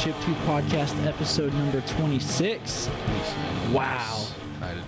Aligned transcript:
Chip 0.00 0.14
Tooth 0.22 0.36
Podcast, 0.46 1.04
episode 1.06 1.52
number 1.54 1.80
26. 1.82 2.88
Wow. 3.70 4.26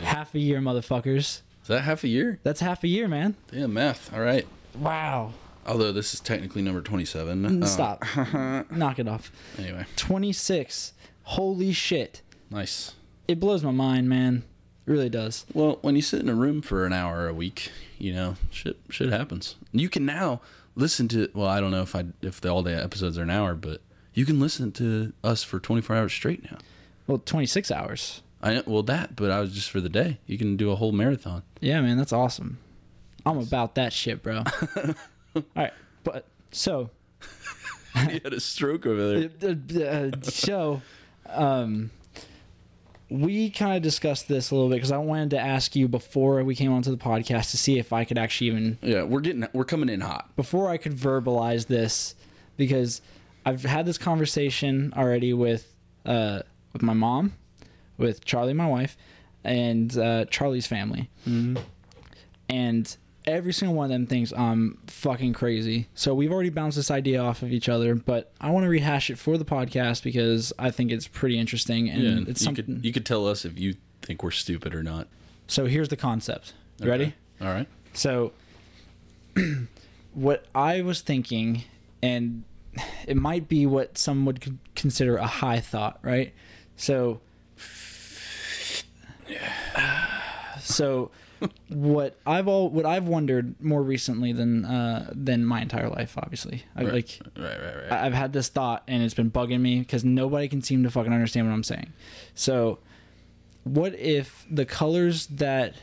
Half 0.03 0.35
a 0.35 0.39
year, 0.39 0.61
motherfuckers. 0.61 1.19
Is 1.63 1.69
that 1.69 1.83
half 1.83 2.03
a 2.05 2.09
year? 2.09 2.39
That's 2.43 2.61
half 2.61 2.83
a 2.83 2.89
year, 2.89 3.09
man. 3.09 3.37
Damn, 3.51 3.75
math. 3.75 4.13
All 4.15 4.21
right. 4.23 4.47
Wow. 4.75 5.35
Although 5.67 5.93
this 5.93 6.15
is 6.15 6.21
technically 6.21 6.63
number 6.63 6.81
27. 6.81 7.43
Mm, 7.43 7.63
Uh, 7.63 7.67
Stop. 7.67 8.05
Knock 8.73 8.99
it 8.99 9.07
off. 9.07 9.31
Anyway, 9.59 9.85
26. 9.97 10.95
Holy 11.25 11.73
shit. 11.73 12.23
nice. 12.51 12.93
It 13.29 13.39
blows 13.39 13.63
my 13.63 13.71
mind, 13.71 14.09
man. 14.09 14.45
It 14.87 14.91
really 14.91 15.09
does. 15.11 15.45
Well, 15.53 15.79
when 15.83 15.95
you 15.95 16.03
sit 16.03 16.21
in 16.21 16.29
a 16.29 16.35
room 16.35 16.61
for 16.63 16.85
an 16.87 16.93
hour 16.93 17.29
a 17.29 17.35
week, 17.35 17.71
you 17.99 18.13
know, 18.15 18.37
shit 18.51 18.79
shit 18.91 19.11
happens. 19.11 19.55
You 19.73 19.89
can 19.89 20.05
now 20.07 20.41
listen 20.75 21.07
to 21.09 21.29
well, 21.35 21.47
I 21.47 21.61
don't 21.61 21.71
know 21.71 21.83
if 21.83 21.95
I 21.95 22.07
if 22.23 22.41
the 22.41 22.49
all 22.49 22.63
day 22.65 22.75
episodes 22.75 23.17
are 23.17 23.23
an 23.23 23.31
hour, 23.31 23.55
but 23.55 23.81
you 24.15 24.25
can 24.25 24.41
listen 24.41 24.73
to 24.73 25.13
us 25.25 25.43
for 25.43 25.59
24 25.61 25.97
hours 25.97 26.13
straight 26.13 26.51
now. 26.51 26.59
Well, 27.07 27.19
26 27.19 27.71
hours. 27.71 28.23
I 28.43 28.55
know, 28.55 28.63
well 28.67 28.83
that, 28.85 29.15
but 29.17 29.31
I 29.31 29.41
was 29.41 29.53
just 29.53 29.71
for 29.71 29.81
the 29.81 29.89
day. 29.89 30.19
You 30.27 30.37
can 30.39 30.57
do 30.57 30.71
a 30.71 30.77
whole 30.77 30.93
marathon. 30.93 31.43
Yeah, 31.61 31.81
man, 31.81 31.97
that's 31.97 32.13
awesome. 32.13 32.59
I'm 33.25 33.39
about 33.39 33.77
that 33.77 33.93
shit, 33.93 34.23
bro. 34.23 34.43
All 35.37 35.43
right, 35.55 35.73
but 36.05 36.27
so 36.51 36.91
you 38.11 38.21
had 38.25 38.33
a 38.33 38.41
stroke 38.41 38.85
over 38.85 39.21
there. 39.21 39.31
uh, 39.81 39.85
uh, 39.85 40.11
so 40.23 40.83
um 41.27 41.91
we 43.09 43.51
kind 43.51 43.77
of 43.77 43.83
discussed 43.83 44.27
this 44.27 44.51
a 44.51 44.55
little 44.55 44.71
bit 44.71 44.77
because 44.77 44.91
I 44.93 44.97
wanted 44.99 45.31
to 45.31 45.39
ask 45.39 45.77
you 45.77 45.87
before 45.87 46.43
we 46.45 46.55
came 46.55 46.73
onto 46.73 46.91
the 46.91 46.97
podcast 46.97 47.51
to 47.51 47.59
see 47.59 47.79
if 47.79 47.93
I 47.93 48.05
could 48.05 48.17
actually 48.19 48.47
even 48.49 48.79
Yeah, 48.83 49.03
we're 49.03 49.21
getting 49.21 49.47
we're 49.53 49.65
coming 49.67 49.89
in 49.91 50.01
hot. 50.01 50.35
before 50.35 50.69
I 50.71 50.79
could 50.79 50.97
verbalize 50.97 51.67
this 51.67 52.15
because 52.57 53.03
I've 53.45 53.63
had 53.65 53.87
this 53.87 53.99
conversation 53.99 54.93
already 54.97 55.33
with 55.33 55.75
uh, 56.07 56.43
with 56.73 56.83
my 56.83 56.93
mom, 56.95 57.33
with 57.99 58.25
Charlie, 58.25 58.53
my 58.55 58.67
wife, 58.69 58.97
and 59.45 59.97
uh, 59.99 60.25
Charlie's 60.27 60.67
family, 60.67 61.09
and 62.49 62.97
every 63.27 63.53
single 63.53 63.77
one 63.77 63.85
of 63.85 63.91
them 63.91 64.07
thinks 64.07 64.33
I'm 64.33 64.79
fucking 64.89 65.33
crazy. 65.33 65.89
So 65.95 66.15
we've 66.15 66.33
already 66.33 66.51
bounced 66.51 66.77
this 66.77 66.91
idea 66.91 67.21
off 67.23 67.43
of 67.43 67.53
each 67.53 67.69
other, 67.69 67.95
but 67.95 68.33
I 68.41 68.51
want 68.51 68.65
to 68.65 68.69
rehash 68.69 69.11
it 69.11 69.19
for 69.19 69.39
the 69.39 69.45
podcast 69.45 70.03
because 70.03 70.53
I 70.59 70.71
think 70.71 70.91
it's 70.91 71.07
pretty 71.07 71.39
interesting 71.39 71.89
and 71.89 72.03
Yeah, 72.03 72.31
it's 72.31 72.41
you 72.41 72.47
something. 72.47 72.65
could 72.77 72.85
you 72.85 72.93
could 72.93 73.07
tell 73.07 73.27
us 73.29 73.45
if 73.45 73.59
you 73.59 73.75
think 74.03 74.23
we're 74.23 74.31
stupid 74.33 74.75
or 74.75 74.83
not. 74.83 75.07
so 75.47 75.67
here's 75.67 75.89
the 75.89 75.97
concept. 75.97 76.55
You 76.79 76.85
Okay. 76.87 76.91
ready? 76.91 77.15
All 77.41 77.49
right. 77.49 77.69
So, 77.95 78.33
what 80.15 80.45
I 80.55 80.81
was 80.83 81.01
thinking, 81.01 81.65
and 82.03 82.43
it 83.07 83.17
might 83.17 83.49
be 83.49 83.67
what 83.67 83.99
some 83.99 84.25
would 84.25 84.59
consider 84.75 85.17
a 85.17 85.27
high 85.27 85.61
thought, 85.61 85.99
right? 86.03 86.33
So, 86.77 87.21
so 90.61 91.11
what 91.69 92.17
I've 92.27 92.47
all 92.49 92.71
what 92.71 92.87
I've 92.87 93.09
wondered 93.09 93.61
more 93.63 93.83
recently 93.83 94.33
than 94.33 94.65
uh, 94.65 95.11
than 95.15 95.45
my 95.45 95.61
entire 95.61 95.89
life, 95.89 96.17
obviously, 96.17 96.65
I, 96.77 96.85
Right. 96.85 96.93
like 96.93 97.21
Right, 97.37 97.61
right, 97.61 97.77
right. 97.77 97.93
I've 97.93 98.13
had 98.15 98.33
this 98.33 98.49
thought 98.49 98.83
and 98.89 99.03
it's 99.03 99.15
been 99.15 99.31
bugging 99.31 99.61
me 99.61 99.81
because 99.81 100.05
nobody 100.05 100.49
can 100.49 100.63
seem 100.63 100.83
to 100.85 100.91
fucking 100.91 101.13
understand 101.13 101.47
what 101.47 101.53
I'm 101.55 101.65
saying. 101.65 101.93
So, 102.35 102.79
what 103.65 103.95
if 103.95 104.47
the 104.51 104.65
colors 104.65 105.27
that 105.29 105.75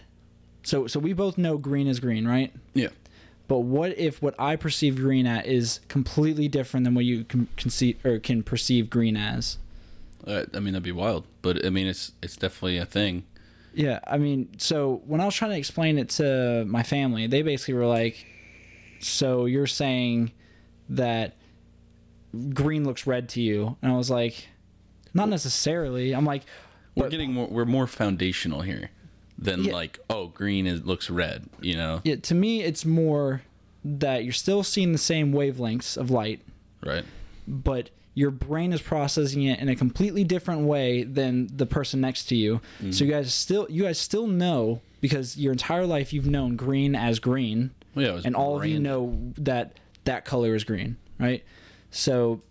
so 0.64 0.88
so 0.88 1.00
we 1.00 1.14
both 1.14 1.38
know 1.38 1.58
green 1.58 1.88
is 1.88 2.00
green, 2.00 2.28
right? 2.28 2.54
yeah. 2.74 2.90
But 3.50 3.60
what 3.60 3.98
if 3.98 4.22
what 4.22 4.36
I 4.40 4.56
perceive 4.56 4.96
green 4.96 5.26
at 5.28 5.46
is 5.48 5.82
completely 5.90 6.48
different 6.48 6.86
than 6.86 6.94
what 6.94 7.04
you 7.04 7.26
can 7.26 7.48
conceive 7.58 7.98
or 8.06 8.20
can 8.20 8.44
perceive 8.44 8.90
green 8.90 9.18
as? 9.18 9.58
Uh, 10.26 10.46
I 10.54 10.60
mean 10.60 10.74
that'd 10.74 10.84
be 10.84 10.92
wild, 10.94 11.26
but 11.42 11.66
I 11.66 11.70
mean 11.70 11.88
it's 11.88 12.14
it's 12.24 12.38
definitely 12.38 12.78
a 12.78 12.86
thing. 12.86 13.26
Yeah, 13.74 14.00
I 14.08 14.18
mean, 14.18 14.50
so 14.58 15.02
when 15.06 15.20
I 15.22 15.26
was 15.26 15.36
trying 15.36 15.52
to 15.52 15.58
explain 15.58 15.98
it 15.98 16.10
to 16.12 16.64
my 16.68 16.84
family, 16.84 17.28
they 17.28 17.42
basically 17.42 17.76
were 17.76 17.86
like, 17.88 18.26
"So 19.00 19.46
you're 19.46 19.68
saying 19.68 20.32
that 20.90 21.36
green 22.54 22.84
looks 22.86 23.08
red 23.08 23.30
to 23.30 23.42
you?" 23.42 23.78
And 23.82 23.92
I 23.92 23.96
was 23.98 24.10
like, 24.10 24.48
"Not 25.14 25.30
necessarily." 25.30 26.14
I'm 26.14 26.26
like, 26.26 26.44
We're 26.96 27.10
getting 27.10 27.34
more, 27.34 27.48
we're 27.48 27.66
more 27.66 27.88
foundational 27.88 28.62
here 28.62 28.90
than 29.38 29.64
Yeah. 29.64 29.74
like 29.74 30.00
oh 30.10 30.28
green 30.28 30.68
is 30.68 30.84
looks 30.84 31.10
red, 31.10 31.48
you 31.62 31.76
know, 31.76 32.02
yeah, 32.04 32.18
to 32.18 32.36
me, 32.36 32.62
it's 32.62 32.84
more 32.86 33.42
that 33.84 34.24
you're 34.24 34.34
still 34.34 34.64
seeing 34.64 34.92
the 34.92 34.98
same 34.98 35.34
wavelengths 35.34 35.98
of 35.98 36.10
light, 36.12 36.42
right? 36.86 37.06
but 37.48 37.90
your 38.14 38.32
brain 38.32 38.74
is 38.74 38.82
processing 38.82 39.44
it 39.44 39.60
in 39.60 39.70
a 39.70 39.76
completely 39.76 40.24
different 40.24 40.62
way 40.62 41.04
than 41.04 41.48
the 41.56 41.66
person 41.66 42.02
next 42.02 42.26
to 42.26 42.36
you. 42.36 42.60
So 42.92 43.06
you 43.06 43.12
guys 43.12 43.34
still 43.34 43.68
you 43.70 43.84
guys 43.84 43.98
still 43.98 44.28
know 44.28 44.82
because 45.00 45.38
your 45.38 45.52
entire 45.54 45.86
life 45.86 46.12
you've 46.12 46.28
known 46.28 46.56
green 46.56 46.96
as 46.96 47.20
green. 47.20 47.72
Well, 47.96 48.06
yeah, 48.06 48.22
and 48.26 48.36
all 48.36 48.58
of 48.58 48.66
you 48.66 48.80
know 48.80 49.18
that 49.38 49.78
that 50.04 50.26
color 50.26 50.54
is 50.56 50.64
green, 50.64 50.98
right? 51.20 51.44
So 51.92 52.42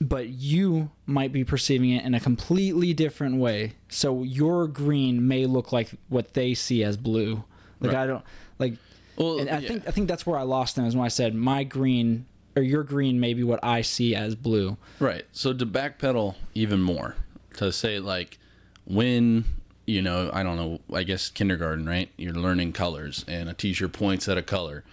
but 0.00 0.28
you 0.28 0.90
might 1.06 1.32
be 1.32 1.44
perceiving 1.44 1.90
it 1.90 2.04
in 2.04 2.14
a 2.14 2.20
completely 2.20 2.92
different 2.94 3.36
way. 3.36 3.74
So 3.88 4.22
your 4.22 4.66
green 4.66 5.26
may 5.28 5.46
look 5.46 5.72
like 5.72 5.90
what 6.08 6.34
they 6.34 6.54
see 6.54 6.82
as 6.82 6.96
blue. 6.96 7.44
Like 7.80 7.92
Right. 7.92 8.02
I 8.02 8.06
don't 8.06 8.24
like 8.58 8.74
Well, 9.20 9.38
and 9.38 9.50
I 9.50 9.58
yeah. 9.58 9.68
think 9.68 9.88
I 9.88 9.90
think 9.90 10.08
that's 10.08 10.24
where 10.26 10.38
I 10.38 10.42
lost 10.42 10.76
them 10.76 10.86
is 10.86 10.96
when 10.96 11.04
I 11.04 11.08
said 11.08 11.34
my 11.34 11.62
green 11.62 12.24
or 12.56 12.62
your 12.62 12.82
green 12.82 13.20
may 13.20 13.34
be 13.34 13.44
what 13.44 13.60
I 13.62 13.82
see 13.82 14.14
as 14.14 14.34
blue. 14.34 14.78
Right. 14.98 15.24
So 15.32 15.52
to 15.52 15.66
backpedal 15.66 16.36
even 16.54 16.80
more, 16.80 17.16
to 17.58 17.70
say 17.70 17.98
like 17.98 18.38
when 18.86 19.44
you 19.86 20.00
know, 20.00 20.30
I 20.32 20.42
don't 20.42 20.56
know, 20.56 20.80
I 20.94 21.02
guess 21.02 21.28
kindergarten, 21.28 21.84
right? 21.86 22.08
You're 22.16 22.32
learning 22.32 22.72
colors 22.72 23.24
and 23.26 23.48
a 23.48 23.54
teacher 23.54 23.88
points 23.88 24.28
at 24.28 24.38
a 24.38 24.42
color 24.42 24.84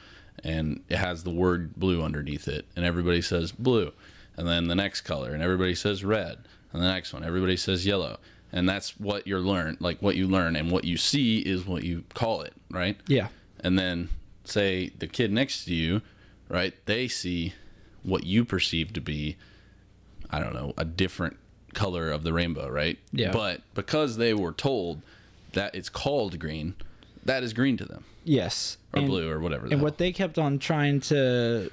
and 0.43 0.83
it 0.89 0.97
has 0.97 1.23
the 1.23 1.29
word 1.29 1.75
blue 1.75 2.01
underneath 2.01 2.47
it 2.47 2.65
and 2.75 2.83
everybody 2.83 3.21
says 3.21 3.51
blue. 3.51 3.93
And 4.35 4.47
then 4.47 4.67
the 4.67 4.75
next 4.75 5.01
color 5.01 5.31
and 5.31 5.41
everybody 5.41 5.75
says 5.75 6.03
red. 6.03 6.39
And 6.73 6.81
the 6.81 6.87
next 6.87 7.13
one 7.13 7.23
everybody 7.23 7.55
says 7.55 7.85
yellow. 7.85 8.17
And 8.51 8.67
that's 8.67 8.99
what 8.99 9.25
you're 9.27 9.39
learn 9.39 9.77
like 9.79 10.01
what 10.01 10.15
you 10.15 10.27
learn 10.27 10.57
and 10.57 10.69
what 10.69 10.83
you 10.83 10.97
see 10.97 11.39
is 11.39 11.65
what 11.65 11.83
you 11.83 12.03
call 12.13 12.41
it, 12.41 12.53
right? 12.71 12.97
Yeah. 13.07 13.27
And 13.61 13.77
then 13.77 14.09
say 14.43 14.89
the 14.97 15.07
kid 15.07 15.31
next 15.31 15.65
to 15.65 15.73
you, 15.73 16.01
right? 16.49 16.73
They 16.85 17.07
see 17.07 17.53
what 18.03 18.23
you 18.25 18.45
perceive 18.45 18.93
to 18.93 19.01
be, 19.01 19.35
I 20.29 20.39
don't 20.39 20.53
know, 20.53 20.73
a 20.77 20.85
different 20.85 21.37
color 21.73 22.09
of 22.11 22.23
the 22.23 22.33
rainbow, 22.33 22.69
right? 22.69 22.97
Yeah. 23.11 23.31
But 23.31 23.61
because 23.73 24.17
they 24.17 24.33
were 24.33 24.53
told 24.53 25.01
that 25.53 25.75
it's 25.75 25.89
called 25.89 26.39
green, 26.39 26.75
that 27.25 27.43
is 27.43 27.53
green 27.53 27.75
to 27.77 27.85
them, 27.85 28.05
Yes. 28.23 28.77
or 28.93 28.99
and, 28.99 29.07
blue, 29.07 29.29
or 29.29 29.39
whatever. 29.39 29.65
And 29.65 29.73
hell. 29.75 29.83
what 29.83 29.97
they 29.97 30.11
kept 30.11 30.37
on 30.37 30.59
trying 30.59 31.01
to 31.01 31.71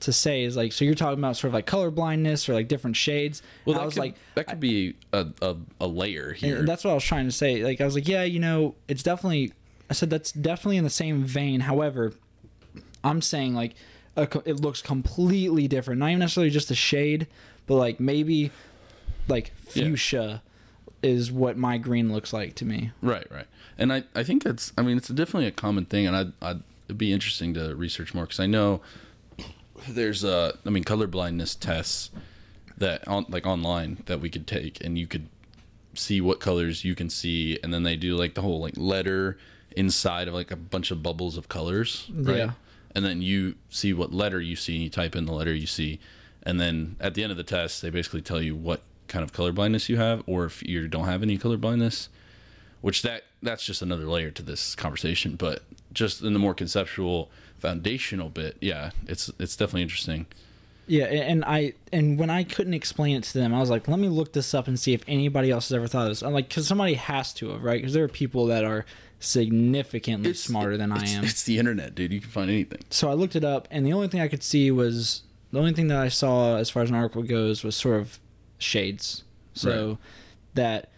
to 0.00 0.12
say 0.12 0.42
is 0.42 0.54
like 0.54 0.70
so 0.72 0.84
you're 0.84 0.94
talking 0.94 1.18
about 1.18 1.34
sort 1.34 1.48
of 1.48 1.54
like 1.54 1.64
color 1.64 1.90
blindness 1.90 2.46
or 2.48 2.52
like 2.52 2.68
different 2.68 2.94
shades. 2.96 3.40
well, 3.64 3.74
And 3.74 3.78
that 3.78 3.82
I 3.82 3.86
was 3.86 3.94
could, 3.94 4.00
like 4.00 4.14
that 4.34 4.46
could 4.48 4.60
be 4.60 4.96
a, 5.14 5.26
a, 5.40 5.56
a 5.80 5.86
layer 5.86 6.32
here. 6.32 6.62
That's 6.64 6.84
what 6.84 6.90
I 6.90 6.94
was 6.94 7.04
trying 7.04 7.24
to 7.26 7.32
say. 7.32 7.62
Like 7.64 7.80
I 7.80 7.84
was 7.86 7.94
like, 7.94 8.06
yeah, 8.08 8.22
you 8.24 8.38
know, 8.40 8.74
it's 8.88 9.02
definitely. 9.02 9.52
I 9.90 9.94
said 9.94 10.10
that's 10.10 10.32
definitely 10.32 10.76
in 10.78 10.84
the 10.84 10.90
same 10.90 11.24
vein. 11.24 11.60
However, 11.60 12.12
I'm 13.02 13.20
saying 13.20 13.54
like 13.54 13.74
a, 14.16 14.22
it 14.44 14.60
looks 14.60 14.80
completely 14.82 15.68
different. 15.68 15.98
Not 16.00 16.08
even 16.08 16.20
necessarily 16.20 16.50
just 16.50 16.70
a 16.70 16.74
shade, 16.74 17.26
but 17.66 17.76
like 17.76 18.00
maybe 18.00 18.50
like 19.28 19.52
Yeah. 19.74 19.84
fuchsia 19.84 20.42
is 21.02 21.30
what 21.30 21.56
my 21.58 21.76
green 21.78 22.12
looks 22.12 22.32
like 22.32 22.54
to 22.56 22.64
me. 22.64 22.90
Right, 23.02 23.26
right. 23.30 23.46
And 23.76 23.92
I, 23.92 24.04
I 24.14 24.22
think 24.22 24.42
that's, 24.42 24.72
I 24.78 24.82
mean, 24.82 24.96
it's 24.96 25.08
definitely 25.08 25.46
a 25.46 25.52
common 25.52 25.84
thing, 25.84 26.06
and 26.06 26.16
I'd, 26.16 26.32
I'd 26.40 26.62
it'd 26.86 26.96
be 26.98 27.12
interesting 27.12 27.52
to 27.54 27.74
research 27.74 28.14
more 28.14 28.24
because 28.24 28.40
I 28.40 28.46
know 28.46 28.80
there's, 29.88 30.24
uh, 30.24 30.56
I 30.64 30.70
mean, 30.70 30.84
color 30.84 31.06
blindness 31.06 31.54
tests 31.54 32.10
that 32.78 33.06
on 33.08 33.26
like 33.28 33.46
online 33.46 34.02
that 34.06 34.20
we 34.20 34.30
could 34.30 34.46
take, 34.46 34.82
and 34.84 34.96
you 34.98 35.06
could 35.06 35.28
see 35.94 36.20
what 36.20 36.40
colors 36.40 36.84
you 36.84 36.94
can 36.94 37.10
see, 37.10 37.58
and 37.62 37.72
then 37.74 37.82
they 37.82 37.96
do 37.96 38.16
like 38.16 38.34
the 38.34 38.42
whole 38.42 38.60
like 38.60 38.74
letter 38.76 39.36
inside 39.76 40.28
of 40.28 40.34
like 40.34 40.50
a 40.50 40.56
bunch 40.56 40.90
of 40.90 41.02
bubbles 41.02 41.36
of 41.36 41.48
colors, 41.48 42.10
right? 42.14 42.36
Yeah. 42.36 42.50
And 42.94 43.04
then 43.04 43.22
you 43.22 43.56
see 43.70 43.92
what 43.92 44.12
letter 44.12 44.40
you 44.40 44.56
see, 44.56 44.74
and 44.74 44.84
you 44.84 44.90
type 44.90 45.16
in 45.16 45.26
the 45.26 45.32
letter 45.32 45.52
you 45.52 45.66
see, 45.66 45.98
and 46.42 46.60
then 46.60 46.96
at 47.00 47.14
the 47.14 47.22
end 47.22 47.32
of 47.32 47.36
the 47.36 47.42
test, 47.42 47.82
they 47.82 47.90
basically 47.90 48.22
tell 48.22 48.40
you 48.40 48.54
what 48.54 48.82
kind 49.08 49.22
of 49.24 49.32
color 49.32 49.52
blindness 49.52 49.88
you 49.88 49.96
have, 49.96 50.22
or 50.26 50.44
if 50.44 50.62
you 50.62 50.86
don't 50.86 51.06
have 51.06 51.22
any 51.22 51.36
color 51.36 51.56
blindness 51.56 52.08
which 52.84 53.00
that 53.00 53.22
that's 53.42 53.64
just 53.64 53.80
another 53.80 54.04
layer 54.04 54.30
to 54.30 54.42
this 54.42 54.74
conversation 54.74 55.36
but 55.36 55.62
just 55.94 56.20
in 56.20 56.34
the 56.34 56.38
more 56.38 56.52
conceptual 56.52 57.30
foundational 57.58 58.28
bit 58.28 58.58
yeah 58.60 58.90
it's 59.06 59.30
it's 59.38 59.56
definitely 59.56 59.80
interesting 59.80 60.26
Yeah, 60.86 61.04
and 61.06 61.44
I 61.44 61.72
and 61.92 62.18
when 62.18 62.28
I 62.30 62.44
couldn't 62.44 62.74
explain 62.74 63.16
it 63.16 63.24
to 63.24 63.38
them, 63.38 63.54
I 63.54 63.60
was 63.60 63.70
like, 63.70 63.88
let 63.88 63.98
me 63.98 64.08
look 64.08 64.32
this 64.32 64.52
up 64.54 64.68
and 64.68 64.78
see 64.78 64.92
if 64.92 65.02
anybody 65.08 65.50
else 65.50 65.68
has 65.68 65.76
ever 65.76 65.86
thought 65.86 66.02
of 66.02 66.08
this. 66.10 66.22
I'm 66.22 66.32
like, 66.32 66.48
because 66.48 66.66
somebody 66.66 66.94
has 66.94 67.32
to 67.34 67.50
have, 67.50 67.62
right? 67.62 67.78
Because 67.78 67.94
there 67.94 68.04
are 68.04 68.08
people 68.08 68.46
that 68.46 68.64
are 68.64 68.84
significantly 69.20 70.34
smarter 70.34 70.76
than 70.76 70.92
I 70.92 71.06
am. 71.08 71.24
it's 71.24 71.44
the 71.44 71.58
internet 71.58 71.94
dude 71.94 72.12
you 72.12 72.20
can 72.20 72.28
find 72.28 72.50
anything 72.50 72.80
so 72.90 73.08
I 73.08 73.14
looked 73.14 73.34
it 73.36 73.44
up, 73.44 73.66
and 73.70 73.86
the 73.86 73.92
only 73.94 74.08
thing 74.08 74.20
I 74.20 74.28
could 74.28 74.42
see 74.42 74.70
was 74.70 75.22
the 75.52 75.58
only 75.58 75.72
thing 75.72 75.86
that 75.88 75.98
I 75.98 76.08
saw 76.08 76.56
as 76.56 76.68
far 76.68 76.82
as 76.82 76.90
an 76.90 76.96
article 76.96 77.22
goes 77.22 77.64
was 77.64 77.74
sort 77.76 78.00
of 78.00 78.18
shades. 78.58 79.22
So 79.54 79.98
that 80.54 80.90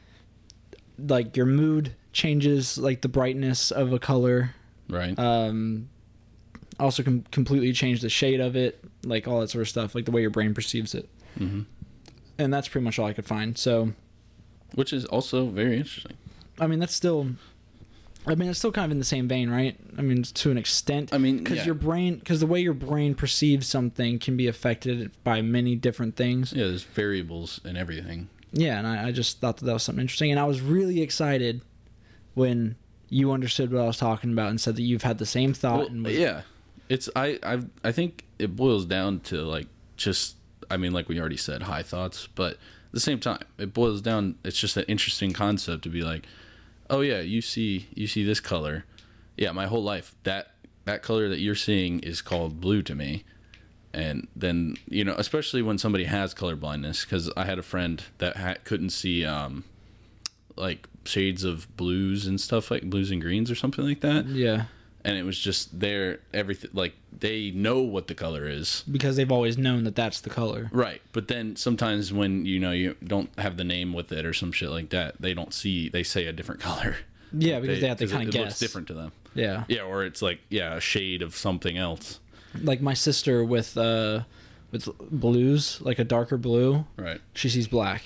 like 0.98 1.36
your 1.36 1.46
mood 1.46 1.94
changes 2.12 2.78
like 2.78 3.02
the 3.02 3.08
brightness 3.08 3.70
of 3.70 3.92
a 3.92 3.98
color 3.98 4.54
Right. 4.88 5.18
um 5.18 5.88
also 6.80 7.02
can 7.02 7.22
completely 7.30 7.72
change 7.72 8.00
the 8.00 8.08
shade 8.08 8.40
of 8.40 8.56
it 8.56 8.82
like 9.06 9.26
all 9.28 9.40
that 9.40 9.50
sort 9.50 9.62
of 9.62 9.68
stuff 9.68 9.94
like 9.94 10.04
the 10.04 10.10
way 10.10 10.20
your 10.20 10.30
brain 10.30 10.54
perceives 10.54 10.94
it. 10.94 11.08
Hmm 11.38 11.62
and 12.38 12.52
that's 12.52 12.68
pretty 12.68 12.84
much 12.84 12.98
all 12.98 13.06
i 13.06 13.12
could 13.14 13.24
find 13.26 13.56
so. 13.56 13.92
Which 14.74 14.92
is 14.92 15.04
also 15.06 15.46
very 15.46 15.78
interesting. 15.78 16.16
i 16.60 16.66
mean 16.66 16.78
that's 16.80 16.94
still 16.94 17.28
i 18.26 18.34
mean 18.34 18.50
it's 18.50 18.58
still 18.58 18.72
kind 18.72 18.84
of 18.84 18.90
in 18.92 18.98
the 18.98 19.04
same 19.06 19.26
vein 19.26 19.48
right? 19.48 19.74
I 19.96 20.02
mean 20.02 20.22
to 20.22 20.50
an 20.50 20.58
extent. 20.58 21.14
I 21.14 21.18
mean, 21.18 21.38
because 21.38 21.58
yeah. 21.58 21.64
your 21.66 21.74
brain 21.74 22.16
because 22.18 22.40
the 22.40 22.46
way 22.46 22.60
your 22.60 22.74
brain 22.74 23.14
perceives 23.14 23.66
something 23.66 24.18
can 24.18 24.36
be 24.36 24.48
affected 24.48 25.12
by 25.24 25.40
many 25.40 25.76
different 25.76 26.16
things. 26.16 26.52
Yeah, 26.52 26.64
there's 26.64 26.82
variables 26.82 27.60
in 27.64 27.76
everything. 27.76 28.28
yeah 28.52 28.78
and 28.78 28.86
I, 28.86 29.08
I 29.08 29.12
just 29.12 29.40
thought 29.40 29.56
that 29.58 29.64
that 29.64 29.72
was 29.72 29.82
something 29.84 30.02
interesting 30.02 30.30
and 30.30 30.38
i 30.38 30.44
was 30.44 30.60
really 30.60 31.00
excited 31.00 31.62
when 32.34 32.76
you 33.08 33.32
understood 33.32 33.72
what 33.72 33.80
i 33.82 33.86
was 33.86 33.96
talking 33.96 34.32
about 34.32 34.50
and 34.50 34.60
said 34.60 34.76
that 34.76 34.82
you've 34.82 35.02
had 35.04 35.16
the 35.18 35.26
same 35.26 35.54
thought 35.54 35.78
Well, 35.78 35.88
and 35.88 36.04
was- 36.04 36.18
yeah, 36.18 36.42
it's 36.88 37.08
I 37.16 37.38
I 37.42 37.60
I 37.84 37.92
think 37.92 38.24
it 38.38 38.56
boils 38.56 38.84
down 38.84 39.20
to 39.20 39.42
like 39.42 39.66
just 39.96 40.36
I 40.70 40.76
mean 40.76 40.92
like 40.92 41.08
we 41.08 41.18
already 41.18 41.36
said 41.36 41.62
high 41.62 41.82
thoughts, 41.82 42.28
but 42.34 42.52
at 42.52 42.92
the 42.92 43.00
same 43.00 43.20
time 43.20 43.40
it 43.58 43.72
boils 43.72 44.00
down. 44.00 44.36
It's 44.44 44.58
just 44.58 44.76
an 44.76 44.84
interesting 44.88 45.32
concept 45.32 45.82
to 45.84 45.88
be 45.88 46.02
like, 46.02 46.26
oh 46.90 47.00
yeah, 47.00 47.20
you 47.20 47.40
see 47.40 47.88
you 47.94 48.06
see 48.06 48.24
this 48.24 48.40
color, 48.40 48.84
yeah, 49.36 49.52
my 49.52 49.66
whole 49.66 49.82
life 49.82 50.14
that 50.24 50.52
that 50.84 51.02
color 51.02 51.28
that 51.28 51.40
you're 51.40 51.54
seeing 51.54 52.00
is 52.00 52.22
called 52.22 52.60
blue 52.60 52.82
to 52.82 52.94
me. 52.94 53.24
And 53.92 54.28
then 54.36 54.76
you 54.88 55.04
know, 55.04 55.14
especially 55.16 55.62
when 55.62 55.78
somebody 55.78 56.04
has 56.04 56.34
color 56.34 56.54
blindness, 56.54 57.04
because 57.04 57.30
I 57.36 57.44
had 57.46 57.58
a 57.58 57.62
friend 57.62 58.02
that 58.18 58.36
ha- 58.36 58.56
couldn't 58.64 58.90
see 58.90 59.24
um, 59.24 59.64
like 60.56 60.86
shades 61.04 61.44
of 61.44 61.74
blues 61.76 62.26
and 62.26 62.40
stuff 62.40 62.70
like 62.70 62.82
blues 62.84 63.10
and 63.10 63.20
greens 63.20 63.50
or 63.50 63.54
something 63.54 63.84
like 63.84 64.00
that 64.00 64.26
yeah 64.26 64.64
and 65.06 65.16
it 65.16 65.22
was 65.22 65.38
just 65.38 65.78
their 65.78 66.20
everything 66.34 66.70
like 66.74 66.94
they 67.18 67.50
know 67.52 67.80
what 67.80 68.08
the 68.08 68.14
color 68.14 68.48
is. 68.48 68.82
Because 68.90 69.16
they've 69.16 69.30
always 69.30 69.56
known 69.56 69.84
that 69.84 69.94
that's 69.94 70.20
the 70.20 70.30
color. 70.30 70.68
Right 70.72 71.00
but 71.12 71.28
then 71.28 71.56
sometimes 71.56 72.12
when 72.12 72.44
you 72.44 72.58
know 72.58 72.72
you 72.72 72.96
don't 73.04 73.30
have 73.38 73.56
the 73.56 73.64
name 73.64 73.92
with 73.92 74.12
it 74.12 74.26
or 74.26 74.34
some 74.34 74.52
shit 74.52 74.70
like 74.70 74.90
that 74.90 75.14
they 75.20 75.32
don't 75.32 75.54
see 75.54 75.88
they 75.88 76.02
say 76.02 76.26
a 76.26 76.32
different 76.32 76.60
color. 76.68 76.96
Yeah 77.32 77.60
because 77.60 77.80
they, 77.80 77.88
have 77.88 77.98
to 77.98 78.06
kind 78.06 78.22
of 78.22 78.28
it 78.28 78.32
guess. 78.32 78.44
looks 78.44 78.58
different 78.58 78.88
to 78.88 78.94
them. 78.94 79.12
Yeah. 79.34 79.64
Yeah 79.68 79.82
or 79.82 80.04
it's 80.04 80.22
like 80.22 80.40
yeah 80.50 80.74
a 80.74 80.80
shade 80.80 81.22
of 81.22 81.36
something 81.36 81.78
else. 81.78 82.20
Like 82.60 82.80
my 82.80 82.94
sister 82.94 83.44
with 83.44 83.76
uh 83.78 84.24
with 84.72 84.88
blues 85.10 85.80
like 85.80 85.98
a 86.00 86.04
darker 86.04 86.36
blue 86.36 86.84
right. 86.96 87.20
she 87.34 87.48
sees 87.48 87.68
black. 87.68 88.02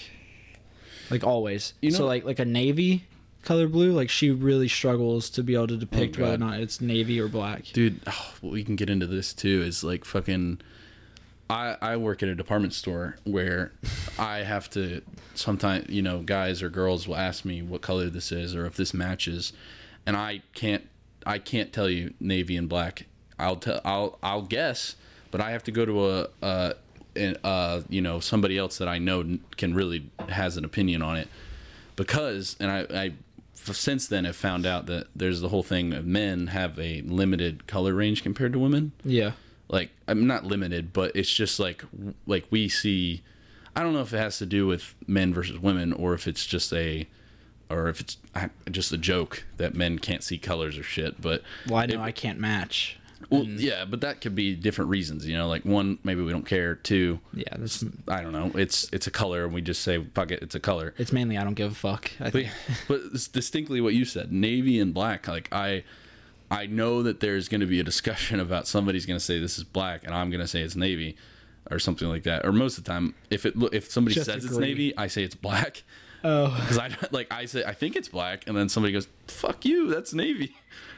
Like 1.10 1.24
always. 1.24 1.72
You 1.80 1.90
so 1.90 2.00
know- 2.00 2.06
like 2.06 2.24
like 2.24 2.38
a 2.38 2.44
navy 2.44 3.06
color 3.42 3.68
blue 3.68 3.92
like 3.92 4.10
she 4.10 4.30
really 4.30 4.68
struggles 4.68 5.30
to 5.30 5.42
be 5.42 5.54
able 5.54 5.68
to 5.68 5.76
depict 5.76 6.18
Oh, 6.18 6.22
whether 6.22 6.34
or 6.34 6.38
not 6.38 6.60
it's 6.60 6.80
navy 6.80 7.20
or 7.20 7.28
black. 7.28 7.64
Dude 7.72 8.00
oh, 8.06 8.32
we 8.42 8.64
can 8.64 8.76
get 8.76 8.90
into 8.90 9.06
this 9.06 9.32
too 9.32 9.62
is 9.62 9.82
like 9.82 10.04
fucking 10.04 10.60
I, 11.48 11.76
I 11.82 11.96
work 11.96 12.22
at 12.22 12.28
a 12.28 12.34
department 12.34 12.74
store 12.74 13.16
where 13.24 13.72
I 14.18 14.38
have 14.38 14.70
to 14.70 15.02
sometimes 15.34 15.88
you 15.88 16.02
know 16.02 16.20
guys 16.20 16.62
or 16.62 16.68
girls 16.70 17.08
will 17.08 17.16
ask 17.16 17.44
me 17.44 17.62
what 17.62 17.80
color 17.80 18.08
this 18.10 18.30
is 18.30 18.54
or 18.54 18.66
if 18.66 18.76
this 18.76 18.94
matches 18.94 19.52
and 20.06 20.16
I 20.16 20.42
can't 20.54 20.86
I 21.26 21.38
can't 21.38 21.72
tell 21.72 21.88
you 21.88 22.14
navy 22.20 22.56
and 22.56 22.68
black. 22.68 23.06
I'll 23.38 23.56
tell 23.56 23.80
I'll 23.84 24.18
I'll 24.22 24.42
guess 24.42 24.96
but 25.30 25.40
I 25.40 25.50
have 25.50 25.62
to 25.64 25.72
go 25.72 25.84
to 25.84 26.06
a 26.06 26.28
uh 26.42 26.72
uh 27.42 27.80
you 27.88 28.00
know 28.00 28.20
somebody 28.20 28.56
else 28.56 28.78
that 28.78 28.88
I 28.88 28.98
know 28.98 29.38
can 29.56 29.74
really 29.74 30.10
has 30.28 30.56
an 30.56 30.64
opinion 30.64 31.02
on 31.02 31.16
it 31.16 31.28
because 31.96 32.56
and 32.60 32.70
I, 32.70 32.86
I 33.02 33.12
since 33.54 34.06
then 34.08 34.24
have 34.24 34.36
found 34.36 34.64
out 34.66 34.86
that 34.86 35.06
there's 35.14 35.40
the 35.40 35.48
whole 35.50 35.62
thing 35.62 35.92
of 35.92 36.06
men 36.06 36.48
have 36.48 36.78
a 36.78 37.02
limited 37.02 37.66
color 37.66 37.94
range 37.94 38.22
compared 38.22 38.52
to 38.52 38.58
women. 38.58 38.92
Yeah. 39.04 39.32
Like 39.68 39.90
i'm 40.08 40.26
not 40.26 40.44
limited 40.44 40.92
but 40.92 41.14
it's 41.14 41.32
just 41.32 41.60
like 41.60 41.84
like 42.26 42.44
we 42.50 42.68
see 42.68 43.22
i 43.76 43.84
don't 43.84 43.92
know 43.92 44.00
if 44.00 44.12
it 44.12 44.18
has 44.18 44.38
to 44.38 44.46
do 44.46 44.66
with 44.66 44.96
men 45.06 45.32
versus 45.32 45.60
women 45.60 45.92
or 45.92 46.12
if 46.14 46.26
it's 46.26 46.44
just 46.44 46.72
a 46.72 47.06
or 47.68 47.88
if 47.88 48.00
it's 48.00 48.16
just 48.68 48.90
a 48.90 48.96
joke 48.98 49.44
that 49.58 49.76
men 49.76 50.00
can't 50.00 50.24
see 50.24 50.38
colors 50.38 50.76
or 50.76 50.82
shit 50.82 51.20
but 51.20 51.42
well 51.68 51.76
i 51.78 51.86
know 51.86 51.94
it- 52.02 52.04
i 52.04 52.10
can't 52.10 52.40
match 52.40 52.98
well 53.28 53.44
yeah 53.44 53.84
but 53.84 54.00
that 54.00 54.20
could 54.20 54.34
be 54.34 54.54
different 54.54 54.90
reasons 54.90 55.26
you 55.26 55.36
know 55.36 55.46
like 55.46 55.64
one 55.64 55.98
maybe 56.04 56.22
we 56.22 56.32
don't 56.32 56.46
care. 56.46 56.74
Two 56.74 57.20
yeah 57.34 57.54
that's 57.56 57.84
i 58.08 58.22
don't 58.22 58.32
know 58.32 58.50
it's 58.54 58.88
it's 58.92 59.06
a 59.06 59.10
color 59.10 59.44
and 59.44 59.52
we 59.52 59.60
just 59.60 59.82
say 59.82 60.02
fuck 60.14 60.30
it 60.30 60.42
it's 60.42 60.54
a 60.54 60.60
color. 60.60 60.94
It's 60.96 61.12
mainly 61.12 61.36
i 61.36 61.44
don't 61.44 61.54
give 61.54 61.72
a 61.72 61.74
fuck 61.74 62.10
I 62.18 62.30
but, 62.30 62.44
but 62.88 63.00
it's 63.12 63.28
distinctly 63.28 63.80
what 63.80 63.94
you 63.94 64.04
said 64.04 64.32
navy 64.32 64.80
and 64.80 64.94
black 64.94 65.28
like 65.28 65.48
i 65.52 65.84
i 66.50 66.66
know 66.66 67.02
that 67.02 67.20
there's 67.20 67.48
going 67.48 67.60
to 67.60 67.66
be 67.66 67.78
a 67.80 67.84
discussion 67.84 68.40
about 68.46 68.66
somebody's 68.66 69.04
going 69.06 69.18
to 69.18 69.24
say 69.24 69.38
this 69.38 69.58
is 69.58 69.64
black 69.64 70.04
and 70.04 70.14
i'm 70.14 70.30
going 70.30 70.40
to 70.40 70.48
say 70.48 70.62
it's 70.62 70.76
navy 70.76 71.16
or 71.70 71.78
something 71.78 72.08
like 72.08 72.22
that 72.22 72.46
or 72.46 72.52
most 72.52 72.78
of 72.78 72.84
the 72.84 72.90
time 72.90 73.14
if 73.28 73.44
it 73.44 73.54
if 73.72 73.90
somebody 73.90 74.14
Just 74.14 74.26
says 74.26 74.44
it's 74.44 74.56
navy 74.56 74.96
i 74.96 75.06
say 75.08 75.22
it's 75.22 75.34
black. 75.34 75.82
Oh. 76.24 76.56
Because 76.60 76.78
i 76.78 76.90
like 77.12 77.32
i 77.32 77.44
say 77.44 77.64
i 77.64 77.72
think 77.72 77.96
it's 77.96 78.08
black 78.08 78.46
and 78.46 78.56
then 78.56 78.68
somebody 78.68 78.92
goes 78.92 79.08
fuck 79.26 79.64
you 79.64 79.88
that's 79.88 80.12
navy. 80.14 80.54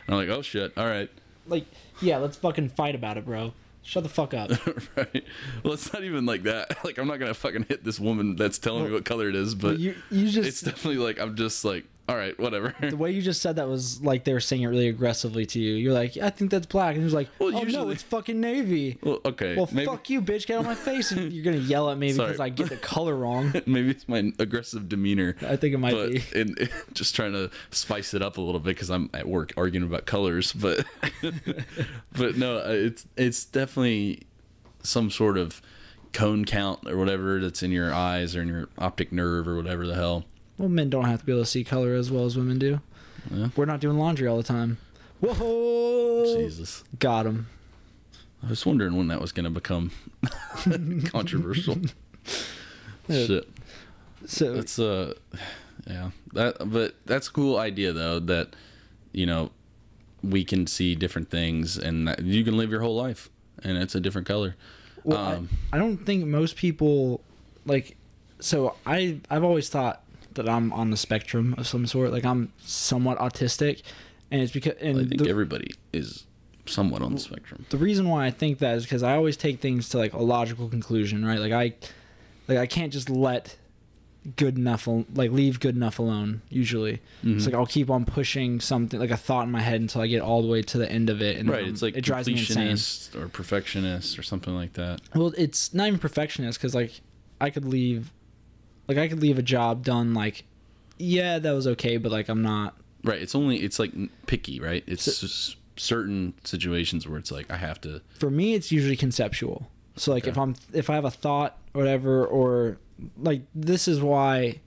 And 0.07 0.15
i'm 0.15 0.21
like 0.27 0.37
oh 0.37 0.43
shit 0.43 0.73
all 0.77 0.87
right. 0.87 1.11
Like 1.47 1.67
yeah 2.03 2.19
let's 2.19 2.37
fucking 2.37 2.69
fight 2.71 2.95
about 2.95 3.17
it 3.17 3.25
bro. 3.25 3.53
Shut 3.85 4.05
the 4.05 4.09
fuck 4.09 4.33
up. 4.33 4.51
Right. 4.97 5.25
Well 5.65 5.73
it's 5.73 5.93
not 5.93 6.05
even 6.05 6.25
like 6.27 6.45
that. 6.45 6.77
Like 6.85 6.99
i'm 6.99 7.09
not 7.09 7.19
gonna 7.19 7.35
fucking 7.35 7.67
hit 7.69 7.85
this 7.85 7.99
woman 7.99 8.37
that's 8.37 8.59
telling 8.59 8.85
me 8.85 8.91
what 8.93 9.05
color 9.05 9.29
it 9.29 9.35
is 9.37 9.55
but 9.55 9.79
you 9.79 9.95
you 10.11 10.29
just, 10.29 10.49
it's 10.49 10.61
definitely 10.61 10.97
like 11.03 11.19
i'm 11.21 11.37
just 11.37 11.65
like 11.65 11.85
all 12.09 12.17
right 12.17 12.39
whatever 12.41 12.75
the 12.81 12.97
way 13.05 13.13
you 13.13 13.23
just 13.23 13.41
said 13.41 13.57
that 13.57 13.69
was 13.69 14.03
like 14.03 14.25
they 14.25 14.33
were 14.33 14.41
saying 14.41 14.63
it 14.63 14.67
really 14.67 14.89
aggressively 14.89 15.47
to 15.47 15.61
you. 15.61 15.75
You're 15.75 15.93
like, 15.93 16.17
I 16.17 16.31
think 16.31 16.51
that's 16.51 16.67
black, 16.67 16.95
and 16.95 16.99
he 16.99 17.05
was 17.05 17.15
like, 17.15 17.29
Well, 17.39 17.51
Oh 17.51 17.53
no, 17.53 17.61
usually- 17.63 17.93
it's 17.95 18.03
fucking 18.03 18.41
navy. 18.41 18.99
well 19.03 19.21
okay 19.25 19.55
Well, 19.57 19.69
maybe 19.73 19.87
fuck 19.87 20.11
you, 20.11 20.21
bitch! 20.21 20.47
Get 20.47 20.55
out 20.57 20.61
of 20.61 20.67
my 20.67 20.75
face! 20.75 21.13
And 21.13 21.33
you're 21.33 21.45
gonna 21.45 21.57
yell 21.59 21.91
at 21.91 21.99
me 21.99 22.11
Sorry. 22.13 22.29
because 22.29 22.41
I 22.41 22.49
get 22.49 22.69
the 22.71 22.77
color 22.77 23.15
wrong. 23.15 23.53
maybe 23.67 23.91
it's 23.91 24.09
my 24.09 24.33
aggressive 24.41 24.89
demeanor 24.89 25.37
I 25.47 25.55
think 25.57 25.75
it 25.75 25.79
might 25.79 25.95
but 25.95 26.11
be. 26.13 26.23
And 26.35 26.69
just 26.93 27.15
trying 27.15 27.33
to 27.35 27.51
spice 27.71 28.15
it 28.15 28.23
up 28.23 28.37
a 28.37 28.41
little 28.41 28.61
bit 28.61 28.75
because 28.75 28.91
i'm 28.91 29.09
at 29.15 29.29
work 29.29 29.53
arguing 29.57 29.87
about 29.87 30.05
colors 30.07 30.53
but 30.53 30.85
but 32.17 32.37
no 32.37 32.59
uh, 32.59 32.65
it's 32.69 33.07
it's 33.17 33.45
definitely 33.45 34.23
some 34.83 35.11
sort 35.11 35.39
of 35.39 35.63
cone 36.13 36.45
count 36.45 36.81
or 36.89 36.97
whatever 36.97 37.41
that's 37.41 37.63
in 37.63 37.71
your 37.71 37.93
eyes 37.95 38.37
or 38.37 38.43
in 38.43 38.49
your 38.49 38.69
optic 38.79 39.13
nerve 39.13 39.47
or 39.49 39.57
whatever 39.57 39.87
the 39.87 39.95
hell 39.95 40.25
Well, 40.59 40.69
men 40.69 40.91
don't 40.91 41.05
have 41.07 41.21
to 41.21 41.27
be 41.27 41.33
able 41.33 41.43
to 41.43 41.47
see 41.51 41.65
color 41.65 41.95
as 41.95 42.11
well 42.11 42.25
as 42.25 42.37
women 42.37 42.59
do. 42.59 42.81
Yeah. 43.31 43.49
We're 43.57 43.65
not 43.65 43.81
doing 43.81 43.99
laundry 43.99 44.27
all 44.29 44.37
the 44.37 44.43
time. 44.43 44.79
Whoa! 45.21 46.37
jesus 46.37 46.83
Got 46.99 47.27
him. 47.27 47.47
i 48.45 48.49
was 48.49 48.67
wondering 48.67 48.97
when 48.97 49.07
that 49.09 49.21
was 49.21 49.31
going 49.33 49.45
to 49.45 49.51
become 49.51 49.93
controversial 51.07 51.79
Yeah. 53.09 53.27
shit 53.27 53.49
So 54.27 54.55
That's 54.55 54.79
uh, 54.79 55.15
yeah. 55.87 56.11
That 56.33 56.57
but 56.71 56.95
that's 57.07 57.29
a 57.29 57.33
cool 57.33 57.59
idea 57.59 57.93
though. 57.93 58.19
That 58.21 58.55
you 59.13 59.27
know, 59.27 59.51
we 60.23 60.45
can 60.45 60.67
see 60.69 60.95
different 60.95 61.29
things, 61.31 61.77
and 61.77 62.07
that 62.09 62.23
you 62.23 62.45
can 62.45 62.57
live 62.57 62.71
your 62.71 62.81
whole 62.81 62.95
life, 62.97 63.29
and 63.65 63.77
it's 63.79 63.95
a 63.97 64.01
different 64.01 64.27
color. 64.29 64.55
Well, 65.05 65.19
Um, 65.19 65.49
I, 65.73 65.77
I 65.77 65.79
don't 65.81 65.99
think 66.07 66.25
most 66.27 66.57
people 66.57 67.21
like. 67.67 67.97
So 68.39 68.77
I 68.87 69.21
I've 69.29 69.43
always 69.45 69.69
thought 69.69 70.02
that 70.35 70.49
I'm 70.49 70.73
on 70.73 70.91
the 70.91 70.97
spectrum 70.97 71.55
of 71.59 71.67
some 71.67 71.87
sort. 71.87 72.13
Like 72.13 72.25
I'm 72.25 72.53
somewhat 72.65 73.19
autistic, 73.19 73.83
and 74.31 74.41
it's 74.43 74.53
because 74.53 74.75
and 74.81 74.99
I 74.99 75.05
think 75.05 75.23
the, 75.23 75.29
everybody 75.31 75.73
is 75.93 76.25
somewhat 76.67 77.03
on 77.03 77.13
the 77.15 77.21
spectrum. 77.21 77.65
the 77.71 77.77
reason 77.79 78.09
why 78.09 78.25
I 78.27 78.31
think 78.31 78.59
that 78.61 78.77
is 78.77 78.85
because 78.85 79.03
I 79.03 79.15
always 79.15 79.37
take 79.37 79.61
things 79.61 79.89
to 79.91 79.99
like 79.99 80.13
a 80.13 80.23
logical 80.23 80.69
conclusion, 80.69 81.25
right? 81.25 81.39
Like 81.41 81.53
I 81.53 81.75
like 82.49 82.59
I 82.59 82.67
can't 82.67 82.93
just 82.93 83.11
let 83.11 83.57
good 84.37 84.57
enough 84.57 84.87
al- 84.87 85.05
like 85.15 85.33
leave 85.33 85.59
good 85.59 85.75
enough 85.75 85.99
alone. 85.99 86.43
Usually, 86.49 87.01
Mm-hmm. 87.25 87.37
it's 87.37 87.47
like 87.47 87.55
I'll 87.57 87.67
keep 87.67 87.91
on 87.91 88.05
pushing 88.05 88.61
something 88.61 89.01
like 89.01 89.11
a 89.11 89.17
thought 89.17 89.43
in 89.47 89.51
my 89.51 89.61
head 89.61 89.81
until 89.81 90.01
I 90.01 90.07
get 90.07 90.23
all 90.23 90.43
the 90.43 90.49
way 90.49 90.63
to 90.63 90.79
the 90.79 90.89
end 90.91 91.11
of 91.11 91.21
it, 91.21 91.39
and 91.39 91.49
Right. 91.51 91.65
um, 91.65 91.69
It's 91.71 91.83
like 91.83 91.97
it 91.97 92.03
drives 92.03 92.29
me 92.29 92.35
insane. 92.39 93.21
or 93.21 93.27
perfectionist 93.29 94.17
or 94.19 94.23
something 94.23 94.55
like 94.55 94.75
that. 94.75 95.01
Well, 95.15 95.33
it's 95.37 95.75
not 95.75 95.89
even 95.89 95.99
perfectionist 95.99 96.59
because 96.61 96.73
like 96.75 97.01
I 97.41 97.51
could 97.51 97.65
leave, 97.65 98.13
like 98.95 99.05
I 99.05 99.09
could 99.09 99.21
leave 99.21 99.39
a 99.39 99.43
job 99.43 99.85
done 99.85 100.15
like, 100.15 100.45
yeah, 100.99 101.39
that 101.39 101.53
was 101.53 101.67
okay, 101.67 101.97
but 101.97 102.13
like 102.13 102.29
I'm 102.29 102.43
not. 102.43 102.77
Right. 103.05 103.21
It's 103.21 103.35
only 103.35 103.59
it's 103.59 103.79
like 103.79 103.93
picky, 104.27 104.61
right? 104.61 104.85
It's 104.87 105.21
just 105.21 105.57
certain 105.77 106.35
situations 106.45 107.09
where 107.09 107.19
it's 107.19 107.33
like 107.33 107.51
I 107.51 107.57
have 107.57 107.81
to. 107.83 108.03
For 108.19 108.31
me, 108.31 108.55
it's 108.55 108.71
usually 108.71 108.97
conceptual. 108.97 109.69
So 109.97 110.13
like 110.13 110.27
if 110.27 110.39
I'm 110.39 110.55
if 110.73 110.89
I 110.89 110.95
have 110.95 111.05
a 111.05 111.11
thought 111.11 111.59
or 111.75 111.81
whatever, 111.81 112.25
or 112.25 112.79
like 113.19 113.43
this 113.55 113.89
is 113.89 114.01
why. 114.01 114.61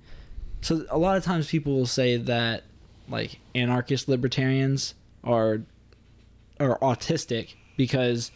So 0.62 0.86
a 0.90 0.98
lot 0.98 1.18
of 1.18 1.24
times 1.24 1.48
people 1.48 1.74
will 1.74 1.86
say 1.86 2.18
that 2.18 2.64
like 3.08 3.40
anarchist 3.54 4.08
libertarians 4.08 4.96
are 5.24 5.62
are 6.60 6.80
autistic 6.80 7.56
because 7.78 8.32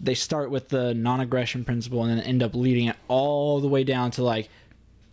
they 0.00 0.14
start 0.14 0.50
with 0.50 0.68
the 0.68 0.94
non-aggression 0.94 1.64
principle 1.64 2.04
and 2.04 2.18
then 2.18 2.24
end 2.24 2.42
up 2.42 2.54
leading 2.54 2.86
it 2.86 2.96
all 3.08 3.60
the 3.60 3.68
way 3.68 3.82
down 3.82 4.10
to 4.12 4.22
like 4.22 4.48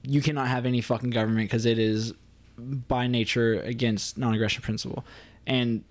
you 0.08 0.22
cannot 0.22 0.48
have 0.48 0.66
any 0.66 0.82
fucking 0.82 1.10
government 1.10 1.50
because 1.50 1.66
it 1.66 1.80
is 1.80 2.14
by 2.58 3.08
nature 3.08 3.60
against 3.62 4.18
non-aggression 4.18 4.62
principle. 4.62 5.06
And 5.46 5.84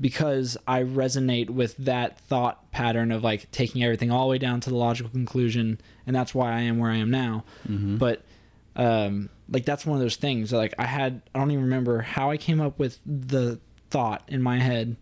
because 0.00 0.56
i 0.66 0.82
resonate 0.82 1.48
with 1.48 1.76
that 1.76 2.18
thought 2.18 2.70
pattern 2.72 3.12
of 3.12 3.22
like 3.22 3.48
taking 3.52 3.84
everything 3.84 4.10
all 4.10 4.26
the 4.26 4.30
way 4.30 4.38
down 4.38 4.58
to 4.58 4.68
the 4.68 4.74
logical 4.76 5.10
conclusion 5.10 5.78
and 6.06 6.16
that's 6.16 6.34
why 6.34 6.50
i 6.50 6.60
am 6.60 6.78
where 6.78 6.90
i 6.90 6.96
am 6.96 7.10
now. 7.10 7.44
But 7.98 8.22
um 8.74 9.28
like 9.48 9.64
that's 9.64 9.86
one 9.86 9.96
of 9.96 10.02
those 10.02 10.16
things 10.16 10.50
like 10.52 10.74
i 10.78 10.86
had 10.86 11.22
i 11.34 11.38
don't 11.38 11.50
even 11.50 11.62
remember 11.64 12.00
how 12.00 12.30
i 12.30 12.36
came 12.36 12.60
up 12.60 12.78
with 12.78 12.98
the 13.06 13.60
thought 13.90 14.24
in 14.28 14.42
my 14.42 14.58
head 14.58 14.96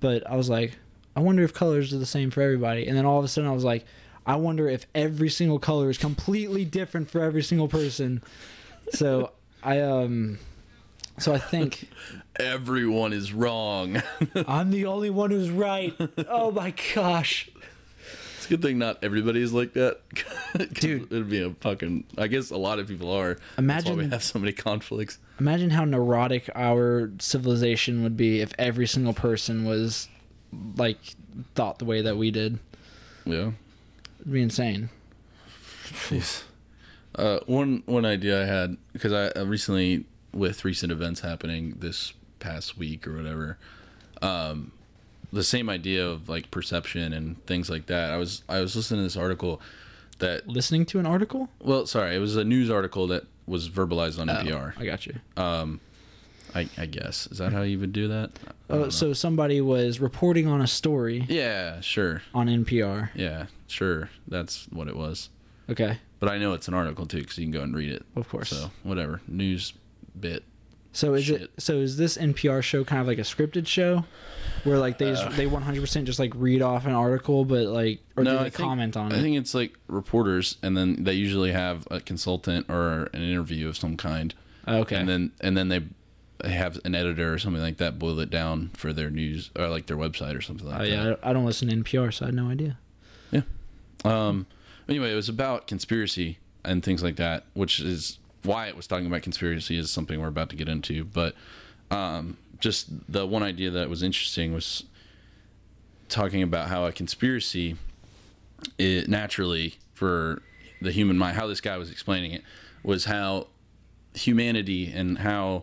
but 0.00 0.28
i 0.28 0.34
was 0.34 0.50
like 0.50 0.76
i 1.14 1.20
wonder 1.20 1.44
if 1.44 1.54
colors 1.54 1.94
are 1.94 1.98
the 1.98 2.04
same 2.06 2.30
for 2.30 2.42
everybody. 2.42 2.86
And 2.86 2.96
then 2.98 3.06
all 3.06 3.18
of 3.18 3.24
a 3.24 3.28
sudden 3.28 3.48
i 3.48 3.54
was 3.54 3.64
like 3.64 3.86
i 4.26 4.34
wonder 4.36 4.68
if 4.68 4.86
every 4.94 5.28
single 5.28 5.58
color 5.58 5.90
is 5.90 5.98
completely 5.98 6.64
different 6.64 7.10
for 7.10 7.20
every 7.22 7.42
single 7.42 7.68
person 7.68 8.22
so 8.92 9.30
i 9.62 9.80
um 9.80 10.38
so 11.18 11.32
i 11.34 11.38
think 11.38 11.88
Everyone 12.40 13.12
is 13.12 13.30
wrong. 13.32 14.00
i'm 14.48 14.70
the 14.70 14.86
only 14.86 15.10
one 15.10 15.30
who's 15.30 15.50
right 15.50 15.94
oh 16.28 16.50
my 16.50 16.72
gosh 16.94 17.50
it's 18.36 18.46
a 18.46 18.48
good 18.48 18.62
thing 18.62 18.78
not 18.78 18.98
everybody's 19.04 19.52
like 19.52 19.74
that. 19.74 20.00
Dude. 20.74 21.04
it'd 21.12 21.30
be 21.30 21.42
a 21.42 21.50
fucking. 21.60 22.02
I 22.18 22.26
guess 22.26 22.50
a 22.50 22.56
lot 22.56 22.80
of 22.80 22.88
people 22.88 23.12
are. 23.12 23.38
Imagine- 23.56 23.96
we 23.96 24.08
have 24.08 24.24
so 24.24 24.40
many 24.40 24.50
conflicts. 24.52 25.18
imagine 25.38 25.70
how 25.70 25.84
neurotic 25.84 26.50
our 26.56 27.12
civilization 27.20 28.02
would 28.02 28.16
be 28.16 28.40
if 28.40 28.52
every 28.58 28.88
single 28.88 29.12
person 29.14 29.64
was 29.64 30.08
like 30.76 30.98
thought 31.54 31.78
the 31.78 31.84
way 31.84 32.00
that 32.02 32.16
we 32.16 32.32
did 32.32 32.58
Yeah. 33.24 33.52
It'd 34.22 34.32
be 34.32 34.40
insane 34.42 34.88
Jeez. 36.08 36.42
Uh, 37.14 37.40
one 37.46 37.82
one 37.84 38.06
idea 38.06 38.42
I 38.42 38.46
had 38.46 38.78
because 38.94 39.12
I 39.12 39.26
uh, 39.38 39.44
recently 39.44 40.06
with 40.32 40.64
recent 40.64 40.90
events 40.90 41.20
happening 41.20 41.76
this 41.78 42.14
past 42.38 42.78
week 42.78 43.06
or 43.06 43.14
whatever, 43.14 43.58
um, 44.22 44.72
the 45.30 45.42
same 45.42 45.68
idea 45.68 46.06
of 46.06 46.30
like 46.30 46.50
perception 46.50 47.12
and 47.12 47.44
things 47.46 47.68
like 47.68 47.86
that. 47.86 48.10
I 48.10 48.16
was 48.16 48.42
I 48.48 48.60
was 48.60 48.74
listening 48.74 49.00
to 49.00 49.04
this 49.04 49.16
article 49.18 49.60
that 50.20 50.48
listening 50.48 50.86
to 50.86 50.98
an 51.00 51.04
article 51.06 51.48
well 51.60 51.84
sorry 51.84 52.14
it 52.14 52.20
was 52.20 52.36
a 52.36 52.44
news 52.44 52.70
article 52.70 53.08
that 53.08 53.24
was 53.46 53.68
verbalized 53.68 54.20
on 54.20 54.30
Oh, 54.30 54.34
NPR. 54.34 54.72
i 54.78 54.84
got 54.86 55.04
you 55.04 55.16
I, 56.54 56.68
I 56.76 56.86
guess 56.86 57.26
is 57.28 57.38
that 57.38 57.52
how 57.52 57.62
you 57.62 57.78
would 57.78 57.92
do 57.92 58.08
that? 58.08 58.30
Oh, 58.68 58.88
so 58.88 59.12
somebody 59.12 59.60
was 59.60 60.00
reporting 60.00 60.46
on 60.46 60.60
a 60.60 60.66
story 60.66 61.24
yeah, 61.28 61.80
sure, 61.80 62.22
on 62.34 62.48
NPR. 62.48 63.10
yeah, 63.14 63.46
sure. 63.68 64.10
That's 64.28 64.66
what 64.70 64.88
it 64.88 64.96
was. 64.96 65.28
Okay, 65.70 65.98
But 66.20 66.28
I 66.28 66.38
know 66.38 66.52
it's 66.54 66.68
an 66.68 66.74
article 66.74 67.06
too 67.06 67.20
because 67.20 67.38
you 67.38 67.44
can 67.44 67.52
go 67.52 67.62
and 67.62 67.74
read 67.74 67.90
it. 67.92 68.04
of 68.16 68.28
course. 68.28 68.50
So 68.50 68.56
So, 68.56 68.70
whatever 68.82 69.20
news 69.28 69.72
bit. 70.18 70.44
is 70.92 71.30
it? 71.30 71.50
So 71.58 71.76
is 71.76 71.96
this 71.96 72.18
NPR 72.18 72.62
show 72.62 72.84
kind 72.84 73.00
of 73.00 73.06
like 73.06 73.18
a 73.18 73.22
scripted 73.22 73.66
show, 73.66 74.04
where 74.64 74.78
like 74.78 74.98
they 74.98 75.10
just, 75.10 75.24
uh. 75.24 75.30
they 75.30 75.46
one 75.46 75.62
hundred 75.62 75.80
percent 75.80 76.06
just 76.06 76.18
like 76.18 76.32
read 76.36 76.60
off 76.60 76.84
an 76.84 76.92
article, 76.92 77.44
but 77.46 77.66
like 77.68 78.00
or 78.16 78.24
do 78.24 78.30
they 78.30 78.38
think- 78.50 78.54
comment 78.54 78.96
on 78.96 79.10
it? 79.12 79.14
I 79.14 79.18
it? 79.18 79.22
think 79.22 79.36
it's 79.38 79.54
like 79.54 79.74
reporters, 79.86 80.56
and 80.62 80.76
then 80.76 81.04
they 81.04 81.14
usually 81.14 81.52
have 81.52 81.86
a 81.90 82.00
consultant 82.00 82.66
or 82.68 83.04
an 83.14 83.22
interview 83.22 83.68
of 83.68 83.76
some 83.78 83.96
kind, 83.96 84.34
oh, 84.66 84.78
okay, 84.80 84.96
and 84.96 85.08
then 85.08 85.32
and 85.40 85.56
then 85.56 85.68
they 85.68 85.80
have 86.44 86.78
an 86.84 86.94
editor 86.94 87.32
or 87.32 87.38
something 87.38 87.62
like 87.62 87.76
that 87.78 87.98
boil 87.98 88.18
it 88.20 88.30
down 88.30 88.70
for 88.74 88.92
their 88.92 89.10
news 89.10 89.50
or 89.56 89.68
like 89.68 89.86
their 89.86 89.96
website 89.96 90.36
or 90.36 90.40
something 90.40 90.66
like 90.66 90.76
Oh, 90.80 90.84
that. 90.84 90.88
yeah, 90.90 91.14
I 91.22 91.30
I 91.30 91.32
don't 91.32 91.44
listen 91.44 91.68
to 91.68 91.76
NPR, 91.76 92.12
so 92.12 92.24
I 92.24 92.28
had 92.28 92.34
no 92.34 92.48
idea. 92.48 92.78
Yeah. 93.30 93.42
Um. 94.04 94.46
Anyway, 94.88 95.12
it 95.12 95.14
was 95.14 95.28
about 95.28 95.66
conspiracy 95.66 96.38
and 96.64 96.82
things 96.82 97.02
like 97.02 97.16
that, 97.16 97.44
which 97.54 97.80
is 97.80 98.18
why 98.42 98.66
it 98.66 98.76
was 98.76 98.86
talking 98.86 99.06
about 99.06 99.22
conspiracy 99.22 99.76
is 99.78 99.90
something 99.90 100.20
we're 100.20 100.26
about 100.28 100.50
to 100.50 100.56
get 100.56 100.68
into. 100.68 101.04
But 101.04 101.34
um, 101.90 102.36
just 102.58 102.88
the 103.10 103.26
one 103.26 103.42
idea 103.44 103.70
that 103.70 103.88
was 103.88 104.02
interesting 104.02 104.52
was 104.52 104.84
talking 106.08 106.42
about 106.42 106.68
how 106.68 106.84
a 106.84 106.92
conspiracy, 106.92 107.76
it 108.78 109.08
naturally 109.08 109.74
for 109.94 110.42
the 110.80 110.90
human 110.90 111.16
mind, 111.16 111.36
how 111.36 111.46
this 111.46 111.60
guy 111.60 111.76
was 111.78 111.90
explaining 111.90 112.32
it 112.32 112.42
was 112.82 113.04
how 113.04 113.46
humanity 114.14 114.90
and 114.92 115.18
how 115.18 115.62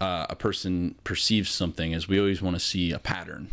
uh, 0.00 0.26
a 0.28 0.36
person 0.36 0.94
perceives 1.04 1.50
something 1.50 1.92
is 1.92 2.08
we 2.08 2.18
always 2.18 2.40
want 2.40 2.56
to 2.56 2.60
see 2.60 2.92
a 2.92 2.98
pattern 2.98 3.50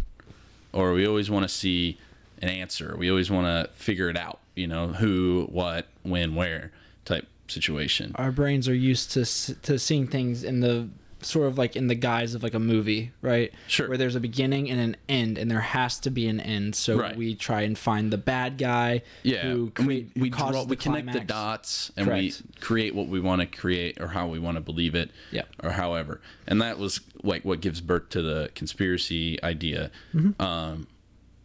or 0.74 0.94
we 0.94 1.08
always 1.08 1.30
want 1.30 1.44
to 1.44 1.50
see 1.50 1.98
an 2.42 2.50
answer. 2.50 2.96
We 2.98 3.10
always 3.10 3.32
want 3.32 3.48
to 3.48 3.74
figure 3.76 4.10
it 4.10 4.18
out, 4.18 4.40
you 4.56 4.68
know, 4.68 4.88
who, 4.90 5.48
what, 5.50 5.88
when, 6.04 6.36
where 6.36 6.72
type 7.06 7.28
situation. 7.48 8.12
Our 8.16 8.32
brains 8.32 8.68
are 8.68 8.76
used 8.76 9.12
to 9.12 9.26
to 9.62 9.80
seeing 9.80 10.08
things 10.08 10.44
in 10.44 10.60
the 10.60 10.90
sort 11.26 11.48
of 11.48 11.58
like 11.58 11.76
in 11.76 11.88
the 11.88 11.96
guise 11.96 12.36
of 12.36 12.44
like 12.44 12.54
a 12.54 12.60
movie, 12.60 13.12
right? 13.22 13.54
Sure. 13.68 13.88
Where 13.90 13.98
there's 13.98 14.16
a 14.16 14.20
beginning 14.20 14.70
and 14.70 14.80
an 14.80 14.98
end, 15.10 15.38
and 15.38 15.50
there 15.50 15.60
has 15.60 16.00
to 16.02 16.10
be 16.10 16.28
an 16.28 16.40
end. 16.40 16.76
So 16.76 16.98
Right. 17.00 17.16
we 17.16 17.36
try 17.36 17.62
and 17.62 17.78
find 17.78 18.12
the 18.12 18.18
bad 18.18 18.58
guy. 18.58 19.02
Yeah, 19.24 19.42
Who 19.44 19.72
create, 19.72 20.12
we 20.16 20.22
we, 20.24 20.30
draw, 20.30 20.64
we 20.64 20.76
connect 20.76 21.12
the 21.14 21.20
dots 21.22 21.92
and 21.98 22.08
Correct. 22.08 22.22
we 22.22 22.34
create 22.62 22.96
what 22.96 23.08
we 23.08 23.20
want 23.20 23.42
to 23.42 23.48
create 23.48 24.00
or 24.00 24.08
how 24.10 24.28
we 24.28 24.40
want 24.40 24.56
to 24.58 24.62
believe 24.62 24.96
it. 24.96 25.12
Yep. 25.32 25.48
Or 25.64 25.72
however, 25.72 26.22
and 26.48 26.62
that 26.62 26.78
was 26.78 27.02
like 27.24 27.44
what 27.44 27.62
gives 27.62 27.82
birth 27.82 28.10
to 28.10 28.22
the 28.22 28.50
conspiracy 28.56 29.42
idea. 29.44 29.92
Mm-hmm. 30.14 30.42
Um, 30.42 30.88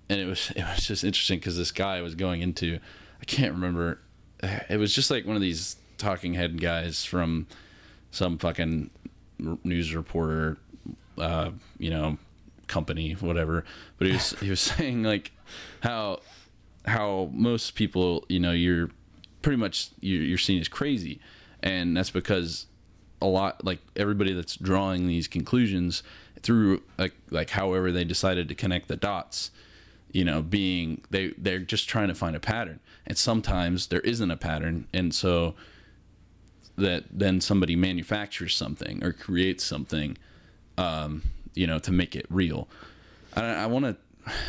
and 0.08 0.20
it 0.20 0.26
was 0.26 0.52
it 0.56 0.62
was 0.64 0.86
just 0.86 1.04
interesting 1.04 1.38
because 1.38 1.56
this 1.56 1.72
guy 1.72 2.02
was 2.02 2.14
going 2.14 2.42
into 2.42 2.78
I 3.20 3.24
can't 3.24 3.52
remember. 3.52 3.98
It 4.68 4.78
was 4.78 4.94
just 4.94 5.10
like 5.10 5.26
one 5.26 5.36
of 5.36 5.42
these 5.42 5.76
talking 5.98 6.34
head 6.34 6.60
guys 6.60 7.04
from 7.04 7.46
some 8.10 8.38
fucking 8.38 8.90
news 9.64 9.94
reporter, 9.94 10.58
uh, 11.18 11.50
you 11.78 11.90
know, 11.90 12.18
company, 12.66 13.12
whatever. 13.12 13.64
But 13.98 14.08
he 14.08 14.12
was 14.14 14.30
he 14.40 14.50
was 14.50 14.60
saying 14.76 15.02
like 15.02 15.32
how 15.80 16.20
how 16.86 17.30
most 17.32 17.74
people, 17.74 18.24
you 18.28 18.40
know, 18.40 18.52
you're 18.52 18.90
pretty 19.42 19.56
much 19.56 19.90
you're, 20.00 20.22
you're 20.22 20.38
seen 20.38 20.60
as 20.60 20.68
crazy, 20.68 21.20
and 21.62 21.96
that's 21.96 22.10
because 22.10 22.66
a 23.22 23.26
lot 23.26 23.64
like 23.64 23.80
everybody 23.96 24.32
that's 24.32 24.56
drawing 24.56 25.06
these 25.06 25.28
conclusions 25.28 26.02
through 26.42 26.82
like 26.98 27.14
like 27.30 27.50
however 27.50 27.92
they 27.92 28.04
decided 28.04 28.48
to 28.48 28.54
connect 28.54 28.88
the 28.88 28.96
dots 28.96 29.50
you 30.12 30.24
know 30.24 30.42
being 30.42 31.02
they 31.10 31.28
they're 31.36 31.58
just 31.58 31.88
trying 31.88 32.08
to 32.08 32.14
find 32.14 32.34
a 32.36 32.40
pattern. 32.40 32.80
And 33.06 33.16
sometimes 33.18 33.88
there 33.88 34.00
isn't 34.00 34.30
a 34.30 34.36
pattern. 34.36 34.86
And 34.92 35.14
so 35.14 35.54
that 36.80 37.04
then 37.10 37.40
somebody 37.40 37.76
manufactures 37.76 38.54
something 38.56 39.02
or 39.04 39.12
creates 39.12 39.62
something 39.64 40.16
um 40.78 41.22
you 41.54 41.66
know 41.66 41.78
to 41.78 41.92
make 41.92 42.14
it 42.16 42.26
real 42.30 42.68
i, 43.36 43.42
I 43.42 43.66
want 43.66 43.84
to 43.84 43.96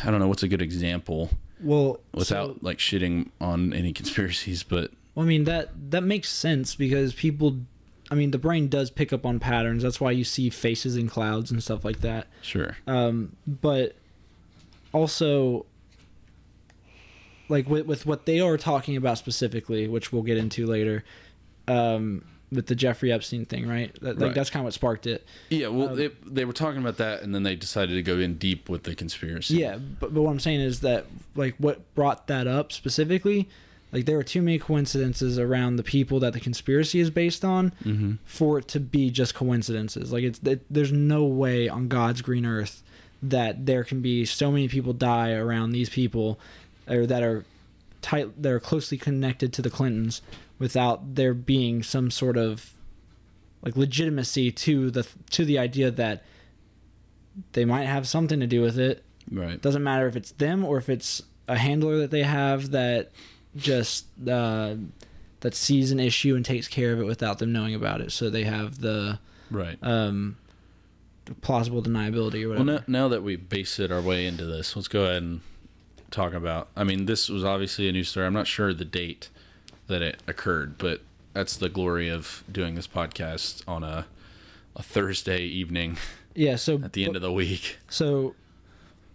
i 0.04 0.10
don't 0.10 0.20
know 0.20 0.28
what's 0.28 0.42
a 0.42 0.48
good 0.48 0.62
example 0.62 1.30
Well, 1.60 2.00
without 2.12 2.48
so- 2.54 2.58
like 2.60 2.78
shitting 2.78 3.30
on 3.40 3.72
any 3.72 3.92
conspiracies 3.92 4.62
but 4.62 4.90
Well, 5.14 5.24
I 5.26 5.28
mean 5.28 5.44
that 5.44 5.70
that 5.90 6.02
makes 6.02 6.28
sense 6.30 6.74
because 6.74 7.12
people, 7.14 7.58
I 8.10 8.14
mean, 8.14 8.30
the 8.30 8.38
brain 8.38 8.68
does 8.68 8.90
pick 8.90 9.12
up 9.12 9.24
on 9.24 9.38
patterns. 9.40 9.82
That's 9.82 10.00
why 10.00 10.10
you 10.10 10.24
see 10.24 10.50
faces 10.50 10.96
in 10.96 11.08
clouds 11.08 11.50
and 11.50 11.62
stuff 11.62 11.82
like 11.84 12.00
that. 12.00 12.26
sure 12.42 12.76
Um, 12.86 13.36
but 13.46 13.94
also, 14.92 15.64
like 17.48 17.68
with 17.68 17.86
with 17.86 18.06
what 18.06 18.26
they 18.26 18.40
are 18.40 18.56
talking 18.56 18.96
about 18.96 19.18
specifically, 19.18 19.88
which 19.88 20.12
we'll 20.12 20.22
get 20.22 20.36
into 20.38 20.66
later, 20.66 21.04
um, 21.68 22.24
with 22.52 22.66
the 22.66 22.74
Jeffrey 22.74 23.10
Epstein 23.10 23.46
thing, 23.46 23.66
right? 23.66 23.92
That, 24.00 24.18
Like 24.18 24.26
Right. 24.28 24.34
that's 24.34 24.50
kind 24.50 24.62
of 24.62 24.64
what 24.64 24.74
sparked 24.74 25.06
it. 25.06 25.26
yeah 25.48 25.68
well 25.68 25.90
Um, 25.90 25.96
they, 25.96 26.10
they 26.26 26.44
were 26.44 26.52
talking 26.52 26.80
about 26.80 26.98
that 26.98 27.22
and 27.22 27.34
then 27.34 27.42
they 27.42 27.56
decided 27.56 27.94
to 27.94 28.02
go 28.02 28.18
in 28.18 28.36
deep 28.36 28.68
with 28.68 28.82
the 28.82 28.94
conspiracy 28.94 29.56
Yeah, 29.56 29.76
but, 29.76 30.12
but 30.12 30.22
what 30.22 30.30
I'm 30.30 30.40
saying 30.40 30.60
is 30.60 30.80
that 30.80 31.06
like 31.34 31.54
what 31.56 31.94
brought 31.94 32.26
that 32.26 32.46
up 32.46 32.72
specifically, 32.72 33.48
like 33.90 34.04
there 34.06 34.18
are 34.18 34.22
too 34.22 34.42
many 34.42 34.58
coincidences 34.58 35.38
around 35.38 35.76
the 35.76 35.82
people 35.82 36.20
that 36.20 36.34
the 36.34 36.40
conspiracy 36.40 37.00
is 37.00 37.10
based 37.10 37.44
on 37.44 37.72
mm-hmm. 37.84 38.14
for 38.24 38.58
it 38.58 38.68
to 38.68 38.80
be 38.80 39.10
just 39.10 39.34
coincidences. 39.34 40.12
Like 40.12 40.24
it's 40.24 40.40
it, 40.44 40.62
there's 40.70 40.92
no 40.92 41.24
way 41.24 41.68
on 41.68 41.88
God's 41.88 42.22
green 42.22 42.44
earth 42.44 42.82
that 43.22 43.66
there 43.66 43.84
can 43.84 44.02
be 44.02 44.24
so 44.24 44.50
many 44.50 44.68
people 44.68 44.92
die 44.92 45.32
around 45.32 45.70
these 45.70 45.88
people 45.88 46.38
or 46.88 47.06
that 47.06 47.22
are 47.22 47.44
tight 48.02 48.42
that 48.42 48.50
are 48.50 48.60
closely 48.60 48.98
connected 48.98 49.52
to 49.54 49.62
the 49.62 49.70
Clintons 49.70 50.22
without 50.62 51.14
there 51.14 51.34
being 51.34 51.82
some 51.82 52.10
sort 52.10 52.36
of 52.36 52.72
like 53.62 53.76
legitimacy 53.76 54.50
to 54.50 54.90
the 54.90 55.06
to 55.30 55.44
the 55.44 55.58
idea 55.58 55.90
that 55.90 56.24
they 57.52 57.64
might 57.64 57.84
have 57.84 58.08
something 58.08 58.40
to 58.40 58.46
do 58.46 58.60
with 58.62 58.78
it 58.78 59.04
right 59.30 59.60
doesn't 59.60 59.82
matter 59.82 60.06
if 60.06 60.16
it's 60.16 60.32
them 60.32 60.64
or 60.64 60.78
if 60.78 60.88
it's 60.88 61.22
a 61.48 61.58
handler 61.58 61.98
that 61.98 62.10
they 62.10 62.22
have 62.22 62.70
that 62.70 63.10
just 63.56 64.06
uh, 64.28 64.74
that 65.40 65.54
sees 65.54 65.90
an 65.90 66.00
issue 66.00 66.34
and 66.34 66.44
takes 66.44 66.68
care 66.68 66.92
of 66.92 67.00
it 67.00 67.04
without 67.04 67.38
them 67.38 67.52
knowing 67.52 67.74
about 67.74 68.00
it. 68.00 68.12
So 68.12 68.30
they 68.30 68.44
have 68.44 68.80
the 68.80 69.18
right 69.50 69.76
um, 69.82 70.36
plausible 71.40 71.82
deniability 71.82 72.44
or 72.44 72.50
Well, 72.50 72.64
now, 72.64 72.80
now 72.86 73.08
that 73.08 73.22
we've 73.22 73.48
based 73.48 73.78
our 73.80 74.00
way 74.00 74.26
into 74.26 74.44
this, 74.44 74.74
let's 74.74 74.88
go 74.88 75.04
ahead 75.04 75.22
and 75.22 75.40
talk 76.10 76.32
about. 76.32 76.68
I 76.76 76.84
mean, 76.84 77.06
this 77.06 77.28
was 77.28 77.44
obviously 77.44 77.88
a 77.88 77.92
new 77.92 78.04
story. 78.04 78.26
I'm 78.26 78.32
not 78.32 78.46
sure 78.46 78.72
the 78.72 78.84
date 78.84 79.28
that 79.92 80.02
it 80.02 80.22
occurred, 80.26 80.78
but 80.78 81.00
that's 81.32 81.56
the 81.56 81.68
glory 81.68 82.08
of 82.08 82.42
doing 82.50 82.74
this 82.74 82.88
podcast 82.88 83.62
on 83.68 83.84
a 83.84 84.06
a 84.74 84.82
Thursday 84.82 85.42
evening 85.42 85.98
Yeah. 86.34 86.56
So 86.56 86.74
at 86.84 86.94
the 86.94 87.04
end 87.04 87.16
of 87.16 87.22
the 87.22 87.32
week. 87.32 87.78
So, 87.88 88.34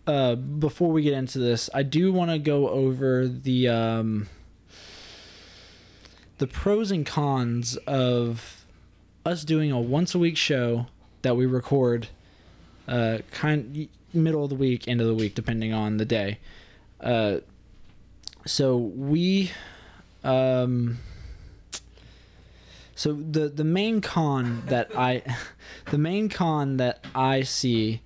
uh, 0.06 0.36
before 0.36 0.92
we 0.92 1.02
get 1.02 1.14
into 1.14 1.40
this, 1.40 1.70
I 1.74 1.84
do 1.84 2.14
want 2.14 2.32
to 2.32 2.40
go 2.40 2.70
over 2.70 3.28
the 3.28 3.68
um, 3.68 4.30
the 6.38 6.48
pros 6.48 6.92
and 6.92 7.06
cons 7.06 7.76
of 7.88 8.66
us 9.26 9.44
doing 9.44 9.72
a 9.72 9.80
once 9.80 10.16
a 10.16 10.20
week 10.20 10.38
show 10.38 10.88
that 11.24 11.36
we 11.36 11.46
record, 11.46 12.08
uh, 12.88 13.20
kind 13.32 13.90
middle 14.14 14.44
of 14.44 14.50
the 14.50 14.56
week, 14.56 14.88
end 14.88 15.02
of 15.02 15.08
the 15.08 15.16
week, 15.16 15.36
depending 15.36 15.74
on 15.74 15.98
the 15.98 16.06
day. 16.06 16.40
Uh, 17.02 17.40
so 18.46 18.78
we, 18.78 19.52
um, 20.24 20.98
so 22.96 23.14
the 23.14 23.48
the 23.50 23.64
main 23.64 24.02
con 24.02 24.64
that 24.68 24.90
I, 24.98 25.24
the 25.92 25.98
main 25.98 26.30
con 26.30 26.78
that 26.78 27.04
I 27.14 27.44
see 27.44 28.02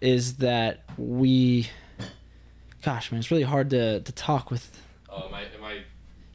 is 0.00 0.36
that 0.36 0.82
we 0.96 1.68
gosh 2.82 3.12
man 3.12 3.18
it's 3.20 3.30
really 3.30 3.42
hard 3.42 3.70
to, 3.70 4.00
to 4.00 4.12
talk 4.12 4.50
with 4.50 4.80
Oh, 5.10 5.26
am 5.28 5.34
I 5.34 5.40
am 5.42 5.64
I 5.64 5.72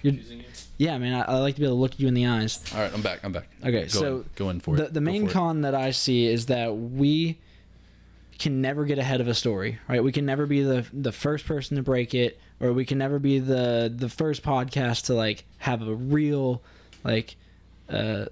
You're- 0.01 0.17
confusing 0.17 0.39
you? 0.39 0.46
yeah 0.77 0.98
man 1.00 1.13
I, 1.15 1.22
I 1.34 1.38
like 1.39 1.55
to 1.55 1.62
be 1.62 1.65
able 1.65 1.77
to 1.77 1.82
look 1.82 2.00
you 2.00 2.08
in 2.08 2.13
the 2.13 2.27
eyes 2.27 2.63
All 2.75 2.82
right, 2.82 2.94
I'm 2.94 3.01
back. 3.01 3.22
I'm 3.24 3.32
back. 3.32 3.48
Okay, 3.63 3.84
go 3.84 3.88
so 3.88 4.15
in, 4.17 4.25
go 4.36 4.50
in 4.51 4.60
for 4.60 4.75
the, 4.75 4.84
it. 4.86 4.94
the 4.94 5.00
Go 5.00 5.03
main 5.05 5.24
for 5.25 5.32
it. 5.32 5.34
con 5.34 5.62
that 5.62 5.74
i 5.74 5.89
see 5.91 6.27
is 6.27 6.46
that 6.48 6.75
we 6.77 7.39
can 8.38 8.62
never 8.62 8.86
get 8.86 9.00
ahead 9.00 9.22
of 9.22 9.27
a 9.27 9.34
story 9.34 9.79
right 9.89 10.03
we 10.03 10.12
can 10.12 10.25
never 10.25 10.46
be 10.46 10.62
the 10.62 10.86
the 10.94 11.12
first 11.12 11.46
person 11.48 11.77
to 11.77 11.82
break 11.84 12.13
it 12.13 12.38
or 12.60 12.72
we 12.74 12.86
can 12.86 12.98
never 12.98 13.20
be 13.20 13.40
the 13.40 13.92
the 13.96 14.10
first 14.10 14.44
podcast 14.44 15.06
to 15.06 15.14
like 15.14 15.44
have 15.60 15.82
a 15.88 15.94
real 15.94 16.62
like 17.04 17.36
uh 17.90 18.26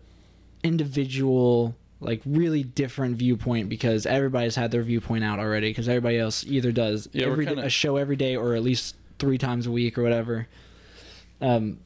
individual 0.63 1.75
like 1.99 2.21
really 2.25 2.63
different 2.63 3.15
viewpoint 3.15 3.69
because 3.69 4.05
everybody's 4.05 4.55
had 4.55 4.71
their 4.71 4.83
viewpoint 4.83 5.23
out 5.23 5.39
already 5.39 5.69
because 5.69 5.87
everybody 5.87 6.17
else 6.17 6.43
either 6.45 6.71
does 6.71 7.07
Yeah, 7.13 7.27
every 7.27 7.45
kinda- 7.45 7.63
a 7.65 7.69
show 7.69 7.97
every 7.97 8.15
day 8.15 8.35
or 8.35 8.55
at 8.55 8.63
least 8.63 8.95
three 9.19 9.37
times 9.37 9.67
a 9.67 9.71
week 9.71 9.97
or 9.97 10.03
whatever 10.03 10.47
um 11.41 11.77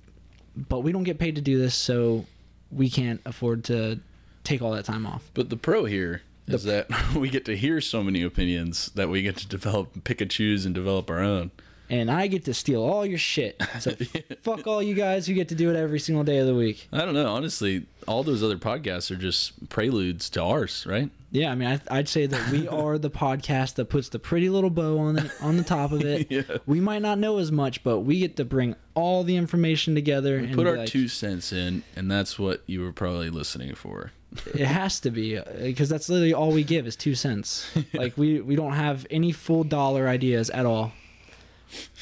but 0.55 0.79
we 0.79 0.91
don't 0.91 1.03
get 1.03 1.19
paid 1.19 1.35
to 1.35 1.41
do 1.41 1.57
this 1.59 1.75
so 1.75 2.25
we 2.71 2.89
can't 2.89 3.21
afford 3.25 3.63
to 3.65 3.99
take 4.43 4.61
all 4.61 4.71
that 4.71 4.85
time 4.85 5.05
off 5.05 5.29
But 5.33 5.49
the 5.49 5.57
pro 5.57 5.85
here 5.85 6.21
is 6.47 6.63
that 6.63 6.87
we 7.15 7.29
get 7.29 7.45
to 7.45 7.55
hear 7.57 7.81
so 7.81 8.01
many 8.03 8.23
opinions 8.23 8.89
that 8.95 9.09
we 9.09 9.21
get 9.21 9.35
to 9.37 9.47
develop, 9.47 10.03
pick 10.05 10.21
and 10.21 10.31
choose, 10.31 10.65
and 10.65 10.73
develop 10.73 11.09
our 11.09 11.19
own. 11.19 11.51
And 11.89 12.09
i 12.11 12.27
get 12.27 12.45
to 12.45 12.53
steal 12.53 12.83
all 12.83 13.05
your 13.05 13.17
shit 13.17 13.61
so 13.79 13.91
fuck 14.41 14.65
all 14.67 14.81
you 14.83 14.93
guys 14.93 15.25
who 15.27 15.33
get 15.33 15.49
to 15.49 15.55
do 15.55 15.69
it 15.69 15.75
every 15.75 15.99
single 15.99 16.23
day 16.23 16.37
of 16.39 16.47
the 16.47 16.55
week 16.55 16.87
I 16.91 16.99
don't 17.05 17.13
know. 17.13 17.27
Honestly, 17.27 17.85
all 18.07 18.23
those 18.23 18.41
other 18.43 18.57
podcasts 18.57 19.11
are 19.11 19.15
just 19.15 19.69
preludes 19.69 20.29
to 20.31 20.41
ours, 20.43 20.85
right? 20.87 21.09
yeah 21.31 21.51
i 21.51 21.55
mean 21.55 21.67
I, 21.67 21.97
i'd 21.97 22.07
say 22.07 22.25
that 22.25 22.51
we 22.51 22.67
are 22.69 22.97
the 22.97 23.09
podcast 23.09 23.75
that 23.75 23.85
puts 23.89 24.07
the 24.07 24.17
pretty 24.17 24.49
little 24.49 24.69
bow 24.69 24.97
on 24.99 25.15
the 25.15 25.31
on 25.41 25.57
the 25.57 25.63
top 25.63 25.91
of 25.91 26.01
it 26.05 26.27
Yeah. 26.31 26.43
we 26.65 26.79
might 26.79 27.01
not 27.01 27.19
know 27.19 27.37
as 27.39 27.51
much 27.51 27.83
but 27.83 27.99
we 27.99 28.19
get 28.19 28.37
to 28.37 28.45
bring 28.45 28.75
all 28.95 29.25
the 29.25 29.35
information 29.35 29.93
together 29.93 30.37
and 30.37 30.55
Put 30.55 30.67
our 30.67 30.77
like, 30.77 30.87
two 30.89 31.09
cents 31.09 31.51
in, 31.51 31.83
and 31.97 32.09
that's 32.09 32.39
what 32.39 32.63
you 32.65 32.79
were 32.81 32.93
probably 32.93 33.29
listening 33.29 33.75
for. 33.75 34.11
it 34.55 34.65
has 34.65 35.01
to 35.01 35.11
be 35.11 35.37
uh, 35.37 35.43
because 35.61 35.89
that's 35.89 36.07
literally 36.07 36.33
all 36.33 36.51
we 36.51 36.63
give 36.63 36.87
is 36.87 36.95
two 36.95 37.13
cents 37.13 37.69
like 37.93 38.17
we 38.17 38.39
we 38.39 38.55
don't 38.55 38.73
have 38.73 39.05
any 39.11 39.33
full 39.33 39.65
dollar 39.65 40.07
ideas 40.07 40.49
at 40.51 40.65
all 40.65 40.93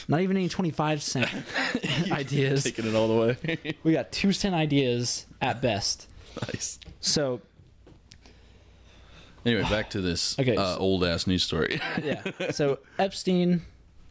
not 0.07 0.21
even 0.21 0.37
any 0.37 0.49
25 0.49 1.01
cent 1.01 1.29
ideas 2.11 2.63
Taking 2.63 2.87
it 2.87 2.95
all 2.95 3.07
the 3.07 3.35
way. 3.45 3.75
we 3.83 3.91
got 3.91 4.11
two 4.11 4.31
cent 4.31 4.55
ideas 4.55 5.25
at 5.41 5.61
best 5.61 6.07
nice. 6.47 6.79
so 6.99 7.41
Anyway, 9.45 9.61
back 9.63 9.91
to 9.91 10.01
this 10.01 10.37
Okay, 10.39 10.55
uh, 10.55 10.77
old 10.77 11.03
ass 11.03 11.27
news 11.27 11.43
story. 11.43 11.79
yeah 12.03 12.21
so 12.51 12.79
epstein 12.97 13.61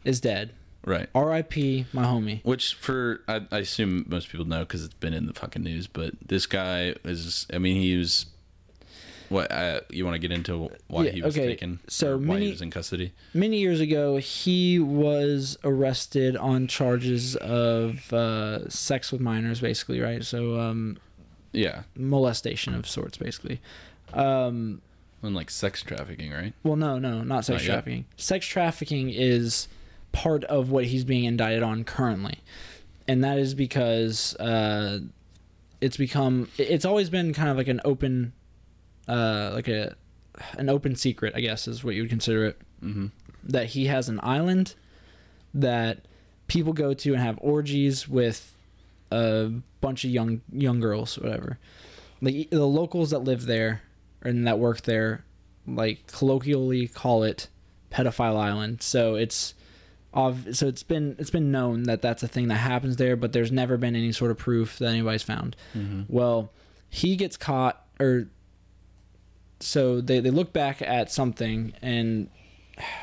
is 0.03 0.21
dead 0.21 0.53
right. 0.85 1.09
rip 1.13 1.53
my 1.93 2.03
homie 2.03 2.43
Which, 2.45 2.73
for 2.75 3.21
I, 3.27 3.41
I 3.51 3.59
assume 3.59 4.05
most 4.07 4.29
people 4.29 4.45
know 4.45 4.59
because 4.61 4.83
it's 4.83 4.93
been 4.93 5.13
in 5.13 5.25
the 5.25 5.33
fucking 5.33 5.63
news. 5.63 5.87
But 5.87 6.13
this 6.25 6.45
guy 6.45 6.95
is. 7.03 7.47
I 7.53 7.57
mean, 7.57 7.81
he 7.81 7.97
was. 7.97 8.27
What 9.29 9.51
uh, 9.51 9.81
you 9.89 10.05
want 10.05 10.15
to 10.15 10.19
get 10.19 10.31
into 10.31 10.69
why 10.87 11.05
Yeah, 11.05 11.11
he 11.11 11.21
was 11.21 11.37
okay, 11.37 11.47
taken? 11.47 11.79
so 11.87 12.11
or 12.13 12.17
why 12.17 12.25
many- 12.35 12.45
he 12.45 12.51
was 12.51 12.61
in 12.61 12.71
custody? 12.71 13.11
many 13.33 13.59
years 13.59 13.79
ago 13.79 14.17
he 14.17 14.79
was 14.79 15.57
arrested 15.63 16.35
on 16.37 16.67
charges 16.67 17.35
of 17.37 18.11
uh, 18.13 18.69
sex 18.69 19.11
with 19.11 19.21
minors 19.21 19.59
basically 19.61 19.99
right 19.99 20.23
so 20.23 20.59
um, 20.59 20.97
Yeah, 21.53 21.83
molestation 21.95 22.73
of 22.75 22.87
sorts 22.87 23.17
basically 23.17 23.59
um, 24.13 24.81
and 25.23 25.33
like 25.35 25.49
sex 25.49 25.81
trafficking, 25.81 26.31
right? 26.31 26.53
Well, 26.63 26.75
no, 26.75 26.99
no, 26.99 27.23
not 27.23 27.45
sex 27.45 27.61
Not 27.63 27.67
yet. 27.67 27.73
trafficking. 27.73 28.05
Sex 28.17 28.45
trafficking 28.45 29.09
is 29.09 29.67
part 30.11 30.43
of 30.43 30.69
what 30.69 30.85
he's 30.85 31.03
being 31.03 31.23
indicted 31.23 31.63
on 31.63 31.83
currently, 31.83 32.39
and 33.07 33.23
that 33.23 33.39
is 33.39 33.55
because 33.55 34.35
uh, 34.35 34.99
it's 35.81 35.97
become. 35.97 36.47
It's 36.59 36.85
always 36.85 37.09
been 37.09 37.33
kind 37.33 37.49
of 37.49 37.57
like 37.57 37.67
an 37.67 37.81
open, 37.83 38.33
uh, 39.07 39.51
like 39.53 39.67
a, 39.67 39.95
an 40.57 40.69
open 40.69 40.95
secret, 40.95 41.33
I 41.35 41.41
guess, 41.41 41.67
is 41.67 41.83
what 41.83 41.95
you 41.95 42.03
would 42.03 42.09
consider 42.09 42.45
it. 42.45 42.61
Mm-hmm. 42.83 43.07
That 43.43 43.67
he 43.67 43.85
has 43.85 44.09
an 44.09 44.19
island 44.23 44.75
that 45.53 46.07
people 46.47 46.73
go 46.73 46.93
to 46.93 47.13
and 47.13 47.21
have 47.21 47.37
orgies 47.41 48.07
with 48.07 48.57
a 49.11 49.51
bunch 49.81 50.03
of 50.03 50.11
young 50.11 50.41
young 50.51 50.79
girls, 50.79 51.17
whatever. 51.17 51.59
Like 52.21 52.49
the 52.49 52.65
locals 52.65 53.11
that 53.11 53.19
live 53.19 53.45
there 53.45 53.81
and 54.21 54.47
that 54.47 54.59
work 54.59 54.81
there, 54.81 55.25
like 55.67 56.07
colloquially 56.07 56.87
call 56.87 57.23
it 57.23 57.47
pedophile 57.91 58.37
island. 58.37 58.81
So 58.81 59.15
it's 59.15 59.53
so 60.13 60.67
it's 60.67 60.83
been 60.83 61.15
it's 61.19 61.29
been 61.29 61.51
known 61.51 61.83
that 61.83 62.01
that's 62.01 62.23
a 62.23 62.27
thing 62.27 62.47
that 62.47 62.55
happens 62.55 62.95
there, 62.97 63.15
but 63.15 63.33
there's 63.33 63.51
never 63.51 63.77
been 63.77 63.95
any 63.95 64.11
sort 64.11 64.31
of 64.31 64.37
proof 64.37 64.79
that 64.79 64.89
anybody's 64.89 65.23
found. 65.23 65.55
Mm-hmm. 65.75 66.03
Well, 66.07 66.51
he 66.89 67.15
gets 67.15 67.37
caught 67.37 67.85
or 67.99 68.27
so 69.65 69.99
they, 70.01 70.19
they 70.19 70.29
look 70.31 70.53
back 70.53 70.81
at 70.81 71.11
something 71.11 71.73
and 71.81 72.29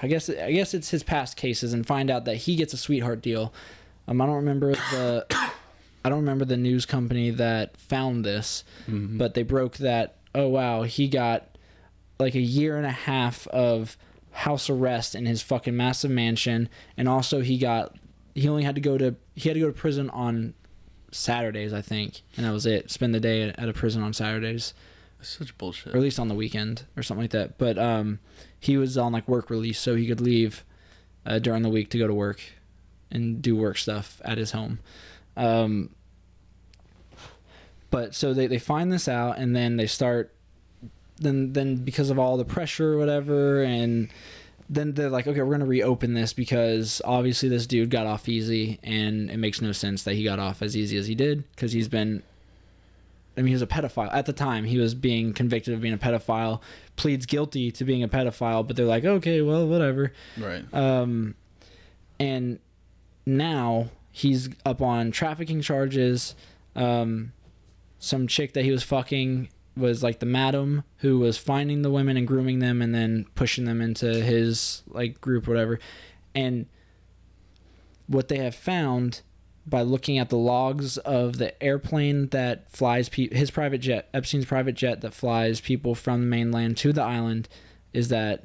I 0.03 0.07
guess 0.07 0.29
I 0.29 0.53
guess 0.53 0.75
it's 0.75 0.91
his 0.91 1.03
past 1.03 1.37
cases 1.37 1.73
and 1.73 1.87
find 1.87 2.11
out 2.11 2.25
that 2.27 2.37
he 2.37 2.57
gets 2.57 2.73
a 2.75 2.77
sweetheart 2.77 3.23
deal. 3.23 3.53
Um, 4.07 4.21
I 4.21 4.27
don't 4.27 4.37
remember 4.37 4.73
the 4.73 5.27
I 6.05 6.09
don't 6.09 6.19
remember 6.21 6.45
the 6.45 6.57
news 6.57 6.85
company 6.87 7.31
that 7.31 7.77
found 7.77 8.25
this, 8.25 8.65
Mm-hmm. 8.89 9.19
but 9.19 9.35
they 9.35 9.43
broke 9.43 9.77
that. 9.79 10.17
Oh 10.35 10.49
wow, 10.49 10.83
he 10.83 11.09
got 11.09 11.57
like 12.19 12.35
a 12.35 12.41
year 12.41 12.77
and 12.77 12.87
a 12.87 12.91
half 12.91 13.47
of 13.49 13.97
house 14.33 14.69
arrest 14.71 15.15
in 15.15 15.27
his 15.27 15.43
fucking 15.43 15.77
massive 15.77 16.11
mansion, 16.11 16.69
and 16.97 17.09
also 17.09 17.41
he 17.41 17.57
got 17.59 17.97
he 18.35 18.49
only 18.49 18.63
had 18.65 18.75
to 18.75 18.81
go 18.81 18.99
to 18.99 19.15
he 19.35 19.49
had 19.49 19.55
to 19.55 19.61
go 19.61 19.67
to 19.69 19.73
prison 19.73 20.11
on 20.11 20.55
Saturdays, 21.13 21.73
I 21.73 21.83
think, 21.83 22.23
and 22.37 22.45
that 22.47 22.53
was 22.53 22.67
it. 22.67 22.91
Spend 22.91 23.15
the 23.15 23.21
day 23.21 23.49
at 23.51 23.69
a 23.69 23.73
prison 23.73 24.03
on 24.03 24.13
Saturdays 24.13 24.75
such 25.23 25.57
bullshit. 25.59 25.95
or 25.95 25.97
at 25.97 26.03
least 26.03 26.19
on 26.19 26.29
the 26.29 26.35
weekend 26.35 26.85
or 26.97 27.03
something 27.03 27.25
like 27.25 27.31
that. 27.31 27.59
But 27.59 27.79
um, 27.79 28.19
he 28.59 28.77
was 28.77 28.97
on 28.99 29.13
like 29.13 29.29
work 29.29 29.51
release, 29.51 29.79
so 29.79 29.95
he 29.95 30.07
could 30.07 30.21
leave 30.21 30.65
uh, 31.27 31.39
during 31.39 31.63
the 31.63 31.69
week 31.69 31.91
to 31.91 31.99
go 31.99 32.07
to 32.07 32.15
work 32.15 32.41
and 33.11 33.43
do 33.43 33.57
work 33.57 33.79
stuff 33.79 34.21
at 34.25 34.39
his 34.39 34.53
home. 34.53 34.81
Um, 35.37 35.91
but 37.91 38.15
so 38.15 38.35
they, 38.35 38.47
they 38.47 38.59
find 38.59 38.93
this 38.93 39.07
out 39.07 39.39
and 39.39 39.55
then 39.55 39.77
they 39.77 39.87
start 39.87 40.35
then 41.17 41.53
then 41.53 41.77
because 41.77 42.11
of 42.11 42.19
all 42.19 42.37
the 42.37 42.45
pressure 42.45 42.95
or 42.95 42.99
whatever 42.99 43.63
and 43.63 44.09
then 44.69 44.95
they're 44.95 45.11
like 45.11 45.27
okay 45.27 45.41
we're 45.41 45.47
going 45.47 45.61
to 45.61 45.67
reopen 45.67 46.15
this 46.15 46.33
because 46.33 47.01
obviously 47.05 47.49
this 47.49 47.67
dude 47.67 47.91
got 47.91 48.07
off 48.07 48.29
easy 48.29 48.81
and 48.83 49.31
it 49.31 49.37
makes 49.37 49.61
no 49.61 49.71
sense 49.73 50.03
that 50.03 50.15
he 50.15 50.25
got 50.25 50.39
off 50.39 50.63
as 50.63 50.77
easy 50.77 50.97
as 50.97 51.07
he 51.07 51.15
did 51.15 51.45
because 51.53 51.73
he's 51.73 51.89
been 51.89 52.23
I 53.37 53.41
mean, 53.41 53.49
he 53.49 53.55
was 53.55 53.63
a 53.63 53.67
pedophile 53.67 54.13
at 54.13 54.27
the 54.27 54.33
time. 54.33 54.65
He 54.65 54.79
was 54.79 54.95
being 54.95 55.33
convicted 55.33 55.75
of 55.75 55.81
being 55.81 55.95
a 55.95 55.99
pedophile, 55.99 56.61
pleads 56.97 57.25
guilty 57.27 57.71
to 57.73 57.85
being 57.85 58.03
a 58.03 58.09
pedophile, 58.09 58.67
but 58.67 58.77
they're 58.77 58.87
like, 58.87 59.05
okay, 59.05 59.41
well, 59.41 59.67
whatever. 59.67 60.13
Right. 60.37 60.63
Um, 60.75 61.35
and 62.21 62.59
now 63.25 63.91
he's 64.11 64.51
up 64.67 64.83
on 64.83 65.11
trafficking 65.11 65.63
charges. 65.63 66.35
Um, 66.77 67.33
some 67.99 68.27
chick 68.27 68.53
that 68.53 68.65
he 68.65 68.71
was 68.71 68.83
fucking 68.83 69.49
was 69.77 70.03
like 70.03 70.19
the 70.19 70.27
madam 70.27 70.85
who 70.99 71.19
was 71.19 71.39
finding 71.39 71.81
the 71.81 71.91
women 71.91 72.17
and 72.17 72.27
grooming 72.27 72.59
them 72.59 72.83
and 72.83 72.95
then 72.95 73.25
pushing 73.35 73.65
them 73.65 73.81
into 73.81 74.23
his 74.23 74.83
like 74.89 75.21
group, 75.21 75.49
whatever. 75.49 75.79
And 76.35 76.67
what 78.07 78.29
they 78.29 78.39
have 78.39 78.55
found 78.55 79.23
by 79.67 79.83
looking 79.83 80.19
at 80.19 80.29
the 80.29 80.37
logs 80.37 80.99
of 80.99 81.39
the 81.39 81.61
airplane 81.63 82.29
that 82.29 82.71
flies 82.71 83.09
pe- 83.09 83.35
his 83.35 83.51
private 83.51 83.79
jet, 83.79 84.09
Epstein's 84.13 84.45
private 84.45 84.75
jet 84.75 85.01
that 85.03 85.15
flies 85.15 85.61
people 85.61 85.95
from 85.95 86.23
the 86.23 86.27
mainland 86.27 86.77
to 86.79 86.93
the 86.93 87.03
island, 87.03 87.49
is 87.93 88.09
that 88.09 88.45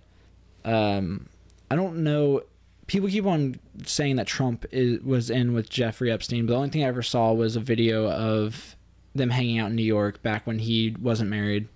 um, 0.63 1.27
I 1.71 1.75
don't 1.75 1.97
know. 2.03 2.43
People 2.85 3.09
keep 3.09 3.25
on 3.25 3.59
saying 3.85 4.15
that 4.15 4.27
Trump 4.27 4.65
is, 4.71 5.01
was 5.01 5.29
in 5.29 5.53
with 5.53 5.69
Jeffrey 5.69 6.11
Epstein, 6.11 6.45
but 6.45 6.53
the 6.53 6.57
only 6.57 6.69
thing 6.69 6.83
I 6.83 6.87
ever 6.87 7.03
saw 7.03 7.33
was 7.33 7.55
a 7.55 7.59
video 7.59 8.09
of 8.09 8.75
them 9.13 9.29
hanging 9.29 9.59
out 9.59 9.71
in 9.71 9.75
New 9.75 9.83
York 9.83 10.21
back 10.21 10.45
when 10.45 10.59
he 10.59 10.95
wasn't 11.01 11.29
married. 11.29 11.67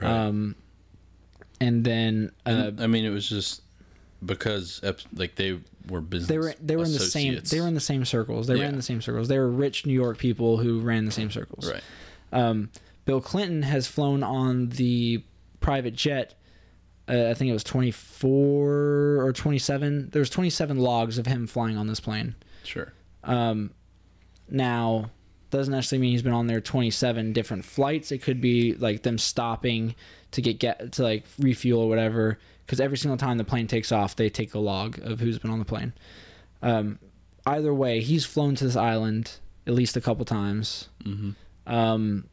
Right. 0.00 0.10
Um, 0.10 0.56
and 1.60 1.84
then 1.84 2.32
uh, 2.44 2.72
I 2.78 2.86
mean, 2.86 3.04
it 3.04 3.10
was 3.10 3.28
just 3.28 3.62
because 4.24 4.80
like 5.14 5.36
they 5.36 5.60
were 5.88 6.00
business. 6.00 6.28
they 6.28 6.38
were 6.38 6.54
they 6.60 6.76
were 6.76 6.84
in 6.84 6.92
the 6.92 6.98
same 7.00 7.40
they 7.48 7.60
were 7.60 7.66
in 7.68 7.74
the 7.74 7.80
same 7.80 8.04
circles. 8.04 8.46
They 8.46 8.54
were 8.54 8.60
Yeah. 8.60 8.68
in 8.68 8.76
the 8.76 8.82
same 8.82 9.00
circles. 9.02 9.28
They 9.28 9.38
were 9.38 9.50
rich 9.50 9.86
New 9.86 9.92
York 9.92 10.18
people 10.18 10.58
who 10.58 10.80
ran 10.80 11.04
the 11.04 11.10
same 11.12 11.30
circles. 11.30 11.70
right. 11.70 11.82
Um, 12.32 12.70
Bill 13.04 13.20
Clinton 13.20 13.62
has 13.62 13.86
flown 13.86 14.22
on 14.22 14.68
the 14.70 15.22
private 15.60 15.94
jet. 15.94 16.34
Uh, 17.08 17.28
I 17.30 17.34
think 17.34 17.50
it 17.50 17.52
was 17.52 17.64
24 17.64 19.26
or 19.26 19.32
27. 19.32 20.10
There 20.10 20.20
was 20.20 20.30
27 20.30 20.78
logs 20.78 21.18
of 21.18 21.26
him 21.26 21.46
flying 21.46 21.76
on 21.76 21.86
this 21.86 22.00
plane. 22.00 22.34
Sure. 22.64 22.92
Um, 23.24 23.70
now, 24.48 25.10
doesn't 25.50 25.72
necessarily 25.72 26.02
mean 26.02 26.12
he's 26.12 26.22
been 26.22 26.32
on 26.32 26.46
there 26.46 26.60
27 26.60 27.32
different 27.32 27.64
flights. 27.64 28.12
It 28.12 28.18
could 28.22 28.40
be 28.40 28.74
like 28.74 29.02
them 29.02 29.18
stopping 29.18 29.94
to 30.30 30.40
get, 30.40 30.58
get 30.58 30.92
to 30.92 31.02
like 31.02 31.24
refuel 31.38 31.82
or 31.82 31.88
whatever. 31.88 32.38
Because 32.72 32.80
every 32.80 32.96
single 32.96 33.18
time 33.18 33.36
the 33.36 33.44
plane 33.44 33.66
takes 33.66 33.92
off, 33.92 34.16
they 34.16 34.30
take 34.30 34.54
a 34.54 34.58
log 34.58 34.98
of 35.00 35.20
who's 35.20 35.38
been 35.38 35.50
on 35.50 35.58
the 35.58 35.64
plane. 35.66 35.92
Um, 36.62 36.98
either 37.44 37.74
way, 37.74 38.00
he's 38.00 38.24
flown 38.24 38.54
to 38.54 38.64
this 38.64 38.76
island 38.76 39.40
at 39.66 39.74
least 39.74 39.94
a 39.94 40.00
couple 40.00 40.24
times. 40.24 40.88
Mm-hmm. 41.04 41.32
Um, 41.70 42.24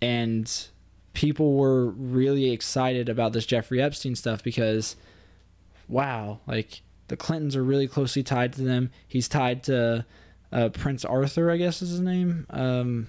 and 0.00 0.68
people 1.12 1.56
were 1.56 1.88
really 1.88 2.52
excited 2.52 3.10
about 3.10 3.34
this 3.34 3.44
Jeffrey 3.44 3.82
Epstein 3.82 4.14
stuff 4.14 4.42
because, 4.42 4.96
wow, 5.88 6.40
like 6.46 6.80
the 7.08 7.16
Clintons 7.18 7.54
are 7.54 7.62
really 7.62 7.86
closely 7.86 8.22
tied 8.22 8.54
to 8.54 8.62
them. 8.62 8.90
He's 9.06 9.28
tied 9.28 9.62
to 9.64 10.06
uh, 10.52 10.70
Prince 10.70 11.04
Arthur, 11.04 11.50
I 11.50 11.58
guess 11.58 11.82
is 11.82 11.90
his 11.90 12.00
name. 12.00 12.46
Um, 12.48 13.08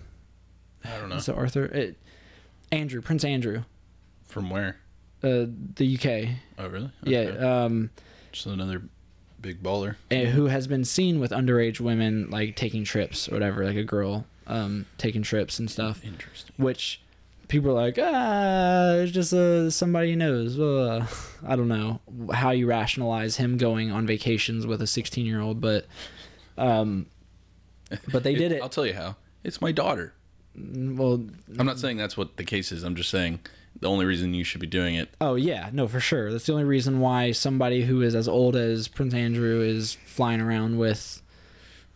I 0.84 0.97
don't 0.97 1.08
know 1.08 1.15
is 1.15 1.30
it 1.30 1.38
Arthur? 1.38 1.63
It, 1.63 1.95
Andrew, 2.73 3.01
Prince 3.01 3.23
Andrew, 3.23 3.63
from 4.25 4.49
where. 4.49 4.82
Uh, 5.23 5.45
the 5.75 5.95
UK. 5.97 6.36
Oh, 6.58 6.67
really? 6.67 6.91
Yeah, 7.03 7.63
um, 7.63 7.89
Just 8.32 8.45
another 8.45 8.84
big 9.39 9.62
baller. 9.62 9.95
and 10.10 10.30
who 10.30 10.47
has 10.47 10.67
been 10.67 10.84
seen 10.86 11.19
with 11.19 11.32
underage 11.32 11.80
women 11.80 12.30
like 12.30 12.56
taking 12.56 12.84
trips 12.84 13.30
or 13.30 13.34
whatever, 13.34 13.65
like 13.65 13.75
a 13.77 13.84
girl 13.84 14.25
um, 14.47 14.86
taking 14.97 15.21
trips 15.21 15.60
and 15.60 15.69
stuff. 15.69 16.03
Interesting. 16.03 16.53
which 16.58 17.01
people 17.47 17.71
are 17.71 17.73
like, 17.73 17.97
ah, 18.01 18.93
it's 18.95 19.12
just 19.12 19.34
uh, 19.34 19.69
somebody 19.69 20.15
knows. 20.15 20.60
Uh, 20.60 21.06
I 21.45 21.56
don't 21.56 21.67
know 21.67 21.99
how 22.34 22.51
you 22.51 22.67
rationalize 22.67 23.38
him 23.38 23.58
going 23.58 23.91
on 23.91 24.06
vacations 24.08 24.65
with 24.65 24.82
a 24.82 24.88
16 24.88 25.25
year 25.25 25.41
old, 25.41 25.62
but 25.62 25.86
um, 26.58 27.06
but 28.12 28.23
they 28.23 28.36
did 28.43 28.51
it. 28.51 28.62
I'll 28.62 28.69
tell 28.69 28.86
you 28.86 28.93
how. 28.93 29.15
It's 29.43 29.62
my 29.62 29.71
daughter. 29.71 30.13
Well, 30.56 31.25
I'm 31.60 31.65
not 31.65 31.77
saying 31.80 31.97
that's 31.97 32.17
what 32.17 32.38
the 32.38 32.43
case 32.43 32.71
is. 32.71 32.84
I'm 32.84 32.95
just 32.95 33.10
saying 33.12 33.39
the 33.80 33.88
only 33.90 34.06
reason 34.06 34.34
you 34.34 34.44
should 34.44 34.62
be 34.62 34.68
doing 34.68 34.96
it. 34.96 35.10
oh 35.22 35.36
yeah, 35.36 35.70
no, 35.74 35.88
for 35.88 36.00
sure. 36.00 36.32
That's 36.32 36.46
the 36.46 36.54
only 36.54 36.63
reason 36.66 37.00
why 37.00 37.32
somebody 37.32 37.84
who 37.84 38.02
is 38.02 38.16
as 38.16 38.28
old 38.28 38.56
as 38.56 38.88
Prince 38.88 39.13
Andrew 39.13 39.62
is 39.62 39.94
flying 40.06 40.42
around 40.42 40.78
with 40.78 41.22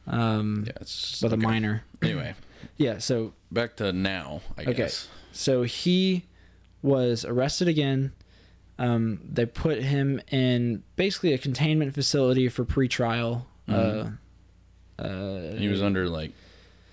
um 0.07 0.65
Yeah, 0.67 0.73
with 0.79 1.23
okay. 1.25 1.33
a 1.33 1.37
minor. 1.37 1.83
Anyway, 2.01 2.35
Yeah, 2.77 2.97
so 2.99 3.33
back 3.51 3.75
to 3.77 3.91
now. 3.93 4.41
I 4.57 4.61
Okay. 4.63 4.73
guess. 4.73 5.07
So 5.31 5.63
he 5.63 6.25
was 6.81 7.25
arrested 7.25 7.67
again. 7.67 8.11
Um, 8.79 9.19
they 9.31 9.45
put 9.45 9.83
him 9.83 10.19
in 10.31 10.83
basically 10.95 11.33
a 11.33 11.37
containment 11.37 11.93
facility 11.93 12.49
for 12.49 12.65
pretrial. 12.65 13.43
Mhm. 13.67 14.17
Uh, 14.97 15.01
uh, 15.03 15.55
He 15.57 15.67
was 15.67 15.81
under 15.81 16.07
like 16.09 16.31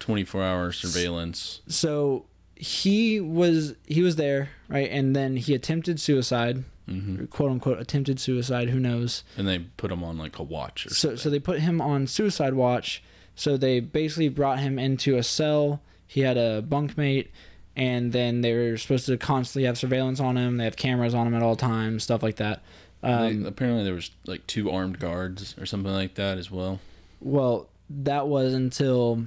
24 0.00 0.42
hour 0.42 0.72
surveillance. 0.72 1.60
so 1.68 2.26
he 2.58 3.20
was 3.20 3.74
he 3.86 4.02
was 4.02 4.16
there 4.16 4.50
right, 4.68 4.90
and 4.90 5.14
then 5.14 5.36
he 5.36 5.54
attempted 5.54 6.00
suicide, 6.00 6.64
hmm 6.88 7.24
quote 7.26 7.50
unquote 7.50 7.78
attempted 7.80 8.18
suicide. 8.20 8.70
Who 8.70 8.80
knows? 8.80 9.22
And 9.36 9.46
they 9.46 9.60
put 9.60 9.90
him 9.92 10.02
on 10.02 10.18
like 10.18 10.38
a 10.38 10.42
watch 10.42 10.86
or 10.86 10.90
So 10.90 10.94
something. 10.94 11.16
so 11.18 11.30
they 11.30 11.38
put 11.38 11.60
him 11.60 11.80
on 11.80 12.06
suicide 12.06 12.54
watch. 12.54 13.02
So 13.36 13.56
they 13.56 13.78
basically 13.78 14.28
brought 14.28 14.58
him 14.58 14.78
into 14.78 15.16
a 15.16 15.22
cell. 15.22 15.80
He 16.08 16.22
had 16.22 16.36
a 16.36 16.60
bunkmate, 16.60 17.28
and 17.76 18.10
then 18.12 18.40
they 18.40 18.52
were 18.52 18.76
supposed 18.76 19.06
to 19.06 19.16
constantly 19.16 19.64
have 19.66 19.78
surveillance 19.78 20.18
on 20.18 20.36
him. 20.36 20.56
They 20.56 20.64
have 20.64 20.76
cameras 20.76 21.14
on 21.14 21.26
him 21.28 21.34
at 21.34 21.42
all 21.42 21.54
times, 21.54 22.02
stuff 22.02 22.22
like 22.22 22.36
that. 22.36 22.62
They- 23.02 23.08
Um, 23.12 23.46
apparently 23.46 23.84
there 23.84 23.94
was 23.94 24.10
like 24.26 24.44
two 24.48 24.70
armed 24.72 24.98
guards 24.98 25.54
or 25.60 25.66
something 25.66 25.92
like 25.92 26.14
that 26.16 26.36
as 26.38 26.50
well. 26.50 26.80
well, 27.20 27.68
that 27.90 28.26
was 28.26 28.52
until 28.54 29.26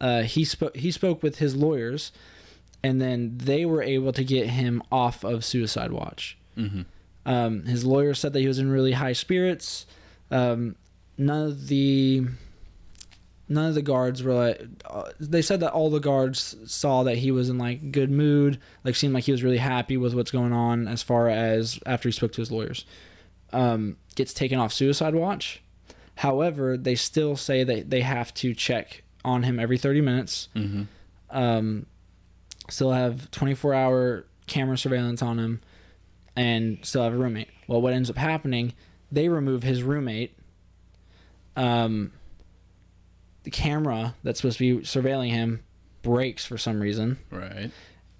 uh, 0.00 0.22
he 0.22 0.44
spoke. 0.44 0.76
He 0.76 0.92
spoke 0.92 1.20
with 1.24 1.38
his 1.38 1.56
lawyers, 1.56 2.12
and 2.82 3.00
then 3.00 3.38
they 3.38 3.64
were 3.64 3.82
able 3.82 4.12
to 4.12 4.24
get 4.24 4.48
him 4.48 4.82
off 4.92 5.24
of 5.24 5.44
suicide 5.44 5.92
watch. 5.92 6.36
hmm 6.54 6.82
Um, 7.26 7.64
his 7.64 7.84
lawyer 7.84 8.14
said 8.14 8.32
that 8.32 8.40
he 8.40 8.48
was 8.48 8.58
in 8.58 8.70
really 8.70 8.92
high 8.92 9.12
spirits. 9.12 9.86
Um, 10.30 10.76
none 11.16 11.46
of 11.46 11.68
the 11.68 12.24
none 13.48 13.68
of 13.68 13.74
the 13.74 13.82
guards 13.82 14.22
were 14.22 14.34
like. 14.34 14.60
Uh, 14.84 15.10
they 15.20 15.42
said 15.42 15.60
that 15.60 15.72
all 15.72 15.90
the 15.90 16.00
guards 16.00 16.56
saw 16.66 17.02
that 17.02 17.18
he 17.18 17.30
was 17.30 17.48
in 17.48 17.58
like 17.58 17.92
good 17.92 18.10
mood, 18.10 18.58
like 18.84 18.94
seemed 18.94 19.14
like 19.14 19.24
he 19.24 19.32
was 19.32 19.42
really 19.42 19.58
happy 19.58 19.96
with 19.96 20.14
what's 20.14 20.30
going 20.30 20.52
on. 20.52 20.86
As 20.88 21.02
far 21.02 21.28
as 21.28 21.78
after 21.86 22.08
he 22.08 22.12
spoke 22.12 22.32
to 22.32 22.40
his 22.40 22.50
lawyers, 22.50 22.84
um, 23.52 23.96
gets 24.14 24.32
taken 24.32 24.58
off 24.58 24.72
suicide 24.72 25.14
watch. 25.14 25.62
However, 26.16 26.76
they 26.76 26.94
still 26.94 27.36
say 27.36 27.62
that 27.64 27.90
they 27.90 28.00
have 28.00 28.32
to 28.34 28.54
check 28.54 29.02
on 29.24 29.42
him 29.42 29.58
every 29.58 29.78
thirty 29.78 30.00
minutes 30.00 30.48
hmm 30.54 30.84
um, 31.30 31.84
still 32.68 32.92
have 32.92 33.30
24 33.30 33.74
hour 33.74 34.24
camera 34.46 34.76
surveillance 34.78 35.22
on 35.22 35.38
him 35.38 35.60
and 36.36 36.78
still 36.82 37.02
have 37.02 37.14
a 37.14 37.16
roommate. 37.16 37.48
Well, 37.66 37.80
what 37.82 37.92
ends 37.92 38.08
up 38.10 38.16
happening, 38.16 38.72
they 39.10 39.28
remove 39.28 39.62
his 39.62 39.82
roommate. 39.82 40.36
Um, 41.56 42.12
the 43.42 43.50
camera 43.50 44.14
that's 44.22 44.40
supposed 44.40 44.58
to 44.58 44.78
be 44.78 44.84
surveilling 44.84 45.30
him 45.30 45.64
breaks 46.02 46.44
for 46.44 46.56
some 46.58 46.80
reason, 46.80 47.18
Right. 47.30 47.70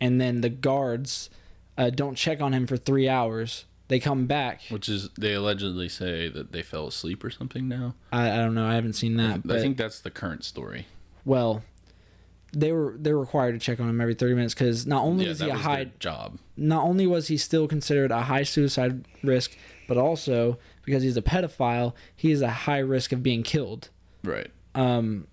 and 0.01 0.21
then 0.21 0.41
the 0.41 0.49
guards 0.49 1.31
uh, 1.77 1.91
don't 1.91 2.17
check 2.17 2.41
on 2.41 2.53
him 2.53 2.67
for 2.67 2.77
three 2.77 3.09
hours. 3.09 3.65
They 3.87 4.01
come 4.01 4.27
back. 4.27 4.63
Which 4.69 4.89
is 4.89 5.09
they 5.19 5.33
allegedly 5.35 5.89
say 5.89 6.29
that 6.29 6.53
they 6.53 6.63
fell 6.63 6.89
asleep 6.89 7.23
or 7.25 7.31
something 7.31 7.69
now. 7.69 7.95
I, 8.13 8.31
I 8.33 8.37
don't 8.37 8.55
know. 8.55 8.67
I 8.67 8.75
haven't 8.75 8.95
seen 8.95 9.17
that. 9.17 9.35
I 9.35 9.39
but, 9.39 9.61
think 9.61 9.77
that's 9.79 10.01
the 10.01 10.11
current 10.11 10.45
story. 10.45 10.87
well, 11.25 11.63
they 12.53 12.73
were 12.73 12.95
they're 12.99 13.19
required 13.19 13.53
to 13.53 13.59
check 13.59 13.79
on 13.81 13.89
him 13.89 14.01
every 14.01 14.15
30 14.15 14.35
minutes 14.35 14.55
because 14.55 14.87
not 14.87 15.05
only 15.05 15.25
yeah, 15.27 15.31
is 15.33 15.41
he 15.41 15.49
a 15.49 15.53
was 15.53 15.61
high 15.61 15.91
job. 15.99 16.39
not 16.57 16.85
only 16.85 17.07
was 17.07 17.29
he 17.29 17.37
still 17.37 17.69
considered 17.69 18.11
a 18.11 18.23
high 18.23 18.43
suicide 18.43 19.05
risk, 19.23 19.57
but 19.87 19.97
also 19.99 20.59
because 20.85 21.03
he's 21.03 21.17
a 21.17 21.23
pedophile, 21.23 21.93
he 22.17 22.31
is 22.31 22.41
a 22.41 22.49
high 22.51 22.79
risk 22.79 23.13
of 23.13 23.23
being 23.23 23.43
killed. 23.43 23.91
Right. 24.25 24.51
Um, 24.75 25.27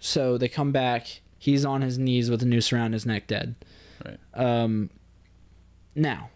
so 0.00 0.36
they 0.36 0.48
come 0.48 0.72
back. 0.72 1.20
He's 1.38 1.64
on 1.64 1.80
his 1.80 1.98
knees 1.98 2.30
with 2.30 2.42
a 2.42 2.46
noose 2.46 2.72
around 2.72 2.92
his 2.92 3.06
neck, 3.06 3.26
dead. 3.26 3.54
Right. 4.04 4.18
Um, 4.34 4.90
now, 5.94 6.30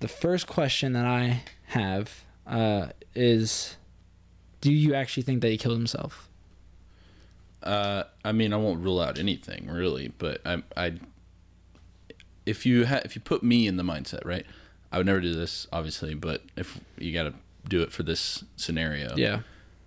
the 0.00 0.08
first 0.08 0.46
question 0.46 0.92
that 0.92 1.06
I 1.06 1.42
have 1.68 2.24
uh, 2.46 2.88
is, 3.14 3.76
do 4.60 4.72
you 4.72 4.94
actually 4.94 5.22
think 5.22 5.40
that 5.42 5.50
he 5.50 5.56
killed 5.56 5.78
himself? 5.78 6.25
Uh, 7.66 8.04
I 8.24 8.32
mean, 8.32 8.52
I 8.52 8.56
won't 8.56 8.80
rule 8.82 9.00
out 9.00 9.18
anything 9.18 9.66
really, 9.68 10.08
but 10.18 10.40
I, 10.46 10.62
I, 10.76 10.94
if 12.44 12.64
you 12.64 12.86
ha- 12.86 13.00
if 13.04 13.14
you 13.16 13.20
put 13.20 13.42
me 13.42 13.66
in 13.66 13.76
the 13.76 13.82
mindset, 13.82 14.24
right, 14.24 14.46
I 14.92 14.98
would 14.98 15.06
never 15.06 15.20
do 15.20 15.34
this, 15.34 15.66
obviously, 15.72 16.14
but 16.14 16.42
if 16.56 16.80
you 16.96 17.12
got 17.12 17.24
to 17.24 17.34
do 17.68 17.82
it 17.82 17.92
for 17.92 18.02
this 18.04 18.44
scenario, 18.56 19.16
Yeah. 19.16 19.40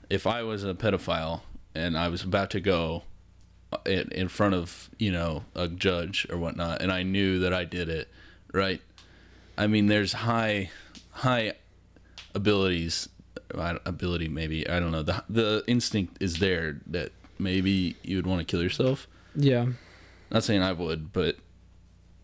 if 0.10 0.28
I 0.28 0.44
was 0.44 0.64
a 0.64 0.74
pedophile 0.74 1.42
and 1.74 1.98
I 1.98 2.10
was 2.10 2.24
about 2.24 2.50
to 2.52 2.60
go 2.60 3.04
uh, 3.72 3.78
in, 3.86 4.12
in 4.12 4.28
front 4.28 4.56
of 4.56 4.90
you 5.00 5.12
know 5.12 5.46
a 5.56 5.68
judge 5.68 6.28
or 6.30 6.38
whatnot, 6.38 6.82
and 6.82 6.92
I 6.92 7.04
knew 7.04 7.40
that 7.40 7.54
I 7.54 7.64
did 7.64 7.88
it, 7.88 8.10
right? 8.54 8.82
I 9.58 9.68
mean, 9.68 9.88
there's 9.88 10.14
high, 10.14 10.72
high 11.12 11.54
abilities, 12.36 13.08
ability 13.54 14.28
maybe 14.28 14.68
I 14.70 14.80
don't 14.80 14.92
know. 14.92 15.04
The 15.04 15.24
the 15.30 15.64
instinct 15.68 16.22
is 16.22 16.40
there 16.40 16.82
that 16.88 17.12
maybe 17.40 17.96
you 18.04 18.18
would 18.18 18.28
want 18.28 18.40
to 18.40 18.46
kill 18.46 18.62
yourself. 18.62 19.08
Yeah. 19.36 19.68
Not 20.32 20.44
saying 20.44 20.62
I 20.62 20.74
would, 20.74 21.12
but 21.14 21.38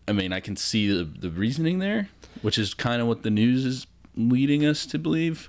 I 0.06 0.12
mean 0.12 0.32
I 0.32 0.40
can 0.40 0.56
see 0.56 0.86
the 0.88 1.04
the 1.04 1.30
reasoning 1.30 1.78
there, 1.80 2.08
which 2.42 2.58
is 2.58 2.74
kind 2.74 3.02
of 3.02 3.08
what 3.08 3.22
the 3.22 3.30
news 3.30 3.64
is 3.64 3.86
leading 4.14 4.64
us 4.64 4.86
to 4.86 4.98
believe. 4.98 5.48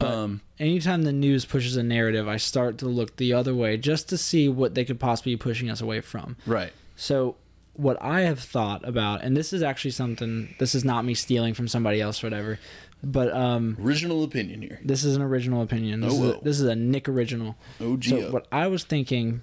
um, 0.00 0.40
anytime 0.58 1.02
the 1.02 1.12
news 1.12 1.44
pushes 1.44 1.76
a 1.76 1.82
narrative, 1.82 2.26
I 2.28 2.36
start 2.36 2.78
to 2.78 2.86
look 2.86 3.16
the 3.16 3.32
other 3.32 3.54
way 3.54 3.76
just 3.76 4.08
to 4.08 4.18
see 4.18 4.48
what 4.48 4.74
they 4.74 4.84
could 4.84 4.98
possibly 4.98 5.34
be 5.34 5.38
pushing 5.38 5.68
us 5.70 5.80
away 5.80 6.00
from. 6.00 6.36
right. 6.46 6.72
So, 6.96 7.36
what 7.74 7.96
I 8.02 8.22
have 8.22 8.38
thought 8.40 8.86
about, 8.86 9.22
and 9.22 9.36
this 9.36 9.52
is 9.52 9.62
actually 9.62 9.92
something, 9.92 10.54
this 10.58 10.74
is 10.74 10.84
not 10.84 11.04
me 11.04 11.14
stealing 11.14 11.54
from 11.54 11.68
somebody 11.68 12.00
else 12.00 12.22
or 12.22 12.26
whatever, 12.26 12.58
but 13.02 13.32
um, 13.34 13.76
Original 13.80 14.22
opinion 14.24 14.62
here. 14.62 14.78
this 14.84 15.04
is 15.04 15.16
an 15.16 15.22
original 15.22 15.62
opinion. 15.62 16.00
This, 16.00 16.12
Oh, 16.12 16.22
is, 16.24 16.34
a, 16.36 16.40
this 16.44 16.60
is 16.60 16.66
a 16.66 16.76
Nick 16.76 17.08
original. 17.08 17.56
OG. 17.80 18.04
So, 18.04 18.30
what 18.30 18.46
I 18.52 18.66
was 18.68 18.84
thinking 18.84 19.40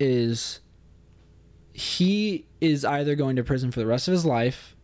is 0.00 0.60
he 1.72 2.44
is 2.60 2.84
either 2.84 3.14
going 3.14 3.36
to 3.36 3.44
prison 3.44 3.70
for 3.70 3.80
the 3.80 3.86
rest 3.86 4.08
of 4.08 4.12
his 4.12 4.24
life 4.24 4.74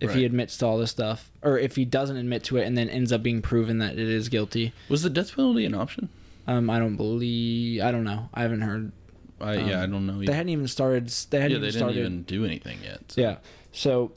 if 0.00 0.14
he 0.14 0.24
admits 0.24 0.56
to 0.58 0.64
all 0.64 0.78
this 0.78 0.92
stuff, 0.92 1.28
or 1.42 1.58
if 1.58 1.74
he 1.74 1.84
doesn't 1.84 2.16
admit 2.16 2.44
to 2.44 2.56
it 2.56 2.64
and 2.64 2.78
then 2.78 2.88
ends 2.88 3.10
up 3.10 3.20
being 3.20 3.42
proven 3.42 3.78
that 3.78 3.94
it 3.94 4.08
is 4.08 4.28
guilty. 4.28 4.72
Was 4.88 5.02
the 5.02 5.10
death 5.10 5.34
penalty 5.34 5.64
an 5.64 5.74
option? 5.74 6.08
Um, 6.46 6.70
I 6.70 6.78
don't 6.78 6.94
believe. 6.96 7.82
I 7.82 7.90
don't 7.90 8.04
know. 8.04 8.28
I 8.32 8.42
haven't 8.42 8.60
heard. 8.60 8.92
I, 9.40 9.54
yeah, 9.56 9.80
I 9.80 9.84
Um, 9.84 9.90
don't 9.92 10.06
know. 10.06 10.20
They 10.24 10.32
hadn't 10.32 10.48
even 10.50 10.66
started. 10.68 11.08
They 11.30 11.40
hadn't 11.40 11.52
yeah, 11.62 11.70
they 11.70 11.76
even 11.76 11.86
didn't 11.88 11.98
even 11.98 12.22
do 12.24 12.44
anything 12.44 12.78
yet. 12.82 13.00
so- 13.12 13.20
Yeah. 13.20 13.36
So, 13.72 14.12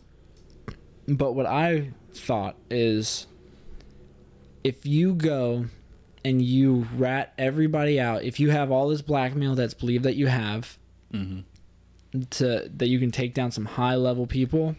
but 1.08 1.34
what 1.34 1.46
I 1.46 1.92
thought 2.14 2.56
is 2.70 3.28
if 4.64 4.86
you 4.86 5.14
go 5.14 5.66
and 6.24 6.42
you 6.42 6.88
rat 6.96 7.34
everybody 7.38 8.00
out, 8.00 8.24
if 8.24 8.40
you 8.40 8.50
have 8.52 8.72
all 8.72 8.90
this 8.90 9.02
blackmail 9.02 9.56
that's 9.56 9.74
believed 9.74 10.04
that 10.04 10.16
you 10.16 10.28
have 10.28 10.78
Mhm. 11.14 11.44
to 12.32 12.70
that 12.78 12.88
you 12.88 13.00
can 13.00 13.12
take 13.12 13.34
down 13.34 13.52
some 13.52 13.66
high 13.66 13.96
level 13.96 14.28
people, 14.28 14.76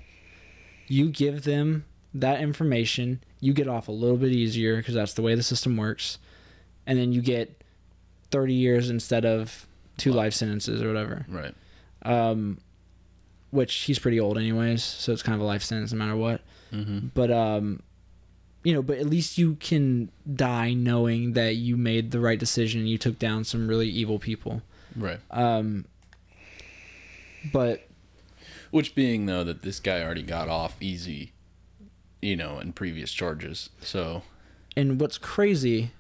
you 0.89 1.09
give 1.09 1.43
them 1.43 1.85
that 2.15 2.41
information, 2.41 3.21
you 3.41 3.53
get 3.53 3.67
off 3.69 3.89
a 3.89 3.93
little 3.93 4.17
bit 4.19 4.33
easier 4.33 4.77
because 4.77 4.95
that's 4.95 5.15
the 5.15 5.23
way 5.23 5.35
the 5.35 5.43
system 5.43 5.77
works, 5.77 6.19
and 6.87 6.99
then 6.99 7.13
you 7.13 7.23
get 7.23 7.63
30 8.31 8.55
years 8.55 8.89
instead 8.91 9.25
of 9.25 9.67
two 9.97 10.11
Wow. 10.11 10.17
life 10.17 10.35
sentences 10.35 10.83
or 10.83 10.89
whatever 10.89 11.27
Right. 11.29 11.55
um, 12.03 12.59
which 13.51 13.75
he's 13.75 13.99
pretty 13.99 14.19
old 14.19 14.39
anyways, 14.39 14.83
so 14.83 15.13
it's 15.13 15.23
kind 15.23 15.35
of 15.35 15.41
a 15.43 15.45
life 15.45 15.63
sentence 15.63 15.93
no 15.93 15.99
matter 15.99 16.17
what. 16.17 16.41
Mm-hmm. 16.73 17.09
But 17.15 17.31
um, 17.31 17.83
you 18.65 18.73
know, 18.73 18.81
but 18.83 18.99
at 18.99 19.07
least 19.07 19.37
you 19.39 19.57
can 19.57 20.11
die 20.35 20.73
knowing 20.73 21.33
that 21.35 21.57
you 21.57 21.77
made 21.77 22.13
the 22.13 22.21
right 22.21 22.39
decision. 22.39 22.87
You 22.87 22.97
took 22.97 23.19
down 23.19 23.45
some 23.45 23.69
really 23.69 23.89
evil 23.89 24.19
people. 24.19 24.63
Right. 24.97 25.19
Um, 25.31 25.85
but 27.53 27.89
Which 28.71 28.95
being 28.95 29.27
though 29.27 29.45
that 29.45 29.63
this 29.63 29.81
guy 29.81 30.01
already 30.03 30.23
got 30.23 30.49
off 30.49 30.77
easy, 30.81 31.33
you 32.21 32.37
know, 32.37 32.59
in 32.59 32.73
previous 32.73 33.13
charges. 33.13 33.69
So 33.81 34.23
and 34.77 35.01
what's 35.01 35.19
crazy 35.19 35.91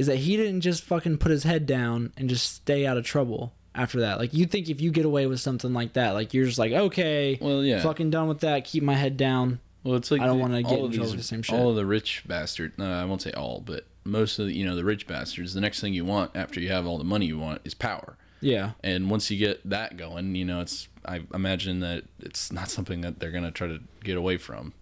is 0.00 0.06
that 0.06 0.16
he 0.16 0.36
didn't 0.36 0.62
just 0.62 0.82
fucking 0.82 1.18
put 1.18 1.30
his 1.30 1.44
head 1.44 1.66
down 1.66 2.12
and 2.16 2.28
just 2.28 2.54
stay 2.54 2.86
out 2.86 2.96
of 2.96 3.04
trouble 3.04 3.52
after 3.74 4.00
that. 4.00 4.18
Like 4.18 4.32
you 4.32 4.46
think 4.46 4.68
if 4.68 4.80
you 4.80 4.90
get 4.90 5.04
away 5.04 5.26
with 5.26 5.40
something 5.40 5.72
like 5.72 5.92
that, 5.92 6.12
like 6.12 6.32
you're 6.34 6.46
just 6.46 6.58
like 6.58 6.72
okay, 6.72 7.38
well, 7.40 7.62
yeah. 7.62 7.80
fucking 7.82 8.10
done 8.10 8.26
with 8.28 8.40
that. 8.40 8.64
Keep 8.64 8.82
my 8.82 8.94
head 8.94 9.16
down. 9.16 9.60
Well, 9.84 9.94
it's 9.96 10.10
like 10.10 10.20
I 10.20 10.26
don't 10.26 10.38
wanna 10.38 10.62
get 10.62 10.72
all 10.72 10.78
in 10.78 10.84
of 10.86 10.92
trouble 10.94 11.10
these- 11.12 11.20
the 11.20 11.26
same 11.26 11.42
shit. 11.42 11.58
All 11.58 11.70
of 11.70 11.76
the 11.76 11.86
rich 11.86 12.24
bastards. 12.26 12.76
No, 12.78 12.90
I 12.90 13.04
won't 13.04 13.22
say 13.22 13.32
all, 13.32 13.60
but 13.60 13.84
most 14.04 14.38
of 14.38 14.46
the 14.46 14.54
you 14.54 14.64
know 14.64 14.74
the 14.74 14.84
rich 14.84 15.06
bastards. 15.06 15.54
The 15.54 15.60
next 15.60 15.80
thing 15.80 15.92
you 15.94 16.04
want 16.04 16.30
after 16.34 16.60
you 16.60 16.70
have 16.70 16.86
all 16.86 16.98
the 16.98 17.04
money 17.04 17.26
you 17.26 17.38
want 17.38 17.60
is 17.64 17.74
power. 17.74 18.16
Yeah. 18.40 18.70
And 18.82 19.10
once 19.10 19.30
you 19.30 19.38
get 19.38 19.68
that 19.68 19.98
going, 19.98 20.34
you 20.34 20.44
know, 20.46 20.60
it's 20.60 20.88
I 21.04 21.22
imagine 21.34 21.80
that 21.80 22.04
it's 22.20 22.50
not 22.50 22.70
something 22.70 23.02
that 23.02 23.20
they're 23.20 23.30
gonna 23.30 23.50
try 23.50 23.68
to 23.68 23.80
get 24.02 24.16
away 24.16 24.38
from, 24.38 24.72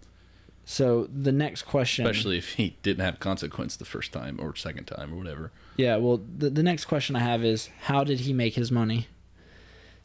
So 0.71 1.09
the 1.11 1.31
next 1.31 1.63
question, 1.63 2.05
especially 2.05 2.37
if 2.37 2.53
he 2.53 2.77
didn't 2.83 3.03
have 3.03 3.19
consequence 3.19 3.75
the 3.75 3.85
first 3.85 4.11
time 4.13 4.37
or 4.39 4.55
second 4.55 4.85
time 4.85 5.11
or 5.11 5.17
whatever. 5.17 5.51
Yeah, 5.77 5.95
well, 5.95 6.21
the, 6.37 6.51
the 6.51 6.61
next 6.61 6.85
question 6.85 7.15
I 7.15 7.21
have 7.21 7.43
is 7.43 7.71
how 7.85 8.03
did 8.03 8.19
he 8.19 8.33
make 8.33 8.53
his 8.53 8.71
money? 8.71 9.07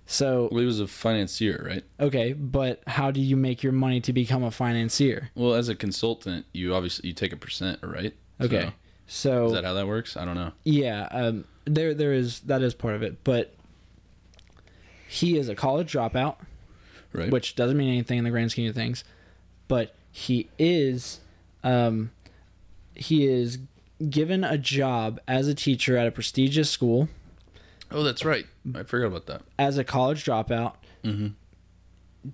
So, 0.07 0.49
Well, 0.51 0.61
he 0.61 0.67
was 0.67 0.81
a 0.81 0.87
financier, 0.87 1.63
right? 1.69 1.85
okay, 2.01 2.33
but 2.33 2.83
how 2.87 3.11
do 3.11 3.21
you 3.21 3.37
make 3.37 3.63
your 3.63 3.75
money 3.75 4.01
to 4.01 4.13
become 4.15 4.43
a 4.43 4.51
financier? 4.51 5.29
Well, 5.35 5.53
as 5.53 5.69
a 5.69 5.75
consultant, 5.75 6.47
you 6.55 6.75
obviously 6.75 7.09
you 7.11 7.15
take 7.15 7.35
a 7.35 7.37
percent, 7.37 7.81
right? 7.83 8.15
Okay. 8.41 8.73
So, 9.07 9.31
So, 9.31 9.47
is 9.49 9.53
that 9.53 9.65
how 9.65 9.75
that 9.75 9.87
works? 9.87 10.17
I 10.17 10.25
don't 10.25 10.35
know. 10.35 10.53
yeah, 10.65 11.09
um, 11.11 11.45
there 11.67 11.93
there 11.93 12.15
is 12.15 12.41
that 12.41 12.63
is 12.63 12.73
part 12.73 12.95
of 12.95 13.03
it, 13.03 13.23
but 13.23 13.55
he 15.09 15.37
is 15.37 15.51
a 15.51 15.55
college 15.55 15.93
dropout, 15.93 16.37
Right. 17.13 17.31
which 17.31 17.55
doesn't 17.55 17.77
mean 17.77 17.91
anything 17.91 18.17
in 18.17 18.25
the 18.25 18.31
grand 18.31 18.51
scheme 18.51 18.67
of 18.71 18.75
things, 18.75 19.05
but 19.69 19.95
he 20.17 20.49
is 20.61 21.19
um, 21.65 22.13
he 22.95 23.27
is 23.27 23.59
given 24.09 24.45
a 24.45 24.57
job 24.57 25.19
as 25.27 25.49
a 25.49 25.55
teacher 25.55 25.97
at 25.97 26.07
a 26.07 26.13
prestigious 26.13 26.71
school 26.71 27.09
oh, 27.91 28.03
that's 28.05 28.25
right. 28.25 28.47
I 28.75 28.83
forgot 28.85 29.07
about 29.07 29.27
that. 29.27 29.43
as 29.59 29.77
a 29.79 29.83
college 29.85 30.25
dropout. 30.25 30.75
Mm-hmm. 31.03 31.29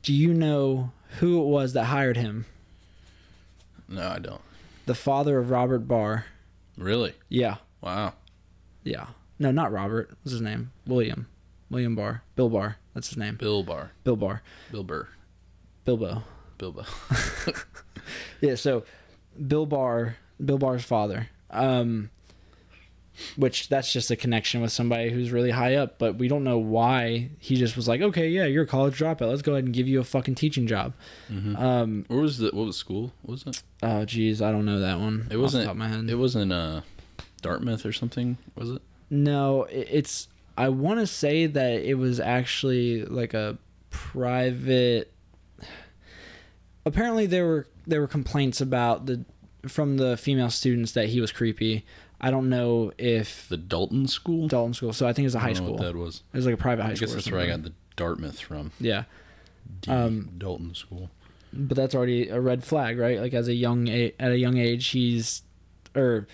Do 0.03 0.12
you 0.12 0.33
know 0.35 0.93
who 1.19 1.40
it 1.43 1.47
was 1.47 1.73
that 1.73 1.85
hired 1.85 2.16
him? 2.16 2.45
No, 3.88 4.07
I 4.09 4.19
don't. 4.19 4.40
The 4.87 4.95
father 4.95 5.38
of 5.38 5.51
Robert 5.51 5.81
Barr. 5.88 6.27
Really? 6.77 7.14
Yeah, 7.29 7.57
Wow. 7.81 8.14
yeah. 8.85 9.07
No, 9.38 9.51
not 9.51 9.73
Robert. 9.73 10.11
What's 10.23 10.33
his 10.33 10.40
name? 10.43 10.71
William. 10.87 11.27
William 11.71 11.95
Barr. 11.97 12.23
Bill 12.37 12.49
Barr. 12.51 12.77
That's 12.95 13.09
his 13.09 13.16
name. 13.16 13.37
Bill 13.37 13.62
Barr. 13.62 13.93
Bill 14.05 14.16
Barr. 14.16 14.43
Bill 14.71 14.85
Burr. 14.85 15.09
Bilbo. 15.85 16.23
Bilbo. 16.61 16.85
Yeah. 18.40 18.55
So, 18.55 18.85
Bill 19.46 19.66
Barr. 19.66 20.16
Bill 20.44 20.59
Barr's 20.59 20.85
father. 20.85 21.29
Um, 21.51 22.11
which 23.37 23.68
that's 23.68 23.92
just 23.92 24.11
a 24.11 24.16
connection 24.16 24.62
with 24.62 24.73
somebody 24.73 25.11
who's 25.11 25.31
really 25.31 25.51
high 25.51 25.75
up, 25.75 25.99
but 25.99 26.16
we 26.16 26.27
don't 26.27 26.42
know 26.42 26.57
why 26.59 27.29
he 27.38 27.57
just 27.57 27.77
was 27.77 27.87
like, 27.87 28.01
okay, 28.01 28.29
yeah, 28.29 28.46
you're 28.46 28.62
a 28.64 28.66
college 28.66 28.99
dropout. 28.99 29.29
Let's 29.29 29.42
go 29.42 29.53
ahead 29.53 29.64
and 29.64 29.75
give 29.75 29.87
you 29.87 30.01
a 30.01 30.05
fucking 30.05 30.37
teaching 30.37 30.66
job. 30.66 30.94
Mhm. 31.31 31.59
Um, 31.59 32.05
Where 32.09 32.20
was 32.20 32.38
the 32.38 32.46
what 32.46 32.64
was 32.66 32.77
school? 32.77 33.12
What 33.23 33.33
was 33.33 33.42
it? 33.46 33.62
oh, 33.83 34.05
geez, 34.07 34.40
I 34.40 34.51
don't 34.51 34.64
know 34.64 34.81
that 34.81 34.99
one. 34.99 35.29
It 35.31 35.37
wasn't. 35.37 35.62
the 35.62 35.66
top 35.66 35.73
of 35.75 35.79
my 35.79 35.88
head. 35.88 36.09
It 36.09 36.14
wasn't 36.14 36.51
uh, 36.53 36.81
Dartmouth 37.42 37.85
or 37.85 37.92
something. 37.92 38.38
Was 38.57 38.70
it? 38.70 38.83
No, 39.11 39.66
i- 39.66 39.70
it's. 39.73 40.29
I 40.57 40.70
want 40.70 41.01
to 41.01 41.07
say 41.07 41.46
that 41.46 41.83
it 41.83 41.94
was 41.94 42.20
actually 42.20 43.05
like 43.05 43.35
a 43.35 43.59
private. 43.90 45.12
Apparently, 46.85 47.27
there 47.27 47.47
were 47.47 47.66
there 47.87 48.01
were 48.01 48.07
complaints 48.07 48.61
about 48.61 49.07
the 49.07 49.25
from 49.69 49.97
the 49.99 50.16
female 50.16 50.51
students 50.51 50.93
that 50.93 51.09
he 51.09 51.21
was 51.21 51.33
creepy. 51.33 51.85
I 52.21 52.31
don't 52.31 52.49
know 52.51 52.93
if 52.99 53.49
The 53.49 53.57
Dalton 53.57 54.07
School. 54.07 54.47
Dalton 54.49 54.75
School. 54.75 54.93
So 54.93 55.07
I 55.07 55.12
think 55.12 55.25
it 55.25 55.29
was 55.29 55.35
a 55.35 55.38
I 55.38 55.43
high 55.43 55.53
don't 55.53 55.62
know 55.62 55.66
school. 55.69 55.77
What 55.79 55.93
that 55.93 55.97
was. 55.99 56.23
It 56.33 56.37
was 56.37 56.47
like 56.47 56.55
a 56.55 56.59
private 56.59 56.83
high 56.83 56.90
I 56.90 56.95
school. 56.95 57.09
I 57.09 57.14
guess 57.14 57.25
that's 57.25 57.33
where 57.33 57.40
I 57.40 57.47
got 57.47 57.62
the 57.62 57.73
Dartmouth 57.97 58.38
from. 58.40 58.73
Yeah, 58.81 59.05
D. 59.81 59.90
Um, 59.90 60.31
Dalton 60.38 60.75
School. 60.75 61.11
but 61.53 61.77
that's 61.77 61.95
already 61.95 62.29
a 62.29 62.40
red 62.40 62.62
flag, 62.64 62.99
right? 62.99 63.21
Like 63.21 63.35
as 63.35 63.49
a 63.49 63.55
young 63.55 63.88
at 63.88 64.14
a 64.33 64.37
young 64.37 64.57
age, 64.59 64.88
he's 64.88 65.43
or 65.97 66.27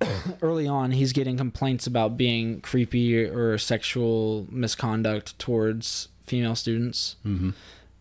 early 0.42 0.66
on 0.66 0.92
he's 0.92 1.12
getting 1.12 1.36
complaints 1.36 1.86
about 1.86 2.16
being 2.16 2.60
creepy 2.60 3.24
or 3.24 3.58
sexual 3.58 4.46
misconduct 4.50 5.38
towards 5.38 6.08
female 6.26 6.54
students. 6.54 7.16
Mm-hmm. 7.26 7.50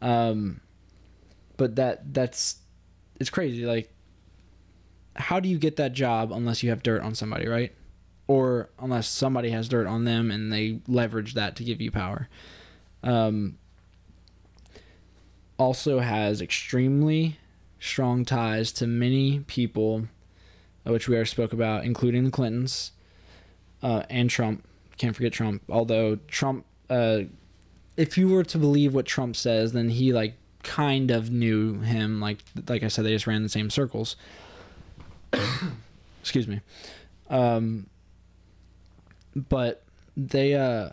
Um, 0.01 0.60
but 1.57 1.75
that 1.75 2.13
that's 2.13 2.57
it's 3.19 3.29
crazy. 3.29 3.65
Like, 3.65 3.93
how 5.15 5.39
do 5.39 5.47
you 5.47 5.57
get 5.57 5.75
that 5.77 5.93
job 5.93 6.31
unless 6.31 6.63
you 6.63 6.69
have 6.69 6.83
dirt 6.83 7.01
on 7.01 7.15
somebody, 7.15 7.47
right? 7.47 7.73
Or 8.27 8.69
unless 8.79 9.07
somebody 9.07 9.49
has 9.51 9.69
dirt 9.69 9.87
on 9.87 10.05
them 10.05 10.31
and 10.31 10.51
they 10.51 10.79
leverage 10.87 11.33
that 11.35 11.55
to 11.57 11.63
give 11.63 11.81
you 11.81 11.91
power. 11.91 12.29
Um, 13.03 13.57
also 15.57 15.99
has 15.99 16.41
extremely 16.41 17.37
strong 17.79 18.25
ties 18.25 18.71
to 18.71 18.87
many 18.87 19.39
people, 19.41 20.07
uh, 20.85 20.91
which 20.91 21.07
we 21.07 21.15
already 21.15 21.29
spoke 21.29 21.53
about, 21.53 21.83
including 21.83 22.23
the 22.23 22.31
Clintons 22.31 22.93
uh, 23.81 24.03
and 24.09 24.29
Trump. 24.29 24.65
Can't 24.97 25.15
forget 25.15 25.33
Trump. 25.33 25.61
Although 25.69 26.15
Trump, 26.27 26.65
uh, 26.89 27.21
if 27.97 28.17
you 28.17 28.29
were 28.29 28.43
to 28.43 28.57
believe 28.57 28.95
what 28.95 29.05
Trump 29.05 29.35
says, 29.35 29.73
then 29.73 29.89
he 29.89 30.13
like 30.13 30.35
kind 30.63 31.12
of 31.12 31.30
knew 31.32 31.80
him. 31.82 32.19
Like 32.19 32.39
like 32.67 32.84
I 32.84 32.88
said, 32.88 33.06
they 33.06 33.12
just 33.12 33.28
ran 33.28 33.43
the 33.43 33.49
same 33.49 33.69
circles. 33.69 34.15
Excuse 36.21 36.47
me. 36.47 36.62
Um, 37.30 37.88
but 39.36 39.84
they 40.17 40.56
uh. 40.56 40.89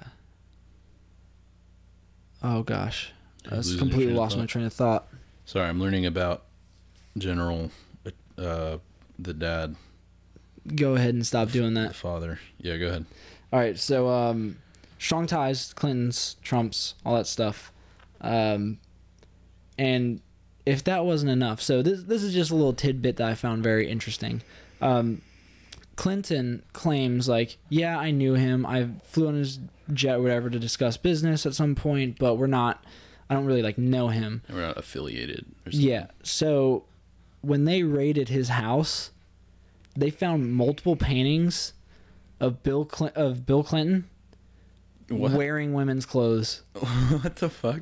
Oh 2.42 2.62
gosh, 2.62 3.12
I 3.50 3.56
just 3.56 3.78
completely 3.78 4.14
lost 4.14 4.38
my 4.38 4.46
train 4.46 4.64
of 4.64 4.72
thought. 4.72 5.06
Sorry, 5.44 5.68
I'm 5.68 5.80
learning 5.80 6.06
about 6.06 6.44
General, 7.18 7.70
uh, 8.38 8.78
the 9.18 9.34
dad, 9.34 9.76
Go 10.74 10.94
ahead 10.94 11.14
and 11.14 11.26
stop 11.26 11.50
doing 11.50 11.74
the 11.74 11.80
that. 11.82 11.94
father. 11.96 12.38
Yeah, 12.58 12.76
go 12.78 12.86
ahead. 12.88 13.04
All 13.52 13.58
right, 13.58 13.78
so 13.78 14.08
um, 14.08 14.56
strong 14.98 15.26
ties, 15.26 15.72
Clintons, 15.74 16.36
Trumps, 16.42 16.94
all 17.04 17.16
that 17.16 17.26
stuff, 17.26 17.72
um, 18.20 18.78
and 19.80 20.20
if 20.66 20.84
that 20.84 21.04
wasn't 21.06 21.30
enough, 21.30 21.60
so 21.62 21.80
this 21.82 22.02
this 22.02 22.22
is 22.22 22.34
just 22.34 22.50
a 22.50 22.54
little 22.54 22.74
tidbit 22.74 23.16
that 23.16 23.28
I 23.28 23.34
found 23.34 23.62
very 23.62 23.88
interesting. 23.88 24.42
Um, 24.80 25.22
Clinton 25.96 26.62
claims 26.72 27.28
like, 27.28 27.56
yeah, 27.68 27.98
I 27.98 28.10
knew 28.10 28.34
him. 28.34 28.64
I 28.66 28.88
flew 29.04 29.28
on 29.28 29.34
his 29.34 29.58
jet, 29.92 30.16
or 30.16 30.22
whatever, 30.22 30.50
to 30.50 30.58
discuss 30.58 30.96
business 30.96 31.46
at 31.46 31.54
some 31.54 31.74
point, 31.74 32.18
but 32.18 32.34
we're 32.36 32.46
not. 32.46 32.84
I 33.28 33.34
don't 33.34 33.46
really 33.46 33.62
like 33.62 33.78
know 33.78 34.08
him. 34.08 34.42
We're 34.52 34.60
not 34.66 34.76
affiliated. 34.76 35.46
Or 35.66 35.72
something. 35.72 35.88
Yeah. 35.88 36.06
So 36.22 36.84
when 37.42 37.64
they 37.64 37.82
raided 37.82 38.28
his 38.28 38.48
house, 38.50 39.10
they 39.96 40.10
found 40.10 40.52
multiple 40.52 40.96
paintings 40.96 41.72
of 42.40 42.62
Bill 42.62 42.88
Cl- 42.92 43.12
of 43.14 43.46
Bill 43.46 43.62
Clinton 43.62 44.08
What? 45.08 45.32
wearing 45.32 45.72
women's 45.74 46.06
clothes. 46.06 46.62
what 47.22 47.36
the 47.36 47.48
fuck? 47.48 47.80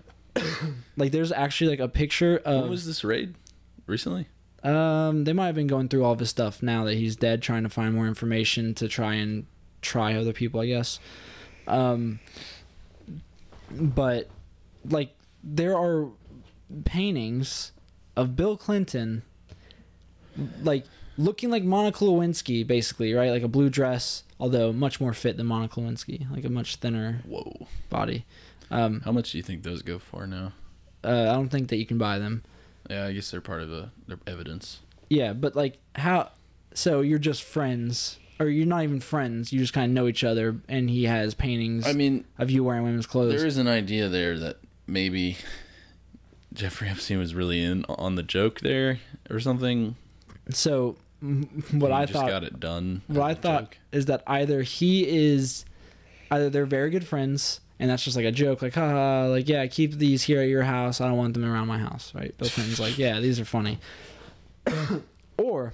Like 0.96 1.12
there's 1.12 1.32
actually 1.32 1.70
like 1.70 1.80
a 1.80 1.88
picture 1.88 2.40
When 2.44 2.54
of 2.56 2.68
was 2.70 2.86
this 2.86 3.04
raid? 3.04 3.34
Recently? 3.86 4.26
um 4.64 5.22
they 5.24 5.32
might 5.32 5.46
have 5.46 5.54
been 5.54 5.68
going 5.68 5.88
through 5.88 6.04
all 6.04 6.12
of 6.12 6.18
his 6.18 6.30
stuff 6.30 6.62
now 6.64 6.82
that 6.84 6.94
he's 6.94 7.14
dead 7.14 7.40
trying 7.42 7.62
to 7.62 7.68
find 7.68 7.94
more 7.94 8.08
information 8.08 8.74
to 8.74 8.88
try 8.88 9.14
and 9.14 9.46
try 9.82 10.14
other 10.14 10.32
people, 10.32 10.60
I 10.60 10.66
guess. 10.66 10.98
Um 11.66 12.18
but 13.70 14.28
like 14.84 15.14
there 15.44 15.76
are 15.76 16.08
paintings 16.84 17.72
of 18.16 18.34
Bill 18.34 18.56
Clinton 18.56 19.22
like 20.62 20.84
looking 21.16 21.50
like 21.50 21.62
Monica 21.64 22.04
Lewinsky 22.04 22.66
basically, 22.66 23.12
right? 23.14 23.30
Like 23.30 23.42
a 23.42 23.48
blue 23.48 23.68
dress, 23.70 24.24
although 24.40 24.72
much 24.72 25.00
more 25.00 25.12
fit 25.12 25.36
than 25.36 25.46
Monica 25.46 25.80
Lewinsky, 25.80 26.30
like 26.30 26.44
a 26.44 26.48
much 26.48 26.76
thinner 26.76 27.22
Whoa. 27.26 27.66
body. 27.90 28.24
Um 28.70 29.00
How 29.04 29.12
much 29.12 29.32
do 29.32 29.38
you 29.38 29.42
think 29.44 29.62
those 29.62 29.82
go 29.82 29.98
for 29.98 30.26
now? 30.26 30.52
uh, 31.04 31.30
I 31.30 31.34
don't 31.34 31.48
think 31.48 31.68
that 31.68 31.76
you 31.76 31.86
can 31.86 31.96
buy 31.98 32.18
them. 32.18 32.42
Yeah, 32.90 33.06
I 33.06 33.12
guess 33.12 33.30
they're 33.30 33.40
part 33.40 33.62
of 33.62 33.68
the 33.68 33.90
their 34.06 34.18
evidence. 34.26 34.80
Yeah, 35.10 35.32
but 35.32 35.54
like 35.56 35.78
how? 35.94 36.30
So 36.74 37.00
you're 37.00 37.18
just 37.18 37.42
friends, 37.42 38.18
or 38.40 38.46
you're 38.48 38.66
not 38.66 38.82
even 38.82 39.00
friends. 39.00 39.52
You 39.52 39.58
just 39.60 39.72
kind 39.72 39.90
of 39.90 39.94
know 39.94 40.06
each 40.08 40.22
other, 40.24 40.56
and 40.68 40.88
he 40.90 41.04
has 41.04 41.34
paintings 41.34 41.86
I 41.86 41.92
mean, 41.92 42.24
of 42.38 42.50
you 42.50 42.62
wearing 42.64 42.82
women's 42.84 43.06
clothes. 43.06 43.34
there 43.36 43.46
is 43.46 43.56
an 43.58 43.68
idea 43.68 44.08
there 44.08 44.38
that 44.38 44.56
maybe 44.86 45.36
Jeffrey 46.52 46.88
Epstein 46.88 47.18
was 47.18 47.34
really 47.34 47.62
in 47.62 47.84
on 47.88 48.14
the 48.16 48.22
joke 48.22 48.60
there 48.60 49.00
or 49.30 49.40
something. 49.40 49.96
so 50.50 50.96
what 51.72 51.88
He 51.90 51.96
I 51.96 52.02
just 52.06 52.12
thought, 52.12 52.28
got 52.28 52.44
it 52.44 52.58
done. 52.60 53.02
what 53.06 53.22
I 53.22 53.34
thought 53.34 53.62
joke. 53.72 53.78
is 53.92 54.06
that 54.06 54.22
either 54.26 54.62
he 54.62 55.06
is, 55.08 55.64
either 56.30 56.48
they're 56.50 56.66
very 56.66 56.90
good 56.90 57.06
friends, 57.06 57.60
and 57.78 57.90
that's 57.90 58.04
just 58.04 58.16
like 58.16 58.26
a 58.26 58.32
joke, 58.32 58.62
like 58.62 58.74
haha, 58.74 59.28
like 59.28 59.48
yeah, 59.48 59.66
keep 59.66 59.92
these 59.92 60.22
here 60.22 60.40
at 60.40 60.48
your 60.48 60.62
house. 60.62 61.00
I 61.00 61.08
don't 61.08 61.16
want 61.16 61.34
them 61.34 61.44
around 61.44 61.68
my 61.68 61.78
house, 61.78 62.12
right? 62.14 62.36
Bill 62.36 62.48
Clinton's 62.48 62.80
like, 62.80 62.98
yeah, 62.98 63.20
these 63.20 63.38
are 63.38 63.44
funny. 63.44 63.78
or 65.36 65.72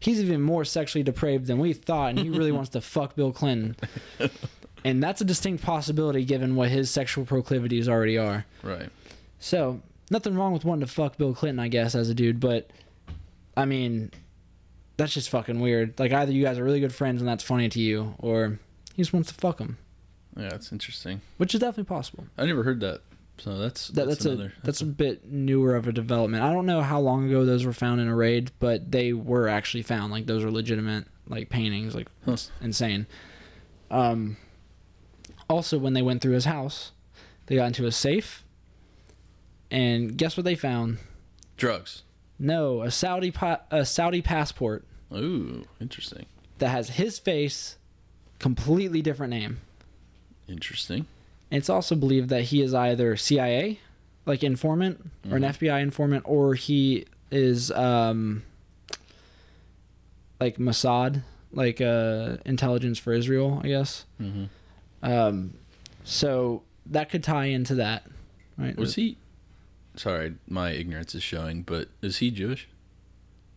he's 0.00 0.20
even 0.20 0.40
more 0.40 0.64
sexually 0.64 1.02
depraved 1.02 1.46
than 1.46 1.58
we 1.58 1.72
thought, 1.72 2.10
and 2.10 2.18
he 2.18 2.30
really 2.30 2.52
wants 2.58 2.70
to 2.70 2.80
fuck 2.80 3.14
Bill 3.16 3.32
Clinton. 3.32 3.76
And 4.84 5.02
that's 5.02 5.20
a 5.20 5.24
distinct 5.24 5.64
possibility 5.64 6.24
given 6.24 6.54
what 6.54 6.68
his 6.68 6.90
sexual 6.90 7.24
proclivities 7.24 7.88
already 7.88 8.18
are. 8.18 8.46
right. 8.62 8.88
So, 9.38 9.80
nothing 10.10 10.34
wrong 10.34 10.52
with 10.52 10.64
wanting 10.64 10.86
to 10.86 10.92
fuck 10.92 11.18
Bill 11.18 11.34
Clinton, 11.34 11.58
I 11.58 11.68
guess, 11.68 11.94
as 11.94 12.08
a 12.08 12.14
dude, 12.14 12.40
but 12.40 12.70
I 13.56 13.64
mean, 13.64 14.12
that's 14.96 15.12
just 15.12 15.28
fucking 15.28 15.60
weird. 15.60 15.98
Like, 15.98 16.12
either 16.12 16.32
you 16.32 16.42
guys 16.42 16.58
are 16.58 16.64
really 16.64 16.80
good 16.80 16.94
friends 16.94 17.20
and 17.20 17.28
that's 17.28 17.42
funny 17.44 17.68
to 17.68 17.80
you, 17.80 18.14
or 18.18 18.58
he 18.94 19.02
just 19.02 19.12
wants 19.12 19.28
to 19.28 19.34
fuck 19.34 19.58
him, 19.58 19.76
Yeah, 20.36 20.54
it's 20.54 20.70
interesting. 20.72 21.20
which 21.38 21.54
is 21.54 21.60
definitely 21.60 21.84
possible. 21.84 22.26
I 22.36 22.44
never 22.46 22.62
heard 22.62 22.80
that. 22.80 23.00
So 23.38 23.58
that's 23.58 23.88
That, 23.88 24.06
that's, 24.06 24.18
that's, 24.20 24.24
another. 24.26 24.52
a 24.62 24.66
that's 24.66 24.80
a 24.80 24.86
bit 24.86 25.26
newer 25.30 25.76
of 25.76 25.86
a 25.86 25.92
development. 25.92 26.42
I 26.42 26.52
don't 26.52 26.64
know 26.66 26.80
how 26.82 27.00
long 27.00 27.26
ago 27.28 27.44
those 27.44 27.64
were 27.66 27.72
found 27.74 28.00
in 28.00 28.08
a 28.08 28.14
raid, 28.16 28.50
but 28.58 28.90
they 28.90 29.12
were 29.12 29.48
actually 29.48 29.82
found. 29.82 30.10
Like 30.12 30.26
those 30.26 30.42
are 30.44 30.50
legitimate 30.50 31.06
like 31.28 31.48
paintings. 31.50 31.94
Like 31.94 32.08
Huh. 32.24 32.36
insane. 32.60 33.06
Um. 33.90 34.36
Also, 35.48 35.78
when 35.78 35.92
they 35.92 36.02
went 36.02 36.22
through 36.22 36.32
his 36.32 36.44
house, 36.46 36.92
they 37.46 37.54
got 37.56 37.66
into 37.66 37.86
a 37.86 37.92
safe, 37.92 38.42
and 39.70 40.16
guess 40.16 40.36
what 40.36 40.44
they 40.44 40.54
found? 40.54 40.98
drugs. 41.56 42.02
No, 42.38 42.82
a 42.82 42.90
Saudi 42.90 43.30
pa- 43.30 43.60
a 43.70 43.84
Saudi 43.86 44.20
passport 44.22 44.84
Ooh, 45.14 45.64
interesting. 45.80 46.26
that 46.58 46.68
has 46.68 46.90
his 46.90 47.18
face, 47.18 47.76
completely 48.38 49.00
different 49.02 49.30
name. 49.30 49.60
Interesting. 50.48 51.06
And 51.50 51.58
it's 51.58 51.68
also 51.70 51.94
believed 51.94 52.28
that 52.30 52.42
he 52.44 52.60
is 52.62 52.74
either 52.74 53.16
CIA, 53.16 53.78
like 54.24 54.42
informant, 54.42 55.10
or 55.30 55.36
an 55.36 55.42
Mhm. 55.42 55.48
FBI 55.50 55.80
informant, 55.80 56.24
or 56.26 56.54
he 56.54 57.04
is 57.30 57.70
um, 57.72 58.42
like 60.40 60.58
Mossad, 60.58 61.22
like 61.52 61.80
uh, 61.80 62.36
intelligence 62.44 62.98
for 62.98 63.12
Israel, 63.12 63.60
I 63.64 63.68
guess. 63.68 64.04
Mm-hmm. 64.20 64.44
Um, 65.02 65.54
so 66.04 66.62
that 66.86 67.10
could 67.10 67.22
tie 67.24 67.46
into 67.46 67.74
that, 67.76 68.04
right? 68.58 68.76
Was 68.76 68.94
he? 68.96 69.16
Sorry, 69.96 70.34
my 70.48 70.70
ignorance 70.72 71.14
is 71.14 71.22
showing, 71.22 71.62
but 71.62 71.88
is 72.02 72.18
he 72.18 72.30
Jewish? 72.30 72.68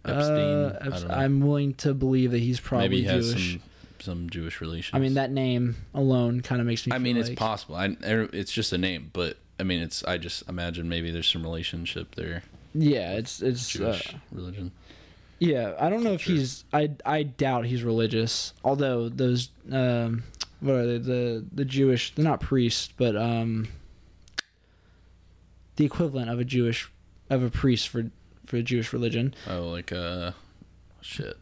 Epstein. 0.06 0.38
Uh, 0.38 1.08
I. 1.10 1.24
I'm 1.26 1.42
willing 1.42 1.74
to 1.76 1.94
believe 1.94 2.32
that 2.32 2.40
he's 2.40 2.60
probably 2.60 2.88
Maybe 2.88 3.02
he 3.02 3.08
has 3.08 3.34
Jewish. 3.34 3.52
some 3.54 3.62
some 4.02 4.30
Jewish 4.30 4.62
relations. 4.62 4.96
I 4.96 5.00
mean, 5.00 5.16
that 5.16 5.32
name 5.32 5.76
alone 5.94 6.42
kind 6.42 6.62
of 6.62 6.68
makes 6.68 6.86
me. 6.86 6.94
I 6.94 7.00
mean, 7.00 7.18
it's 7.18 7.30
possible. 7.32 7.76
I, 7.76 7.96
it's 8.02 8.52
just 8.52 8.74
a 8.74 8.78
name, 8.78 9.10
but 9.14 9.38
I 9.60 9.64
mean, 9.64 9.82
it's. 9.82 10.04
I 10.04 10.18
just 10.18 10.48
imagine 10.50 10.90
maybe 10.90 11.12
there's 11.12 11.28
some 11.28 11.44
relationship 11.44 12.16
there. 12.16 12.44
Yeah, 12.74 13.14
it's 13.14 13.42
it's 13.42 13.76
uh, 13.76 13.80
Jewish 13.80 14.16
religion. 14.32 14.72
Yeah, 15.40 15.74
I 15.80 15.90
don't 15.90 16.04
know 16.04 16.14
if 16.14 16.24
he's. 16.24 16.66
I 16.74 16.92
I 17.06 17.24
doubt 17.24 17.66
he's 17.66 17.84
religious. 17.84 18.54
Although 18.64 19.10
those, 19.10 19.50
um, 19.72 20.24
what 20.60 20.76
are 20.76 20.86
they? 20.86 20.98
The 20.98 21.46
the 21.52 21.66
Jewish. 21.66 22.14
They're 22.14 22.26
not 22.26 22.42
priests, 22.42 22.90
but 22.98 23.16
um, 23.16 23.70
the 25.78 25.86
equivalent 25.86 26.30
of 26.30 26.40
a 26.40 26.44
Jewish, 26.44 26.92
of 27.30 27.42
a 27.42 27.50
priest 27.50 27.88
for 27.88 28.12
for 28.46 28.58
the 28.58 28.64
Jewish 28.64 28.92
religion. 28.92 29.34
Oh, 29.50 29.70
like 29.70 29.92
uh, 29.92 30.32
shit. 31.02 31.38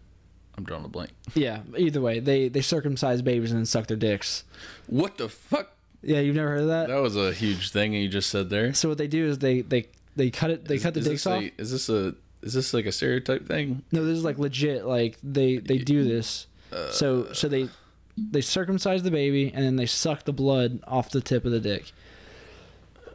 I'm 0.58 0.64
drawing 0.64 0.86
a 0.86 0.88
blank. 0.88 1.12
Yeah. 1.36 1.62
Either 1.78 2.02
way, 2.02 2.20
they 2.20 2.50
they 2.50 2.62
circumcise 2.62 3.22
babies 3.22 3.52
and 3.52 3.60
then 3.60 3.66
suck 3.66 3.88
their 3.88 3.98
dicks. 3.98 4.44
What 4.88 5.18
the 5.18 5.30
fuck? 5.30 5.72
Yeah, 6.02 6.20
you've 6.20 6.36
never 6.36 6.50
heard 6.50 6.62
of 6.62 6.68
that. 6.68 6.88
That 6.88 7.02
was 7.02 7.16
a 7.16 7.34
huge 7.34 7.72
thing 7.72 7.94
you 7.94 8.08
just 8.08 8.30
said 8.30 8.50
there. 8.50 8.74
So 8.74 8.90
what 8.90 8.98
they 8.98 9.08
do 9.08 9.26
is 9.26 9.40
they 9.40 9.62
they 9.62 9.88
they 10.16 10.30
cut 10.32 10.50
it. 10.52 10.66
They 10.66 10.76
Is- 10.76 10.84
cut 10.84 10.94
the 10.94 11.02
dicks 11.02 11.26
off. 11.28 11.42
A, 11.44 11.52
is 11.62 11.72
this 11.72 11.90
a 11.90 12.16
is 12.42 12.54
this 12.54 12.74
like 12.74 12.86
a 12.86 12.92
stereotype 12.92 13.48
thing? 13.48 13.84
No, 13.92 14.06
this 14.06 14.18
is 14.18 14.24
like 14.24 14.38
legit. 14.40 14.86
Like 14.86 15.18
they 15.24 15.58
they 15.58 15.78
do 15.80 16.04
this. 16.04 16.48
Uh, 16.72 16.90
So 16.92 17.34
so 17.34 17.48
they 17.48 17.70
they 18.18 18.42
circumcise 18.42 19.04
the 19.04 19.12
baby 19.12 19.52
and 19.54 19.64
then 19.64 19.76
they 19.76 19.86
suck 19.86 20.24
the 20.24 20.34
blood 20.34 20.80
off 20.88 21.12
the 21.12 21.22
tip 21.22 21.46
of 21.46 21.52
the 21.52 21.60
dick. 21.60 21.92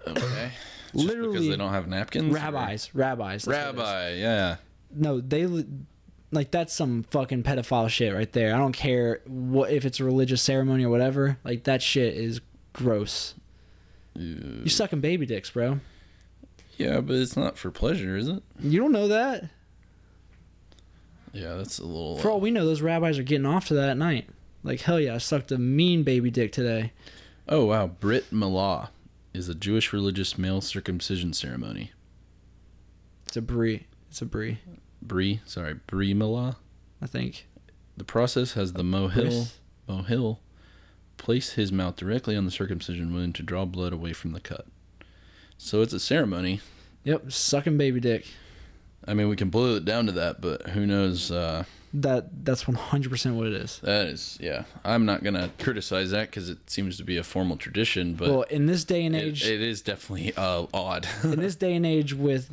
Okay. 0.06 0.50
Just 0.92 1.06
Literally- 1.06 1.32
because 1.32 1.48
they 1.48 1.56
don't 1.56 1.72
have 1.72 1.88
napkins. 1.88 2.30
or- 2.32 2.34
Rabbis, 2.36 2.90
rabbis. 2.94 3.44
that's 3.44 3.46
what 3.46 3.54
it 3.56 3.58
is. 3.58 3.64
Rabbi, 3.76 4.14
yeah. 4.16 4.56
No, 4.94 5.20
they 5.20 5.46
like 6.32 6.50
that's 6.50 6.72
some 6.72 7.04
fucking 7.04 7.42
pedophile 7.42 7.88
shit 7.88 8.12
right 8.12 8.32
there. 8.32 8.54
I 8.54 8.58
don't 8.58 8.72
care 8.72 9.20
what 9.26 9.70
if 9.70 9.84
it's 9.84 10.00
a 10.00 10.04
religious 10.04 10.42
ceremony 10.42 10.84
or 10.84 10.88
whatever. 10.88 11.38
Like 11.44 11.64
that 11.64 11.82
shit 11.82 12.16
is 12.16 12.40
gross. 12.72 13.34
You 14.14 14.68
sucking 14.68 15.00
baby 15.00 15.26
dicks, 15.26 15.50
bro. 15.50 15.80
Yeah, 16.76 17.00
but 17.00 17.16
it's 17.16 17.36
not 17.36 17.56
for 17.56 17.70
pleasure, 17.70 18.16
is 18.16 18.28
it? 18.28 18.42
You 18.60 18.80
don't 18.80 18.92
know 18.92 19.08
that. 19.08 19.44
Yeah, 21.32 21.54
that's 21.54 21.78
a 21.78 21.84
little. 21.84 22.18
For 22.18 22.30
all 22.30 22.36
uh, 22.36 22.40
we 22.40 22.50
know, 22.50 22.66
those 22.66 22.82
rabbis 22.82 23.18
are 23.18 23.22
getting 23.22 23.46
off 23.46 23.68
to 23.68 23.74
that 23.74 23.90
at 23.90 23.96
night. 23.96 24.28
Like 24.62 24.80
hell 24.80 25.00
yeah, 25.00 25.14
I 25.14 25.18
sucked 25.18 25.52
a 25.52 25.58
mean 25.58 26.02
baby 26.02 26.30
dick 26.30 26.52
today. 26.52 26.92
oh 27.48 27.66
wow, 27.66 27.88
Brit 27.88 28.30
Milah 28.32 28.88
is 29.34 29.48
a 29.48 29.54
Jewish 29.54 29.92
religious 29.92 30.38
male 30.38 30.60
circumcision 30.60 31.32
ceremony. 31.32 31.92
It's 33.26 33.36
a 33.36 33.42
brie. 33.42 33.86
It's 34.10 34.20
a 34.22 34.26
brie. 34.26 34.58
Bri, 35.02 35.40
sorry, 35.44 35.74
Bri 35.86 36.14
Milah. 36.14 36.56
I 37.00 37.06
think. 37.06 37.46
The 37.96 38.04
process 38.04 38.52
has 38.52 38.72
the 38.72 38.82
mohel 38.82 39.12
Bris. 39.14 39.58
mohel 39.88 40.38
place 41.16 41.52
his 41.52 41.70
mouth 41.70 41.96
directly 41.96 42.36
on 42.36 42.44
the 42.44 42.50
circumcision 42.50 43.12
wound 43.14 43.34
to 43.36 43.42
draw 43.42 43.64
blood 43.64 43.92
away 43.92 44.12
from 44.12 44.32
the 44.32 44.40
cut. 44.40 44.66
So 45.58 45.82
it's 45.82 45.92
a 45.92 46.00
ceremony. 46.00 46.60
Yep, 47.04 47.30
sucking 47.32 47.78
baby 47.78 48.00
dick. 48.00 48.26
I 49.06 49.14
mean, 49.14 49.28
we 49.28 49.36
can 49.36 49.50
boil 49.50 49.76
it 49.76 49.84
down 49.84 50.06
to 50.06 50.12
that, 50.12 50.40
but 50.40 50.70
who 50.70 50.86
knows? 50.86 51.30
Uh, 51.30 51.64
That 51.94 52.44
that's 52.44 52.66
one 52.66 52.76
hundred 52.76 53.10
percent 53.10 53.34
what 53.34 53.48
it 53.48 53.52
is. 53.52 53.78
that 53.82 54.06
is, 54.06 54.38
yeah. 54.40 54.64
I'm 54.82 55.04
not 55.04 55.22
gonna 55.22 55.50
criticize 55.58 56.10
that 56.12 56.30
because 56.30 56.48
it 56.48 56.70
seems 56.70 56.96
to 56.96 57.04
be 57.04 57.18
a 57.18 57.22
formal 57.22 57.58
tradition, 57.58 58.14
but 58.14 58.30
well, 58.30 58.42
in 58.42 58.64
this 58.64 58.84
day 58.84 59.04
and 59.04 59.14
it, 59.14 59.22
age, 59.22 59.46
it 59.46 59.60
is 59.60 59.82
definitely 59.82 60.32
uh, 60.34 60.66
odd. 60.72 61.06
in 61.22 61.38
this 61.40 61.54
day 61.54 61.74
and 61.74 61.84
age, 61.84 62.14
with 62.14 62.48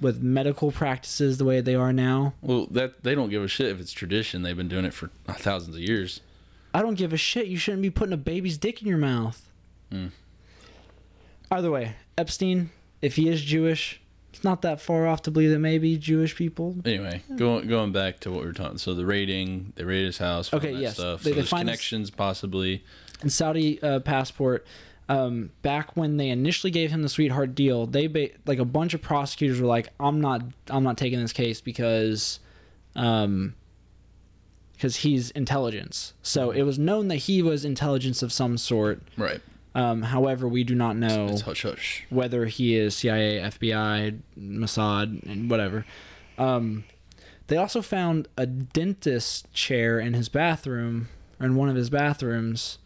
with 0.00 0.20
medical 0.22 0.72
practices 0.72 1.38
the 1.38 1.44
way 1.44 1.60
they 1.60 1.76
are 1.76 1.92
now, 1.92 2.34
well, 2.42 2.66
that 2.72 3.04
they 3.04 3.14
don't 3.14 3.30
give 3.30 3.44
a 3.44 3.48
shit 3.48 3.68
if 3.68 3.80
it's 3.80 3.92
tradition. 3.92 4.42
They've 4.42 4.56
been 4.56 4.68
doing 4.68 4.84
it 4.84 4.92
for 4.92 5.10
thousands 5.28 5.76
of 5.76 5.82
years. 5.82 6.20
I 6.74 6.82
don't 6.82 6.94
give 6.94 7.12
a 7.12 7.16
shit. 7.16 7.46
You 7.46 7.58
shouldn't 7.58 7.82
be 7.82 7.90
putting 7.90 8.12
a 8.12 8.16
baby's 8.16 8.58
dick 8.58 8.82
in 8.82 8.88
your 8.88 8.98
mouth. 8.98 9.40
Hmm. 9.92 10.08
Either 11.50 11.70
way, 11.70 11.96
Epstein, 12.16 12.70
if 13.02 13.16
he 13.16 13.28
is 13.28 13.42
Jewish, 13.42 14.00
it's 14.32 14.44
not 14.44 14.62
that 14.62 14.80
far 14.80 15.06
off 15.06 15.22
to 15.22 15.30
believe 15.30 15.50
that 15.50 15.58
maybe 15.58 15.98
Jewish 15.98 16.36
people. 16.36 16.76
Anyway, 16.84 17.22
going 17.36 17.66
going 17.66 17.92
back 17.92 18.20
to 18.20 18.30
what 18.30 18.40
we 18.40 18.46
were 18.46 18.52
talking. 18.52 18.78
So 18.78 18.94
the 18.94 19.04
raiding, 19.06 19.72
they 19.76 19.84
raided 19.84 20.06
his 20.06 20.18
house. 20.18 20.52
Okay, 20.52 20.72
that 20.72 20.80
yes. 20.80 20.94
stuff. 20.94 21.22
They- 21.22 21.30
so 21.30 21.34
they 21.34 21.36
there's 21.36 21.48
find 21.48 21.62
connections 21.66 22.10
possibly. 22.10 22.84
And 23.20 23.30
Saudi 23.32 23.82
uh, 23.82 24.00
passport. 24.00 24.66
Um, 25.08 25.50
back 25.62 25.96
when 25.96 26.18
they 26.18 26.28
initially 26.28 26.70
gave 26.70 26.92
him 26.92 27.02
the 27.02 27.08
sweetheart 27.08 27.56
deal, 27.56 27.84
they 27.84 28.06
ba- 28.06 28.28
like 28.46 28.60
a 28.60 28.64
bunch 28.64 28.94
of 28.94 29.02
prosecutors 29.02 29.60
were 29.60 29.66
like, 29.66 29.88
"I'm 29.98 30.20
not, 30.20 30.42
I'm 30.68 30.84
not 30.84 30.96
taking 30.96 31.18
this 31.20 31.32
case 31.32 31.60
because, 31.60 32.38
um, 32.94 33.54
because 34.72 34.96
he's 34.98 35.32
intelligence. 35.32 36.14
So 36.22 36.52
it 36.52 36.62
was 36.62 36.78
known 36.78 37.08
that 37.08 37.16
he 37.16 37.42
was 37.42 37.64
intelligence 37.64 38.22
of 38.22 38.32
some 38.32 38.56
sort. 38.56 39.02
Right. 39.16 39.40
Um, 39.74 40.02
however, 40.02 40.48
we 40.48 40.64
do 40.64 40.74
not 40.74 40.96
know 40.96 41.28
It's 41.30 41.42
hush 41.42 41.62
hush. 41.62 42.04
whether 42.10 42.46
he 42.46 42.74
is 42.76 42.96
CIA, 42.96 43.38
FBI, 43.40 44.18
Mossad, 44.38 45.22
and 45.24 45.48
whatever. 45.50 45.86
Um, 46.38 46.84
they 47.46 47.56
also 47.56 47.80
found 47.82 48.26
a 48.36 48.46
dentist 48.46 49.52
chair 49.52 50.00
in 50.00 50.14
his 50.14 50.28
bathroom, 50.28 51.08
or 51.38 51.46
in 51.46 51.54
one 51.54 51.68
of 51.68 51.76
his 51.76 51.88
bathrooms, 51.90 52.78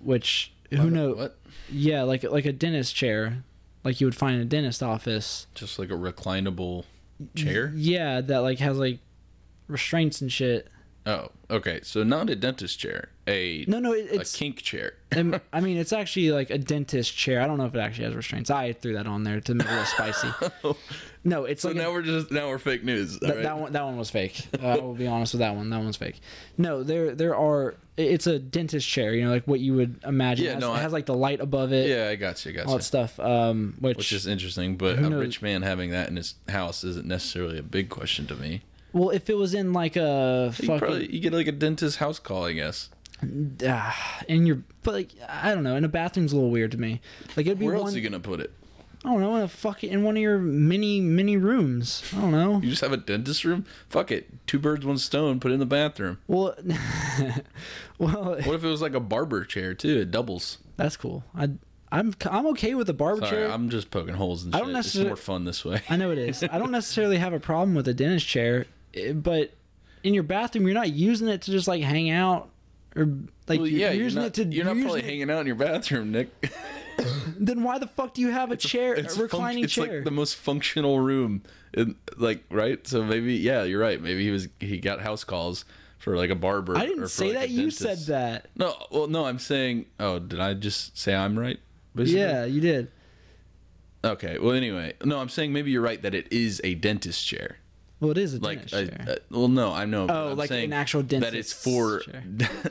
which 0.00 0.52
who 0.70 0.78
What- 0.84 0.92
knows? 0.92 1.16
What? 1.16 1.38
Yeah, 1.70 2.02
like 2.02 2.22
like 2.24 2.44
a 2.44 2.52
dentist 2.52 2.94
chair, 2.94 3.44
like 3.84 4.00
you 4.00 4.06
would 4.06 4.16
find 4.16 4.36
in 4.36 4.42
a 4.42 4.44
dentist 4.46 4.82
office. 4.82 5.46
Just 5.54 5.78
like 5.78 5.90
a 5.90 5.94
reclinable 5.94 6.84
chair? 7.36 7.72
Yeah, 7.76 8.20
that 8.20 8.38
like 8.38 8.58
has 8.58 8.78
like 8.78 8.98
restraints 9.68 10.20
and 10.20 10.30
shit. 10.32 10.68
Oh, 11.10 11.30
okay. 11.50 11.80
So 11.82 12.02
not 12.04 12.30
a 12.30 12.36
dentist 12.36 12.78
chair, 12.78 13.08
a 13.26 13.64
No, 13.66 13.78
no, 13.80 13.92
it, 13.92 14.12
a 14.12 14.24
kink 14.24 14.58
chair. 14.62 14.94
I 15.52 15.60
mean, 15.60 15.76
it's 15.76 15.92
actually 15.92 16.30
like 16.30 16.50
a 16.50 16.58
dentist 16.58 17.16
chair. 17.16 17.40
I 17.40 17.46
don't 17.46 17.58
know 17.58 17.66
if 17.66 17.74
it 17.74 17.78
actually 17.80 18.04
has 18.04 18.14
restraints. 18.14 18.50
I 18.50 18.72
threw 18.72 18.92
that 18.94 19.06
on 19.06 19.24
there 19.24 19.40
to 19.40 19.54
make 19.54 19.66
it 19.66 19.70
a 19.70 19.74
little 19.74 19.86
spicy. 19.86 20.28
No, 21.22 21.44
it's 21.44 21.60
So 21.60 21.68
like 21.68 21.76
a- 21.76 21.80
now 21.80 21.92
we're 21.92 22.00
just 22.00 22.30
now 22.30 22.48
we're 22.48 22.58
fake 22.58 22.82
news. 22.82 23.18
That, 23.18 23.28
alright? 23.28 23.42
that 23.42 23.58
one, 23.58 23.72
that 23.72 23.84
one 23.84 23.98
was 23.98 24.08
fake. 24.08 24.46
Uh, 24.58 24.66
I 24.66 24.78
will 24.78 24.94
be 24.94 25.06
honest 25.06 25.34
with 25.34 25.40
that 25.40 25.54
one. 25.54 25.68
That 25.68 25.80
one's 25.80 25.96
fake. 25.98 26.18
No, 26.56 26.82
there, 26.82 27.14
there 27.14 27.36
are. 27.36 27.74
It's 27.98 28.26
a 28.26 28.38
dentist 28.38 28.88
chair. 28.88 29.12
You 29.12 29.24
know, 29.24 29.30
like 29.30 29.46
what 29.46 29.60
you 29.60 29.74
would 29.74 30.00
imagine. 30.06 30.46
Yeah, 30.46 30.52
it 30.52 30.54
has, 30.54 30.60
no, 30.62 30.74
it 30.74 30.78
has 30.78 30.94
like 30.94 31.04
the 31.04 31.14
light 31.14 31.40
above 31.40 31.74
it. 31.74 31.90
Yeah, 31.90 32.08
I 32.08 32.16
got 32.16 32.42
you. 32.46 32.52
I 32.52 32.54
got 32.54 32.66
all 32.68 32.72
you. 32.72 32.78
that 32.78 32.84
stuff. 32.84 33.20
Um, 33.20 33.74
which, 33.80 33.98
Which 33.98 34.12
is 34.12 34.26
interesting, 34.26 34.78
but 34.78 34.98
a 34.98 35.02
knows? 35.10 35.20
rich 35.20 35.42
man 35.42 35.60
having 35.60 35.90
that 35.90 36.08
in 36.08 36.16
his 36.16 36.36
house 36.48 36.84
isn't 36.84 37.06
necessarily 37.06 37.58
a 37.58 37.62
big 37.62 37.90
question 37.90 38.26
to 38.28 38.34
me. 38.34 38.62
Well, 38.92 39.10
if 39.10 39.28
it 39.30 39.36
was 39.36 39.54
in 39.54 39.72
like 39.72 39.96
a 39.96 40.46
You 40.58 40.66
fucking 40.66 40.78
probably 40.78 41.12
you 41.14 41.20
get 41.20 41.32
like 41.32 41.46
a 41.46 41.52
dentist 41.52 41.98
house 41.98 42.18
call, 42.18 42.44
I 42.44 42.52
guess. 42.52 42.90
ah, 43.66 44.22
in 44.28 44.46
your, 44.46 44.62
but 44.82 44.94
like 44.94 45.08
I 45.28 45.54
don't 45.54 45.62
know, 45.64 45.76
in 45.76 45.84
a 45.84 45.88
bathroom's 45.88 46.32
a 46.32 46.36
little 46.36 46.50
weird 46.50 46.70
to 46.72 46.78
me. 46.78 47.00
Like 47.36 47.46
it'd 47.46 47.58
be 47.58 47.66
Where 47.66 47.74
one. 47.74 47.84
else 47.86 47.94
are 47.94 47.98
you 47.98 48.08
gonna 48.08 48.20
put 48.20 48.40
it? 48.40 48.52
I 49.02 49.08
don't 49.12 49.20
know, 49.22 49.36
in 49.36 49.42
a 49.42 49.48
fucking 49.48 49.90
in 49.90 50.02
one 50.02 50.16
of 50.16 50.22
your 50.22 50.38
mini 50.38 51.00
mini 51.00 51.36
rooms. 51.38 52.02
I 52.16 52.20
don't 52.20 52.32
know. 52.32 52.60
You 52.60 52.68
just 52.70 52.82
have 52.82 52.92
a 52.92 52.96
dentist 52.98 53.44
room? 53.44 53.64
Fuck 53.88 54.10
it, 54.10 54.46
two 54.46 54.58
birds, 54.58 54.84
one 54.84 54.98
stone. 54.98 55.40
Put 55.40 55.50
it 55.50 55.54
in 55.54 55.60
the 55.60 55.66
bathroom. 55.66 56.18
Well, 56.26 56.54
well, 57.98 58.36
What 58.44 58.54
if 58.54 58.64
it 58.64 58.68
was 58.68 58.82
like 58.82 58.94
a 58.94 59.00
barber 59.00 59.44
chair 59.44 59.74
too? 59.74 60.00
It 60.00 60.10
doubles. 60.10 60.58
that's 60.76 60.96
cool. 60.96 61.24
I, 61.34 61.50
I'm 61.92 62.14
I'm 62.30 62.46
okay 62.48 62.74
with 62.74 62.88
a 62.88 62.94
barber 62.94 63.20
Sorry, 63.26 63.30
chair. 63.30 63.50
I'm 63.50 63.68
just 63.70 63.90
poking 63.90 64.14
holes 64.14 64.44
and 64.44 64.54
I 64.54 64.58
don't 64.60 64.68
It's 64.68 64.74
necessarily- 64.76 65.10
more 65.10 65.16
fun 65.16 65.44
this 65.44 65.64
way. 65.64 65.80
I 65.88 65.96
know 65.96 66.10
it 66.10 66.18
is. 66.18 66.42
I 66.44 66.58
don't 66.58 66.70
necessarily 66.80 67.18
have 67.18 67.32
a 67.32 67.40
problem 67.40 67.74
with 67.74 67.88
a 67.88 67.94
dentist 67.94 68.26
chair, 68.26 68.66
Eh, 68.94 69.12
but 69.12 69.52
in 70.02 70.14
your 70.14 70.22
bathroom, 70.22 70.66
you're 70.66 70.74
not 70.74 70.92
using 70.92 71.28
it 71.28 71.42
to 71.42 71.50
just 71.50 71.68
like 71.68 71.82
hang 71.82 72.10
out 72.10 72.50
or 72.96 73.04
like 73.46 73.60
Well, 73.60 73.66
you're 73.66 73.80
yeah, 73.80 73.90
you're 73.90 74.04
using 74.04 74.22
not, 74.22 74.28
it 74.28 74.34
to. 74.34 74.44
you're 74.44 74.64
not 74.64 74.76
using 74.76 74.88
probably 74.88 75.02
hanging 75.02 75.30
out 75.30 75.40
in 75.40 75.46
your 75.46 75.56
bathroom, 75.56 76.12
Nick. 76.12 76.52
Then 77.38 77.62
why 77.62 77.78
the 77.78 77.86
fuck 77.86 78.12
do 78.12 78.20
you 78.20 78.28
have 78.28 78.50
a 78.50 78.56
chair, 78.56 78.92
It's 78.94 79.14
a 79.14 79.18
func- 79.18 79.22
reclining 79.22 79.64
it's 79.64 79.72
chair? 79.72 79.96
like 79.96 80.04
the 80.04 80.10
most 80.10 80.36
functional 80.36 81.00
room, 81.00 81.42
in, 81.72 81.96
like 82.18 82.44
right. 82.50 82.86
So 82.86 83.02
maybe 83.02 83.36
yeah, 83.36 83.62
you're 83.62 83.80
right. 83.80 84.00
Maybe 84.02 84.22
he 84.22 84.30
was 84.30 84.48
he 84.58 84.78
got 84.78 85.00
house 85.00 85.24
calls 85.24 85.64
for 85.96 86.14
like 86.16 86.28
a 86.28 86.34
barber. 86.34 86.76
I 86.76 86.84
didn't 86.84 87.08
say 87.08 87.28
like, 87.28 87.34
that. 87.34 87.48
You 87.48 87.70
said 87.70 87.98
that. 88.08 88.48
No, 88.54 88.74
well, 88.90 89.06
no, 89.06 89.24
I'm 89.24 89.38
saying. 89.38 89.86
Oh, 89.98 90.18
did 90.18 90.40
I 90.40 90.52
just 90.52 90.98
say 90.98 91.14
I'm 91.14 91.38
right? 91.38 91.58
basically? 91.94 92.20
Yeah, 92.20 92.44
you 92.44 92.60
did. 92.60 92.90
Okay. 94.04 94.38
Well, 94.38 94.52
anyway, 94.52 94.92
no, 95.02 95.20
I'm 95.20 95.30
saying 95.30 95.54
maybe 95.54 95.70
you're 95.70 95.80
right 95.80 96.02
that 96.02 96.14
it 96.14 96.30
is 96.30 96.60
a 96.64 96.74
dentist 96.74 97.26
chair. 97.26 97.59
Well, 98.00 98.10
it 98.12 98.18
is 98.18 98.32
a 98.34 98.40
Like, 98.40 98.60
dentist 98.66 98.74
a, 98.74 98.86
chair. 98.86 99.16
a- 99.30 99.38
well, 99.38 99.48
no, 99.48 99.72
I 99.72 99.84
know. 99.84 100.06
but 100.06 100.16
Oh, 100.16 100.30
I'm 100.30 100.36
like 100.38 100.48
saying 100.48 100.64
an 100.64 100.72
actual 100.72 101.02
dentist. 101.02 101.32
That 101.32 101.38
it's 101.38 101.52
for 101.52 102.00
chair. 102.00 102.22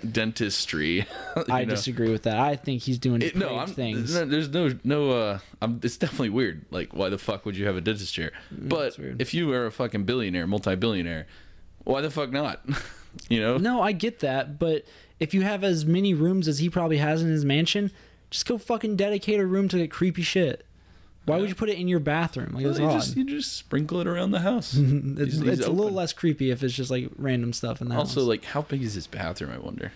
dentistry. 0.11 1.05
I 1.49 1.65
know? 1.65 1.71
disagree 1.75 2.11
with 2.11 2.23
that. 2.23 2.38
I 2.38 2.55
think 2.55 2.82
he's 2.84 2.97
doing 2.97 3.21
It, 3.21 3.36
no, 3.36 3.57
I'm, 3.57 3.67
things. 3.67 4.13
no, 4.15 4.25
there's 4.25 4.49
no 4.49 4.71
no. 4.84 5.11
Uh, 5.11 5.39
I'm, 5.61 5.80
it's 5.84 5.97
definitely 5.97 6.30
weird. 6.30 6.65
Like, 6.71 6.93
why 6.93 7.09
the 7.09 7.17
fuck 7.17 7.45
would 7.45 7.55
you 7.57 7.65
have 7.67 7.75
a 7.77 7.82
dentist 7.82 8.13
chair? 8.13 8.32
But 8.51 8.93
Mm, 8.93 8.99
weird. 8.99 9.21
if 9.21 9.34
you 9.34 9.51
are 9.53 9.65
a 9.67 9.71
fucking 9.71 10.05
billionaire, 10.05 10.47
multi-billionaire, 10.47 11.27
why 11.84 12.01
the 12.01 12.09
fuck 12.09 12.32
not? 12.32 12.65
you 13.30 13.39
know? 13.39 13.57
No, 13.57 13.82
I 13.82 13.91
get 13.91 14.19
that, 14.19 14.57
but 14.59 14.86
if 15.19 15.34
you 15.34 15.41
have 15.41 15.63
as 15.63 15.86
many 15.86 16.13
rooms 16.13 16.47
as 16.47 16.59
he 16.59 16.69
probably 16.69 16.97
has 16.97 17.21
in 17.21 17.30
his 17.30 17.45
mansion, 17.45 17.91
just 18.30 18.45
go 18.47 18.57
fucking 18.57 18.95
dedicate 18.95 19.39
a 19.39 19.45
room 19.45 19.67
to 19.69 19.77
the 19.77 19.88
creepy 19.88 20.21
shit. 20.21 20.65
Why 21.26 21.38
would 21.38 21.49
you 21.49 21.55
put 21.55 21.70
it 21.70 21.78
in 21.78 21.88
your 21.88 21.99
bathroom? 21.99 22.53
Like 22.53 22.65
that's 22.65 22.80
you 22.80 22.86
odd. 22.86 22.93
just 22.93 23.15
you 23.15 23.24
just 23.24 23.55
sprinkle 23.55 23.99
it 24.01 24.07
around 24.07 24.32
the 24.32 24.39
house. 24.39 24.74
it's 24.78 24.82
He's- 24.84 25.17
he's 25.17 25.41
it's 25.41 25.67
a 25.67 25.70
little 25.70 25.86
open. 25.86 25.95
less 25.95 26.13
creepy 26.13 26.49
if 26.51 26.63
it's 26.63 26.74
just 26.74 26.89
like 26.89 27.09
random 27.17 27.53
stuff 27.53 27.82
in 27.82 27.89
the 27.89 27.95
Also, 27.95 28.22
house. 28.22 28.28
like, 28.28 28.43
how 28.45 28.61
big 28.63 28.82
is 28.82 28.95
his 28.95 29.05
bathroom? 29.07 29.51
I 29.51 29.59
wonder. 29.59 29.91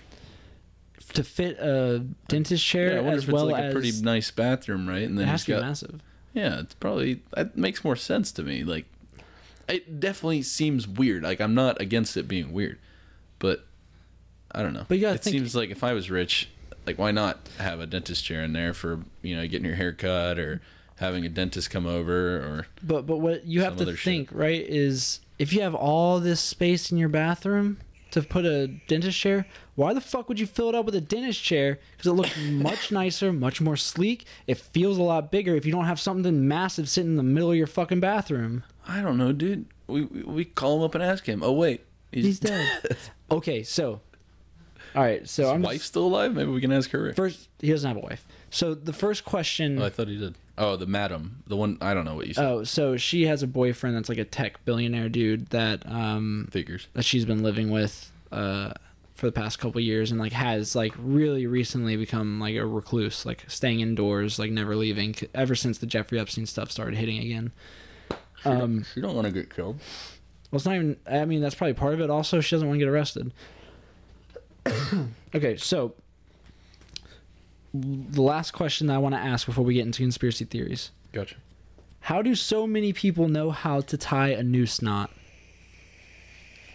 to 1.13 1.23
fit 1.23 1.57
a 1.59 2.05
dentist 2.27 2.63
chair 2.65 2.93
Yeah, 2.93 2.97
I 2.97 3.01
wonder 3.01 3.17
as 3.17 3.23
if 3.23 3.29
it's 3.29 3.33
well 3.33 3.45
like 3.47 3.63
as 3.63 3.71
a 3.71 3.73
pretty 3.73 4.01
nice 4.01 4.31
bathroom, 4.31 4.87
right? 4.87 5.03
And 5.03 5.15
it 5.15 5.19
then 5.21 5.27
has 5.27 5.41
he's 5.41 5.45
to 5.45 5.51
be 5.53 5.59
got 5.59 5.65
massive. 5.67 6.01
Yeah, 6.33 6.59
it's 6.59 6.73
probably 6.75 7.21
that 7.35 7.57
makes 7.57 7.83
more 7.83 7.95
sense 7.95 8.31
to 8.33 8.43
me. 8.43 8.63
Like, 8.63 8.85
it 9.67 9.99
definitely 9.99 10.41
seems 10.43 10.87
weird. 10.87 11.23
Like, 11.23 11.39
I'm 11.39 11.53
not 11.55 11.79
against 11.81 12.17
it 12.17 12.27
being 12.27 12.51
weird, 12.53 12.79
but 13.39 13.65
I 14.51 14.61
don't 14.61 14.73
know. 14.73 14.85
But 14.87 14.95
you 14.97 15.01
gotta 15.01 15.15
it 15.15 15.23
think- 15.23 15.33
seems 15.35 15.55
like 15.55 15.69
if 15.69 15.83
I 15.83 15.93
was 15.93 16.09
rich, 16.11 16.49
like, 16.87 16.97
why 16.99 17.11
not 17.11 17.39
have 17.59 17.79
a 17.79 17.85
dentist 17.87 18.23
chair 18.23 18.43
in 18.43 18.53
there 18.53 18.73
for 18.73 18.99
you 19.21 19.35
know 19.35 19.47
getting 19.47 19.65
your 19.65 19.75
hair 19.75 19.93
cut 19.93 20.37
or 20.39 20.61
having 20.97 21.25
a 21.25 21.29
dentist 21.29 21.69
come 21.69 21.85
over 21.85 22.37
or 22.37 22.67
But 22.81 23.05
but 23.05 23.17
what 23.17 23.45
you 23.45 23.61
have 23.61 23.77
to 23.77 23.83
other 23.83 23.95
shit. 23.95 24.03
think 24.05 24.29
right 24.31 24.61
is 24.67 25.19
if 25.39 25.51
you 25.53 25.61
have 25.61 25.75
all 25.75 26.19
this 26.19 26.39
space 26.39 26.91
in 26.91 26.97
your 26.97 27.09
bathroom 27.09 27.79
to 28.11 28.21
put 28.21 28.45
a 28.45 28.67
dentist 28.87 29.17
chair, 29.17 29.47
why 29.75 29.91
the 29.93 29.99
fuck 30.01 30.29
would 30.29 30.39
you 30.39 30.45
fill 30.45 30.69
it 30.69 30.75
up 30.75 30.85
with 30.85 30.93
a 30.95 31.01
dentist 31.01 31.43
chair? 31.43 31.79
Because 31.97 32.11
it 32.11 32.13
looks 32.13 32.37
much 32.49 32.91
nicer, 32.91 33.33
much 33.33 33.59
more 33.59 33.75
sleek. 33.75 34.25
It 34.45 34.57
feels 34.59 34.99
a 34.99 35.01
lot 35.03 35.31
bigger 35.31 35.55
if 35.55 35.65
you 35.65 35.71
don't 35.71 35.85
have 35.85 35.99
something 35.99 36.47
massive 36.47 36.87
sitting 36.87 37.11
in 37.11 37.17
the 37.17 37.23
middle 37.23 37.49
of 37.49 37.57
your 37.57 37.65
fucking 37.67 37.99
bathroom. 37.99 38.63
I 38.87 39.01
don't 39.01 39.17
know, 39.17 39.31
dude. 39.31 39.65
We 39.87 40.03
we, 40.05 40.21
we 40.23 40.45
call 40.45 40.77
him 40.77 40.83
up 40.83 40.93
and 40.95 41.03
ask 41.03 41.25
him. 41.25 41.41
Oh 41.43 41.51
wait, 41.53 41.81
He's 42.11 42.39
dead. 42.39 42.69
okay, 43.31 43.63
so 43.63 43.99
all 44.95 45.01
right, 45.01 45.27
so 45.27 45.43
His 45.43 45.51
I'm 45.51 45.61
wife's 45.63 45.77
just, 45.79 45.87
still 45.87 46.05
alive? 46.05 46.35
Maybe 46.35 46.51
we 46.51 46.61
can 46.61 46.71
ask 46.71 46.91
her. 46.91 47.13
first. 47.13 47.49
He 47.59 47.69
doesn't 47.71 47.87
have 47.87 47.97
a 47.97 48.05
wife. 48.05 48.27
So 48.51 48.75
the 48.75 48.93
first 48.93 49.25
question. 49.25 49.81
Oh, 49.81 49.85
I 49.85 49.89
thought 49.89 50.07
he 50.07 50.17
did. 50.19 50.35
Oh, 50.57 50.75
the 50.75 50.85
madam, 50.85 51.43
the 51.47 51.55
one. 51.55 51.77
I 51.81 51.93
don't 51.95 52.05
know 52.05 52.15
what 52.15 52.27
you 52.27 52.33
said. 52.35 52.45
Oh, 52.45 52.63
so 52.63 52.95
she 52.95 53.25
has 53.25 53.41
a 53.41 53.47
boyfriend 53.47 53.95
that's 53.95 54.09
like 54.09 54.19
a 54.19 54.23
tech 54.25 54.63
billionaire 54.65 55.09
dude 55.09 55.47
that 55.47 55.83
um 55.89 56.47
Figures. 56.51 56.87
that 56.93 57.03
she's 57.03 57.25
been 57.25 57.41
living 57.41 57.71
with 57.71 58.11
uh 58.31 58.73
for 59.15 59.25
the 59.27 59.31
past 59.31 59.57
couple 59.57 59.79
years 59.81 60.11
and 60.11 60.19
like 60.19 60.31
has 60.33 60.75
like 60.75 60.93
really 60.97 61.47
recently 61.47 61.95
become 61.97 62.39
like 62.39 62.55
a 62.55 62.65
recluse, 62.65 63.25
like 63.25 63.43
staying 63.47 63.79
indoors, 63.79 64.37
like 64.37 64.51
never 64.51 64.75
leaving 64.75 65.15
ever 65.33 65.55
since 65.55 65.77
the 65.79 65.85
Jeffrey 65.87 66.19
Epstein 66.19 66.45
stuff 66.45 66.69
started 66.71 66.97
hitting 66.97 67.17
again. 67.19 67.51
Um 68.45 68.85
You 68.95 69.01
don't 69.01 69.15
want 69.15 69.25
to 69.25 69.33
get 69.33 69.53
killed. 69.53 69.77
well 70.51 70.57
it's 70.57 70.65
not 70.65 70.75
even 70.75 70.97
I 71.09 71.25
mean 71.25 71.41
that's 71.41 71.55
probably 71.55 71.73
part 71.73 71.93
of 71.95 72.01
it 72.01 72.09
also 72.11 72.41
she 72.41 72.55
doesn't 72.55 72.67
want 72.67 72.79
to 72.79 72.85
get 72.85 72.91
arrested. 72.91 73.31
okay, 75.35 75.57
so 75.57 75.95
the 77.73 78.21
last 78.21 78.51
question 78.51 78.87
that 78.87 78.95
I 78.95 78.97
want 78.99 79.15
to 79.15 79.19
ask 79.19 79.45
before 79.45 79.63
we 79.65 79.73
get 79.73 79.85
into 79.85 80.01
conspiracy 80.03 80.45
theories. 80.45 80.91
Gotcha. 81.11 81.35
How 82.01 82.21
do 82.21 82.35
so 82.35 82.67
many 82.67 82.93
people 82.93 83.27
know 83.29 83.51
how 83.51 83.81
to 83.81 83.97
tie 83.97 84.29
a 84.29 84.43
noose 84.43 84.81
knot? 84.81 85.09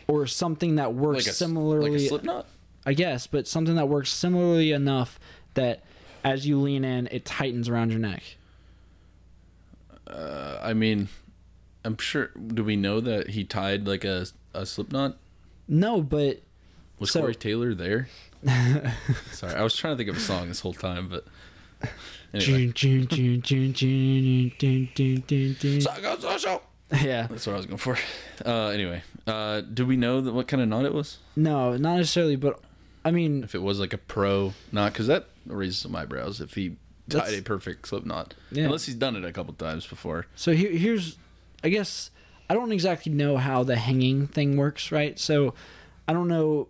Or 0.09 0.27
something 0.27 0.77
that 0.77 0.95
works 0.95 1.27
Like 1.27 1.33
a, 1.33 1.35
similarly, 1.37 1.91
like 1.91 2.01
a 2.01 2.09
slip 2.09 2.25
knot. 2.25 2.47
I 2.87 2.95
guess, 2.95 3.27
but 3.27 3.47
something 3.47 3.75
that 3.75 3.89
works 3.89 4.11
similarly 4.11 4.73
enough 4.73 5.21
that 5.55 5.83
as 6.25 6.47
you 6.47 6.59
lean 6.59 6.83
in, 6.85 7.09
it 7.13 7.25
tightens 7.27 7.69
around 7.69 7.91
your 7.91 8.01
neck. 8.01 8.23
Uh, 10.07 10.59
I 10.63 10.73
mean, 10.73 11.09
I'm 11.85 11.99
sure. 11.99 12.31
Do 12.47 12.65
we 12.65 12.77
know 12.77 13.01
that 13.01 13.31
he 13.31 13.45
tied 13.45 13.87
like 13.87 14.05
a 14.05 14.27
a 14.55 14.65
slip 14.65 14.91
knot? 14.91 15.19
No, 15.69 16.01
but 16.01 16.41
Was 16.99 17.11
So- 17.11 17.21
Corey 17.21 17.35
Taylor 17.35 17.75
there? 17.75 18.09
Sorry, 19.33 19.55
I 19.55 19.63
was 19.63 19.77
trying 19.77 19.95
to 19.95 19.97
think 19.97 20.11
of 20.11 20.17
a 20.17 20.21
song 20.21 20.49
this 20.49 20.61
whole 20.61 20.75
time, 20.75 21.09
but. 21.09 21.25
Anyway. 22.35 22.67
yeah, 27.03 27.27
that's 27.27 27.47
what 27.47 27.55
I 27.55 27.57
was 27.57 27.67
going 27.67 27.79
for. 27.79 27.99
Uh, 28.45 28.69
anyway, 28.69 29.03
uh, 29.27 29.61
do 29.61 29.87
we 29.87 29.97
know 29.97 30.21
that 30.21 30.33
what 30.33 30.49
kind 30.49 30.63
of 30.63 30.69
knot 30.69 30.85
it 30.85 30.95
was? 30.95 31.19
No, 31.37 31.77
not 31.77 31.97
necessarily, 31.97 32.37
but 32.37 32.61
I 33.05 33.11
mean, 33.11 33.43
if 33.43 33.55
it 33.55 33.63
was 33.63 33.81
like 33.81 33.93
a 33.93 33.99
pro 33.99 34.55
knot, 34.73 34.93
because 34.93 35.07
that 35.07 35.27
raises 35.47 35.79
some 35.79 35.95
eyebrows. 35.95 36.41
If 36.41 36.55
he 36.55 36.77
tied 37.09 37.35
a 37.35 37.43
perfect 37.43 37.89
slip 37.89 38.05
knot, 38.05 38.35
yeah. 38.51 38.65
unless 38.65 38.87
he's 38.87 38.95
done 38.95 39.17
it 39.17 39.25
a 39.25 39.33
couple 39.33 39.55
times 39.55 39.87
before. 39.87 40.27
So 40.35 40.53
here's, 40.53 41.17
I 41.65 41.69
guess, 41.69 42.11
I 42.49 42.55
don't 42.55 42.73
exactly 42.73 43.13
know 43.13 43.37
how 43.37 43.65
the 43.65 43.77
hanging 43.77 44.27
thing 44.27 44.57
works, 44.57 44.93
right? 44.93 45.19
So 45.19 45.55
I 46.07 46.13
don't 46.13 46.29
know 46.29 46.69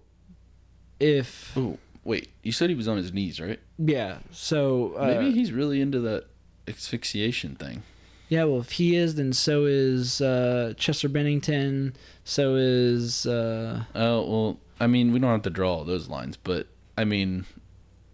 if, 1.01 1.53
Oh, 1.57 1.79
wait, 2.05 2.29
you 2.43 2.53
said 2.53 2.69
he 2.71 2.75
was 2.77 2.89
on 2.89 2.97
his 2.97 3.13
knees, 3.13 3.41
right? 3.41 3.61
yeah. 3.79 4.19
So 4.31 4.95
uh, 4.97 5.07
Maybe 5.07 5.33
he's 5.33 5.53
really 5.53 5.81
into 5.81 6.01
that 6.01 6.27
asphyxiation 6.67 7.55
thing. 7.57 7.83
yeah. 8.29 8.45
Well, 8.45 8.61
if 8.61 8.73
he 8.73 8.95
is, 8.97 9.15
then 9.17 9.33
so 9.33 9.65
is 9.67 10.21
uh, 10.21 10.75
Chester 10.77 11.09
Bennington. 11.09 11.95
So 12.25 12.57
is 12.57 13.27
uh, 13.27 13.85
Oh 13.95 14.31
well, 14.31 14.61
I 14.81 14.87
mean, 14.87 15.13
we 15.13 15.19
don't 15.19 15.31
have 15.31 15.43
to 15.43 15.51
draw 15.51 15.75
all 15.77 15.85
those 15.85 16.09
lines, 16.09 16.37
but 16.37 16.67
I 16.97 17.05
mean, 17.05 17.47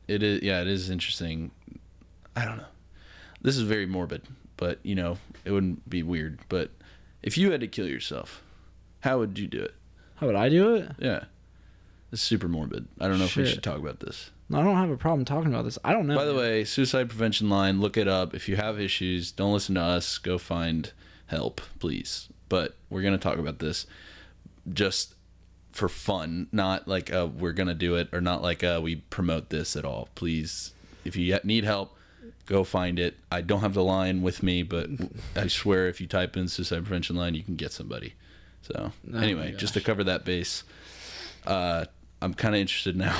it 0.08 0.22
is. 0.22 0.42
Yeah, 0.42 0.60
it 0.60 0.68
is 0.68 0.88
interesting. 0.90 1.50
I 2.36 2.44
don't 2.44 2.58
know. 2.58 2.66
This 3.42 3.56
is 3.56 3.62
very 3.62 3.86
morbid, 3.86 4.22
but 4.56 4.78
you 4.82 4.94
know, 4.94 5.18
it 5.44 5.50
wouldn't 5.52 5.88
be 5.88 6.02
weird. 6.02 6.38
But 6.48 6.70
if 7.22 7.36
you 7.36 7.50
had 7.50 7.60
to 7.60 7.66
kill 7.66 7.88
yourself, 7.88 8.42
how 9.00 9.18
would 9.18 9.38
you 9.38 9.46
do 9.46 9.60
it? 9.62 9.74
How 10.16 10.26
would 10.28 10.36
I 10.36 10.48
do 10.48 10.74
it? 10.76 10.92
Yeah, 10.98 11.24
it's 12.14 12.22
super 12.22 12.46
morbid. 12.48 12.86
I 13.00 13.08
don't 13.08 13.18
know 13.18 13.24
if 13.24 13.36
we 13.36 13.44
should 13.44 13.62
talk 13.62 13.78
about 13.78 13.98
this. 14.00 14.30
I 14.52 14.62
don't 14.62 14.76
have 14.76 14.90
a 14.90 14.96
problem 14.96 15.24
talking 15.24 15.52
about 15.52 15.64
this. 15.64 15.78
I 15.84 15.92
don't 15.92 16.06
know. 16.06 16.14
By 16.14 16.24
the 16.24 16.34
way, 16.34 16.64
suicide 16.64 17.08
prevention 17.08 17.50
line. 17.50 17.80
Look 17.80 17.96
it 17.96 18.06
up. 18.06 18.34
If 18.34 18.48
you 18.48 18.54
have 18.56 18.78
issues, 18.80 19.32
don't 19.32 19.52
listen 19.52 19.74
to 19.74 19.80
us. 19.80 20.18
Go 20.18 20.38
find 20.38 20.92
help, 21.26 21.60
please. 21.80 22.28
But 22.48 22.76
we're 22.88 23.02
gonna 23.02 23.18
talk 23.18 23.38
about 23.38 23.58
this 23.58 23.86
just 24.72 25.14
for 25.72 25.88
fun, 25.88 26.46
not 26.52 26.86
like 26.86 27.12
uh, 27.12 27.26
we're 27.26 27.52
gonna 27.52 27.74
do 27.74 27.96
it, 27.96 28.08
or 28.12 28.20
not 28.20 28.42
like 28.42 28.62
uh, 28.62 28.78
we 28.80 28.96
promote 28.96 29.50
this 29.50 29.74
at 29.74 29.84
all. 29.84 30.08
Please, 30.14 30.72
if 31.04 31.16
you 31.16 31.36
need 31.42 31.64
help, 31.64 31.96
go 32.46 32.62
find 32.62 33.00
it. 33.00 33.16
I 33.32 33.40
don't 33.40 33.60
have 33.60 33.74
the 33.74 33.82
line 33.82 34.22
with 34.22 34.40
me, 34.40 34.62
but 34.62 34.88
I 35.36 35.48
swear, 35.48 35.88
if 35.88 36.00
you 36.00 36.06
type 36.06 36.36
in 36.36 36.46
suicide 36.46 36.84
prevention 36.84 37.16
line, 37.16 37.34
you 37.34 37.42
can 37.42 37.56
get 37.56 37.72
somebody. 37.72 38.14
So 38.62 38.92
Oh 39.12 39.18
anyway, 39.18 39.52
just 39.56 39.74
to 39.74 39.80
cover 39.80 40.04
that 40.04 40.24
base, 40.24 40.62
uh, 41.46 41.86
I'm 42.24 42.32
kind 42.34 42.54
of 42.54 42.60
interested 42.60 42.96
now. 42.96 43.16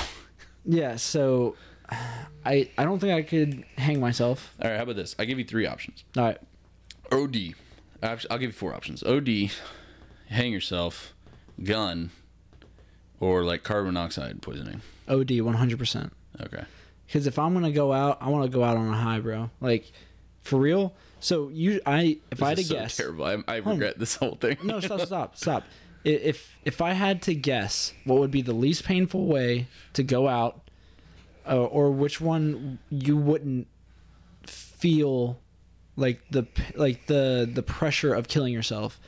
yeah. 0.65 0.95
So, 0.95 1.55
I 2.45 2.69
I 2.77 2.83
don't 2.83 2.99
think 2.99 3.13
I 3.13 3.21
could 3.21 3.63
hang 3.77 3.99
myself. 3.99 4.55
all 4.61 4.69
right, 4.69 4.77
how 4.77 4.83
about 4.83 4.95
this? 4.95 5.15
I 5.19 5.25
give 5.25 5.37
you 5.37 5.45
three 5.45 5.67
options. 5.67 6.03
All 6.17 6.23
right. 6.23 6.37
OD. 7.11 7.53
I'll 8.01 8.37
give 8.37 8.49
you 8.49 8.51
four 8.51 8.73
options. 8.73 9.03
OD, 9.03 9.51
hang 10.29 10.51
yourself, 10.51 11.13
gun, 11.63 12.09
or 13.19 13.43
like 13.43 13.63
carbon 13.63 13.93
monoxide 13.93 14.41
poisoning. 14.41 14.81
OD 15.07 15.39
100. 15.41 15.77
percent 15.77 16.13
Okay. 16.41 16.63
Because 17.05 17.27
if 17.27 17.37
I'm 17.37 17.53
gonna 17.53 17.71
go 17.71 17.93
out, 17.93 18.17
I 18.21 18.29
want 18.29 18.45
to 18.45 18.49
go 18.49 18.63
out 18.63 18.75
on 18.75 18.87
a 18.87 18.97
high, 18.97 19.19
bro. 19.19 19.51
Like, 19.61 19.91
for 20.41 20.59
real. 20.59 20.95
So 21.19 21.49
you, 21.49 21.79
I, 21.85 22.17
if 22.31 22.41
I 22.41 22.49
had 22.49 22.57
to 22.57 22.63
so 22.63 22.73
guess, 22.75 22.97
terrible. 22.97 23.25
I, 23.25 23.37
I 23.47 23.57
regret 23.57 23.99
this 23.99 24.15
whole 24.15 24.35
thing. 24.35 24.57
no, 24.63 24.79
stop, 24.79 25.01
stop, 25.01 25.37
stop. 25.37 25.63
If 26.05 26.55
if 26.63 26.81
I 26.81 26.93
had 26.93 27.21
to 27.23 27.33
guess, 27.35 27.93
what 28.05 28.19
would 28.19 28.31
be 28.31 28.41
the 28.41 28.53
least 28.53 28.83
painful 28.85 29.25
way 29.25 29.67
to 29.93 30.03
go 30.03 30.27
out, 30.27 30.69
uh, 31.47 31.63
or 31.65 31.91
which 31.91 32.21
one 32.21 32.79
you 32.89 33.17
wouldn't 33.17 33.67
feel 34.45 35.39
like 35.95 36.21
the 36.29 36.45
like 36.75 37.07
the 37.07 37.49
the 37.51 37.63
pressure 37.63 38.13
of 38.13 38.27
killing 38.27 38.53
yourself, 38.53 38.99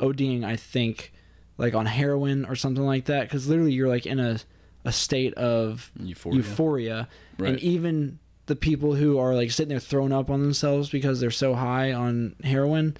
ODing, 0.00 0.44
I 0.44 0.56
think, 0.56 1.12
like 1.56 1.74
on 1.74 1.86
heroin 1.86 2.44
or 2.44 2.54
something 2.56 2.84
like 2.84 3.06
that, 3.06 3.22
because 3.24 3.48
literally 3.48 3.72
you're 3.72 3.88
like 3.88 4.06
in 4.06 4.18
a 4.20 4.38
a 4.84 4.92
state 4.92 5.34
of 5.34 5.90
Euphoria. 6.00 6.36
euphoria, 6.36 7.08
Right. 7.38 7.50
and 7.50 7.58
even 7.60 8.18
the 8.46 8.56
people 8.56 8.94
who 8.94 9.18
are 9.18 9.34
like 9.34 9.50
sitting 9.50 9.68
there 9.68 9.80
throwing 9.80 10.12
up 10.12 10.30
on 10.30 10.40
themselves 10.40 10.88
because 10.88 11.20
they're 11.20 11.30
so 11.30 11.54
high 11.54 11.92
on 11.92 12.36
heroin, 12.42 12.96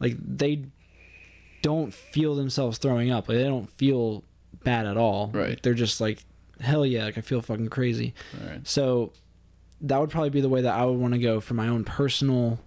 like 0.00 0.16
they 0.18 0.64
don't 1.62 1.94
feel 1.94 2.34
themselves 2.34 2.78
throwing 2.78 3.10
up. 3.10 3.28
Like 3.28 3.38
they 3.38 3.44
don't 3.44 3.70
feel 3.70 4.22
bad 4.64 4.86
at 4.86 4.96
all. 4.96 5.30
Right. 5.32 5.50
Like, 5.50 5.62
they're 5.62 5.74
just 5.74 6.00
like, 6.00 6.24
hell 6.60 6.84
yeah, 6.84 7.04
like 7.04 7.16
I 7.18 7.20
feel 7.22 7.40
fucking 7.40 7.68
crazy. 7.68 8.14
Right. 8.46 8.66
So 8.66 9.12
that 9.80 10.00
would 10.00 10.10
probably 10.10 10.30
be 10.30 10.40
the 10.40 10.48
way 10.48 10.60
that 10.62 10.74
I 10.74 10.84
would 10.84 10.98
want 10.98 11.14
to 11.14 11.18
go 11.20 11.40
for 11.40 11.54
my 11.54 11.68
own 11.68 11.84
personal 11.84 12.60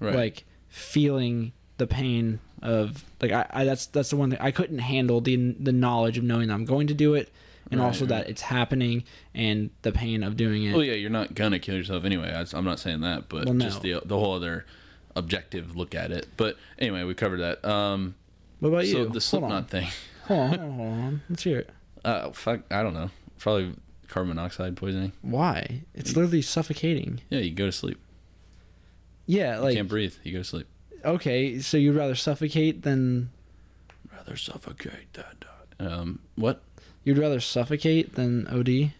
Right. 0.00 0.14
like 0.14 0.44
feeling 0.68 1.52
the 1.78 1.86
pain 1.86 2.40
of 2.60 3.04
like 3.20 3.30
I, 3.32 3.46
I 3.50 3.64
that's 3.64 3.86
that's 3.86 4.10
the 4.10 4.16
one 4.16 4.30
thing 4.30 4.38
I 4.40 4.50
couldn't 4.50 4.78
handle 4.78 5.20
the 5.20 5.54
the 5.60 5.72
knowledge 5.72 6.18
of 6.18 6.24
knowing 6.24 6.48
that 6.48 6.54
I'm 6.54 6.64
going 6.64 6.86
to 6.88 6.94
do 6.94 7.14
it 7.14 7.30
and 7.70 7.78
Right, 7.80 7.86
also 7.86 8.06
that 8.06 8.28
it's 8.28 8.42
happening 8.42 9.04
and 9.34 9.70
the 9.82 9.92
pain 9.92 10.22
of 10.24 10.36
doing 10.36 10.64
it. 10.64 10.72
well, 10.74 10.82
yeah, 10.84 10.94
you're 10.94 11.08
not 11.10 11.34
gonna 11.34 11.58
kill 11.60 11.76
yourself 11.76 12.04
anyway. 12.04 12.32
I, 12.32 12.56
am 12.58 12.64
not 12.64 12.78
saying 12.80 13.00
that, 13.02 13.28
but 13.28 13.44
Well, 13.46 13.54
no. 13.54 13.64
just 13.64 13.82
the 13.82 14.00
the 14.04 14.18
whole 14.18 14.34
other 14.34 14.66
objective 15.14 15.76
look 15.76 15.94
at 15.94 16.10
it. 16.10 16.26
But 16.36 16.56
anyway, 16.78 17.04
we 17.04 17.14
covered 17.14 17.38
that. 17.40 17.64
Um, 17.64 18.14
what 18.62 18.68
about 18.70 18.84
so 18.84 18.86
you? 18.86 18.92
the 18.92 18.98
hold 18.98 19.14
on. 19.14 19.20
Slipknot 19.20 19.70
thing. 19.70 19.88
Hold 20.28 20.40
on, 20.40 20.48
hold 20.48 20.60
on, 20.60 20.70
hold 20.78 20.92
on. 20.92 21.22
Let's 21.28 21.42
hear 21.42 21.58
it. 21.58 21.70
Uh, 22.04 22.32
fuck, 22.32 22.62
I 22.68 22.82
don't 22.82 22.94
know. 22.94 23.10
Probably 23.38 23.74
carbon 24.08 24.34
monoxide 24.34 24.76
poisoning. 24.76 25.12
Why? 25.22 25.82
It's 25.94 26.16
literally 26.16 26.42
suffocating. 26.42 27.20
Yeah, 27.30 27.38
you 27.38 27.52
go 27.52 27.66
to 27.66 27.70
sleep. 27.70 27.96
Yeah, 29.26 29.58
like 29.60 29.70
You 29.74 29.78
can't 29.78 29.88
breathe. 29.88 30.14
You 30.24 30.32
go 30.32 30.38
to 30.38 30.44
sleep. 30.44 30.66
okay, 31.04 31.60
so 31.60 31.76
you'd 31.76 31.94
rather 31.94 32.16
suffocate 32.16 32.82
than 32.82 33.30
Rather 34.12 34.36
suffocate 34.36 35.12
that. 35.12 35.44
Um, 35.78 36.18
what? 36.34 36.62
you'd 37.04 37.18
rather 37.18 37.38
suffocate 37.38 38.14
than 38.16 38.48
OD? 38.48 38.92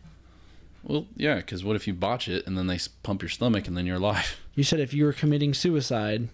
Well, 0.85 1.07
yeah, 1.17 1.37
because 1.37 1.65
what 1.65 1.75
if 1.77 1.87
you 1.89 1.95
botch 1.95 2.29
it 2.29 2.47
and 2.47 2.57
then 2.57 2.69
they 2.69 2.79
pump 3.03 3.23
your 3.23 3.29
stomach 3.29 3.67
and 3.67 3.77
then 3.77 3.85
you're 3.87 3.97
alive? 3.97 4.37
You 4.55 4.63
said 4.65 4.79
if 4.81 4.93
you 4.95 5.05
were 5.07 5.13
committing 5.13 5.55
suicide, 5.55 6.29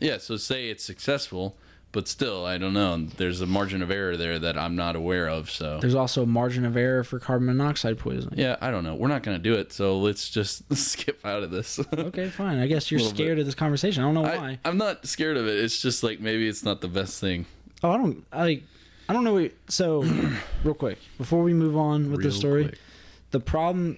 Yeah, 0.00 0.18
so 0.18 0.36
say 0.36 0.68
it's 0.68 0.84
successful, 0.84 1.56
but 1.92 2.06
still, 2.08 2.44
I 2.46 2.56
don't 2.58 2.72
know. 2.72 3.06
There's 3.16 3.40
a 3.40 3.46
margin 3.46 3.82
of 3.82 3.90
error 3.90 4.16
there 4.16 4.38
that 4.38 4.56
I'm 4.56 4.76
not 4.76 4.94
aware 4.96 5.28
of. 5.28 5.50
So 5.50 5.78
there's 5.80 5.94
also 5.94 6.22
a 6.22 6.26
margin 6.26 6.64
of 6.64 6.76
error 6.76 7.02
for 7.04 7.18
carbon 7.18 7.46
monoxide 7.46 7.98
poisoning. 7.98 8.38
yeah, 8.38 8.56
I 8.60 8.70
don't 8.70 8.84
know. 8.84 8.94
We're 8.94 9.08
not 9.08 9.22
gonna 9.22 9.38
do 9.38 9.54
it. 9.54 9.72
So 9.72 9.98
let's 9.98 10.30
just 10.30 10.62
skip 10.76 11.24
out 11.24 11.42
of 11.42 11.50
this. 11.50 11.80
Okay, 11.92 12.28
fine. 12.30 12.58
I 12.58 12.66
guess 12.66 12.90
you're 12.90 13.00
Little 13.00 13.12
bit. 13.16 13.24
scared 13.24 13.38
of 13.40 13.46
this 13.46 13.54
conversation. 13.54 14.02
I 14.02 14.06
don't 14.06 14.14
know 14.14 14.22
why. 14.22 14.58
I'm 14.64 14.76
not 14.78 15.06
scared 15.06 15.36
of 15.36 15.46
it. 15.48 15.58
It's 15.62 15.80
just 15.80 16.02
like 16.02 16.20
maybe 16.20 16.48
it's 16.48 16.62
not 16.64 16.80
the 16.80 16.88
best 16.88 17.20
thing. 17.20 17.46
oh, 17.82 17.90
I 17.90 17.96
don't. 17.96 18.24
I. 18.32 18.62
I 19.08 19.12
don't 19.12 19.24
know. 19.24 19.34
What, 19.34 19.50
so, 19.68 20.02
real 20.64 20.74
quick 20.74 20.98
before 21.18 21.42
we 21.42 21.52
move 21.52 21.76
on 21.76 22.12
with 22.12 22.20
Real 22.20 22.30
the 22.30 22.36
story, 22.36 22.64
quick. 22.66 22.78
the 23.32 23.40
problem. 23.40 23.96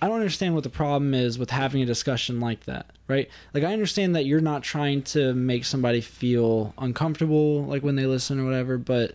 I 0.00 0.08
don't 0.08 0.16
understand 0.16 0.54
what 0.54 0.64
the 0.64 0.70
problem 0.70 1.12
is 1.14 1.38
with 1.38 1.50
having 1.50 1.82
a 1.82 1.86
discussion 1.86 2.40
like 2.40 2.64
that, 2.64 2.86
right? 3.12 3.28
Like, 3.54 3.62
I 3.64 3.72
understand 3.72 4.16
that 4.16 4.24
you're 4.26 4.40
not 4.40 4.62
trying 4.62 5.02
to 5.02 5.34
make 5.34 5.64
somebody 5.64 6.00
feel 6.00 6.74
uncomfortable, 6.78 7.64
like 7.64 7.82
when 7.82 7.96
they 7.96 8.06
listen 8.06 8.40
or 8.40 8.44
whatever, 8.44 8.78
but 8.78 9.14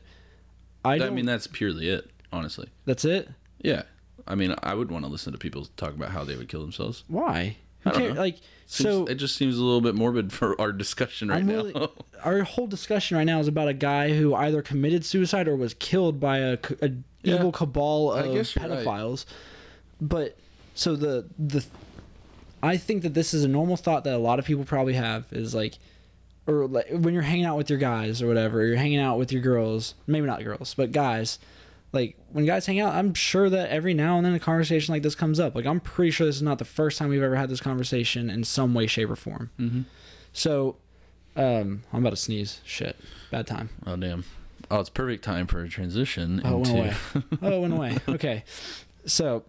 I 0.85 0.93
I 0.93 0.97
don't. 0.99 1.07
I 1.07 1.11
mean, 1.11 1.25
that's 1.25 1.47
purely 1.47 1.89
it. 1.89 2.09
Honestly, 2.31 2.69
that's 2.85 3.03
it. 3.05 3.29
yeah. 3.61 3.83
I 4.29 4.35
mean, 4.35 4.53
I 4.61 4.73
would 4.73 4.91
want 4.91 5.05
to 5.05 5.11
listen 5.11 5.31
to 5.31 5.39
people 5.39 5.65
talk 5.77 5.93
about 5.93 6.09
how 6.11 6.25
they 6.25 6.35
would 6.35 6.49
kill 6.49 6.59
themselves. 6.59 7.05
Why? 7.07 7.55
Who 7.81 7.89
I 7.89 7.93
don't 7.93 8.01
cares? 8.01 8.15
know. 8.15 8.19
Like, 8.21 8.35
Seems, 8.65 8.89
so 8.89 9.05
it 9.05 9.15
just 9.15 9.37
seems 9.37 9.57
a 9.57 9.63
little 9.63 9.79
bit 9.79 9.95
morbid 9.95 10.33
for 10.39 10.59
our 10.59 10.73
discussion 10.73 11.29
right 11.29 11.37
I'm 11.37 11.47
now. 11.47 11.89
our 12.25 12.43
whole 12.43 12.67
discussion 12.67 13.15
right 13.15 13.23
now 13.23 13.39
is 13.39 13.47
about 13.47 13.69
a 13.69 13.73
guy 13.73 14.13
who 14.17 14.35
either 14.35 14.61
committed 14.61 15.05
suicide 15.05 15.47
or 15.47 15.55
was 15.55 15.73
killed 15.75 16.19
by 16.19 16.39
a, 16.39 16.57
c- 16.57 16.75
a 16.81 16.89
Yeah. 17.23 17.35
evil 17.35 17.53
cabal 17.53 18.11
I 18.11 18.21
of 18.23 18.33
guess 18.33 18.53
you're 18.57 18.67
right. 18.67 18.85
pedophiles. 18.85 19.23
But 20.01 20.37
so 20.75 20.97
the 20.97 21.25
the 21.39 21.65
I 22.63 22.77
think 22.77 23.03
that 23.03 23.13
this 23.13 23.33
is 23.33 23.43
a 23.43 23.47
normal 23.47 23.77
thought 23.77 24.03
that 24.05 24.13
a 24.15 24.17
lot 24.19 24.39
of 24.39 24.45
people 24.45 24.65
probably 24.65 24.93
have 24.93 25.25
is 25.31 25.53
like 25.53 25.77
or 26.47 26.67
like 26.67 26.87
when 26.89 27.13
you're 27.13 27.23
hanging 27.23 27.45
out 27.45 27.57
with 27.57 27.69
your 27.69 27.79
guys 27.79 28.21
or 28.21 28.27
whatever, 28.27 28.65
you're 28.65 28.77
hanging 28.77 28.99
out 28.99 29.17
with 29.17 29.31
your 29.31 29.41
girls, 29.41 29.95
maybe 30.07 30.25
not 30.25 30.43
girls, 30.43 30.73
but 30.73 30.91
guys. 30.91 31.39
Like 31.93 32.17
when 32.31 32.45
guys 32.45 32.65
hang 32.65 32.79
out, 32.81 32.93
I'm 32.93 33.13
sure 33.13 33.49
that 33.49 33.69
every 33.69 33.93
now 33.93 34.17
and 34.17 34.25
then 34.25 34.33
a 34.33 34.39
conversation 34.39 34.93
like 34.93 35.03
this 35.03 35.15
comes 35.15 35.39
up. 35.39 35.55
Like 35.55 35.65
I'm 35.65 35.79
pretty 35.79 36.11
sure 36.11 36.25
this 36.27 36.35
is 36.35 36.41
not 36.41 36.59
the 36.59 36.65
first 36.65 36.97
time 36.97 37.09
we've 37.09 37.23
ever 37.23 37.35
had 37.37 37.49
this 37.49 37.61
conversation 37.61 38.29
in 38.29 38.43
some 38.43 38.73
way, 38.73 38.87
shape, 38.87 39.09
or 39.09 39.15
form. 39.15 39.49
Mhm. 39.59 39.85
So, 40.33 40.75
um, 41.35 41.83
I'm 41.93 41.99
about 41.99 42.09
to 42.11 42.15
sneeze. 42.17 42.59
Shit, 42.65 42.97
bad 43.31 43.47
time. 43.47 43.69
Oh 43.85 43.95
damn! 43.95 44.25
Oh, 44.69 44.79
it's 44.81 44.89
perfect 44.89 45.23
time 45.23 45.47
for 45.47 45.61
a 45.63 45.69
transition 45.69 46.41
Oh, 46.43 46.55
it 46.61 46.67
went 46.67 46.69
away. 46.69 46.93
Oh, 47.41 47.51
it 47.57 47.61
went 47.61 47.73
away. 47.73 47.97
Okay, 48.09 48.43
so, 49.05 49.43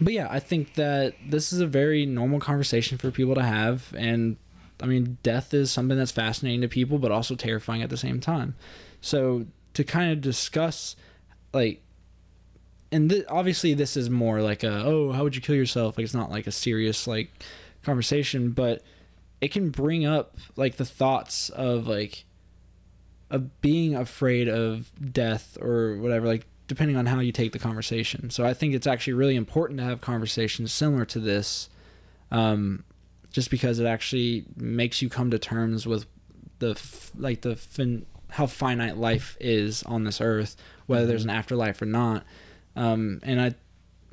but 0.00 0.12
yeah, 0.12 0.28
I 0.30 0.40
think 0.40 0.74
that 0.74 1.14
this 1.26 1.52
is 1.52 1.60
a 1.60 1.66
very 1.66 2.06
normal 2.06 2.40
conversation 2.40 2.98
for 2.98 3.10
people 3.10 3.34
to 3.34 3.42
have, 3.42 3.94
and 3.96 4.36
I 4.82 4.86
mean, 4.86 5.18
death 5.22 5.54
is 5.54 5.70
something 5.70 5.96
that's 5.96 6.10
fascinating 6.10 6.62
to 6.62 6.68
people, 6.68 6.98
but 6.98 7.12
also 7.12 7.36
terrifying 7.36 7.82
at 7.82 7.90
the 7.90 7.96
same 7.96 8.20
time. 8.20 8.56
So 9.00 9.46
to 9.74 9.84
kind 9.84 10.12
of 10.12 10.20
discuss, 10.20 10.96
like, 11.52 11.82
and 12.90 13.10
th- 13.10 13.24
obviously 13.28 13.74
this 13.74 13.96
is 13.96 14.08
more 14.08 14.40
like 14.40 14.62
a 14.62 14.84
oh 14.84 15.10
how 15.12 15.24
would 15.24 15.34
you 15.34 15.42
kill 15.42 15.56
yourself 15.56 15.96
like 15.98 16.04
it's 16.04 16.14
not 16.14 16.30
like 16.30 16.46
a 16.46 16.52
serious 16.52 17.06
like 17.06 17.30
conversation, 17.82 18.50
but 18.50 18.82
it 19.40 19.52
can 19.52 19.70
bring 19.70 20.06
up 20.06 20.36
like 20.56 20.76
the 20.76 20.84
thoughts 20.84 21.50
of 21.50 21.86
like 21.86 22.24
of 23.30 23.60
being 23.60 23.94
afraid 23.94 24.48
of 24.48 24.90
death 25.12 25.58
or 25.60 25.96
whatever 25.96 26.26
like 26.26 26.46
depending 26.66 26.96
on 26.96 27.06
how 27.06 27.20
you 27.20 27.32
take 27.32 27.52
the 27.52 27.58
conversation 27.58 28.30
so 28.30 28.44
i 28.44 28.54
think 28.54 28.74
it's 28.74 28.86
actually 28.86 29.12
really 29.12 29.36
important 29.36 29.78
to 29.78 29.84
have 29.84 30.00
conversations 30.00 30.72
similar 30.72 31.04
to 31.04 31.18
this 31.18 31.68
um, 32.30 32.84
just 33.30 33.50
because 33.50 33.78
it 33.78 33.86
actually 33.86 34.44
makes 34.56 35.02
you 35.02 35.08
come 35.08 35.30
to 35.30 35.38
terms 35.38 35.86
with 35.86 36.06
the 36.60 36.70
f- 36.70 37.10
like 37.16 37.42
the 37.42 37.54
fin- 37.56 38.06
how 38.30 38.46
finite 38.46 38.96
life 38.96 39.36
is 39.40 39.82
on 39.84 40.04
this 40.04 40.20
earth 40.20 40.56
whether 40.86 41.06
there's 41.06 41.24
an 41.24 41.30
afterlife 41.30 41.80
or 41.82 41.86
not 41.86 42.24
um, 42.76 43.20
and 43.22 43.40
i 43.40 43.54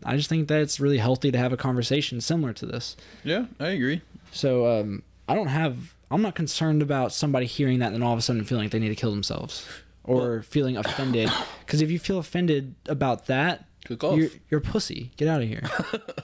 i 0.06 0.16
just 0.18 0.30
think 0.30 0.47
that 0.47 0.60
it's 0.62 0.80
really 0.80 0.97
healthy 0.97 1.32
to 1.32 1.38
have 1.38 1.54
a 1.54 1.58
conversation 1.58 2.20
similar 2.22 2.54
to 2.54 2.66
this 2.66 2.95
Yeah, 3.24 3.45
I 3.60 3.70
agree. 3.70 4.02
so 4.32 4.80
um, 4.80 5.04
I 5.30 5.36
don't 5.36 5.47
have. 5.47 5.95
I'm 6.10 6.22
not 6.22 6.36
concerned 6.36 6.82
about 6.82 7.14
somebody 7.14 7.45
hearing 7.45 7.80
that 7.80 7.86
and 7.88 7.95
then 7.95 8.04
all 8.04 8.12
of 8.12 8.20
a 8.20 8.22
sudden 8.22 8.43
feeling 8.43 8.66
like 8.66 8.72
they 8.72 8.80
need 8.80 8.89
to 8.89 8.95
kill 8.95 9.12
themselves. 9.12 9.66
Or 10.04 10.41
feeling 10.43 10.78
offended. 10.78 11.30
Because 11.66 11.82
if 11.82 11.89
you 11.89 11.99
feel 11.99 12.18
offended 12.20 12.76
about 12.88 13.28
that, 13.28 13.64
you're 13.89 14.28
you're 14.49 14.60
a 14.60 14.62
pussy. 14.62 15.12
Get 15.16 15.30
out 15.30 15.41
of 15.41 15.47
here. 15.47 15.64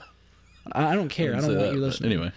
I, 0.72 0.92
I 0.92 0.94
don't 0.94 1.08
care. 1.08 1.34
I 1.34 1.40
Say 1.40 1.46
don't 1.46 1.56
want 1.56 1.68
that, 1.68 1.74
you 1.74 1.80
listening. 1.80 2.12
Anyway, 2.12 2.32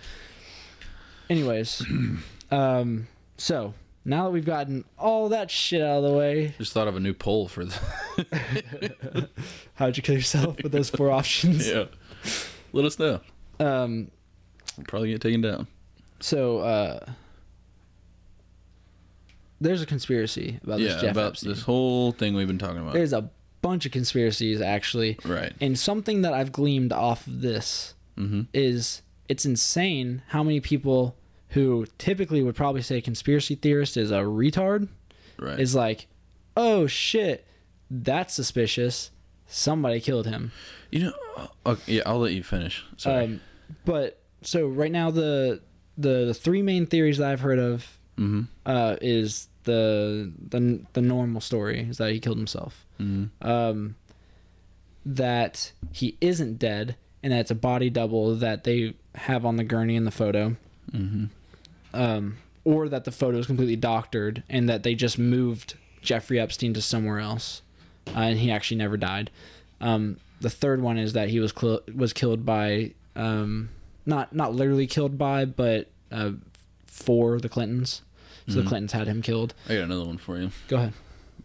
Anyways, 1.30 1.84
um, 2.52 3.08
so 3.38 3.74
now 4.06 4.24
that 4.26 4.30
we've 4.32 4.46
gotten 4.46 4.86
all 4.98 5.28
that 5.30 5.52
shit 5.52 5.82
out 5.82 5.98
of 5.98 6.04
the 6.04 6.14
way, 6.18 6.56
just 6.58 6.72
thought 6.72 6.88
of 6.88 6.96
a 6.96 7.00
new 7.02 7.14
poll 7.14 7.50
for 7.50 7.66
the. 7.66 9.30
how'd 9.76 9.98
you 9.98 10.04
kill 10.04 10.16
yourself 10.16 10.56
with 10.64 10.72
those 10.72 10.90
four 10.90 11.12
options? 11.12 11.68
yeah. 11.68 11.86
Let 12.74 12.86
us 12.86 12.98
know. 13.00 13.20
Um, 13.60 14.10
We'll 14.78 14.86
probably 14.86 15.12
get 15.12 15.20
taken 15.22 15.42
down. 15.42 15.68
so 16.22 16.60
uh, 16.60 17.06
there's 19.62 19.82
a 19.82 19.86
conspiracy 19.86 20.60
about 20.64 20.80
yeah, 20.80 20.90
this 20.94 21.02
Jeff 21.02 21.12
about 21.12 21.32
Epstein. 21.34 21.50
this 21.52 21.62
whole 21.62 22.12
thing 22.12 22.34
we've 22.34 22.48
been 22.48 22.58
talking 22.58 22.80
about. 22.80 22.94
There's 22.94 23.14
a 23.14 23.30
bunch 23.62 23.86
of 23.86 23.92
conspiracies 23.92 24.60
actually, 24.60 25.18
right. 25.24 25.54
and 25.62 25.78
something 25.80 26.24
that 26.24 26.34
I've 26.34 26.52
gleamed 26.52 26.92
off 26.92 27.28
of 27.28 27.42
this 27.42 27.94
Mm-hmm. 28.18 28.42
is 28.54 29.02
it's 29.30 29.46
insane 29.46 30.22
how 30.28 30.44
many 30.44 30.60
people 30.60 31.16
who 31.50 31.86
typically 31.98 32.44
would 32.44 32.56
probably 32.56 32.82
say 32.82 33.00
conspiracy 33.02 33.56
theorist 33.56 33.96
is 33.96 34.12
a 34.12 34.20
retard 34.20 34.90
Right. 35.40 35.60
is 35.60 35.74
like, 35.74 36.08
oh 36.58 36.88
shit, 36.88 37.48
that's 37.90 38.34
suspicious. 38.34 39.12
Somebody 39.48 40.00
killed 40.02 40.28
him. 40.28 40.52
you 40.92 41.06
know? 41.06 41.14
uh, 41.38 41.48
Okay, 41.66 41.94
yeah, 41.96 42.04
I'll 42.06 42.20
let 42.20 42.34
you 42.34 42.44
finish. 42.44 42.84
Sorry. 42.98 43.24
Um, 43.24 43.42
but 43.86 44.22
so 44.42 44.68
right 44.68 44.92
now 44.92 45.10
the 45.12 45.62
the, 45.98 46.26
the 46.26 46.34
three 46.34 46.62
main 46.62 46.86
theories 46.86 47.18
that 47.20 47.32
I've 47.32 47.42
heard 47.42 47.60
of 47.60 47.98
mm-hmm. 48.20 48.42
uh, 48.66 48.96
is 49.02 49.48
the 49.64 50.32
the 50.50 50.82
the 50.94 51.02
normal 51.02 51.42
story 51.42 51.88
is 51.90 51.98
that 51.98 52.12
he 52.12 52.20
killed 52.20 52.38
himself. 52.38 52.86
Mm-hmm. 53.00 53.48
Um, 53.48 53.96
that 55.06 55.72
he 55.92 56.18
isn't 56.22 56.60
dead 56.60 56.96
and 57.24 57.34
that 57.34 57.40
it's 57.40 57.52
a 57.52 57.56
body 57.56 57.90
double 57.90 58.36
that 58.36 58.64
they 58.64 58.94
have 59.16 59.46
on 59.46 59.56
the 59.56 59.64
gurney 59.64 59.96
in 59.96 60.06
the 60.06 60.12
photo. 60.12 60.56
Mm-hmm. 60.92 61.26
um, 61.94 62.38
or 62.66 62.90
that 62.90 63.06
the 63.06 63.12
photo 63.12 63.38
is 63.38 63.46
completely 63.46 63.76
doctored 63.78 64.44
and 64.50 64.68
that 64.70 64.84
they 64.84 64.94
just 64.94 65.18
moved 65.18 65.76
Jeffrey 66.02 66.40
Epstein 66.40 66.74
to 66.74 66.82
somewhere 66.82 67.20
else, 67.20 67.62
uh, 68.08 68.20
and 68.20 68.40
he 68.40 68.52
actually 68.52 68.78
never 68.78 68.98
died. 68.98 69.32
Um, 69.80 70.18
the 70.42 70.50
third 70.50 70.82
one 70.82 70.98
is 70.98 71.14
that 71.14 71.30
he 71.30 71.40
was 71.40 71.54
cl- 71.58 71.82
was 71.96 72.14
killed 72.14 72.46
by 72.46 72.94
um, 73.16 73.70
not 74.06 74.34
not 74.34 74.54
literally 74.54 74.88
killed 74.88 75.18
by, 75.18 75.46
but 75.46 75.90
uh, 76.12 76.32
for 76.86 77.40
the 77.40 77.50
Clintons. 77.50 78.02
So 78.52 78.60
Mhm. 78.60 78.64
the 78.64 78.70
Clintons 78.70 78.92
had 78.94 79.08
him 79.08 79.22
killed. 79.22 79.54
I 79.68 79.76
got 79.76 79.84
another 79.84 80.06
one 80.06 80.18
for 80.18 80.38
you. 80.40 80.52
Go 80.68 80.78
ahead. 80.78 80.94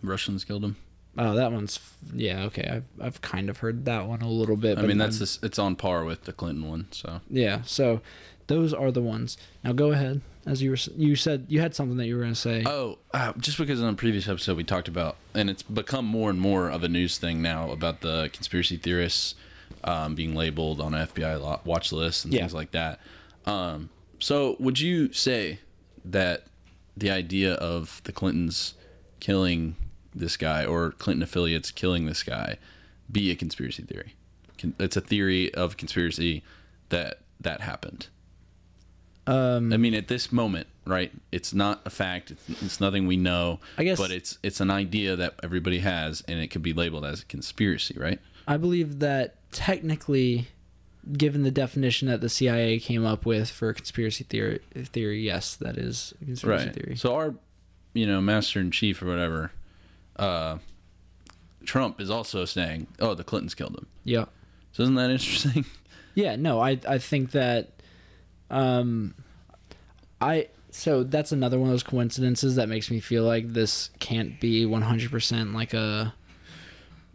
Russians 0.02 0.44
killed 0.44 0.64
him. 0.64 0.76
Oh, 1.18 1.34
that 1.34 1.50
one's 1.52 1.80
yeah 2.14 2.42
okay. 2.44 2.68
I've 2.70 2.84
I've 3.00 3.20
kind 3.22 3.48
of 3.48 3.59
heard 3.59 3.86
that 3.86 4.07
one 4.07 4.20
a 4.20 4.28
little 4.28 4.57
bit. 4.57 4.76
I 4.76 4.82
but 4.82 4.88
mean, 4.88 4.98
that's 4.98 5.38
it's 5.42 5.59
on 5.59 5.74
par 5.76 6.04
with 6.04 6.24
the 6.24 6.32
Clinton 6.32 6.68
one. 6.68 6.86
So 6.90 7.20
yeah. 7.30 7.62
So 7.64 8.02
those 8.48 8.74
are 8.74 8.92
the 8.92 9.00
ones. 9.02 9.38
Now 9.64 9.72
go 9.72 9.92
ahead. 9.92 10.20
As 10.44 10.62
you 10.62 10.70
were 10.70 10.76
you 10.96 11.16
said 11.16 11.46
you 11.48 11.61
had 11.61 11.74
something 11.74 11.96
that 11.96 12.07
you 12.07 12.14
were 12.16 12.20
going 12.20 12.34
to 12.34 12.38
say. 12.40 12.62
Oh, 12.66 12.98
uh, 13.14 13.32
just 13.38 13.57
because 13.59 13.82
on 13.82 13.88
a 13.88 13.96
previous 13.96 14.28
episode 14.28 14.57
we 14.59 14.62
talked 14.64 14.88
about, 14.88 15.16
and 15.34 15.48
it's 15.50 15.62
become 15.62 16.04
more 16.04 16.30
and 16.30 16.38
more 16.40 16.68
of 16.68 16.84
a 16.84 16.88
news 16.88 17.16
thing 17.18 17.40
now 17.42 17.70
about 17.72 18.02
the 18.02 18.30
conspiracy 18.32 18.76
theorists 18.76 19.34
um, 19.84 20.14
being 20.14 20.34
labeled 20.36 20.80
on 20.80 20.92
FBI 20.92 21.64
watch 21.64 21.92
lists 21.92 22.24
and 22.24 22.32
Yeah. 22.34 22.40
things 22.42 22.54
like 22.54 22.70
that. 22.72 23.00
Um, 23.46 23.88
so, 24.20 24.57
would 24.61 24.78
you 24.80 25.12
say 25.12 25.59
that 26.04 26.44
the 26.97 27.11
idea 27.11 27.55
of 27.55 28.01
the 28.05 28.12
Clintons 28.12 28.74
killing 29.20 29.76
this 30.14 30.36
guy 30.36 30.64
or 30.64 30.92
Clinton 30.92 31.22
affiliates 31.22 31.70
killing 31.70 32.07
this 32.07 32.22
guy 32.22 32.57
be 33.11 33.30
a 33.30 33.34
conspiracy 33.36 33.82
theory? 33.82 34.14
It's 34.80 34.97
a 34.97 35.01
theory 35.03 35.53
of 35.55 35.76
conspiracy 35.76 36.42
that 36.88 37.20
that 37.40 37.61
happened. 37.61 38.07
um, 39.26 39.72
I 39.72 39.76
mean, 39.76 39.92
at 39.94 40.09
this 40.09 40.32
moment, 40.32 40.66
right? 40.86 41.12
It's 41.32 41.53
not 41.53 41.82
a 41.84 41.90
fact. 41.90 42.30
It's, 42.30 42.62
it's 42.62 42.80
nothing 42.80 43.07
we 43.07 43.16
know. 43.16 43.61
I 43.76 43.84
guess- 43.84 43.99
but 43.99 44.11
it's 44.11 44.38
it's 44.42 44.61
an 44.61 44.70
idea 44.70 45.16
that 45.16 45.34
everybody 45.42 45.80
has, 45.80 46.22
and 46.28 46.38
it 46.40 46.49
could 46.49 46.62
be 46.62 46.72
labeled 46.72 47.05
as 47.05 47.22
a 47.22 47.24
conspiracy, 47.26 47.94
right? 47.99 48.20
I 48.49 48.57
believe 48.57 49.01
that 49.01 49.34
technically, 49.53 50.47
given 51.12 51.42
the 51.42 51.50
definition 51.50 52.09
that 52.09 52.20
the 52.20 52.28
CIA 52.28 52.78
came 52.78 53.04
up 53.04 53.24
with 53.24 53.50
for 53.50 53.72
conspiracy 53.72 54.24
theory, 54.24 54.61
theory, 54.74 55.22
yes, 55.22 55.54
that 55.57 55.76
is 55.76 56.14
a 56.20 56.24
conspiracy 56.24 56.66
right. 56.66 56.74
theory. 56.74 56.96
So 56.96 57.14
our, 57.14 57.34
you 57.94 58.07
know, 58.07 58.20
master 58.20 58.61
in 58.61 58.70
chief 58.70 59.02
or 59.02 59.07
whatever, 59.07 59.52
uh, 60.16 60.59
Trump 61.64 62.00
is 62.00 62.11
also 62.11 62.44
saying, 62.44 62.86
"Oh, 63.00 63.14
the 63.14 63.24
Clintons 63.24 63.54
killed 63.54 63.76
him." 63.76 63.86
yeah, 64.04 64.26
So 64.72 64.82
isn't 64.84 64.94
that 64.94 65.11
interesting? 65.11 65.64
yeah. 66.14 66.36
No, 66.36 66.61
I 66.61 66.78
I 66.88 66.98
think 66.98 67.32
that, 67.32 67.70
um, 68.50 69.14
I 70.20 70.48
so 70.70 71.02
that's 71.02 71.32
another 71.32 71.59
one 71.59 71.68
of 71.68 71.72
those 71.72 71.82
coincidences 71.82 72.57
that 72.57 72.68
makes 72.68 72.90
me 72.90 73.00
feel 73.00 73.24
like 73.24 73.48
this 73.48 73.90
can't 73.98 74.38
be 74.40 74.66
one 74.66 74.82
hundred 74.82 75.11
percent 75.11 75.54
like 75.54 75.74
a 75.74 76.14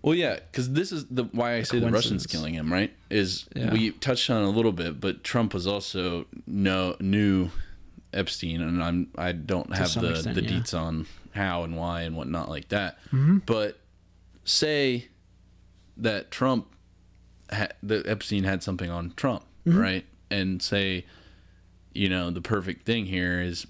Well, 0.02 0.16
yeah, 0.16 0.36
because 0.40 0.72
this 0.74 0.92
is 0.92 1.06
the 1.08 1.26
why 1.26 1.56
I 1.58 1.62
say 1.64 1.80
the 1.80 1.92
Russians 1.92 2.26
killing 2.26 2.54
him, 2.56 2.72
right? 2.74 2.92
Is 3.10 3.46
Yeah. 3.56 3.72
we 3.72 3.92
touched 3.92 4.30
on 4.30 4.42
it 4.44 4.48
a 4.48 4.50
little 4.50 4.72
bit, 4.72 5.00
but 5.00 5.24
Trump 5.24 5.54
was 5.54 5.68
also 5.68 6.26
no 6.48 6.96
knew 7.00 7.50
Epstein, 8.14 8.62
and 8.62 8.82
I'm 8.84 9.10
I 9.18 9.32
don't 9.32 9.76
have 9.76 9.94
the 9.94 10.12
extent, 10.12 10.36
the 10.36 10.44
yeah. 10.44 10.50
deets 10.60 10.74
on 10.78 11.06
how 11.34 11.64
and 11.64 11.78
why 11.78 12.02
and 12.02 12.16
whatnot 12.18 12.50
like 12.50 12.70
that. 12.70 12.98
Mm-hmm. 13.08 13.40
But 13.46 13.80
say 14.44 15.08
that 15.98 16.32
Trump, 16.32 16.68
ha- 17.52 17.68
that 17.84 18.08
Epstein 18.08 18.44
had 18.44 18.64
something 18.64 18.90
on 18.90 19.14
Trump, 19.16 19.44
Mm-hmm. 19.68 19.78
right? 19.80 20.06
And 20.32 20.62
say, 20.62 21.06
you 21.94 22.10
know, 22.10 22.32
the 22.32 22.42
perfect 22.42 22.86
thing 22.88 23.06
here 23.06 23.40
is 23.42 23.68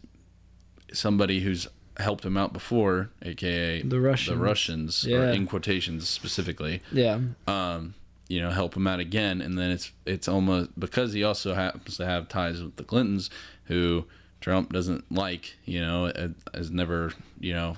somebody 0.93 1.41
who's 1.41 1.67
helped 1.98 2.26
him 2.26 2.38
out 2.38 2.54
before, 2.54 3.10
aka 3.22 3.82
The 3.82 4.00
Russians. 4.00 4.38
the 4.38 4.44
Russians, 4.44 5.08
or 5.08 5.26
in 5.26 5.46
quotations 5.48 6.08
specifically, 6.10 6.82
yeah 6.92 7.20
um, 7.48 7.94
you 8.28 8.39
know, 8.42 8.50
help 8.52 8.78
him 8.78 8.88
out 8.88 9.00
again, 9.00 9.42
and 9.42 9.58
then 9.58 9.72
it's 9.72 9.92
it's 10.06 10.28
almost 10.28 10.80
because 10.80 11.12
he 11.14 11.24
also 11.24 11.54
happens 11.54 11.98
to 11.98 12.06
have 12.06 12.30
ties 12.30 12.62
with 12.64 12.78
the 12.78 12.84
Clintons, 12.84 13.30
who 13.66 14.06
Trump 14.39 14.72
doesn't 14.72 15.12
like, 15.12 15.58
you 15.66 15.82
know, 15.82 16.12
has 16.54 16.72
never, 16.72 17.12
you 17.39 17.54
know, 17.54 17.76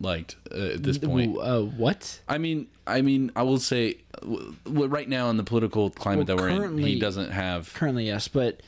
liked 0.00 0.36
uh, 0.52 0.74
at 0.74 0.82
this 0.84 0.98
point. 0.98 1.36
Uh, 1.36 1.62
what? 1.62 2.20
I 2.28 2.38
mean, 2.38 2.68
I 2.86 3.02
mean, 3.02 3.32
I 3.34 3.42
will 3.42 3.58
say, 3.58 3.98
w- 4.20 4.54
w- 4.64 4.86
right 4.86 5.08
now 5.08 5.28
in 5.30 5.36
the 5.38 5.42
political 5.44 5.90
climate 5.90 6.28
Well, 6.28 6.36
that 6.36 6.42
we're 6.42 6.64
in, 6.66 6.78
he 6.78 6.98
doesn't 7.00 7.32
have. 7.32 7.74
Currently, 7.74 8.06
yes, 8.06 8.28
but 8.28 8.60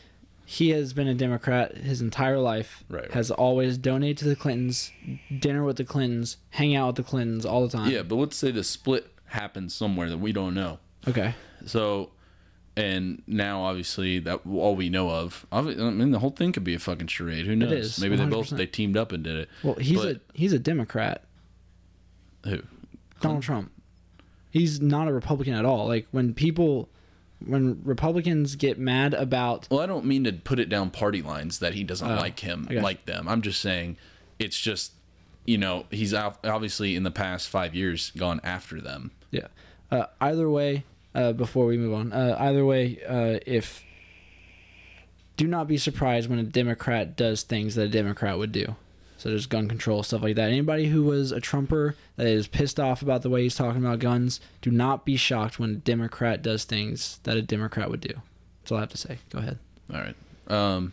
he 0.50 0.70
has 0.70 0.94
been 0.94 1.06
a 1.06 1.14
Democrat 1.14 1.76
his 1.76 2.00
entire 2.00 2.38
life. 2.38 2.82
Right, 2.88 3.02
right. 3.02 3.10
Has 3.12 3.30
always 3.30 3.76
donated 3.76 4.16
to 4.18 4.24
the 4.24 4.34
Clintons, 4.34 4.90
dinner 5.38 5.62
with 5.62 5.76
the 5.76 5.84
Clintons, 5.84 6.38
hang 6.50 6.74
out 6.74 6.86
with 6.86 6.96
the 6.96 7.02
Clintons 7.02 7.44
all 7.44 7.66
the 7.66 7.76
time. 7.76 7.90
Yeah, 7.90 8.02
but 8.02 8.14
let's 8.16 8.34
say 8.36 8.50
the 8.50 8.64
split 8.64 9.12
happens 9.26 9.74
somewhere 9.74 10.08
that 10.08 10.16
we 10.16 10.32
don't 10.32 10.54
know. 10.54 10.78
Okay. 11.06 11.34
So, 11.66 12.12
and 12.78 13.22
now 13.26 13.60
obviously 13.60 14.20
that 14.20 14.40
all 14.50 14.74
we 14.74 14.88
know 14.88 15.10
of, 15.10 15.44
I 15.52 15.60
mean, 15.60 16.12
the 16.12 16.18
whole 16.20 16.30
thing 16.30 16.52
could 16.52 16.64
be 16.64 16.72
a 16.74 16.78
fucking 16.78 17.08
charade. 17.08 17.44
Who 17.44 17.54
knows? 17.54 17.72
is, 17.72 18.00
Maybe 18.00 18.16
they 18.16 18.24
both 18.24 18.46
100%. 18.48 18.56
they 18.56 18.66
teamed 18.66 18.96
up 18.96 19.12
and 19.12 19.22
did 19.22 19.36
it. 19.36 19.48
Well, 19.62 19.74
he's 19.74 19.98
But- 20.02 20.16
a 20.16 20.20
he's 20.32 20.54
a 20.54 20.58
Democrat. 20.58 21.24
Who? 22.46 22.62
Donald 23.20 23.42
Trump. 23.42 23.70
He's 24.50 24.80
not 24.80 25.08
a 25.08 25.12
Republican 25.12 25.52
at 25.52 25.66
all. 25.66 25.86
Like 25.88 26.06
when 26.10 26.32
people, 26.32 26.88
when 27.44 27.80
Republicans 27.84 28.56
get 28.56 28.78
mad 28.78 29.14
about 29.14 29.68
Well, 29.70 29.80
I 29.80 29.86
don't 29.86 30.04
mean 30.04 30.24
to 30.24 30.32
put 30.32 30.58
it 30.58 30.68
down 30.68 30.90
party 30.90 31.22
lines 31.22 31.58
that 31.60 31.74
he 31.74 31.84
doesn't 31.84 32.10
Oh, 32.10 32.16
like 32.16 32.40
him, 32.40 32.66
I 32.68 32.74
got 32.74 32.78
you. 32.78 32.80
like 32.82 33.04
them. 33.06 33.28
I'm 33.28 33.42
just 33.42 33.60
saying, 33.60 33.96
it's 34.38 34.58
just, 34.58 34.92
you 35.44 35.56
know, 35.58 35.86
he's 35.90 36.12
obviously 36.14 36.96
in 36.96 37.02
the 37.04 37.10
past 37.10 37.48
five 37.48 37.74
years 37.74 38.10
gone 38.16 38.40
after 38.44 38.80
them. 38.80 39.12
yeah, 39.30 39.46
uh, 39.90 40.06
either 40.20 40.50
way, 40.50 40.84
uh, 41.14 41.32
before 41.32 41.66
we 41.66 41.76
move 41.78 41.94
on, 41.94 42.12
uh, 42.12 42.36
either 42.38 42.64
way, 42.64 42.98
uh, 43.06 43.38
if 43.46 43.84
do 45.36 45.46
not 45.46 45.68
be 45.68 45.78
surprised 45.78 46.28
when 46.28 46.38
a 46.38 46.42
Democrat 46.44 47.16
does 47.16 47.42
things 47.42 47.76
that 47.76 47.82
a 47.82 47.88
Democrat 47.88 48.36
would 48.38 48.50
do. 48.52 48.74
So 49.18 49.28
there's 49.28 49.46
gun 49.46 49.68
control 49.68 50.02
stuff 50.02 50.22
like 50.22 50.36
that. 50.36 50.48
Anybody 50.48 50.86
who 50.86 51.02
was 51.02 51.32
a 51.32 51.40
Trumper 51.40 51.96
that 52.16 52.26
is 52.26 52.46
pissed 52.46 52.78
off 52.80 53.02
about 53.02 53.22
the 53.22 53.28
way 53.30 53.42
he's 53.42 53.56
talking 53.56 53.84
about 53.84 53.98
guns, 53.98 54.40
do 54.62 54.70
not 54.70 55.04
be 55.04 55.16
shocked 55.16 55.58
when 55.58 55.70
a 55.70 55.74
Democrat 55.74 56.40
does 56.40 56.64
things 56.64 57.18
that 57.24 57.36
a 57.36 57.42
Democrat 57.42 57.90
would 57.90 58.00
do. 58.00 58.14
That's 58.62 58.70
all 58.72 58.78
I 58.78 58.82
have 58.82 58.90
to 58.90 58.96
say. 58.96 59.18
Go 59.30 59.40
ahead. 59.40 59.58
All 59.92 60.00
right. 60.00 60.14
Um, 60.46 60.92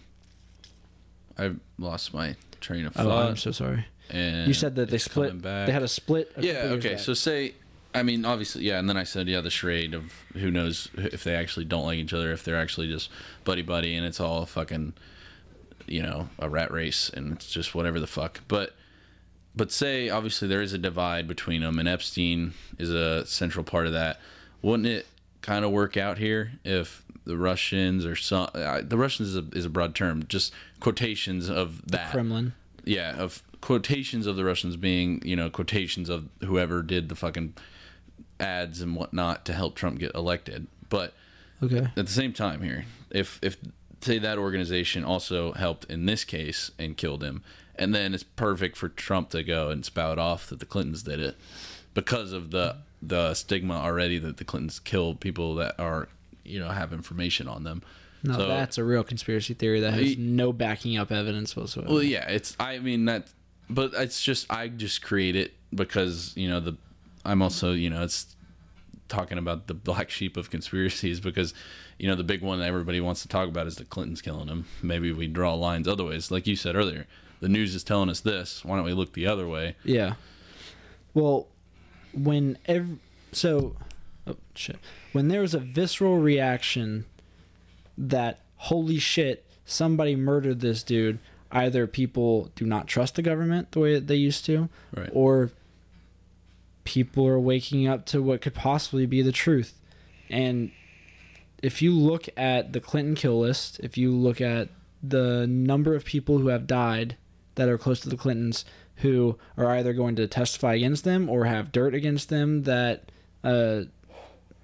I've 1.37 1.59
lost 1.77 2.13
my 2.13 2.35
train 2.61 2.85
of 2.85 2.93
Oh, 2.97 3.03
thought. 3.03 3.29
I'm 3.29 3.37
so 3.37 3.51
sorry. 3.51 3.85
and 4.09 4.47
You 4.47 4.53
said 4.53 4.75
that 4.75 4.89
they 4.89 4.97
split. 4.97 5.41
They 5.41 5.71
had 5.71 5.83
a 5.83 5.87
split. 5.87 6.31
a 6.35 6.41
yeah. 6.43 6.53
Okay. 6.73 6.91
back. 6.91 6.99
So 6.99 7.13
say, 7.13 7.53
I 7.93 8.03
mean, 8.03 8.25
obviously, 8.25 8.63
yeah. 8.63 8.79
And 8.79 8.89
then 8.89 8.97
I 8.97 9.03
said, 9.03 9.27
yeah, 9.27 9.41
the 9.41 9.49
charade 9.49 9.93
of 9.93 10.11
who 10.33 10.49
knows 10.51 10.89
if 10.95 11.23
they 11.23 11.35
actually 11.35 11.65
don't 11.65 11.85
like 11.85 11.97
each 11.99 12.13
other, 12.13 12.31
if 12.31 12.43
they're 12.43 12.59
actually 12.59 12.87
just 12.87 13.09
buddy 13.43 13.61
buddy, 13.61 13.95
and 13.95 14.05
it's 14.05 14.19
all 14.19 14.45
fucking, 14.45 14.93
you 15.87 16.01
know, 16.01 16.29
a 16.39 16.49
rat 16.49 16.71
race, 16.71 17.09
and 17.09 17.33
it's 17.33 17.49
just 17.51 17.73
whatever 17.75 17.99
the 17.99 18.07
fuck. 18.07 18.41
But 18.47 18.75
but 19.55 19.71
say 19.71 20.09
obviously 20.09 20.47
there 20.47 20.61
is 20.61 20.73
a 20.73 20.77
divide 20.77 21.27
between 21.27 21.61
them, 21.61 21.79
and 21.79 21.87
Epstein 21.87 22.53
is 22.77 22.89
a 22.91 23.25
central 23.25 23.63
part 23.63 23.87
of 23.87 23.93
that. 23.93 24.19
Wouldn't 24.61 24.87
it 24.87 25.07
kind 25.41 25.63
of 25.63 25.71
work 25.71 25.95
out 25.95 26.17
here 26.17 26.53
if 26.63 27.03
the 27.25 27.37
Russians 27.37 28.05
or 28.05 28.15
some 28.15 28.49
uh, 28.53 28.81
the 28.83 28.97
Russians 28.97 29.29
is 29.29 29.35
a, 29.37 29.45
is 29.53 29.65
a 29.65 29.69
broad 29.69 29.95
term, 29.95 30.23
just 30.27 30.53
quotations 30.79 31.49
of 31.49 31.85
that 31.91 32.11
Kremlin. 32.11 32.53
yeah, 32.83 33.15
of 33.17 33.41
quotations 33.61 34.27
of 34.27 34.35
the 34.35 34.43
Russians 34.45 34.75
being, 34.75 35.21
you 35.25 35.35
know, 35.35 35.49
quotations 35.49 36.09
of 36.09 36.27
whoever 36.43 36.81
did 36.83 37.09
the 37.09 37.15
fucking 37.15 37.53
ads 38.39 38.81
and 38.81 38.95
whatnot 38.95 39.45
to 39.45 39.53
help 39.53 39.75
Trump 39.75 39.99
get 39.99 40.13
elected. 40.13 40.67
But 40.89 41.13
Okay. 41.63 41.87
at 41.95 42.05
the 42.05 42.11
same 42.11 42.33
time 42.33 42.61
here, 42.61 42.85
if 43.09 43.39
if 43.41 43.57
say 44.05 44.19
that 44.19 44.37
organization 44.37 45.03
also 45.03 45.53
helped 45.53 45.85
in 45.85 46.05
this 46.05 46.23
case 46.23 46.71
and 46.79 46.95
killed 46.95 47.23
him, 47.23 47.43
and 47.75 47.93
then 47.93 48.13
it's 48.13 48.23
perfect 48.23 48.77
for 48.77 48.87
Trump 48.89 49.29
to 49.31 49.43
go 49.43 49.69
and 49.69 49.83
spout 49.83 50.17
off 50.19 50.47
that 50.47 50.59
the 50.59 50.65
Clintons 50.65 51.03
did 51.03 51.19
it 51.19 51.35
because 51.93 52.31
of 52.31 52.51
the 52.51 52.77
the 53.01 53.33
stigma 53.33 53.75
already 53.75 54.17
that 54.19 54.37
the 54.37 54.43
Clintons 54.43 54.79
killed 54.79 55.19
people 55.19 55.55
that 55.55 55.79
are 55.79 56.07
you 56.43 56.59
know 56.59 56.69
have 56.69 56.93
information 56.93 57.47
on 57.47 57.63
them. 57.63 57.81
No, 58.23 58.37
So- 58.37 58.47
that's 58.47 58.77
a 58.77 58.83
real 58.83 59.03
conspiracy 59.03 59.53
theory 59.53 59.79
that 59.81 59.93
has 59.93 60.17
no 60.17 60.51
backing 60.53 60.97
up 60.97 61.11
evidence 61.11 61.55
whatsoever. 61.55 61.91
Well, 61.93 62.03
yeah, 62.03 62.27
it's. 62.29 62.55
I 62.59 62.79
mean 62.79 63.05
that, 63.05 63.27
but 63.69 63.93
it's 63.95 64.21
just 64.23 64.51
I 64.51 64.67
just 64.67 65.01
create 65.01 65.35
it 65.35 65.53
because 65.73 66.33
you 66.35 66.49
know 66.49 66.59
the. 66.59 66.75
I'm 67.23 67.41
also 67.41 67.73
you 67.73 67.89
know 67.89 68.03
it's 68.03 68.34
talking 69.07 69.37
about 69.37 69.67
the 69.67 69.73
black 69.73 70.09
sheep 70.09 70.35
of 70.37 70.49
conspiracies 70.49 71.19
because 71.19 71.53
you 71.99 72.07
know 72.07 72.15
the 72.15 72.23
big 72.23 72.41
one 72.41 72.59
that 72.59 72.67
everybody 72.67 72.99
wants 72.99 73.21
to 73.21 73.27
talk 73.27 73.47
about 73.47 73.67
is 73.67 73.75
the 73.75 73.85
Clintons 73.85 74.21
killing 74.21 74.47
him. 74.47 74.65
Maybe 74.81 75.11
we 75.11 75.27
draw 75.27 75.53
lines 75.53 75.87
other 75.87 76.03
ways, 76.03 76.31
like 76.31 76.47
you 76.47 76.55
said 76.55 76.75
earlier. 76.75 77.05
The 77.41 77.49
news 77.49 77.75
is 77.75 77.83
telling 77.83 78.09
us 78.09 78.21
this. 78.21 78.63
Why 78.65 78.75
don't 78.77 78.85
we 78.85 78.93
look 78.93 79.13
the 79.13 79.27
other 79.27 79.47
way? 79.47 79.75
Yeah. 79.83 80.15
Well, 81.13 81.47
when 82.13 82.57
ev- 82.65 82.97
so 83.31 83.75
oh 84.25 84.37
shit. 84.55 84.77
When 85.11 85.27
there 85.27 85.41
was 85.41 85.53
a 85.53 85.59
visceral 85.59 86.17
reaction 86.17 87.05
that 87.97 88.39
holy 88.57 88.97
shit, 88.99 89.45
somebody 89.65 90.15
murdered 90.15 90.59
this 90.61 90.81
dude, 90.83 91.19
either 91.51 91.87
people 91.87 92.51
do 92.55 92.65
not 92.65 92.87
trust 92.87 93.15
the 93.15 93.21
government 93.21 93.71
the 93.71 93.79
way 93.79 93.93
that 93.93 94.07
they 94.07 94.15
used 94.15 94.45
to, 94.45 94.69
Right. 94.95 95.09
or 95.13 95.51
people 96.85 97.27
are 97.27 97.39
waking 97.39 97.87
up 97.87 98.05
to 98.07 98.21
what 98.23 98.41
could 98.41 98.53
possibly 98.53 99.05
be 99.05 99.21
the 99.21 99.31
truth. 99.33 99.73
And 100.29 100.71
if 101.61 101.81
you 101.81 101.91
look 101.91 102.27
at 102.37 102.71
the 102.73 102.79
Clinton 102.79 103.15
kill 103.15 103.39
list, 103.39 103.79
if 103.81 103.97
you 103.97 104.11
look 104.11 104.39
at 104.39 104.69
the 105.03 105.45
number 105.47 105.93
of 105.95 106.05
people 106.05 106.37
who 106.39 106.47
have 106.47 106.65
died 106.67 107.17
that 107.55 107.67
are 107.69 107.77
close 107.77 107.99
to 108.01 108.09
the 108.09 108.17
Clintons 108.17 108.65
who 108.97 109.37
are 109.57 109.67
either 109.71 109.93
going 109.93 110.15
to 110.15 110.27
testify 110.27 110.73
against 110.75 111.03
them 111.03 111.29
or 111.29 111.45
have 111.45 111.71
dirt 111.71 111.93
against 111.93 112.29
them 112.29 112.63
that 112.63 113.11
uh, 113.43 113.81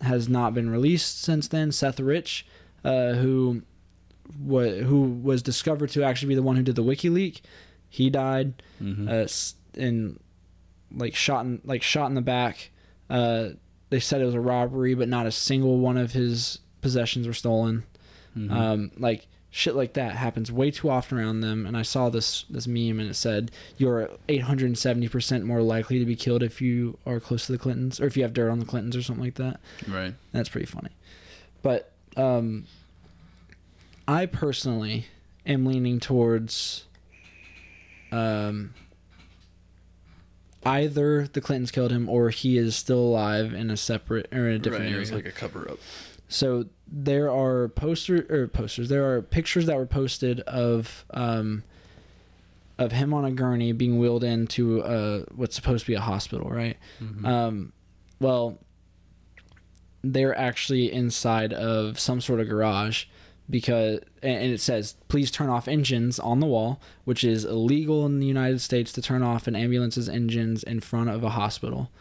has 0.02 0.30
not 0.30 0.54
been 0.54 0.70
released 0.70 1.22
since 1.22 1.48
then. 1.48 1.72
Seth 1.72 2.00
Rich, 2.00 2.46
uh, 2.84 3.14
who 3.14 3.62
wa- 4.40 4.62
who 4.84 5.02
was 5.02 5.42
discovered 5.42 5.90
to 5.92 6.04
actually 6.04 6.30
be 6.30 6.36
the 6.36 6.42
one 6.44 6.56
who 6.56 6.64
did 6.64 6.76
the 6.76 6.84
WikiLeak, 6.84 7.42
he 7.90 8.10
died 8.10 8.62
Mm-hmm. 8.82 9.08
uh, 9.10 9.28
in 9.80 10.20
like 10.96 11.16
shot 11.16 11.46
in 11.46 11.62
like 11.64 11.84
shot 11.84 12.08
in 12.08 12.16
the 12.16 12.22
back. 12.22 12.72
Uh, 13.10 13.50
they 13.90 14.00
said 14.00 14.22
it 14.22 14.26
was 14.26 14.36
a 14.36 14.40
robbery, 14.40 14.94
but 14.94 15.10
not 15.10 15.26
a 15.26 15.32
single 15.32 15.80
one 15.80 15.98
of 15.98 16.14
his 16.14 16.60
possessions 16.82 17.28
were 17.28 17.34
stolen. 17.34 17.84
Mm-hmm. 18.38 18.54
Um, 18.54 18.92
like 18.98 19.28
shit 19.54 19.76
like 19.76 19.94
that 19.94 20.16
happens 20.16 20.50
way 20.50 20.72
too 20.72 20.90
often 20.90 21.20
around 21.20 21.42
them. 21.42 21.66
And 21.66 21.76
I 21.78 21.82
saw 21.82 22.10
this 22.10 22.46
this 22.50 22.68
meme, 22.68 23.00
and 23.00 23.10
it 23.10 23.16
said 23.16 23.52
you're 23.78 24.10
870 24.30 25.08
percent 25.10 25.46
more 25.46 25.62
likely 25.62 26.00
to 26.00 26.06
be 26.06 26.16
killed 26.16 26.42
if 26.42 26.62
you 26.62 26.98
are 27.06 27.20
close 27.20 27.46
to 27.46 27.52
the 27.52 27.58
Clintons, 27.58 28.00
or 28.00 28.06
if 28.06 28.16
you 28.16 28.24
have 28.24 28.34
dirt 28.34 28.50
on 28.50 28.60
the 28.60 28.66
Clintons, 28.66 28.96
or 28.96 29.02
something 29.02 29.26
like 29.26 29.36
that. 29.36 29.60
right. 29.88 30.14
That's 30.32 30.50
pretty 30.50 30.68
funny. 30.68 30.92
But 31.62 31.92
um, 32.18 32.66
I 34.08 34.26
personally 34.26 35.06
am 35.46 35.66
leaning 35.66 36.00
towards 36.00 36.86
um, 38.12 38.74
either 40.64 41.28
the 41.28 41.42
Clintons 41.42 41.72
killed 41.72 41.92
him 41.92 42.08
or 42.10 42.30
he 42.30 42.58
is 42.58 42.76
still 42.76 43.00
alive 43.00 43.54
in 43.54 43.70
a 43.70 43.78
separate 43.78 44.28
or 44.34 44.48
in 44.48 44.56
a 44.56 44.60
different 44.60 44.86
right. 44.86 44.92
area. 44.92 45.02
It's 45.02 45.12
like 45.12 45.26
a 45.26 45.32
cover 45.32 45.70
up. 45.70 45.80
So 46.28 46.66
there 46.88 47.30
are 47.32 47.68
poster 47.70 48.26
or 48.30 48.48
posters. 48.48 48.90
There 48.90 49.12
are 49.12 49.22
pictures 49.22 49.66
that 49.66 49.76
were 49.76 49.86
posted 49.86 50.40
of 50.42 51.06
um, 51.12 51.64
of 52.78 52.92
him 52.92 53.14
on 53.14 53.26
a 53.26 53.32
gurney 53.32 53.74
being 53.74 54.00
wheeled 54.00 54.24
into 54.24 54.82
uh, 54.82 55.26
what's 55.36 55.56
supposed 55.56 55.86
to 55.86 55.92
be 55.92 55.96
a 55.96 56.02
hospital, 56.02 56.50
right? 56.50 56.78
Um, 57.26 57.74
well, 58.20 58.60
they're 60.04 60.38
actually 60.38 60.92
inside 60.92 61.54
of 61.54 62.00
some 62.00 62.22
sort 62.22 62.40
of 62.40 62.50
garage 62.50 63.06
because 63.52 64.00
and 64.24 64.52
it 64.52 64.60
says 64.60 64.96
please 65.10 65.30
turn 65.30 65.50
off 65.50 65.68
engines 65.68 66.18
on 66.18 66.40
the 66.40 66.46
wall 66.48 66.80
which 67.04 67.24
is 67.24 67.46
illegal 67.46 68.06
in 68.06 68.20
the 68.20 68.26
united 68.26 68.60
states 68.60 68.92
to 68.92 69.02
turn 69.02 69.22
off 69.22 69.46
an 69.46 69.56
ambulance's 69.56 70.10
engines 70.10 70.64
in 70.64 70.80
front 70.80 71.10
of 71.10 71.24
a 71.24 71.30
hospital 71.32 71.92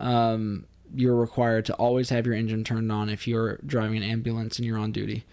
um, 0.00 0.66
you're 0.94 1.16
required 1.16 1.64
to 1.66 1.74
always 1.74 2.10
have 2.10 2.26
your 2.26 2.34
engine 2.34 2.64
turned 2.64 2.90
on 2.92 3.08
if 3.08 3.26
you're 3.26 3.58
driving 3.64 3.96
an 3.96 4.02
ambulance 4.02 4.58
and 4.58 4.66
you're 4.66 4.78
on 4.78 4.92
duty 4.92 5.24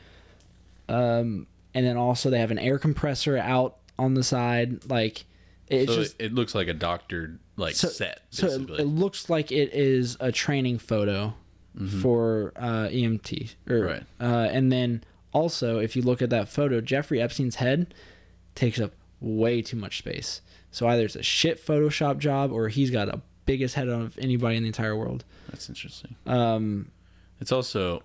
um, 0.88 1.48
and 1.74 1.86
then 1.86 1.98
also 1.98 2.30
they 2.30 2.40
have 2.40 2.52
an 2.52 2.60
air 2.60 2.78
compressor 2.80 3.38
out 3.38 3.78
on 3.98 4.14
the 4.14 4.24
side 4.24 4.90
like 4.90 5.26
it's 5.68 5.92
So 5.92 6.04
just 6.04 6.16
it, 6.20 6.26
it 6.26 6.34
looks 6.34 6.54
like 6.54 6.68
a 6.68 6.74
doctored 6.74 7.40
like 7.58 7.74
so, 7.74 7.88
set. 7.88 8.22
so 8.30 8.48
it, 8.48 8.70
it 8.82 8.86
looks 8.86 9.30
like 9.32 9.52
it 9.52 9.74
is 9.74 10.16
a 10.20 10.32
training 10.32 10.78
photo 10.78 11.34
for 12.02 12.54
uh, 12.56 12.88
EMT, 12.88 13.56
or, 13.68 13.74
Mm-hmm. 13.80 13.86
Right. 13.86 14.04
Uh, 14.22 14.48
and 14.50 14.72
then 14.72 15.04
also, 15.36 15.80
if 15.80 15.98
you 15.98 16.02
look 16.02 16.22
at 16.22 16.30
that 16.30 16.48
photo, 16.48 16.80
Jeffrey 16.80 17.22
Epstein's 17.22 17.56
head 17.56 17.94
takes 18.56 18.80
up 18.80 18.94
way 19.20 19.62
too 19.62 19.76
much 19.76 19.98
space. 19.98 20.40
So 20.72 20.88
either 20.88 21.04
it's 21.04 21.18
a 21.18 21.24
shit 21.24 21.64
Photoshop 21.64 22.20
job, 22.20 22.54
or 22.54 22.70
he's 22.70 22.90
got 22.90 23.10
a 23.10 23.22
biggest 23.46 23.76
head 23.76 23.90
of 23.90 24.18
anybody 24.18 24.56
in 24.56 24.64
the 24.64 24.68
entire 24.68 24.96
world. 24.96 25.26
That's 25.50 25.68
interesting. 25.68 26.16
Um, 26.26 26.90
It's 27.42 27.52
also 27.52 28.02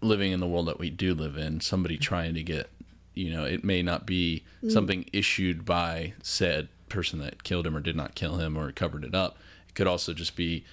living 0.00 0.32
in 0.32 0.40
the 0.40 0.48
world 0.48 0.66
that 0.66 0.80
we 0.80 0.90
do 0.90 1.14
live 1.14 1.36
in, 1.36 1.60
somebody 1.60 1.96
trying 1.96 2.34
to 2.34 2.42
get, 2.42 2.70
you 3.14 3.30
know, 3.30 3.44
it 3.44 3.62
may 3.62 3.82
not 3.82 4.04
be 4.04 4.42
something 4.68 5.08
issued 5.12 5.64
by 5.64 6.12
said 6.22 6.68
person 6.88 7.20
that 7.20 7.44
killed 7.44 7.66
him 7.66 7.76
or 7.76 7.80
did 7.80 7.96
not 7.96 8.16
kill 8.16 8.38
him 8.38 8.56
or 8.56 8.72
covered 8.72 9.04
it 9.04 9.14
up. 9.14 9.38
It 9.68 9.74
could 9.74 9.86
also 9.86 10.12
just 10.12 10.34
be 10.34 10.64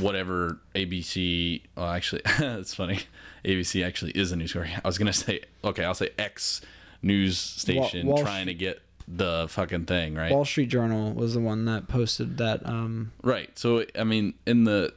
whatever 0.00 0.58
ABC. 0.74 1.62
Well, 1.76 1.88
actually, 1.88 2.22
it's 2.38 2.74
funny. 2.74 3.00
ABC 3.44 3.84
actually 3.84 4.12
is 4.12 4.32
a 4.32 4.36
news 4.36 4.50
story. 4.50 4.72
I 4.72 4.86
was 4.86 4.98
gonna 4.98 5.12
say, 5.12 5.40
okay, 5.64 5.84
I'll 5.84 5.94
say 5.94 6.10
X 6.18 6.60
news 7.02 7.38
station 7.38 8.06
Wall 8.06 8.18
trying 8.18 8.46
to 8.46 8.54
get 8.54 8.80
the 9.08 9.46
fucking 9.48 9.84
thing 9.86 10.14
right. 10.14 10.32
Wall 10.32 10.44
Street 10.44 10.68
Journal 10.68 11.12
was 11.12 11.34
the 11.34 11.40
one 11.40 11.64
that 11.66 11.88
posted 11.88 12.38
that. 12.38 12.66
Um, 12.66 13.12
Right. 13.22 13.56
So 13.58 13.84
I 13.98 14.04
mean, 14.04 14.34
in 14.46 14.64
the 14.64 14.92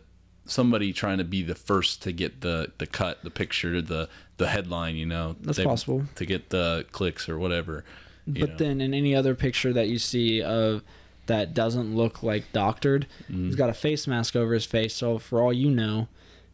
somebody 0.45 0.91
trying 0.93 1.19
to 1.19 1.23
be 1.23 1.43
the 1.43 1.55
first 1.55 2.01
to 2.03 2.11
get 2.11 2.41
the 2.41 2.71
the 2.77 2.87
cut, 2.87 3.23
the 3.23 3.29
picture, 3.29 3.81
the 3.81 4.09
the 4.37 4.47
headline, 4.47 4.95
you 4.95 5.05
know, 5.05 5.35
That's 5.41 5.59
possible. 5.59 6.03
to 6.15 6.25
get 6.25 6.49
the 6.49 6.85
clicks 6.91 7.29
or 7.29 7.37
whatever. 7.37 7.83
but 8.25 8.49
know. 8.49 8.55
then 8.57 8.81
in 8.81 8.93
any 8.93 9.15
other 9.15 9.35
picture 9.35 9.73
that 9.73 9.89
you 9.89 9.99
see 9.99 10.41
of 10.41 10.81
that 11.30 11.53
doesn't 11.53 11.95
look 11.95 12.21
like 12.21 12.43
doctored, 12.53 13.07
Mm-hmm. 13.32 13.45
he's 13.47 13.55
got 13.55 13.69
a 13.69 13.73
face 13.73 14.05
mask 14.05 14.36
over 14.36 14.53
his 14.53 14.65
face. 14.65 14.93
So 14.93 15.17
for 15.17 15.41
all 15.41 15.53
you 15.53 15.71
know, 15.71 16.07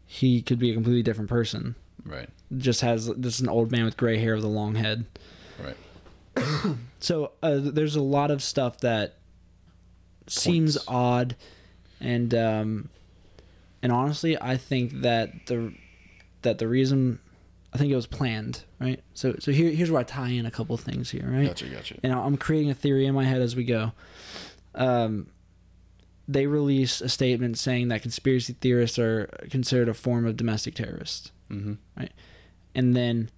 he 0.06 0.40
could 0.40 0.58
be 0.58 0.70
a 0.70 0.74
completely 0.74 1.02
different 1.02 1.28
person. 1.28 1.74
right, 2.04 2.28
Just 2.56 2.80
has 2.82 3.10
just 3.20 3.40
an 3.40 3.48
old 3.48 3.70
man 3.72 3.84
with 3.84 3.96
gray 3.96 4.18
hair 4.18 4.36
with 4.36 4.44
a 4.44 4.48
long 4.48 4.76
head. 4.76 5.04
right, 5.62 5.76
So 7.00 7.32
uh, 7.42 7.58
there's 7.60 7.96
a 7.96 8.02
lot 8.02 8.30
of 8.30 8.42
stuff 8.42 8.78
that 8.80 9.16
seems 10.26 10.76
odd, 10.88 11.36
and 12.00 12.34
um, 12.34 12.88
and 13.82 13.92
honestly, 13.92 14.36
I 14.40 14.56
think 14.56 15.00
that 15.02 15.46
the 15.46 15.72
that 16.42 16.58
the 16.58 16.68
reason 16.68 17.18
I 17.72 17.78
think 17.78 17.92
it 17.92 17.96
was 17.96 18.06
planned, 18.06 18.64
right? 18.80 19.02
So 19.14 19.36
so 19.38 19.52
here 19.52 19.70
here's 19.70 19.90
where 19.90 20.00
I 20.00 20.04
tie 20.04 20.30
in 20.30 20.46
a 20.46 20.50
couple 20.50 20.76
things 20.76 21.10
here, 21.10 21.26
right? 21.28 21.46
gotcha, 21.46 21.66
gotcha. 21.66 21.96
and 22.02 22.12
I'm 22.12 22.36
creating 22.36 22.70
a 22.70 22.74
theory 22.74 23.06
in 23.06 23.14
my 23.14 23.24
head 23.24 23.40
as 23.42 23.54
we 23.56 23.64
go. 23.64 23.92
Um, 24.76 25.28
they 26.28 26.46
release 26.46 27.00
a 27.00 27.08
statement 27.08 27.56
saying 27.58 27.88
that 27.88 28.02
conspiracy 28.02 28.54
theorists 28.60 28.98
are 28.98 29.26
considered 29.50 29.88
a 29.88 29.94
form 29.94 30.26
of 30.26 30.36
domestic 30.36 30.74
terrorist, 30.74 31.32
Mm-hmm. 31.50 31.74
and 32.74 32.96
then 32.96 33.30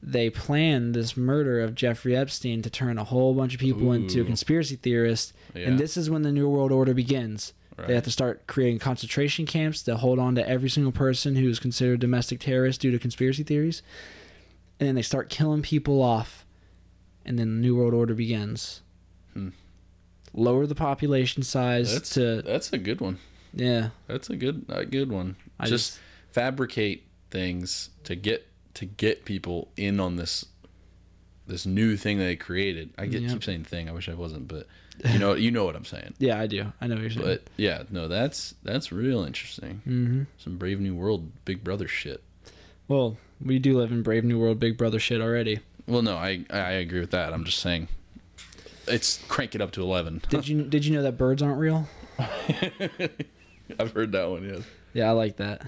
they 0.00 0.30
plan 0.30 0.92
this 0.92 1.16
murder 1.16 1.60
of 1.60 1.74
Jeffrey 1.74 2.14
Epstein 2.16 2.62
to 2.62 2.70
turn 2.70 2.96
a 2.98 3.02
whole 3.04 3.34
bunch 3.34 3.54
of 3.54 3.60
people 3.60 3.90
into 3.92 4.24
conspiracy 4.24 4.76
theorists, 4.76 5.32
Yeah. 5.54 5.66
and 5.68 5.78
this 5.80 5.96
is 5.96 6.08
when 6.08 6.22
the 6.22 6.30
New 6.30 6.48
World 6.48 6.70
Order 6.70 6.94
begins. 6.94 7.52
Right. 7.76 7.88
They 7.88 7.94
have 7.94 8.04
to 8.04 8.10
start 8.12 8.46
creating 8.46 8.78
concentration 8.78 9.44
camps 9.44 9.82
to 9.82 9.96
hold 9.96 10.18
on 10.20 10.36
to 10.36 10.48
every 10.48 10.70
single 10.70 10.92
person 10.92 11.34
who 11.34 11.48
is 11.48 11.58
considered 11.58 11.98
domestic 12.00 12.38
terrorist 12.40 12.80
due 12.80 12.92
to 12.92 12.98
conspiracy 12.98 13.42
theories. 13.42 13.82
And 14.78 14.86
then 14.88 14.94
they 14.94 15.02
start 15.02 15.28
killing 15.28 15.60
people 15.62 16.00
off. 16.00 16.46
And 17.24 17.38
then 17.38 17.56
the 17.56 17.60
New 17.60 17.76
World 17.76 17.92
Order 17.92 18.14
begins. 18.14 18.80
Hmm. 19.34 19.48
Lower 20.36 20.66
the 20.66 20.74
population 20.76 21.42
size 21.42 21.92
That's 21.92 22.10
to 22.10 22.42
that's 22.42 22.72
a 22.72 22.78
good 22.78 23.00
one. 23.00 23.18
yeah. 23.54 23.88
That's 24.06 24.30
a 24.30 24.36
good 24.36 24.64
a 24.68 24.84
good 24.84 25.10
one. 25.10 25.36
I 25.58 25.66
just, 25.66 25.94
just- 25.94 26.00
fabricate 26.32 27.04
things 27.30 27.90
to 28.04 28.14
get 28.14 28.46
to 28.74 28.84
get 28.84 29.24
people 29.24 29.68
in 29.76 29.98
on 29.98 30.16
this 30.16 30.44
this 31.46 31.64
new 31.64 31.96
thing 31.96 32.18
they 32.18 32.36
created. 32.36 32.90
I 32.98 33.06
get 33.06 33.26
keep 33.28 33.42
saying 33.42 33.64
thing. 33.64 33.88
I 33.88 33.92
wish 33.92 34.08
I 34.08 34.14
wasn't, 34.14 34.48
but 34.48 34.66
you 35.10 35.18
know 35.18 35.34
you 35.34 35.50
know 35.50 35.64
what 35.64 35.74
I'm 35.76 35.84
saying. 35.84 36.14
Yeah, 36.18 36.38
I 36.38 36.46
do. 36.46 36.72
I 36.80 36.86
know 36.86 36.94
what 36.96 37.02
you're 37.02 37.10
saying. 37.10 37.24
But 37.24 37.42
yeah, 37.56 37.84
no, 37.90 38.06
that's 38.08 38.54
that's 38.62 38.92
real 38.92 39.24
interesting. 39.24 39.80
hmm 39.84 40.22
Some 40.38 40.58
Brave 40.58 40.80
New 40.80 40.94
World 40.94 41.30
Big 41.44 41.64
Brother 41.64 41.88
shit. 41.88 42.22
Well, 42.88 43.16
we 43.40 43.58
do 43.58 43.78
live 43.78 43.90
in 43.90 44.02
Brave 44.02 44.24
New 44.24 44.38
World 44.38 44.60
Big 44.60 44.76
Brother 44.76 44.98
shit 44.98 45.20
already. 45.20 45.60
Well, 45.86 46.02
no, 46.02 46.16
I 46.16 46.44
I 46.50 46.72
agree 46.72 47.00
with 47.00 47.12
that. 47.12 47.32
I'm 47.32 47.44
just 47.44 47.58
saying, 47.60 47.88
it's 48.88 49.22
crank 49.28 49.54
it 49.54 49.60
up 49.60 49.70
to 49.72 49.82
eleven. 49.82 50.22
Did 50.28 50.46
you 50.48 50.62
did 50.62 50.84
you 50.84 50.94
know 50.94 51.02
that 51.02 51.16
birds 51.18 51.42
aren't 51.42 51.58
real? 51.58 51.88
I've 53.78 53.92
heard 53.92 54.12
that 54.12 54.30
one. 54.30 54.48
Yes. 54.48 54.62
Yeah, 54.94 55.08
I 55.08 55.12
like 55.12 55.36
that. 55.36 55.66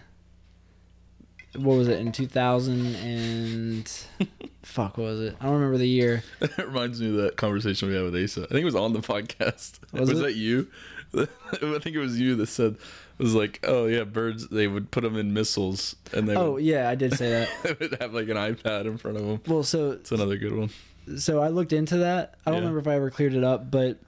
What 1.57 1.77
was 1.77 1.89
it 1.89 1.99
in 1.99 2.13
2000 2.13 2.95
and 2.97 3.89
fuck 4.63 4.99
what 4.99 5.05
was 5.05 5.21
it? 5.21 5.37
I 5.41 5.45
don't 5.45 5.55
remember 5.55 5.79
the 5.79 5.89
year. 5.89 6.23
That 6.41 6.69
reminds 6.69 7.01
me 7.01 7.09
of 7.09 7.15
that 7.25 7.37
conversation 7.37 7.89
we 7.89 7.95
had 7.95 8.05
with 8.05 8.15
Asa. 8.17 8.43
I 8.45 8.47
think 8.49 8.61
it 8.61 8.65
was 8.67 8.75
on 8.75 8.93
the 8.93 9.01
podcast. 9.01 9.79
Was 9.93 10.11
it? 10.11 10.17
that 10.17 10.35
you? 10.35 10.69
I 11.15 11.27
think 11.81 11.97
it 11.97 11.99
was 11.99 12.21
you 12.21 12.37
that 12.37 12.47
said 12.49 12.75
it 13.19 13.23
was 13.23 13.35
like, 13.35 13.61
oh 13.65 13.87
yeah, 13.87 14.05
birds. 14.05 14.49
They 14.49 14.69
would 14.69 14.91
put 14.91 15.03
them 15.03 15.17
in 15.17 15.33
missiles, 15.33 15.97
and 16.13 16.29
they 16.29 16.37
Oh, 16.37 16.53
would, 16.53 16.65
yeah, 16.65 16.89
I 16.91 16.95
did 16.95 17.15
say 17.15 17.31
that. 17.31 17.49
they 17.63 17.73
would 17.89 18.01
have 18.01 18.13
like 18.15 18.29
an 18.29 18.37
iPad 18.37 18.85
in 18.85 18.99
front 18.99 19.17
of 19.17 19.25
them. 19.27 19.41
Well, 19.47 19.63
so 19.65 19.93
It's 19.93 20.13
another 20.13 20.37
good 20.37 20.55
one. 20.55 20.71
So 21.17 21.41
I 21.41 21.49
looked 21.49 21.73
into 21.73 21.99
that. 21.99 22.35
I 22.47 22.51
don't 22.51 22.57
Yeah. 22.63 22.69
remember 22.69 22.81
if 22.81 22.87
I 22.89 22.95
ever 22.97 23.11
cleared 23.11 23.35
it 23.35 23.45
up, 23.45 23.71
but 23.71 23.99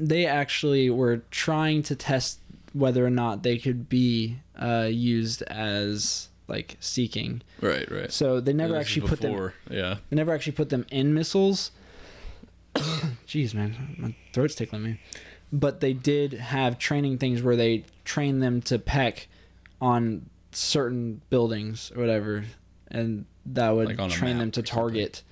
they 0.00 0.26
actually 0.26 0.90
were 0.90 1.18
trying 1.30 1.82
to 1.84 1.96
test 1.96 2.40
whether 2.72 3.04
or 3.04 3.10
not 3.10 3.42
they 3.42 3.58
could 3.58 3.88
be 3.88 4.38
uh, 4.56 4.88
used 4.90 5.42
as 5.42 6.28
like 6.46 6.76
seeking. 6.80 7.42
Right, 7.60 7.90
right. 7.90 8.10
So 8.12 8.40
they 8.40 8.52
never 8.52 8.74
Yeah, 8.74 8.80
actually 8.80 9.08
put 9.08 9.20
them. 9.20 9.52
Yeah, 9.70 9.96
They 10.10 10.16
never 10.16 10.32
actually 10.32 10.52
put 10.52 10.70
them 10.70 10.86
in 10.90 11.12
missiles. 11.14 11.70
Jeez, 12.74 13.54
man, 13.54 13.96
my 13.98 14.14
throat's 14.32 14.54
tickling 14.54 14.82
me. 14.82 15.00
But 15.52 15.80
they 15.80 15.92
did 15.92 16.32
have 16.34 16.78
training 16.78 17.18
things 17.18 17.42
where 17.42 17.56
they 17.56 17.84
train 18.04 18.40
them 18.40 18.60
to 18.62 18.78
peck 18.78 19.28
on 19.80 20.28
certain 20.52 21.22
buildings 21.30 21.90
or 21.94 22.00
whatever, 22.00 22.44
and 22.90 23.24
that 23.46 23.70
would 23.70 23.96
Like 23.98 24.10
train 24.10 24.38
them 24.38 24.50
to 24.52 24.62
target. 24.62 25.22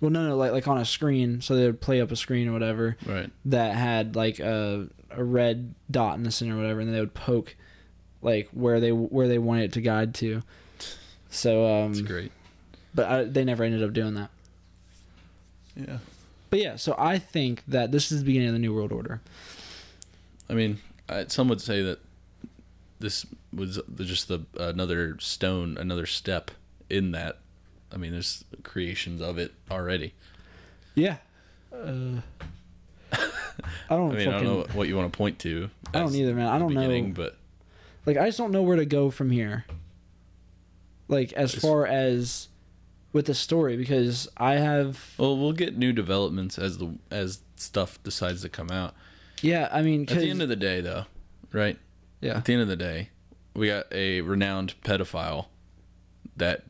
Well, 0.00 0.10
no, 0.10 0.28
no, 0.28 0.36
like 0.36 0.52
like 0.52 0.68
on 0.68 0.78
a 0.78 0.84
screen, 0.84 1.40
so 1.40 1.56
they 1.56 1.66
would 1.66 1.80
play 1.80 2.00
up 2.00 2.10
a 2.10 2.16
screen 2.16 2.48
or 2.48 2.52
whatever 2.52 2.96
right. 3.06 3.30
that 3.46 3.74
had 3.76 4.14
like 4.14 4.38
a 4.40 4.88
a 5.10 5.24
red 5.24 5.74
dot 5.90 6.16
in 6.18 6.24
the 6.24 6.30
center 6.30 6.54
or 6.54 6.60
whatever, 6.60 6.80
and 6.80 6.92
they 6.92 7.00
would 7.00 7.14
poke 7.14 7.56
like 8.22 8.48
where 8.52 8.80
they 8.80 8.92
where 8.92 9.28
they 9.28 9.38
wanted 9.38 9.64
it 9.64 9.72
to 9.72 9.80
guide 9.80 10.14
to. 10.16 10.42
So, 11.30 11.66
um, 11.66 11.90
It's 11.92 12.00
great. 12.02 12.30
but 12.94 13.06
I, 13.10 13.24
they 13.24 13.44
never 13.44 13.64
ended 13.64 13.82
up 13.82 13.92
doing 13.92 14.14
that. 14.14 14.30
Yeah. 15.74 15.98
But 16.50 16.60
yeah, 16.60 16.76
so 16.76 16.94
I 16.98 17.18
think 17.18 17.62
that 17.66 17.90
this 17.92 18.12
is 18.12 18.20
the 18.20 18.26
beginning 18.26 18.48
of 18.48 18.54
the 18.54 18.60
New 18.60 18.74
World 18.74 18.92
Order. 18.92 19.20
I 20.48 20.54
mean, 20.54 20.78
I, 21.08 21.26
some 21.26 21.48
would 21.48 21.60
say 21.60 21.82
that 21.82 21.98
this 23.00 23.26
was 23.52 23.80
just 23.96 24.28
the 24.28 24.40
another 24.58 25.18
stone, 25.20 25.76
another 25.78 26.06
step 26.06 26.50
in 26.88 27.10
that. 27.12 27.38
I 27.96 27.98
mean, 27.98 28.12
there's 28.12 28.44
creations 28.62 29.22
of 29.22 29.38
it 29.38 29.54
already. 29.70 30.12
Yeah. 30.94 31.16
Uh, 31.72 32.20
I 33.10 33.16
don't 33.88 34.12
I 34.12 34.16
mean, 34.16 34.24
fucking, 34.26 34.28
I 34.28 34.30
don't 34.32 34.44
know 34.44 34.66
what 34.74 34.86
you 34.86 34.94
want 34.96 35.10
to 35.10 35.16
point 35.16 35.38
to. 35.40 35.70
I 35.94 36.00
don't 36.00 36.14
either, 36.14 36.34
man. 36.34 36.46
I 36.46 36.58
don't 36.58 36.74
know. 36.74 37.12
but 37.14 37.38
Like, 38.04 38.18
I 38.18 38.26
just 38.26 38.36
don't 38.36 38.52
know 38.52 38.62
where 38.62 38.76
to 38.76 38.84
go 38.84 39.10
from 39.10 39.30
here. 39.30 39.64
Like, 41.08 41.32
as 41.32 41.54
It's- 41.54 41.62
far 41.62 41.86
as 41.86 42.48
with 43.14 43.24
the 43.24 43.34
story, 43.34 43.78
because 43.78 44.28
I 44.36 44.56
have, 44.56 45.14
well, 45.16 45.38
we'll 45.38 45.52
get 45.54 45.78
new 45.78 45.94
developments 45.94 46.58
as 46.58 46.76
the 46.76 46.98
as 47.10 47.40
stuff 47.54 47.98
decides 48.02 48.42
to 48.42 48.50
come 48.50 48.70
out. 48.70 48.94
yeah, 49.40 49.70
I 49.72 49.80
mean, 49.80 50.02
at 50.02 50.08
the 50.18 50.28
end 50.28 50.42
of 50.42 50.50
the 50.50 50.56
day, 50.56 50.82
though, 50.82 51.06
right? 51.50 51.78
yeah, 52.20 52.36
At 52.36 52.44
the 52.44 52.52
end 52.52 52.60
of 52.60 52.68
the 52.68 52.76
day, 52.76 53.08
we 53.54 53.68
got 53.68 53.86
a 53.90 54.20
renowned 54.20 54.74
pedophile 54.84 55.46
that, 56.36 56.64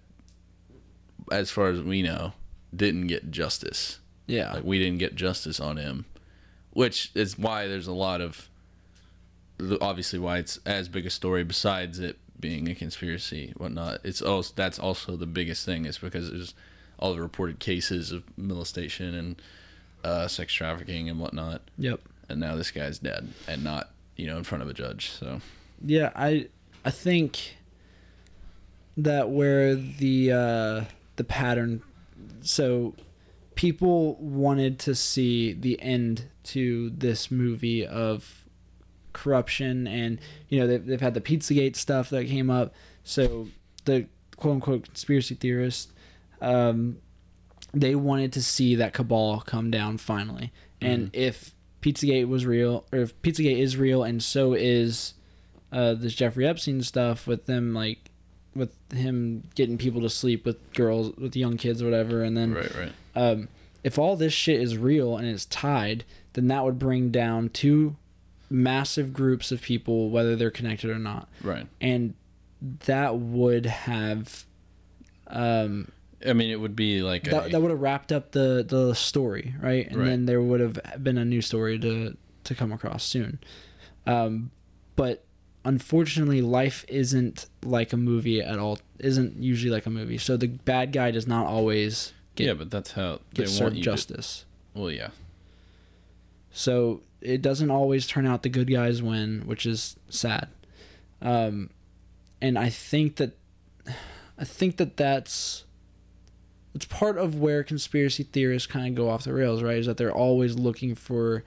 as 1.30 1.50
far 1.50 1.68
as 1.68 1.80
we 1.80 2.02
know, 2.02 2.32
didn't 2.74 3.06
get 3.06 3.30
justice. 3.30 3.98
yeah, 4.26 4.52
Like 4.54 4.64
we 4.64 4.78
didn't 4.78 4.98
get 4.98 5.14
justice 5.14 5.60
on 5.60 5.76
him, 5.76 6.04
which 6.70 7.10
is 7.14 7.38
why 7.38 7.66
there's 7.66 7.86
a 7.86 7.92
lot 7.92 8.20
of 8.20 8.48
obviously 9.80 10.18
why 10.18 10.38
it's 10.38 10.58
as 10.66 10.88
big 10.88 11.06
a 11.06 11.10
story 11.10 11.42
besides 11.42 11.98
it 11.98 12.18
being 12.38 12.68
a 12.68 12.74
conspiracy 12.74 13.54
whatnot 13.56 13.98
it's 14.04 14.20
also 14.20 14.52
that's 14.54 14.78
also 14.78 15.16
the 15.16 15.24
biggest 15.26 15.64
thing 15.64 15.86
is 15.86 15.96
because 15.96 16.30
there's 16.30 16.52
all 16.98 17.14
the 17.14 17.22
reported 17.22 17.58
cases 17.58 18.12
of 18.12 18.22
molestation 18.36 19.14
and 19.14 19.40
uh, 20.04 20.28
sex 20.28 20.52
trafficking 20.52 21.08
and 21.08 21.18
whatnot 21.18 21.62
yep, 21.78 22.00
and 22.28 22.38
now 22.38 22.54
this 22.54 22.70
guy's 22.70 22.98
dead 22.98 23.28
and 23.48 23.64
not 23.64 23.88
you 24.16 24.26
know 24.26 24.36
in 24.36 24.44
front 24.44 24.60
of 24.62 24.68
a 24.68 24.74
judge 24.74 25.10
so 25.10 25.40
yeah. 25.84 26.10
I, 26.14 26.48
I 26.84 26.90
think 26.90 27.56
that 28.96 29.28
where 29.30 29.74
the 29.74 30.32
uh, 30.32 30.84
the 31.16 31.24
pattern, 31.24 31.82
so 32.40 32.94
people 33.54 34.16
wanted 34.16 34.78
to 34.78 34.94
see 34.94 35.52
the 35.52 35.80
end 35.80 36.28
to 36.44 36.90
this 36.90 37.30
movie 37.30 37.86
of 37.86 38.44
corruption 39.12 39.86
and 39.86 40.20
you 40.50 40.60
know 40.60 40.66
they've, 40.66 40.84
they've 40.84 41.00
had 41.00 41.14
the 41.14 41.20
pizzagate 41.22 41.74
stuff 41.76 42.10
that 42.10 42.26
came 42.26 42.50
up. 42.50 42.74
So 43.02 43.48
the 43.84 44.06
quote 44.36 44.54
unquote 44.56 44.84
conspiracy 44.84 45.34
theorists 45.34 45.92
um, 46.40 46.98
they 47.72 47.94
wanted 47.94 48.32
to 48.34 48.42
see 48.42 48.74
that 48.76 48.92
cabal 48.92 49.40
come 49.40 49.70
down 49.70 49.98
finally. 49.98 50.52
And 50.80 51.10
if 51.14 51.54
pizzagate 51.80 52.28
was 52.28 52.46
real 52.46 52.86
or 52.92 53.00
if 53.00 53.20
pizzagate 53.22 53.58
is 53.58 53.76
real 53.76 54.02
and 54.02 54.22
so 54.22 54.54
is 54.54 55.14
uh, 55.72 55.94
this 55.94 56.14
jeffrey 56.14 56.46
epstein 56.46 56.82
stuff 56.82 57.26
with 57.26 57.46
them 57.46 57.74
like 57.74 58.10
with 58.56 58.74
him 58.92 59.44
getting 59.54 59.76
people 59.78 60.00
to 60.00 60.10
sleep 60.10 60.44
with 60.44 60.56
girls 60.74 61.14
with 61.16 61.36
young 61.36 61.56
kids 61.56 61.82
or 61.82 61.84
whatever 61.86 62.22
and 62.22 62.36
then 62.36 62.54
right 62.54 62.74
right 62.74 62.92
um, 63.14 63.48
if 63.84 63.98
all 63.98 64.16
this 64.16 64.32
shit 64.32 64.60
is 64.60 64.76
real 64.76 65.16
and 65.16 65.26
it's 65.28 65.44
tied, 65.46 66.04
then 66.34 66.48
that 66.48 66.64
would 66.64 66.78
bring 66.78 67.10
down 67.10 67.48
two 67.50 67.96
massive 68.50 69.12
groups 69.12 69.50
of 69.52 69.62
people, 69.62 70.10
whether 70.10 70.34
they're 70.36 70.50
connected 70.50 70.90
or 70.90 70.98
not, 70.98 71.28
right 71.42 71.66
and 71.80 72.14
that 72.86 73.16
would 73.16 73.66
have 73.66 74.44
um, 75.28 75.90
i 76.26 76.32
mean 76.32 76.50
it 76.50 76.60
would 76.60 76.74
be 76.76 77.02
like 77.02 77.24
that, 77.24 77.46
a, 77.46 77.48
that 77.50 77.60
would 77.60 77.70
have 77.70 77.80
wrapped 77.80 78.10
up 78.12 78.32
the 78.32 78.64
the 78.66 78.94
story, 78.94 79.54
right? 79.60 79.86
And 79.88 79.96
Right. 79.98 80.06
then 80.06 80.26
there 80.26 80.40
would 80.42 80.60
have 80.60 80.80
been 81.02 81.18
a 81.18 81.24
new 81.24 81.42
story 81.42 81.78
to 81.78 82.16
to 82.44 82.54
come 82.54 82.72
across 82.72 83.04
soon. 83.04 83.38
Um, 84.06 84.50
but 84.94 85.24
unfortunately, 85.66 86.40
life 86.40 86.84
isn't 86.88 87.46
like 87.62 87.92
a 87.92 87.96
movie 87.96 88.40
at 88.40 88.58
all. 88.58 88.78
Isn't 88.98 89.42
usually 89.42 89.70
like 89.70 89.84
a 89.84 89.90
movie. 89.90 90.16
So 90.16 90.36
the 90.38 90.46
bad 90.46 90.92
guy 90.92 91.10
does 91.10 91.26
not 91.26 91.46
always 91.46 92.14
get 92.34 92.46
yeah 92.46 92.54
but 92.54 92.70
that's 92.70 92.92
how 92.92 93.20
they 93.34 93.44
get 93.44 93.48
want 93.48 93.50
served 93.58 93.76
justice. 93.76 94.44
to 94.74 94.80
well 94.80 94.90
yeah 94.90 95.08
So 96.50 97.00
it 97.20 97.42
doesn't 97.42 97.70
always 97.70 98.06
turn 98.06 98.26
out 98.26 98.42
the 98.42 98.48
good 98.48 98.70
guys 98.70 99.02
win, 99.02 99.42
which 99.46 99.66
is 99.66 99.96
sad. 100.08 100.48
Um, 101.20 101.70
and 102.40 102.58
I 102.58 102.68
think 102.68 103.16
that 103.16 103.36
I 104.38 104.44
think 104.44 104.76
that 104.76 104.96
that's 104.96 105.64
it's 106.74 106.84
part 106.84 107.16
of 107.16 107.34
where 107.40 107.64
conspiracy 107.64 108.22
theorists 108.22 108.66
kind 108.66 108.86
of 108.86 108.94
go 108.94 109.08
off 109.08 109.24
the 109.24 109.32
rails, 109.32 109.62
right? 109.62 109.78
Is 109.78 109.86
that 109.86 109.96
they're 109.96 110.12
always 110.12 110.56
looking 110.56 110.94
for 110.94 111.42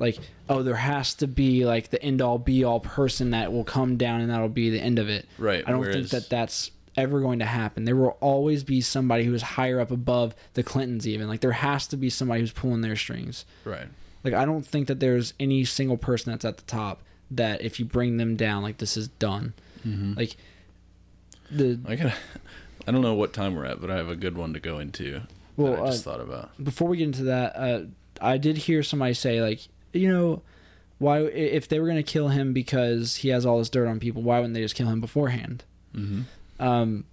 like, 0.00 0.18
oh, 0.48 0.62
there 0.62 0.74
has 0.74 1.14
to 1.14 1.28
be 1.28 1.64
like 1.64 1.90
the 1.90 2.02
end 2.02 2.22
all 2.22 2.38
be 2.38 2.64
all 2.64 2.80
person 2.80 3.30
that 3.30 3.52
will 3.52 3.64
come 3.64 3.98
down 3.98 4.22
and 4.22 4.30
that'll 4.30 4.48
be 4.48 4.70
the 4.70 4.80
end 4.80 4.98
of 4.98 5.08
it. 5.08 5.28
right 5.38 5.62
I 5.64 5.70
don't 5.70 5.80
whereas, 5.80 5.94
think 5.94 6.08
that 6.08 6.30
that's 6.30 6.70
ever 6.96 7.20
going 7.20 7.38
to 7.38 7.44
happen. 7.44 7.84
There 7.84 7.94
will 7.94 8.16
always 8.20 8.64
be 8.64 8.80
somebody 8.80 9.24
who 9.24 9.34
is 9.34 9.42
higher 9.42 9.78
up 9.78 9.90
above 9.90 10.34
the 10.54 10.62
Clintons, 10.62 11.06
even. 11.06 11.28
Like, 11.28 11.40
there 11.40 11.52
has 11.52 11.86
to 11.88 11.96
be 11.96 12.10
somebody 12.10 12.40
who's 12.40 12.50
pulling 12.50 12.80
their 12.80 12.96
strings. 12.96 13.44
right 13.64 13.86
Like, 14.24 14.34
I 14.34 14.44
don't 14.46 14.66
think 14.66 14.88
that 14.88 14.98
there's 14.98 15.34
any 15.38 15.64
single 15.64 15.98
person 15.98 16.32
that's 16.32 16.46
at 16.46 16.56
the 16.56 16.64
top 16.64 17.02
that 17.30 17.60
if 17.60 17.78
you 17.78 17.84
bring 17.84 18.16
them 18.16 18.34
down, 18.36 18.62
like, 18.62 18.78
this 18.78 18.96
is 18.96 19.06
done. 19.06 19.52
mm-hmm. 19.86 20.14
Like, 20.14 20.36
the 21.52 21.80
i 21.86 21.96
gotta 21.96 22.14
i 22.86 22.92
don't 22.92 23.02
know 23.02 23.14
what 23.14 23.32
time 23.32 23.56
we're 23.56 23.64
at 23.64 23.80
but 23.80 23.90
i 23.90 23.96
have 23.96 24.08
a 24.08 24.14
good 24.14 24.38
one 24.38 24.52
to 24.52 24.60
go 24.60 24.78
into 24.78 25.20
Well, 25.56 25.72
that 25.72 25.82
i 25.82 25.86
just 25.86 26.06
uh, 26.06 26.12
thought 26.12 26.20
about 26.20 26.62
before 26.62 26.86
we 26.86 26.96
get 26.96 27.06
into 27.06 27.24
that, 27.24 27.56
uh, 27.56 27.80
I 28.20 28.36
did 28.36 28.58
hear 28.58 28.82
somebody 28.82 29.14
say, 29.14 29.40
like, 29.40 29.60
you 29.92 30.12
know, 30.12 30.42
why 30.98 31.20
if 31.20 31.68
they 31.68 31.80
were 31.80 31.86
going 31.86 31.96
to 31.96 32.02
kill 32.02 32.28
him 32.28 32.52
because 32.52 33.16
he 33.16 33.28
has 33.28 33.46
all 33.46 33.58
this 33.58 33.70
dirt 33.70 33.88
on 33.88 34.00
people, 34.00 34.22
why 34.22 34.38
wouldn't 34.38 34.54
they 34.54 34.62
just 34.62 34.74
kill 34.74 34.88
him 34.88 35.00
beforehand? 35.00 35.64
mm-hmm. 35.94 36.22
Um, 36.62 37.04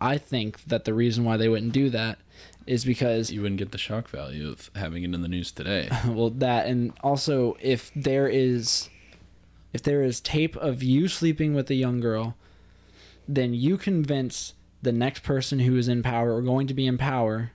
I 0.00 0.18
think 0.18 0.62
that 0.64 0.84
the 0.84 0.94
reason 0.94 1.24
why 1.24 1.36
they 1.36 1.48
wouldn't 1.48 1.72
do 1.72 1.90
that 1.90 2.18
is 2.66 2.84
because 2.84 3.30
You 3.30 3.42
wouldn't 3.42 3.58
get 3.58 3.72
the 3.72 3.78
shock 3.78 4.08
value 4.08 4.48
of 4.48 4.70
having 4.76 5.02
it 5.02 5.14
in 5.14 5.22
the 5.22 5.28
news 5.28 5.50
today. 5.50 5.88
well 6.06 6.30
that 6.30 6.66
and 6.66 6.92
also 7.02 7.56
if 7.60 7.90
there 7.96 8.28
is 8.28 8.90
if 9.72 9.82
there 9.82 10.02
is 10.02 10.20
tape 10.20 10.54
of 10.56 10.82
you 10.82 11.08
sleeping 11.08 11.54
with 11.54 11.70
a 11.70 11.74
young 11.74 11.98
girl 11.98 12.36
then 13.26 13.54
you 13.54 13.76
convince 13.78 14.54
the 14.82 14.92
next 14.92 15.22
person 15.22 15.60
who 15.60 15.76
is 15.76 15.88
in 15.88 16.02
power 16.02 16.34
or 16.34 16.42
going 16.42 16.66
to 16.66 16.74
be 16.74 16.86
in 16.86 16.98
power 16.98 17.52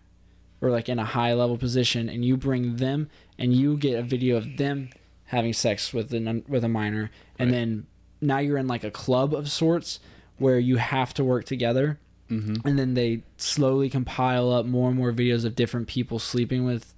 or 0.62 0.70
like 0.72 0.90
in 0.90 1.00
a 1.00 1.06
high 1.06 1.34
level 1.34 1.58
position 1.58 2.10
and 2.10 2.26
you 2.26 2.36
bring 2.36 2.78
them 2.78 3.10
and 3.40 3.54
you 3.54 3.78
get 3.78 3.98
a 3.98 4.04
video 4.04 4.38
of 4.38 4.58
them 4.58 4.90
having 5.26 5.54
sex 5.54 5.94
with 5.94 6.14
an 6.14 6.44
with 6.48 6.64
a 6.64 6.70
minor 6.70 7.10
and 7.40 7.50
Right. 7.52 7.58
then 7.58 7.88
now 8.22 8.38
you're 8.40 8.58
in 8.58 8.68
like 8.68 8.84
a 8.84 8.92
club 8.92 9.34
of 9.34 9.50
sorts 9.50 10.00
where 10.38 10.60
you 10.60 10.78
have 10.78 11.14
to 11.16 11.24
work 11.24 11.46
together 11.46 12.00
Mm-hmm. 12.30 12.66
and 12.68 12.80
then 12.80 12.94
they 12.94 13.22
slowly 13.38 13.90
compile 13.90 14.52
up 14.52 14.66
more 14.66 14.88
and 14.90 14.98
more 14.98 15.12
videos 15.12 15.44
of 15.46 15.56
different 15.56 15.88
people 15.88 16.20
sleeping 16.20 16.64
with 16.64 16.94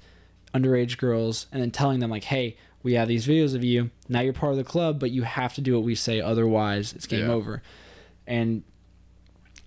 underage 0.53 0.97
girls 0.97 1.47
and 1.51 1.61
then 1.61 1.71
telling 1.71 1.99
them 1.99 2.11
like 2.11 2.25
hey 2.25 2.55
we 2.83 2.93
have 2.93 3.07
these 3.07 3.25
videos 3.27 3.55
of 3.55 3.63
you 3.63 3.89
now 4.07 4.21
you're 4.21 4.33
part 4.33 4.51
of 4.51 4.57
the 4.57 4.63
club 4.63 4.99
but 4.99 5.09
you 5.11 5.23
have 5.23 5.53
to 5.55 5.61
do 5.61 5.73
what 5.73 5.83
we 5.83 5.95
say 5.95 6.21
otherwise 6.21 6.93
it's 6.93 7.07
game 7.07 7.25
Yeah. 7.25 7.33
over 7.33 7.63
and 8.27 8.63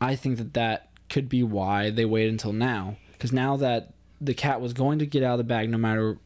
i 0.01 0.15
think 0.15 0.39
that 0.39 0.55
that 0.55 0.91
could 1.11 1.29
be 1.29 1.43
why 1.43 1.91
they 1.91 2.05
waited 2.05 2.31
until 2.33 2.53
now 2.53 2.97
because 3.13 3.33
now 3.33 3.57
that 3.57 3.93
the 4.21 4.35
cat 4.35 4.61
was 4.61 4.73
going 4.73 5.01
to 5.01 5.07
get 5.07 5.23
out 5.23 5.33
of 5.33 5.39
the 5.39 5.45
bag 5.45 5.69
no 5.69 5.77
matter 5.79 6.19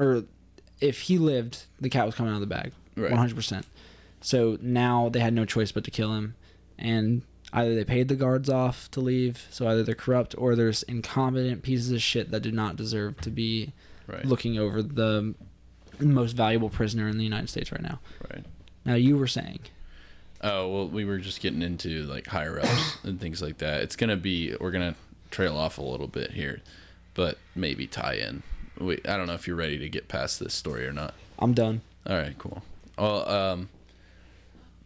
or 0.00 0.24
if 0.80 1.02
he 1.02 1.18
lived 1.18 1.64
the 1.80 1.88
cat 1.90 2.06
was 2.06 2.14
coming 2.14 2.32
out 2.32 2.36
of 2.36 2.40
the 2.40 2.46
bag 2.46 2.72
100% 2.96 3.64
so 4.20 4.58
now 4.60 5.08
they 5.08 5.20
had 5.20 5.32
no 5.32 5.44
choice 5.44 5.72
but 5.72 5.84
to 5.84 5.90
kill 5.90 6.14
him 6.14 6.34
and 6.78 7.22
either 7.52 7.74
they 7.74 7.84
paid 7.84 8.08
the 8.08 8.14
guards 8.16 8.48
off 8.50 8.90
to 8.90 9.00
leave 9.00 9.46
so 9.50 9.66
either 9.68 9.82
they're 9.82 9.94
corrupt 9.94 10.34
or 10.38 10.54
there's 10.56 10.82
incompetent 10.84 11.62
pieces 11.62 11.90
of 11.92 12.02
shit 12.02 12.30
that 12.30 12.40
do 12.40 12.52
not 12.52 12.76
deserve 12.76 13.20
to 13.20 13.30
be 13.30 13.72
Right. 14.06 14.24
looking 14.24 14.58
over 14.58 14.82
the 14.82 15.34
most 16.00 16.32
valuable 16.32 16.68
prisoner 16.68 17.06
in 17.08 17.16
the 17.16 17.24
united 17.24 17.48
states 17.48 17.70
right 17.70 17.80
now 17.82 18.00
Right. 18.32 18.44
now 18.84 18.94
you 18.94 19.16
were 19.16 19.26
saying 19.28 19.60
Oh 20.42 20.68
well, 20.72 20.88
we 20.88 21.04
were 21.04 21.18
just 21.18 21.42
getting 21.42 21.60
into 21.60 22.04
like 22.06 22.26
higher 22.26 22.58
ups 22.60 22.96
and 23.04 23.20
things 23.20 23.42
like 23.42 23.58
that. 23.58 23.82
It's 23.82 23.94
gonna 23.94 24.16
be 24.16 24.56
we're 24.58 24.70
gonna 24.70 24.94
trail 25.30 25.54
off 25.54 25.76
a 25.76 25.82
little 25.82 26.06
bit 26.06 26.30
here, 26.32 26.62
but 27.12 27.36
maybe 27.54 27.86
tie 27.86 28.14
in. 28.14 28.42
We, 28.80 28.98
I 29.06 29.16
don't 29.16 29.26
know 29.26 29.34
if 29.34 29.46
you're 29.46 29.56
ready 29.56 29.78
to 29.78 29.88
get 29.88 30.08
past 30.08 30.40
this 30.40 30.54
story 30.54 30.86
or 30.86 30.92
not. 30.92 31.14
i'm 31.38 31.52
done 31.54 31.82
All 32.06 32.16
right, 32.16 32.36
cool. 32.38 32.62
Well, 32.98 33.28
um, 33.28 33.68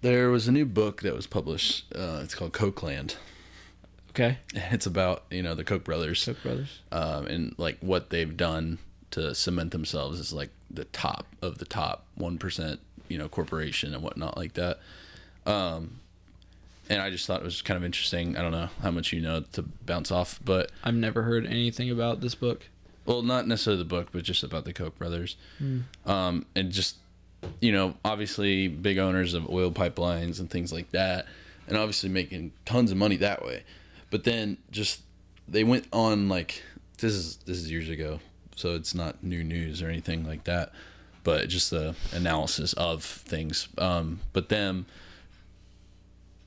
there 0.02 0.30
was 0.30 0.46
a 0.48 0.52
new 0.52 0.66
book 0.66 1.02
that 1.02 1.14
was 1.14 1.26
published. 1.26 1.86
Uh, 1.94 2.20
it's 2.22 2.34
called 2.34 2.52
Kochland. 2.52 3.16
okay 4.10 4.38
It's 4.54 4.86
about 4.86 5.24
you 5.30 5.42
know 5.42 5.54
the 5.54 5.64
Koch 5.64 5.84
brothers 5.84 6.24
Cook 6.24 6.42
brothers 6.42 6.80
um, 6.92 7.26
and 7.26 7.54
like 7.58 7.78
what 7.80 8.10
they've 8.10 8.36
done 8.36 8.78
to 9.12 9.34
cement 9.34 9.70
themselves 9.70 10.18
as 10.20 10.32
like 10.32 10.50
the 10.70 10.84
top 10.86 11.26
of 11.40 11.58
the 11.58 11.64
top 11.64 12.04
one 12.16 12.36
percent, 12.36 12.80
you 13.08 13.16
know, 13.16 13.28
corporation 13.28 13.94
and 13.94 14.02
whatnot 14.02 14.36
like 14.36 14.54
that. 14.54 14.80
Um, 15.46 16.00
and 16.90 17.00
I 17.00 17.10
just 17.10 17.26
thought 17.26 17.40
it 17.40 17.44
was 17.44 17.62
kind 17.62 17.76
of 17.78 17.84
interesting. 17.84 18.36
I 18.36 18.42
don't 18.42 18.52
know 18.52 18.68
how 18.82 18.90
much 18.90 19.12
you 19.12 19.20
know 19.20 19.40
to 19.52 19.62
bounce 19.62 20.10
off, 20.10 20.40
but 20.44 20.70
i've 20.82 20.94
never 20.94 21.22
heard 21.22 21.46
anything 21.46 21.90
about 21.90 22.20
this 22.20 22.34
book 22.34 22.66
well, 23.06 23.22
not 23.22 23.46
necessarily 23.46 23.82
the 23.82 23.88
book, 23.88 24.08
but 24.12 24.22
just 24.22 24.42
about 24.42 24.64
the 24.64 24.72
Koch 24.72 24.96
brothers. 24.98 25.36
Um, 26.06 26.46
and 26.54 26.70
just, 26.70 26.96
you 27.60 27.72
know, 27.72 27.94
obviously 28.04 28.68
big 28.68 28.98
owners 28.98 29.34
of 29.34 29.48
oil 29.50 29.70
pipelines 29.70 30.40
and 30.40 30.50
things 30.50 30.72
like 30.72 30.90
that, 30.92 31.26
and 31.68 31.76
obviously 31.76 32.08
making 32.08 32.52
tons 32.64 32.90
of 32.90 32.96
money 32.96 33.16
that 33.16 33.44
way. 33.44 33.64
But 34.10 34.24
then 34.24 34.58
just 34.70 35.00
they 35.48 35.64
went 35.64 35.86
on 35.92 36.28
like 36.28 36.62
this 36.98 37.12
is 37.12 37.36
this 37.38 37.58
is 37.58 37.70
years 37.70 37.88
ago, 37.88 38.20
so 38.56 38.74
it's 38.74 38.94
not 38.94 39.22
new 39.22 39.44
news 39.44 39.82
or 39.82 39.88
anything 39.88 40.26
like 40.26 40.44
that, 40.44 40.72
but 41.22 41.48
just 41.48 41.70
the 41.70 41.94
analysis 42.12 42.72
of 42.74 43.04
things. 43.04 43.68
Um, 43.78 44.20
but 44.32 44.48
them 44.48 44.86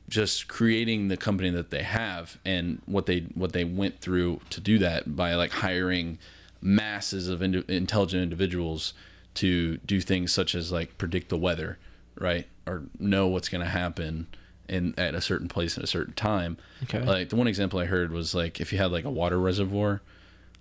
just 0.09 0.47
creating 0.47 1.09
the 1.09 1.17
company 1.17 1.49
that 1.49 1.69
they 1.69 1.83
have 1.83 2.37
and 2.45 2.81
what 2.85 3.05
they 3.05 3.21
what 3.35 3.51
they 3.51 3.65
went 3.65 3.99
through 3.99 4.39
to 4.49 4.61
do 4.61 4.77
that 4.79 5.15
by 5.15 5.35
like 5.35 5.51
hiring 5.51 6.17
masses 6.61 7.27
of 7.29 7.41
indi- 7.41 7.63
intelligent 7.67 8.23
individuals 8.23 8.93
to 9.35 9.77
do 9.77 10.01
things 10.01 10.33
such 10.33 10.55
as 10.55 10.71
like 10.71 10.97
predict 10.97 11.29
the 11.29 11.37
weather 11.37 11.77
right 12.19 12.47
or 12.65 12.83
know 12.99 13.27
what's 13.27 13.49
going 13.49 13.63
to 13.63 13.69
happen 13.69 14.27
in 14.67 14.93
at 14.97 15.15
a 15.15 15.21
certain 15.21 15.47
place 15.47 15.77
at 15.77 15.83
a 15.83 15.87
certain 15.87 16.13
time. 16.13 16.57
Okay. 16.83 17.01
like 17.01 17.29
the 17.29 17.35
one 17.35 17.47
example 17.47 17.79
i 17.79 17.85
heard 17.85 18.11
was 18.11 18.33
like 18.35 18.59
if 18.59 18.71
you 18.73 18.77
had 18.77 18.91
like 18.91 19.05
a 19.05 19.09
water 19.09 19.39
reservoir 19.39 20.01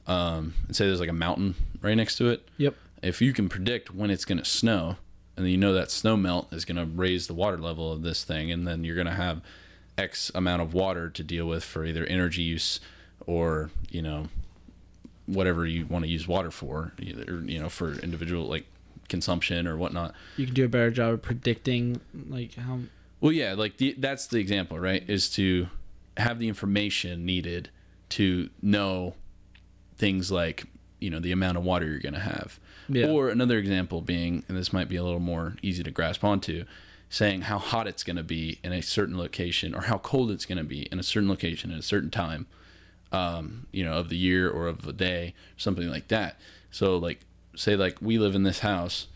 um 0.06 0.54
and 0.66 0.76
say 0.76 0.86
there's 0.86 1.00
like 1.00 1.08
a 1.08 1.12
mountain 1.14 1.54
right 1.80 1.94
next 1.96 2.16
to 2.16 2.28
it. 2.28 2.48
Yep. 2.58 2.74
If 3.02 3.20
you 3.20 3.32
can 3.32 3.48
predict 3.48 3.94
when 3.94 4.10
it's 4.10 4.24
going 4.24 4.38
to 4.38 4.44
snow 4.44 4.96
and 5.36 5.44
then 5.44 5.50
you 5.50 5.58
know 5.58 5.72
that 5.72 5.90
snow 5.90 6.16
melt 6.16 6.52
is 6.52 6.64
going 6.64 6.76
to 6.76 6.84
raise 6.84 7.26
the 7.26 7.34
water 7.34 7.58
level 7.58 7.92
of 7.92 8.02
this 8.02 8.24
thing 8.24 8.50
and 8.52 8.66
then 8.66 8.84
you're 8.84 8.94
going 8.94 9.06
to 9.06 9.12
have 9.12 9.40
x 9.98 10.30
amount 10.34 10.62
of 10.62 10.74
water 10.74 11.08
to 11.10 11.22
deal 11.22 11.46
with 11.46 11.64
for 11.64 11.84
either 11.84 12.04
energy 12.04 12.42
use 12.42 12.80
or 13.26 13.70
you 13.90 14.02
know 14.02 14.28
whatever 15.26 15.66
you 15.66 15.86
want 15.86 16.04
to 16.04 16.10
use 16.10 16.26
water 16.26 16.50
for 16.50 16.92
either 16.98 17.42
you 17.44 17.58
know 17.58 17.68
for 17.68 17.92
individual 18.00 18.46
like 18.46 18.66
consumption 19.08 19.66
or 19.66 19.76
whatnot. 19.76 20.14
You 20.36 20.46
can 20.46 20.54
do 20.54 20.64
a 20.64 20.68
better 20.68 20.90
job 20.90 21.14
of 21.14 21.22
predicting 21.22 22.00
like 22.28 22.54
how 22.54 22.80
well 23.20 23.32
yeah 23.32 23.54
like 23.54 23.76
the, 23.78 23.94
that's 23.98 24.26
the 24.26 24.38
example 24.38 24.78
right 24.78 25.08
is 25.08 25.28
to 25.30 25.68
have 26.16 26.38
the 26.38 26.48
information 26.48 27.24
needed 27.24 27.70
to 28.08 28.50
know 28.62 29.14
things 29.96 30.30
like 30.30 30.64
you 31.00 31.10
know 31.10 31.20
the 31.20 31.32
amount 31.32 31.58
of 31.58 31.64
water 31.64 31.86
you're 31.86 31.98
going 31.98 32.14
to 32.14 32.20
have. 32.20 32.58
Yeah. 32.88 33.08
or 33.08 33.30
another 33.30 33.58
example 33.58 34.00
being 34.00 34.44
and 34.48 34.56
this 34.56 34.72
might 34.72 34.88
be 34.88 34.94
a 34.94 35.02
little 35.02 35.18
more 35.18 35.56
easy 35.60 35.82
to 35.82 35.90
grasp 35.90 36.22
onto 36.22 36.64
saying 37.08 37.42
how 37.42 37.58
hot 37.58 37.88
it's 37.88 38.04
going 38.04 38.16
to 38.16 38.22
be 38.22 38.60
in 38.62 38.72
a 38.72 38.80
certain 38.80 39.18
location 39.18 39.74
or 39.74 39.82
how 39.82 39.98
cold 39.98 40.30
it's 40.30 40.44
going 40.44 40.58
to 40.58 40.64
be 40.64 40.82
in 40.92 41.00
a 41.00 41.02
certain 41.02 41.28
location 41.28 41.72
at 41.72 41.78
a 41.78 41.82
certain 41.82 42.10
time 42.10 42.46
um, 43.16 43.66
you 43.72 43.84
know 43.84 43.94
of 43.94 44.08
the 44.08 44.16
year 44.16 44.50
or 44.50 44.66
of 44.66 44.82
the 44.82 44.92
day 44.92 45.34
something 45.56 45.88
like 45.88 46.08
that 46.08 46.38
so 46.70 46.96
like 46.96 47.20
say 47.54 47.74
like 47.76 47.96
we 48.00 48.18
live 48.18 48.34
in 48.34 48.42
this 48.42 48.60
house 48.60 49.06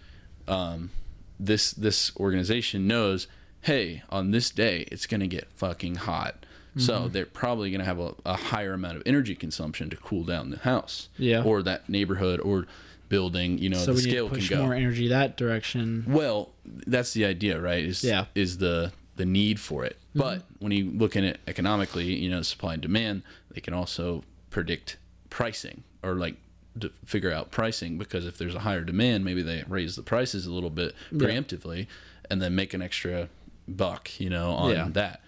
um, 0.48 0.90
this 1.38 1.72
this 1.72 2.12
organization 2.16 2.86
knows 2.86 3.26
hey 3.62 4.02
on 4.10 4.30
this 4.30 4.50
day 4.50 4.86
it's 4.92 5.06
going 5.06 5.20
to 5.20 5.26
get 5.26 5.46
fucking 5.56 5.94
hot 5.96 6.34
so 6.76 7.08
they're 7.08 7.26
probably 7.26 7.68
going 7.70 7.80
to 7.80 7.84
have 7.84 7.98
a, 7.98 8.14
a 8.24 8.36
higher 8.36 8.74
amount 8.74 8.96
of 8.96 9.02
energy 9.04 9.34
consumption 9.34 9.90
to 9.90 9.96
cool 9.96 10.22
down 10.22 10.50
the 10.50 10.58
house 10.58 11.08
Yeah. 11.18 11.42
or 11.42 11.62
that 11.64 11.88
neighborhood 11.88 12.38
or 12.40 12.66
building 13.08 13.58
you 13.58 13.68
know 13.68 13.76
so 13.78 13.86
the 13.86 13.92
we 13.92 13.96
need 13.96 14.04
to 14.04 14.10
scale 14.10 14.26
can 14.28 14.34
push 14.36 14.48
go 14.50 14.62
more 14.62 14.74
energy 14.74 15.08
that 15.08 15.36
direction 15.36 16.04
well, 16.08 16.50
that's 16.86 17.12
the 17.12 17.24
idea, 17.24 17.60
right? 17.60 17.84
Is 17.84 18.04
Yeah. 18.04 18.26
is 18.36 18.58
the 18.58 18.92
the 19.16 19.26
need 19.26 19.58
for 19.58 19.84
it. 19.84 19.96
But 20.14 20.42
when 20.60 20.70
you 20.72 20.90
look 20.92 21.16
at 21.16 21.24
it 21.24 21.40
economically, 21.46 22.04
you 22.14 22.30
know, 22.30 22.42
supply 22.42 22.74
and 22.74 22.82
demand, 22.82 23.22
they 23.50 23.60
can 23.60 23.74
also 23.74 24.22
predict 24.50 24.96
pricing 25.28 25.82
or 26.02 26.14
like 26.14 26.36
to 26.80 26.88
figure 27.04 27.32
out 27.32 27.50
pricing 27.50 27.98
because 27.98 28.26
if 28.26 28.38
there's 28.38 28.54
a 28.54 28.60
higher 28.60 28.82
demand, 28.82 29.24
maybe 29.24 29.42
they 29.42 29.64
raise 29.68 29.96
the 29.96 30.02
prices 30.02 30.46
a 30.46 30.52
little 30.52 30.70
bit 30.70 30.94
preemptively 31.12 31.86
and 32.30 32.40
then 32.40 32.54
make 32.54 32.72
an 32.74 32.80
extra 32.82 33.28
buck, 33.68 34.18
you 34.20 34.30
know, 34.30 34.50
on 34.52 34.70
Yeah. 34.70 34.88
that. 34.92 35.20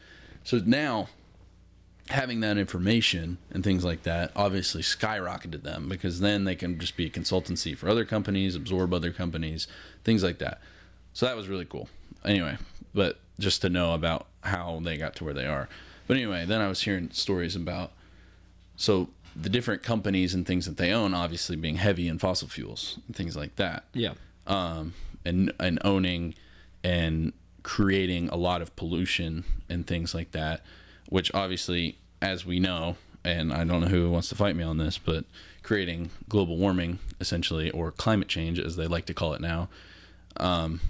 So 0.45 0.59
now 0.65 1.09
having 2.09 2.41
that 2.41 2.59
information 2.59 3.39
and 3.51 3.63
things 3.63 3.85
like 3.85 4.03
that 4.03 4.31
obviously 4.35 4.83
skyrocketed 4.83 5.63
them 5.63 5.89
because 5.89 6.21
then 6.21 6.45
they 6.45 6.55
can 6.57 6.79
just 6.79 6.97
be 6.97 7.07
a 7.07 7.11
consultancy 7.11 7.77
for 7.77 7.89
other 7.89 8.05
companies, 8.05 8.55
absorb 8.57 8.93
other 8.93 9.13
companies, 9.13 9.67
things 10.05 10.23
like 10.23 10.39
that. 10.39 10.61
So 11.13 11.27
that 11.27 11.37
was 11.37 11.49
really 11.49 11.65
cool. 11.65 11.89
Anyway, 12.25 12.57
but 12.95 13.19
just 13.39 13.63
to 13.63 13.69
know 13.69 13.95
about 13.95 14.27
how 14.43 14.81
they 14.83 14.97
got 14.97 15.15
to 15.17 15.25
where 15.25 15.35
they 15.35 15.47
are. 15.47 15.69
But 16.07 16.17
anyway, 16.17 16.45
then 16.47 16.61
I 16.61 16.69
was 16.69 16.83
hearing 16.83 17.11
stories 17.13 17.55
about 17.57 17.93
so 18.83 19.09
the 19.35 19.49
different 19.49 19.83
companies 19.83 20.35
and 20.35 20.47
things 20.47 20.67
that 20.67 20.77
they 20.77 20.93
own 20.93 21.15
obviously 21.15 21.57
being 21.57 21.77
heavy 21.77 22.09
in 22.09 22.19
fossil 22.19 22.49
fuels 22.49 22.99
and 23.07 23.17
things 23.17 23.37
like 23.37 23.57
that 23.57 23.85
yeah 23.95 24.13
um, 24.47 24.95
and 25.25 25.53
and 25.59 25.79
owning 25.85 26.35
and 26.85 27.33
creating 27.63 28.29
a 28.29 28.37
lot 28.37 28.63
of 28.63 28.75
pollution 28.77 29.45
and 29.69 29.87
things 29.87 30.15
like 30.15 30.33
that, 30.33 30.63
which 31.09 31.33
obviously, 31.35 31.99
as 32.21 32.45
we 32.45 32.59
know, 32.59 32.97
and 33.25 33.53
I 33.53 33.65
don't 33.65 33.83
know 33.83 33.89
who 33.89 34.11
wants 34.11 34.29
to 34.31 34.35
fight 34.35 34.57
me 34.57 34.65
on 34.65 34.79
this, 34.79 34.99
but 34.99 35.25
creating 35.63 36.11
global 36.29 36.57
warming 36.57 36.99
essentially, 37.21 37.71
or 37.71 37.93
climate 37.93 38.29
change 38.29 38.59
as 38.59 38.77
they 38.77 38.87
like 38.87 39.07
to 39.07 39.15
call 39.15 39.35
it 39.35 39.41
now. 39.41 39.69
Um, 40.39 40.81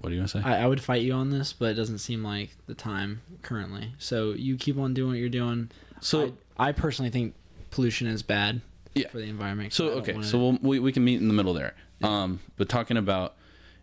what 0.00 0.10
do 0.10 0.14
you 0.14 0.20
want 0.20 0.30
to 0.30 0.42
say? 0.42 0.44
I, 0.44 0.62
I 0.62 0.66
would 0.66 0.80
fight 0.80 1.02
you 1.02 1.12
on 1.12 1.30
this 1.30 1.52
but 1.52 1.70
it 1.70 1.74
doesn't 1.74 1.98
seem 1.98 2.22
like 2.22 2.50
the 2.66 2.74
time 2.74 3.20
currently 3.42 3.92
so 3.98 4.30
you 4.30 4.56
keep 4.56 4.78
on 4.78 4.94
doing 4.94 5.10
what 5.10 5.18
you're 5.18 5.28
doing 5.28 5.70
So- 6.00 6.34
i, 6.58 6.68
I 6.68 6.72
personally 6.72 7.10
think 7.10 7.34
pollution 7.70 8.06
is 8.06 8.22
bad 8.22 8.60
Yeah. 8.94 9.08
for 9.08 9.18
the 9.18 9.28
environment 9.28 9.72
So 9.72 9.90
okay, 10.00 10.12
wanna- 10.14 10.26
so 10.26 10.38
we'll, 10.38 10.58
we 10.62 10.78
we 10.78 10.92
can 10.92 11.04
meet 11.04 11.20
in 11.20 11.28
the 11.28 11.34
middle 11.34 11.54
there. 11.54 11.74
Um, 12.02 12.40
but 12.56 12.68
talking 12.68 12.96
about 12.96 13.34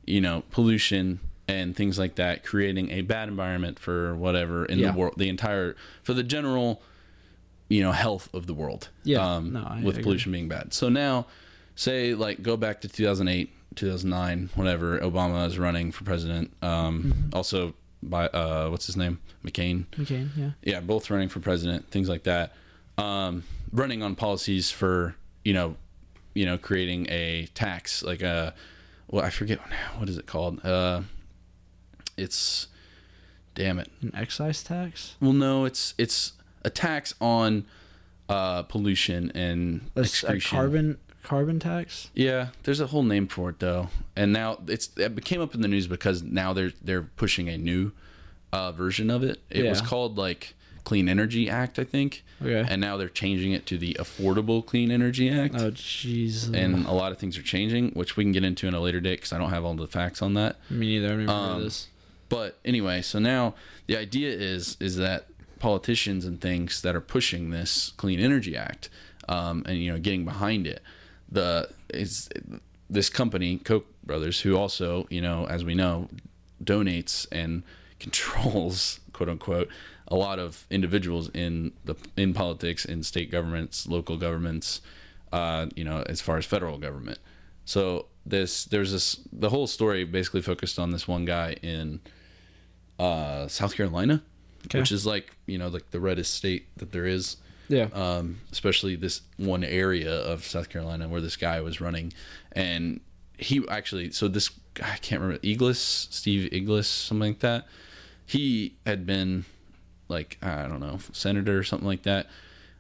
you 0.06 0.22
know 0.22 0.44
pollution 0.52 1.20
and 1.48 1.76
things 1.76 2.00
like 2.00 2.16
that, 2.16 2.44
creating 2.44 2.90
a 2.92 3.02
bad 3.02 3.28
environment 3.30 3.78
for 3.80 4.16
whatever 4.16 4.66
in 4.66 4.80
Yeah. 4.80 4.92
the 4.92 4.98
world, 4.98 5.14
the 5.18 5.30
entire 5.30 5.76
for 6.04 6.14
the 6.14 6.24
general 6.24 6.82
you 7.70 7.82
know 7.82 7.92
health 7.92 8.30
of 8.34 8.46
the 8.48 8.54
world. 8.54 8.90
Yeah. 9.04 9.20
um, 9.36 9.54
No, 9.54 9.64
I 9.64 9.82
with 9.82 9.96
agree. 9.96 10.04
pollution 10.04 10.32
being 10.32 10.48
bad. 10.48 10.74
So 10.74 10.90
now, 10.90 11.28
say 11.76 12.14
like 12.16 12.42
go 12.42 12.56
back 12.58 12.82
to 12.82 12.88
2008, 12.88 13.52
2009, 13.76 14.50
whatever. 14.56 15.00
Obama 15.00 15.46
is 15.48 15.58
running 15.60 15.92
for 15.92 16.04
president. 16.04 16.52
Um, 16.62 17.04
Mm-hmm. 17.04 17.30
Also 17.34 17.74
by 18.02 18.28
uh, 18.28 18.70
what's 18.70 18.86
his 18.86 18.98
name, 18.98 19.20
McCain. 19.44 19.86
McCain, 19.98 20.30
yeah. 20.36 20.50
Yeah, 20.62 20.80
both 20.80 21.10
running 21.10 21.30
for 21.30 21.40
president, 21.40 21.90
things 21.92 22.10
like 22.10 22.24
that. 22.24 22.54
Um, 22.98 23.44
running 23.72 24.02
on 24.04 24.16
policies 24.16 24.72
for 24.72 25.16
you 25.44 25.54
know, 25.54 25.76
you 26.34 26.46
know, 26.46 26.58
creating 26.58 27.08
a 27.10 27.48
tax 27.54 28.04
like 28.04 28.22
a, 28.22 28.54
well, 29.08 29.24
I 29.24 29.30
forget 29.30 29.60
what 29.98 30.10
is 30.10 30.18
it 30.18 30.26
called. 30.26 30.66
Uh, 30.66 31.02
it's, 32.18 32.68
damn 33.54 33.80
it. 33.80 33.90
An 34.02 34.12
excise 34.16 34.64
tax? 34.64 35.16
Well, 35.22 35.34
no, 35.34 35.66
it's 35.66 35.94
it's 35.98 36.34
a 36.64 36.70
tax 36.70 37.14
on 37.22 37.66
uh, 38.28 38.64
pollution 38.64 39.32
and 39.36 39.90
A, 39.96 40.00
a 40.00 40.04
excretion. 40.04 40.58
carbon 40.58 40.98
carbon 41.26 41.60
tax? 41.60 42.10
Yeah, 42.14 42.48
there's 42.64 42.80
a 42.80 42.88
whole 42.88 43.04
name 43.04 43.28
for 43.28 43.50
it 43.50 43.60
though, 43.60 43.90
and 44.16 44.32
now 44.32 44.60
it's 44.68 44.90
it 44.98 45.26
came 45.26 45.42
up 45.42 45.54
in 45.54 45.62
the 45.62 45.68
news 45.68 45.88
because 45.88 46.24
now 46.24 46.54
they're 46.54 46.72
they're 46.82 47.02
pushing 47.04 47.50
a 47.50 47.58
new 47.58 47.92
uh, 48.54 48.72
version 48.72 49.10
of 49.10 49.24
it. 49.24 49.40
It 49.50 49.68
was 49.68 49.82
called 49.82 50.18
like 50.18 50.54
Clean 50.86 51.10
Energy 51.10 51.50
Act, 51.50 51.80
I 51.80 51.84
think, 51.84 52.24
Okay. 52.42 52.64
and 52.70 52.80
now 52.80 52.96
they're 52.96 53.10
changing 53.10 53.52
it 53.54 53.66
to 53.66 53.78
the 53.78 53.96
Affordable 54.00 54.64
Clean 54.66 54.92
Energy 54.92 55.30
Act. 55.30 55.56
Oh 55.56 55.72
jeez. 55.72 56.54
and 56.54 56.86
a 56.86 56.92
lot 56.94 57.12
of 57.12 57.18
things 57.18 57.38
are 57.38 57.44
changing, 57.44 57.90
which 57.92 58.16
we 58.16 58.24
can 58.24 58.32
get 58.32 58.44
into 58.44 58.68
in 58.68 58.74
a 58.76 58.80
later 58.80 59.00
date 59.02 59.16
because 59.18 59.34
I 59.34 59.38
don't 59.40 59.50
have 59.50 59.66
all 59.66 59.74
the 59.74 59.88
facts 59.88 60.22
on 60.22 60.36
that. 60.36 60.58
me 60.70 61.00
neither. 61.00 61.18
Never 61.18 61.22
heard 61.22 61.30
um, 61.30 61.64
this. 61.64 61.88
But 62.30 62.58
anyway, 62.64 63.02
so 63.02 63.20
now 63.20 63.56
the 63.88 63.98
idea 63.98 64.30
is 64.32 64.78
is 64.80 64.98
that 64.98 65.28
politicians 65.60 66.26
and 66.26 66.40
things 66.40 66.82
that 66.82 66.96
are 66.96 67.02
pushing 67.02 67.50
this 67.50 67.94
Clean 67.98 68.20
Energy 68.20 68.56
Act, 68.56 68.90
um, 69.28 69.64
and 69.66 69.78
you 69.80 69.92
know 69.92 69.98
getting 70.00 70.24
behind 70.26 70.68
it, 70.68 70.82
the 71.36 71.70
is 71.94 72.30
this 72.90 73.10
company 73.10 73.58
Koch 73.58 73.86
brothers 74.04 74.42
who 74.42 74.56
also 74.58 75.06
you 75.10 75.22
know 75.22 75.46
as 75.48 75.64
we 75.64 75.76
know 75.76 76.10
donates 76.64 77.28
and 77.32 77.64
controls 78.00 79.00
quote 79.14 79.30
unquote 79.30 79.70
a 80.08 80.16
lot 80.16 80.38
of 80.40 80.66
individuals 80.70 81.30
in 81.34 81.72
the 81.86 81.96
in 82.18 82.34
politics 82.34 82.86
in 82.86 83.04
state 83.04 83.32
governments 83.32 83.88
local 83.88 84.18
governments 84.18 84.82
uh, 85.32 85.66
you 85.76 85.84
know 85.84 86.04
as 86.08 86.22
far 86.22 86.38
as 86.38 86.46
federal 86.46 86.78
government 86.78 87.20
so 87.66 88.06
this 88.26 88.66
there's 88.66 88.92
this 88.92 89.20
the 89.32 89.50
whole 89.50 89.68
story 89.68 90.04
basically 90.04 90.42
focused 90.42 90.78
on 90.78 90.92
this 90.92 91.08
one 91.08 91.26
guy 91.26 91.54
in 91.62 92.00
uh, 93.00 93.48
South 93.48 93.76
Carolina 93.76 94.22
Okay. 94.66 94.80
which 94.80 94.92
is 94.92 95.06
like 95.06 95.38
you 95.46 95.58
know 95.60 95.68
like 95.68 95.92
the 95.92 96.00
reddest 96.00 96.34
state 96.34 96.68
that 96.78 96.92
there 96.92 97.06
is 97.06 97.38
Yeah. 97.68 97.88
um, 97.94 98.42
especially 98.52 98.96
this 98.96 99.22
one 99.38 99.64
area 99.64 100.14
of 100.14 100.44
South 100.44 100.70
Carolina 100.70 101.08
where 101.08 101.22
this 101.22 101.36
guy 101.36 101.62
was 101.62 101.82
running, 101.82 102.14
and 102.52 103.00
he 103.38 103.64
actually 103.70 104.12
so 104.12 104.28
this 104.28 104.52
I 104.82 104.98
can't 104.98 105.22
remember 105.22 105.42
Iglis 105.42 105.78
Steve 105.78 106.50
Iglis 106.52 106.86
something 106.86 107.32
like 107.32 107.40
that. 107.40 107.68
He 108.26 108.76
had 108.86 109.06
been 109.06 109.46
like 110.08 110.38
I 110.42 110.68
don't 110.68 110.80
know 110.80 111.00
senator 111.12 111.58
or 111.58 111.64
something 111.64 111.88
like 111.88 112.04
that. 112.04 112.28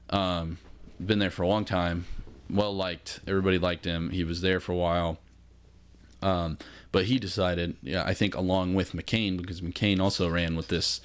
Um, 0.09 0.57
been 1.03 1.19
there 1.19 1.31
for 1.31 1.43
a 1.43 1.47
long 1.47 1.65
time, 1.65 2.05
well 2.49 2.75
liked. 2.75 3.19
Everybody 3.27 3.57
liked 3.57 3.85
him. 3.85 4.11
He 4.11 4.23
was 4.23 4.41
there 4.41 4.59
for 4.59 4.71
a 4.71 4.75
while. 4.75 5.19
Um, 6.21 6.57
but 6.91 7.05
he 7.05 7.19
decided, 7.19 7.75
yeah, 7.83 8.03
I 8.03 8.13
think 8.13 8.35
along 8.35 8.73
with 8.73 8.93
McCain, 8.93 9.37
because 9.37 9.61
McCain 9.61 9.99
also 9.99 10.29
ran 10.29 10.55
with 10.55 10.69
this 10.69 11.01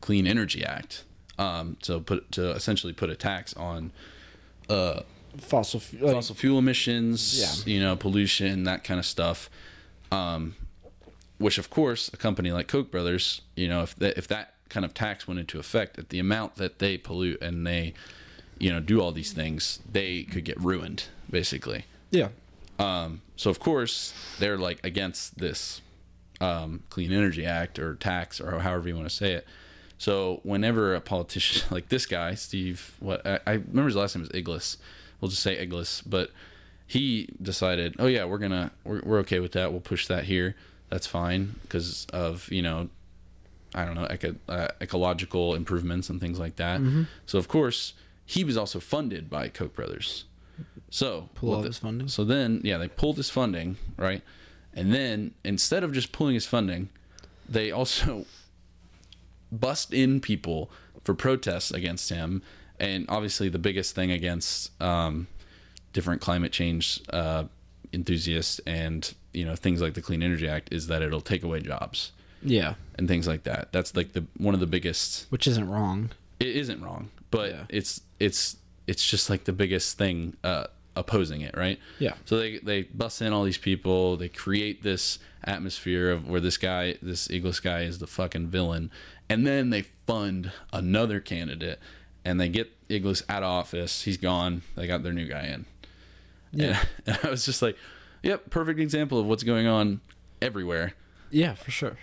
Clean 0.00 0.26
Energy 0.26 0.64
Act, 0.64 1.04
um, 1.38 1.76
so 1.82 2.00
put 2.00 2.30
to 2.32 2.50
essentially 2.50 2.92
put 2.92 3.10
a 3.10 3.16
tax 3.16 3.54
on 3.54 3.90
uh, 4.68 5.00
fossil 5.38 5.80
fuel. 5.80 6.12
fossil 6.12 6.34
fuel 6.34 6.58
emissions, 6.58 7.38
Yeah. 7.66 7.72
you 7.74 7.80
know, 7.80 7.96
pollution, 7.96 8.64
that 8.64 8.84
kind 8.84 8.98
of 9.00 9.06
stuff. 9.06 9.50
Um, 10.12 10.54
which, 11.38 11.58
of 11.58 11.68
course, 11.68 12.08
a 12.12 12.16
company 12.16 12.52
like 12.52 12.68
Koch 12.68 12.90
brothers, 12.90 13.40
you 13.56 13.68
know, 13.68 13.82
if 13.82 13.96
that 13.96 14.16
if 14.16 14.28
that 14.28 14.54
kind 14.68 14.84
of 14.86 14.94
tax 14.94 15.26
went 15.26 15.40
into 15.40 15.58
effect, 15.58 15.98
at 15.98 16.08
the 16.10 16.18
amount 16.18 16.54
that 16.56 16.78
they 16.78 16.96
pollute 16.96 17.40
and 17.42 17.66
they, 17.66 17.92
you 18.58 18.72
know, 18.72 18.80
do 18.80 19.00
all 19.00 19.10
these 19.12 19.32
things, 19.32 19.80
they 19.90 20.22
could 20.22 20.44
get 20.44 20.58
ruined, 20.60 21.04
basically. 21.30 21.84
yeah. 22.10 22.28
Um, 22.76 23.20
so 23.36 23.50
of 23.50 23.60
course 23.60 24.12
they're 24.40 24.58
like 24.58 24.80
against 24.84 25.38
this 25.38 25.80
um, 26.40 26.82
Clean 26.90 27.12
Energy 27.12 27.46
Act 27.46 27.78
or 27.78 27.94
tax 27.94 28.40
or 28.40 28.58
however 28.60 28.88
you 28.88 28.96
want 28.96 29.08
to 29.08 29.14
say 29.14 29.32
it. 29.34 29.46
So 29.98 30.40
whenever 30.42 30.94
a 30.94 31.00
politician 31.00 31.66
like 31.70 31.88
this 31.88 32.06
guy, 32.06 32.34
Steve, 32.34 32.96
what 33.00 33.26
I, 33.26 33.40
I 33.46 33.52
remember 33.52 33.86
his 33.86 33.96
last 33.96 34.14
name 34.16 34.24
is 34.24 34.30
Iglis. 34.30 34.76
We'll 35.20 35.30
just 35.30 35.42
say 35.42 35.56
Iglis, 35.64 36.02
but 36.04 36.30
he 36.86 37.28
decided, 37.40 37.96
oh 37.98 38.06
yeah, 38.06 38.24
we're 38.24 38.38
gonna 38.38 38.70
we're, 38.84 39.00
we're 39.04 39.18
okay 39.20 39.40
with 39.40 39.52
that. 39.52 39.72
We'll 39.72 39.80
push 39.80 40.06
that 40.08 40.24
here. 40.24 40.54
That's 40.90 41.06
fine 41.06 41.54
because 41.62 42.06
of 42.12 42.50
you 42.52 42.62
know, 42.62 42.88
I 43.74 43.84
don't 43.84 43.94
know, 43.94 44.06
eco, 44.10 44.34
uh, 44.48 44.68
ecological 44.80 45.54
improvements 45.54 46.10
and 46.10 46.20
things 46.20 46.38
like 46.38 46.56
that. 46.56 46.80
So 47.26 47.38
of 47.38 47.48
course 47.48 47.94
he 48.26 48.42
was 48.44 48.56
also 48.56 48.80
funded 48.80 49.28
by 49.30 49.48
Koch 49.48 49.74
brothers. 49.74 50.24
So 50.90 51.28
Pull 51.34 51.54
all 51.54 51.60
the- 51.62 51.68
his 51.68 51.78
funding. 51.78 52.08
so 52.08 52.24
then, 52.24 52.60
yeah, 52.64 52.78
they 52.78 52.88
pulled 52.88 53.16
his 53.16 53.28
funding, 53.28 53.76
right? 53.96 54.22
And 54.72 54.94
then 54.94 55.34
instead 55.44 55.82
of 55.84 55.92
just 55.92 56.12
pulling 56.12 56.34
his 56.34 56.46
funding, 56.46 56.88
they 57.48 57.70
also 57.70 58.24
bust 59.60 59.92
in 59.92 60.20
people 60.20 60.70
for 61.04 61.14
protests 61.14 61.70
against 61.70 62.10
him. 62.10 62.42
And 62.80 63.06
obviously, 63.08 63.48
the 63.48 63.58
biggest 63.58 63.94
thing 63.94 64.10
against 64.10 64.70
um, 64.82 65.26
different 65.92 66.20
climate 66.20 66.52
change 66.52 67.00
uh, 67.10 67.44
enthusiasts 67.92 68.60
and 68.66 69.14
you 69.32 69.44
know 69.44 69.54
things 69.54 69.80
like 69.80 69.94
the 69.94 70.02
Clean 70.02 70.22
Energy 70.22 70.48
Act 70.48 70.72
is 70.72 70.86
that 70.88 71.00
it'll 71.02 71.20
take 71.20 71.42
away 71.44 71.60
jobs 71.60 72.12
Yeah. 72.42 72.74
and 72.98 73.06
things 73.08 73.26
like 73.28 73.44
that. 73.44 73.72
That's 73.72 73.94
like 73.96 74.12
the 74.12 74.24
one 74.38 74.54
of 74.54 74.60
the 74.60 74.66
biggest 74.66 75.26
Which 75.30 75.46
isn't 75.46 75.68
wrong. 75.68 76.10
it 76.40 76.48
isn't 76.48 76.82
wrong, 76.82 77.10
but 77.30 77.50
Yeah. 77.50 77.64
it's 77.68 78.00
it's 78.18 78.56
it's 78.86 79.08
just 79.08 79.30
like 79.30 79.44
the 79.44 79.52
biggest 79.52 79.96
thing 79.96 80.36
uh, 80.44 80.66
opposing 80.96 81.40
it, 81.42 81.56
right? 81.56 81.78
Yeah. 82.00 82.14
So 82.24 82.38
they 82.38 82.58
they 82.58 82.82
bust 82.82 83.22
in 83.22 83.32
all 83.32 83.44
these 83.44 83.58
people. 83.58 84.16
They 84.16 84.28
create 84.28 84.82
this 84.82 85.18
atmosphere 85.44 86.10
of 86.10 86.28
where 86.28 86.40
this 86.40 86.56
guy, 86.56 86.96
this 87.02 87.30
Eagles 87.30 87.60
guy, 87.60 87.82
is 87.82 87.98
the 87.98 88.06
fucking 88.06 88.48
villain, 88.48 88.90
and 89.28 89.46
then 89.46 89.70
they 89.70 89.82
fund 90.06 90.52
another 90.72 91.20
candidate, 91.20 91.78
and 92.24 92.40
they 92.40 92.48
get 92.48 92.70
Eagles 92.88 93.22
out 93.28 93.42
of 93.42 93.48
office. 93.50 94.02
He's 94.02 94.16
gone. 94.16 94.62
They 94.76 94.86
got 94.86 95.02
their 95.02 95.12
new 95.12 95.26
guy 95.26 95.44
in. 95.46 95.66
Yeah. 96.52 96.82
And, 97.06 97.18
I 97.22 97.30
was 97.30 97.44
just 97.44 97.62
like, 97.62 97.76
"Yep, 98.22 98.50
perfect 98.50 98.78
example 98.80 99.18
of 99.18 99.26
what's 99.26 99.42
going 99.42 99.66
on 99.66 100.00
everywhere." 100.40 100.94
Yeah, 101.30 101.54
for 101.54 101.70
sure. 101.70 101.96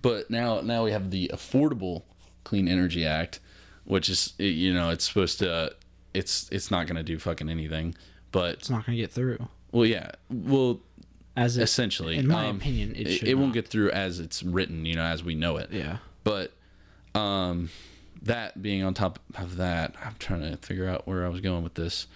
but 0.00 0.30
now 0.30 0.60
now 0.62 0.84
we 0.84 0.90
have 0.92 1.10
the 1.10 1.30
affordable 1.34 2.02
clean 2.44 2.66
energy 2.68 3.04
act 3.06 3.40
which 3.84 4.08
is 4.08 4.32
you 4.38 4.72
know 4.72 4.88
it's 4.90 5.04
supposed 5.06 5.38
to 5.38 5.74
it's 6.14 6.48
it's 6.50 6.70
not 6.70 6.86
going 6.86 6.96
to 6.96 7.02
do 7.02 7.18
fucking 7.18 7.48
anything 7.50 7.94
but 8.32 8.54
It's 8.54 8.70
not 8.70 8.84
going 8.86 8.96
to 8.96 9.02
get 9.02 9.12
through. 9.12 9.48
well 9.72 9.84
yeah 9.86 10.10
well 10.30 10.80
As 11.36 11.56
it, 11.58 11.62
essentially 11.62 12.16
in 12.16 12.26
my 12.26 12.46
um, 12.48 12.56
opinion, 12.56 12.94
it 12.96 13.06
it, 13.06 13.22
it 13.22 13.34
won't 13.34 13.52
get 13.54 13.68
through 13.68 13.90
as 13.90 14.18
it's 14.20 14.42
written 14.42 14.84
you 14.86 14.94
know 14.96 15.04
as 15.04 15.22
we 15.22 15.34
know 15.34 15.58
it 15.58 15.68
Yeah. 15.70 15.98
But 16.24 16.52
um 17.14 17.70
that 18.22 18.60
being 18.62 18.82
on 18.82 18.94
top 18.94 19.18
of 19.36 19.56
that 19.56 19.94
i'm 20.04 20.16
trying 20.18 20.40
to 20.40 20.56
figure 20.56 20.88
out 20.88 21.06
where 21.06 21.24
i 21.24 21.28
was 21.28 21.40
going 21.40 21.62
with 21.62 21.74
this. 21.74 22.06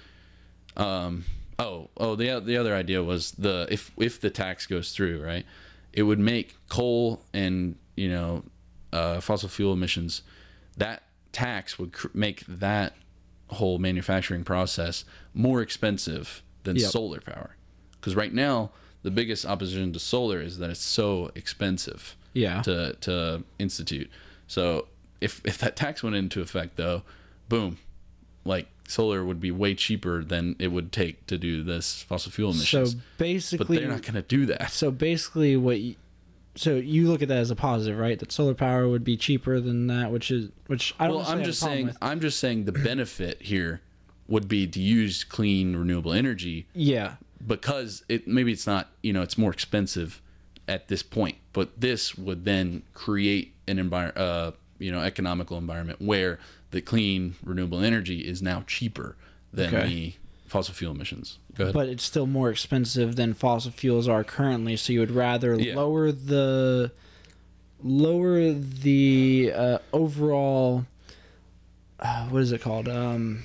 Um 0.77 1.25
oh 1.59 1.91
oh 1.97 2.15
the 2.17 2.41
the 2.41 2.57
other 2.57 2.75
idea 2.75 3.03
was 3.03 3.33
the 3.33 3.67
if 3.71 3.91
if 3.99 4.21
the 4.21 4.31
tax 4.31 4.67
goes 4.67 4.93
through 4.93 5.23
right 5.25 5.45
it 5.93 6.03
would 6.05 6.19
make 6.19 6.57
coal 6.69 7.23
and 7.33 7.77
you 7.97 8.09
know 8.09 8.45
uh, 8.93 9.21
fossil 9.21 9.49
fuel 9.49 9.73
emissions 9.75 10.23
that 10.77 11.03
tax 11.33 11.79
would 11.79 11.93
cr- 11.93 12.07
make 12.15 12.45
that 12.47 12.95
whole 13.49 13.79
manufacturing 13.79 14.45
process 14.45 15.05
more 15.35 15.61
expensive 15.61 16.43
than 16.65 16.77
Yep. 16.77 16.91
solar 16.91 17.21
power. 17.21 17.57
Because 17.93 18.15
right 18.17 18.33
now 18.33 18.71
the 19.03 19.11
biggest 19.11 19.45
opposition 19.45 19.93
to 19.93 19.99
solar 19.99 20.41
is 20.41 20.59
that 20.59 20.71
it's 20.71 20.81
so 20.81 21.31
expensive 21.35 22.17
Yeah. 22.39 22.63
to 22.63 22.95
to 23.01 23.45
institute. 23.59 24.11
So 24.47 24.89
if 25.21 25.41
if 25.45 25.59
that 25.59 25.77
tax 25.77 26.03
went 26.03 26.17
into 26.17 26.41
effect 26.41 26.77
though, 26.77 27.03
boom, 27.49 27.79
like 28.45 28.69
solar 28.87 29.25
would 29.25 29.41
be 29.41 29.51
way 29.51 29.75
cheaper 29.75 30.25
than 30.25 30.57
it 30.59 30.69
would 30.69 30.93
take 30.93 31.27
to 31.27 31.37
do 31.37 31.63
this 31.63 32.03
fossil 32.03 32.33
fuel 32.33 32.51
emissions. 32.53 32.93
So 32.93 32.99
basically, 33.19 33.77
but 33.77 33.81
they're 33.83 33.91
not 33.91 34.03
going 34.03 34.15
to 34.15 34.23
do 34.23 34.47
that. 34.47 34.71
so 34.71 34.91
basically, 34.91 35.57
what? 35.57 35.79
You, 35.79 35.95
so 36.55 36.75
you 36.75 37.09
look 37.09 37.21
at 37.23 37.29
that 37.29 37.39
as 37.39 37.51
a 37.51 37.55
positive, 37.57 37.99
right? 37.99 38.19
That 38.19 38.33
solar 38.33 38.55
power 38.55 38.89
would 38.89 39.05
be 39.05 39.17
cheaper 39.17 39.61
than 39.61 39.87
that, 39.89 40.11
which 40.11 40.31
is 40.31 40.51
which 40.67 40.95
I 40.99 41.07
don't. 41.07 41.17
Well, 41.19 41.27
I'm 41.27 41.45
just 41.45 41.61
saying 41.61 41.87
with. 41.89 41.99
I'm 42.01 42.21
just 42.21 42.39
saying 42.41 42.65
the 42.65 42.73
benefit 42.73 43.43
here 43.43 43.81
would 44.29 44.49
be 44.49 44.67
to 44.67 44.81
use 44.81 45.25
clean 45.25 45.75
renewable 45.77 46.13
energy 46.13 46.67
Yeah. 46.75 47.15
because 47.47 48.05
it 48.11 48.29
maybe 48.29 48.53
it's 48.53 48.67
not, 48.67 48.89
you 49.03 49.13
know, 49.13 49.23
it's 49.23 49.39
more 49.39 49.51
expensive 49.51 50.21
at 50.67 50.89
this 50.89 51.03
point, 51.03 51.37
but 51.59 51.81
this 51.81 52.17
would 52.17 52.45
then 52.45 52.83
create 52.95 53.53
an 53.67 53.79
envir- 53.79 54.17
uh, 54.17 54.53
you 54.79 54.93
know 54.93 55.01
economical 55.01 55.59
environment 55.59 56.01
where 56.01 56.39
the 56.71 56.81
clean 56.81 57.35
renewable 57.43 57.81
energy 57.83 58.21
is 58.21 58.41
now 58.41 58.63
cheaper 58.67 59.17
than 59.53 59.75
Okay. 59.75 59.87
the 59.89 60.13
fossil 60.47 60.73
fuel 60.75 60.93
emissions. 60.93 61.39
Go 61.57 61.65
ahead. 61.65 61.75
but 61.75 61.89
it's 61.89 62.05
still 62.05 62.27
more 62.27 62.51
expensive 62.51 63.17
than 63.17 63.35
fossil 63.35 63.73
fuels 63.73 64.07
are 64.07 64.23
currently. 64.23 64.77
So 64.77 64.93
you 64.93 65.01
would 65.01 65.11
rather 65.11 65.59
Yeah. 65.59 65.75
lower 65.75 66.13
the 66.13 66.93
lower 67.83 68.53
the 68.53 69.53
uh, 69.55 69.79
overall. 69.93 70.85
Uh, 71.99 72.27
what 72.29 72.43
is 72.43 72.53
it 72.53 72.61
called? 72.61 72.89
Um, 72.89 73.43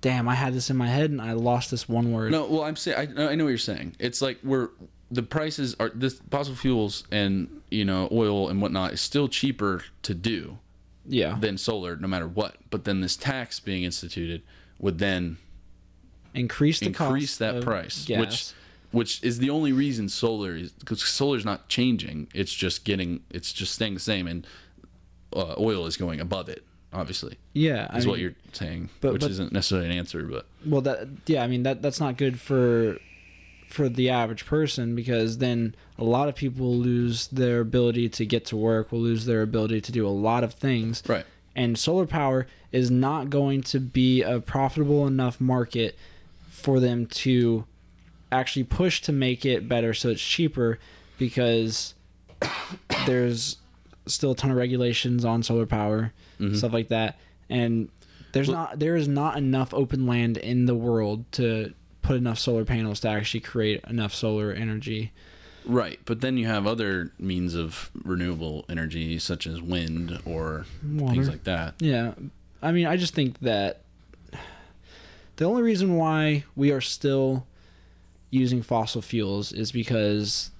damn, 0.00 0.26
I 0.28 0.34
had 0.34 0.54
this 0.54 0.70
in 0.70 0.76
my 0.78 0.88
head 0.88 1.10
and 1.10 1.20
I 1.20 1.32
lost 1.32 1.70
this 1.70 1.86
one 1.88 2.12
word. 2.12 2.32
No, 2.32 2.46
well, 2.46 2.62
I'm 2.62 2.76
saying 2.76 2.96
I, 3.18 3.32
I 3.32 3.34
know 3.34 3.44
what 3.44 3.50
you're 3.50 3.58
saying. 3.58 3.96
It's 3.98 4.22
like 4.22 4.38
we're 4.42 4.70
the 5.10 5.22
prices 5.22 5.74
are 5.80 5.90
this 5.94 6.20
fossil 6.30 6.54
fuels 6.54 7.04
and 7.10 7.48
you 7.70 7.84
know 7.84 8.08
oil 8.12 8.48
and 8.48 8.60
whatnot 8.60 8.92
is 8.92 9.00
still 9.00 9.28
cheaper 9.28 9.84
to 10.02 10.14
do 10.14 10.58
Yeah, 11.06 11.36
than 11.40 11.56
solar, 11.58 11.96
no 11.96 12.08
matter 12.08 12.28
what. 12.28 12.56
But 12.70 12.84
then 12.84 13.00
this 13.00 13.16
tax 13.16 13.58
being 13.60 13.84
instituted 13.84 14.42
would 14.78 14.98
then 14.98 15.38
increase 16.34 16.80
the 16.80 16.90
cost 16.90 17.08
increase 17.08 17.36
that 17.38 17.62
price, 17.62 18.04
gas. 18.04 18.18
which 18.20 18.52
which 18.90 19.22
is 19.22 19.38
the 19.38 19.50
only 19.50 19.72
reason 19.72 20.08
solar 20.08 20.56
is 20.56 20.72
because 20.72 21.02
solar's 21.02 21.44
not 21.44 21.68
changing. 21.68 22.28
It's 22.34 22.52
just 22.52 22.84
getting 22.84 23.20
it's 23.30 23.52
just 23.52 23.74
staying 23.74 23.94
the 23.94 24.00
same, 24.00 24.26
and 24.26 24.46
uh, 25.34 25.54
oil 25.58 25.86
is 25.86 25.96
going 25.96 26.20
above 26.20 26.48
it. 26.48 26.64
Obviously, 26.90 27.36
yeah, 27.52 27.86
I 27.90 27.98
is 27.98 28.06
what 28.06 28.14
mean- 28.14 28.22
you're 28.22 28.34
saying, 28.52 28.88
but- 29.02 29.12
which 29.12 29.20
but- 29.22 29.30
isn't 29.30 29.52
necessarily 29.52 29.90
an 29.90 29.96
answer, 29.96 30.22
but 30.22 30.46
well 30.66 30.80
that 30.82 31.06
yeah 31.26 31.42
i 31.44 31.46
mean 31.46 31.62
that 31.62 31.80
that's 31.82 32.00
not 32.00 32.16
good 32.16 32.40
for 32.40 32.98
for 33.68 33.88
the 33.88 34.08
average 34.10 34.46
person 34.46 34.94
because 34.94 35.38
then 35.38 35.74
a 35.98 36.04
lot 36.04 36.28
of 36.28 36.34
people 36.34 36.66
will 36.66 36.76
lose 36.78 37.28
their 37.28 37.60
ability 37.60 38.08
to 38.08 38.24
get 38.24 38.46
to 38.46 38.56
work 38.56 38.90
will 38.90 39.00
lose 39.00 39.26
their 39.26 39.42
ability 39.42 39.80
to 39.80 39.92
do 39.92 40.06
a 40.06 40.08
lot 40.08 40.42
of 40.42 40.54
things. 40.54 41.02
Right. 41.06 41.24
and 41.54 41.78
solar 41.78 42.06
power 42.06 42.46
is 42.72 42.90
not 42.90 43.30
going 43.30 43.62
to 43.62 43.80
be 43.80 44.22
a 44.22 44.40
profitable 44.40 45.06
enough 45.06 45.40
market 45.40 45.96
for 46.50 46.80
them 46.80 47.06
to 47.06 47.64
actually 48.30 48.64
push 48.64 49.00
to 49.02 49.12
make 49.12 49.44
it 49.44 49.68
better 49.68 49.94
so 49.94 50.10
it's 50.10 50.20
cheaper 50.22 50.78
because 51.18 51.94
there's 53.06 53.56
still 54.06 54.32
a 54.32 54.34
ton 54.36 54.50
of 54.50 54.56
regulations 54.56 55.24
on 55.24 55.42
solar 55.42 55.66
power 55.66 56.12
mm-hmm. 56.40 56.54
stuff 56.54 56.72
like 56.72 56.88
that. 56.88 57.18
And 57.50 57.88
there's 58.32 58.48
Well- 58.48 58.56
not 58.56 58.78
there 58.78 58.96
is 58.96 59.08
not 59.08 59.36
enough 59.36 59.72
open 59.74 60.06
land 60.06 60.36
in 60.36 60.66
the 60.66 60.74
world 60.74 61.24
to 61.32 61.72
put 62.08 62.16
enough 62.16 62.38
solar 62.38 62.64
panels 62.64 63.00
to 63.00 63.08
actually 63.08 63.40
create 63.40 63.84
enough 63.88 64.14
solar 64.14 64.50
energy 64.52 65.12
Right, 65.68 66.00
but 66.06 66.22
then 66.22 66.38
you 66.38 66.46
have 66.46 66.66
other 66.66 67.12
means 67.18 67.54
of 67.54 67.90
renewable 68.02 68.64
energy, 68.70 69.18
such 69.18 69.46
as 69.46 69.60
wind 69.60 70.18
or 70.24 70.64
Water. 70.82 71.12
things 71.12 71.28
like 71.28 71.44
that. 71.44 71.74
Yeah. 71.78 72.14
I 72.62 72.72
mean, 72.72 72.86
I 72.86 72.96
just 72.96 73.14
think 73.14 73.38
that 73.40 73.82
the 75.36 75.44
only 75.44 75.60
reason 75.62 75.96
why 75.96 76.44
we 76.56 76.72
are 76.72 76.80
still 76.80 77.46
using 78.30 78.62
fossil 78.62 79.02
fuels 79.02 79.52
is 79.52 79.70
because 79.70 80.50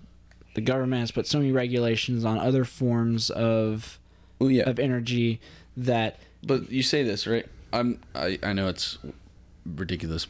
the 0.55 0.61
government 0.61 1.01
has 1.01 1.11
put 1.11 1.27
so 1.27 1.39
many 1.39 1.53
regulations 1.53 2.25
on 2.27 2.39
other 2.39 2.67
forms 2.67 3.31
of 3.31 3.99
Well, 4.39 4.51
yeah, 4.51 4.69
of 4.69 4.79
energy 4.79 5.41
that 5.75 6.19
but 6.43 6.71
you 6.71 6.83
say 6.83 7.03
this 7.03 7.27
right. 7.27 7.47
I'm. 7.73 7.99
I, 8.15 8.39
I 8.43 8.53
know 8.53 8.69
it's 8.69 8.99
ridiculous 9.65 10.27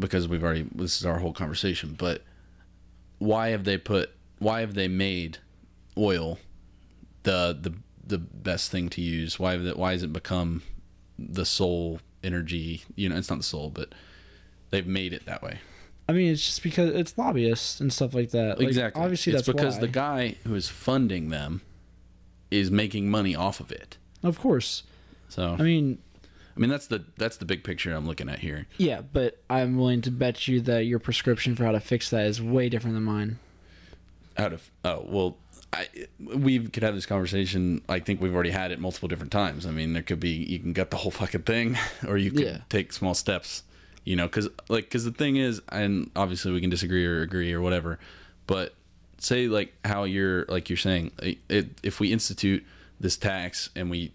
because 0.00 0.26
we've 0.26 0.42
already. 0.42 0.66
This 0.74 0.98
is 0.98 1.06
our 1.06 1.18
whole 1.18 1.32
conversation, 1.32 1.94
but 1.96 2.22
why 3.18 3.50
have 3.50 3.64
they 3.64 3.78
put? 3.78 4.10
Why 4.38 4.60
have 4.60 4.74
they 4.74 4.88
made 4.88 5.38
oil 5.96 6.38
the 7.22 7.56
the 7.60 7.74
the 8.04 8.18
best 8.18 8.70
thing 8.70 8.88
to 8.90 9.00
use? 9.00 9.38
Why 9.38 9.52
have 9.52 9.64
it, 9.64 9.76
Why 9.76 9.92
has 9.92 10.02
it 10.02 10.12
become 10.12 10.62
the 11.18 11.44
sole 11.44 12.00
energy? 12.24 12.82
You 12.96 13.08
know, 13.08 13.16
it's 13.16 13.30
not 13.30 13.38
the 13.38 13.44
sole, 13.44 13.70
but 13.70 13.94
they've 14.70 14.86
made 14.86 15.12
it 15.12 15.26
that 15.26 15.42
way. 15.42 15.60
I 16.08 16.12
mean, 16.12 16.32
it's 16.32 16.44
just 16.44 16.64
because 16.64 16.90
it's 16.90 17.16
lobbyists 17.16 17.80
and 17.80 17.92
stuff 17.92 18.14
like 18.14 18.30
that. 18.30 18.58
Like, 18.58 18.66
exactly. 18.66 19.00
Obviously, 19.00 19.32
it's 19.32 19.46
that's 19.46 19.56
because 19.56 19.74
why. 19.74 19.80
the 19.82 19.88
guy 19.88 20.34
who 20.44 20.56
is 20.56 20.68
funding 20.68 21.28
them 21.28 21.62
is 22.50 22.70
making 22.70 23.08
money 23.08 23.36
off 23.36 23.60
of 23.60 23.70
it. 23.70 23.96
Of 24.22 24.40
course. 24.40 24.82
So 25.28 25.56
I 25.56 25.62
mean, 25.62 25.98
I 26.60 26.62
mean 26.62 26.68
that's 26.70 26.88
the 26.88 27.02
that's 27.16 27.38
the 27.38 27.46
big 27.46 27.64
picture 27.64 27.94
I'm 27.94 28.06
looking 28.06 28.28
at 28.28 28.40
here. 28.40 28.66
yeah, 28.76 29.00
but 29.00 29.38
I'm 29.48 29.78
willing 29.78 30.02
to 30.02 30.10
bet 30.10 30.46
you 30.46 30.60
that 30.60 30.84
your 30.84 30.98
prescription 30.98 31.56
for 31.56 31.64
how 31.64 31.72
to 31.72 31.80
fix 31.80 32.10
that 32.10 32.26
is 32.26 32.42
way 32.42 32.68
different 32.68 32.96
than 32.96 33.04
mine. 33.04 33.38
Out 34.36 34.52
of 34.52 34.70
oh 34.84 35.06
well, 35.08 35.36
I 35.72 35.88
we 36.18 36.58
could 36.68 36.82
have 36.82 36.94
this 36.94 37.06
conversation. 37.06 37.80
I 37.88 37.98
think 37.98 38.20
we've 38.20 38.34
already 38.34 38.50
had 38.50 38.72
it 38.72 38.78
multiple 38.78 39.08
different 39.08 39.32
times. 39.32 39.64
I 39.64 39.70
mean, 39.70 39.94
there 39.94 40.02
could 40.02 40.20
be 40.20 40.28
you 40.32 40.58
can 40.58 40.74
gut 40.74 40.90
the 40.90 40.98
whole 40.98 41.10
fucking 41.10 41.42
thing, 41.44 41.78
or 42.06 42.18
you 42.18 42.30
could 42.30 42.46
Yeah. 42.46 42.58
take 42.68 42.92
small 42.92 43.14
steps. 43.14 43.62
You 44.04 44.16
know, 44.16 44.26
because 44.26 44.48
like 44.68 44.84
because 44.84 45.06
the 45.06 45.12
thing 45.12 45.36
is, 45.36 45.62
and 45.70 46.10
obviously 46.14 46.52
we 46.52 46.60
can 46.60 46.68
disagree 46.68 47.06
or 47.06 47.22
agree 47.22 47.52
or 47.54 47.62
whatever, 47.62 47.98
but 48.46 48.74
say 49.16 49.46
like 49.48 49.72
how 49.84 50.04
you're 50.04 50.44
like 50.46 50.68
you're 50.68 50.76
saying, 50.76 51.12
it, 51.22 51.38
it, 51.48 51.66
if 51.82 52.00
we 52.00 52.12
institute 52.12 52.64
this 52.98 53.16
tax 53.16 53.70
and 53.74 53.90
we 53.90 54.12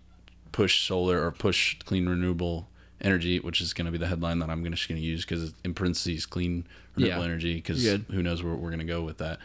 push 0.56 0.88
solar 0.88 1.22
or 1.22 1.32
push 1.32 1.78
clean 1.80 2.08
renewable 2.08 2.70
energy, 3.02 3.40
which 3.42 3.60
is 3.60 3.74
going 3.74 3.86
to 3.88 3.92
be 3.92 3.98
the 3.98 4.08
headline 4.08 4.40
that 4.40 4.50
I'm 4.50 4.64
gonna, 4.64 4.78
just 4.78 4.88
going 4.88 5.02
to 5.02 5.06
use 5.06 5.26
because 5.26 5.44
it's 5.44 5.54
in 5.66 5.74
parentheses 5.74 6.26
clean 6.26 6.66
renewable 6.96 7.20
Yeah. 7.20 7.26
energy 7.26 7.56
because 7.56 7.84
who 8.10 8.24
knows 8.24 8.42
where 8.42 8.54
we're 8.56 8.70
going 8.70 8.80
to 8.80 8.86
go 8.86 9.02
with 9.02 9.18
that, 9.18 9.40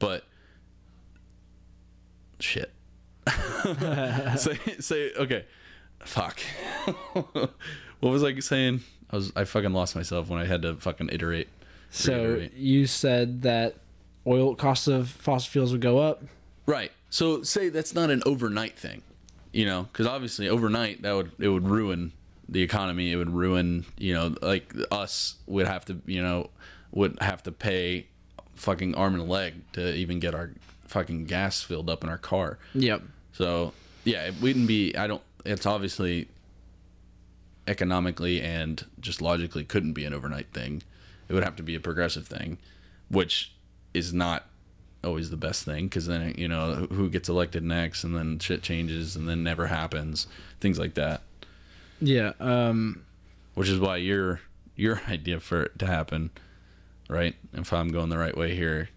but 0.00 0.24
shit. 2.40 2.72
say 4.36 4.58
say 4.80 5.12
okay, 5.14 5.44
fuck. 6.00 6.40
what 7.12 7.50
was 8.00 8.24
I 8.24 8.36
saying? 8.40 8.80
I 9.10 9.16
was 9.16 9.32
I 9.36 9.44
fucking 9.44 9.72
lost 9.72 9.94
myself 9.94 10.28
when 10.28 10.40
I 10.40 10.46
had 10.46 10.62
to 10.62 10.74
fucking 10.74 11.10
iterate. 11.12 11.48
So 11.90 12.48
you 12.56 12.86
said 12.86 13.42
that 13.42 13.76
oil 14.26 14.56
costs 14.56 14.88
of 14.88 15.08
fossil 15.08 15.48
fuels 15.50 15.70
would 15.72 15.80
go 15.80 15.98
up. 15.98 16.24
Right. 16.66 16.90
So 17.10 17.42
say 17.44 17.68
that's 17.68 17.94
not 17.94 18.10
an 18.10 18.22
overnight 18.26 18.76
thing, 18.76 19.02
you 19.56 19.64
know, 19.64 19.84
because 19.84 20.06
obviously 20.06 20.50
overnight 20.50 21.00
that 21.00 21.12
would 21.12 21.32
it 21.38 21.48
would 21.48 21.66
ruin 21.66 22.12
the 22.46 22.60
economy. 22.60 23.10
It 23.10 23.16
would 23.16 23.30
ruin, 23.30 23.86
you 23.96 24.12
know, 24.12 24.34
like 24.42 24.74
us 24.92 25.36
would 25.46 25.66
have 25.66 25.86
to, 25.86 25.98
you 26.04 26.22
know, 26.22 26.50
would 26.92 27.16
have 27.22 27.42
to 27.44 27.52
pay 27.52 28.06
fucking 28.54 28.94
arm 28.94 29.14
and 29.14 29.22
a 29.22 29.26
leg 29.26 29.54
to 29.72 29.94
even 29.94 30.20
get 30.20 30.34
our 30.34 30.50
fucking 30.88 31.24
gas 31.24 31.62
filled 31.62 31.88
up 31.88 32.04
in 32.04 32.10
our 32.10 32.18
car. 32.18 32.58
Yep. 32.74 33.02
So 33.32 33.72
yeah, 34.04 34.26
it 34.26 34.34
wouldn't 34.42 34.68
be. 34.68 34.94
I 34.94 35.06
don't. 35.06 35.22
It's 35.46 35.64
obviously 35.64 36.28
economically 37.66 38.42
and 38.42 38.84
just 39.00 39.22
logically 39.22 39.64
couldn't 39.64 39.94
be 39.94 40.04
an 40.04 40.12
overnight 40.12 40.52
thing. 40.52 40.82
It 41.30 41.32
would 41.32 41.44
have 41.44 41.56
to 41.56 41.62
be 41.62 41.74
a 41.74 41.80
progressive 41.80 42.28
thing, 42.28 42.58
which 43.08 43.52
is 43.94 44.12
not 44.12 44.44
always 45.06 45.30
the 45.30 45.36
best 45.38 45.64
thing 45.64 45.86
because 45.86 46.06
then 46.06 46.34
you 46.36 46.48
know 46.48 46.86
who 46.90 47.08
gets 47.08 47.28
elected 47.30 47.62
next, 47.62 48.04
and 48.04 48.14
then 48.14 48.38
shit 48.38 48.62
changes, 48.62 49.16
and 49.16 49.26
then 49.28 49.42
never 49.42 49.68
happens. 49.68 50.26
Things 50.60 50.78
like 50.78 50.94
that. 50.94 51.22
Yeah. 52.00 52.32
Um. 52.40 53.02
Which 53.54 53.68
is 53.70 53.78
why 53.80 53.96
your 53.96 54.40
your 54.74 55.00
idea 55.08 55.40
for 55.40 55.62
it 55.62 55.78
to 55.78 55.86
happen, 55.86 56.30
right? 57.08 57.34
If 57.54 57.72
I'm 57.72 57.88
going 57.88 58.10
the 58.10 58.18
right 58.18 58.36
way 58.36 58.54
here, 58.54 58.90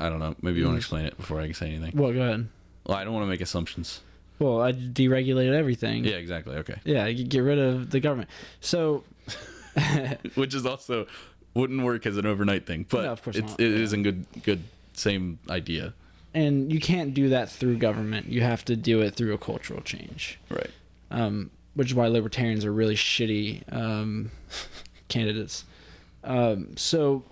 I 0.00 0.08
don't 0.08 0.18
know. 0.18 0.34
Maybe 0.42 0.58
you 0.58 0.64
want 0.64 0.74
to 0.74 0.78
explain 0.78 1.04
it 1.06 1.16
before 1.16 1.40
I 1.40 1.44
can 1.44 1.54
say 1.54 1.68
anything. 1.68 1.92
Well, 1.94 2.12
go 2.12 2.22
ahead. 2.22 2.48
Well, 2.86 2.96
I 2.98 3.04
don't 3.04 3.12
want 3.14 3.24
to 3.24 3.28
make 3.30 3.40
assumptions. 3.40 4.00
Well, 4.40 4.60
I 4.60 4.72
deregulated 4.72 5.54
everything. 5.54 6.04
Yeah, 6.04 6.16
exactly. 6.16 6.56
Okay. 6.56 6.74
Yeah. 6.84 7.08
Get 7.12 7.38
rid 7.38 7.58
of 7.60 7.90
the 7.90 8.00
government. 8.00 8.28
So 8.60 9.04
which 10.34 10.54
is 10.54 10.66
also 10.66 11.06
wouldn't 11.54 11.82
work 11.84 12.04
as 12.04 12.16
an 12.16 12.26
overnight 12.26 12.66
thing, 12.66 12.84
but 12.88 13.02
No, 13.04 13.12
of 13.12 13.22
course 13.22 13.36
it's, 13.36 13.50
not. 13.52 13.60
it 13.60 13.70
Yeah. 13.70 13.78
is 13.78 13.92
a 13.92 13.98
good 13.98 14.26
good 14.42 14.62
same 14.94 15.38
idea. 15.50 15.94
and 16.34 16.72
you 16.72 16.80
can't 16.80 17.14
do 17.14 17.28
that 17.28 17.48
through 17.50 17.76
government. 17.78 18.26
You 18.28 18.40
have 18.42 18.64
to 18.66 18.74
do 18.76 19.00
it 19.02 19.14
through 19.14 19.34
a 19.34 19.38
cultural 19.38 19.80
change. 19.82 20.38
Right. 20.50 20.70
um, 21.10 21.50
which 21.74 21.88
is 21.88 21.94
why 21.94 22.06
libertarians 22.08 22.64
are 22.64 22.72
really 22.72 22.94
shitty 22.96 23.62
um, 23.72 24.30
candidates. 25.08 25.64
Um, 26.22 26.76
so 26.76 27.22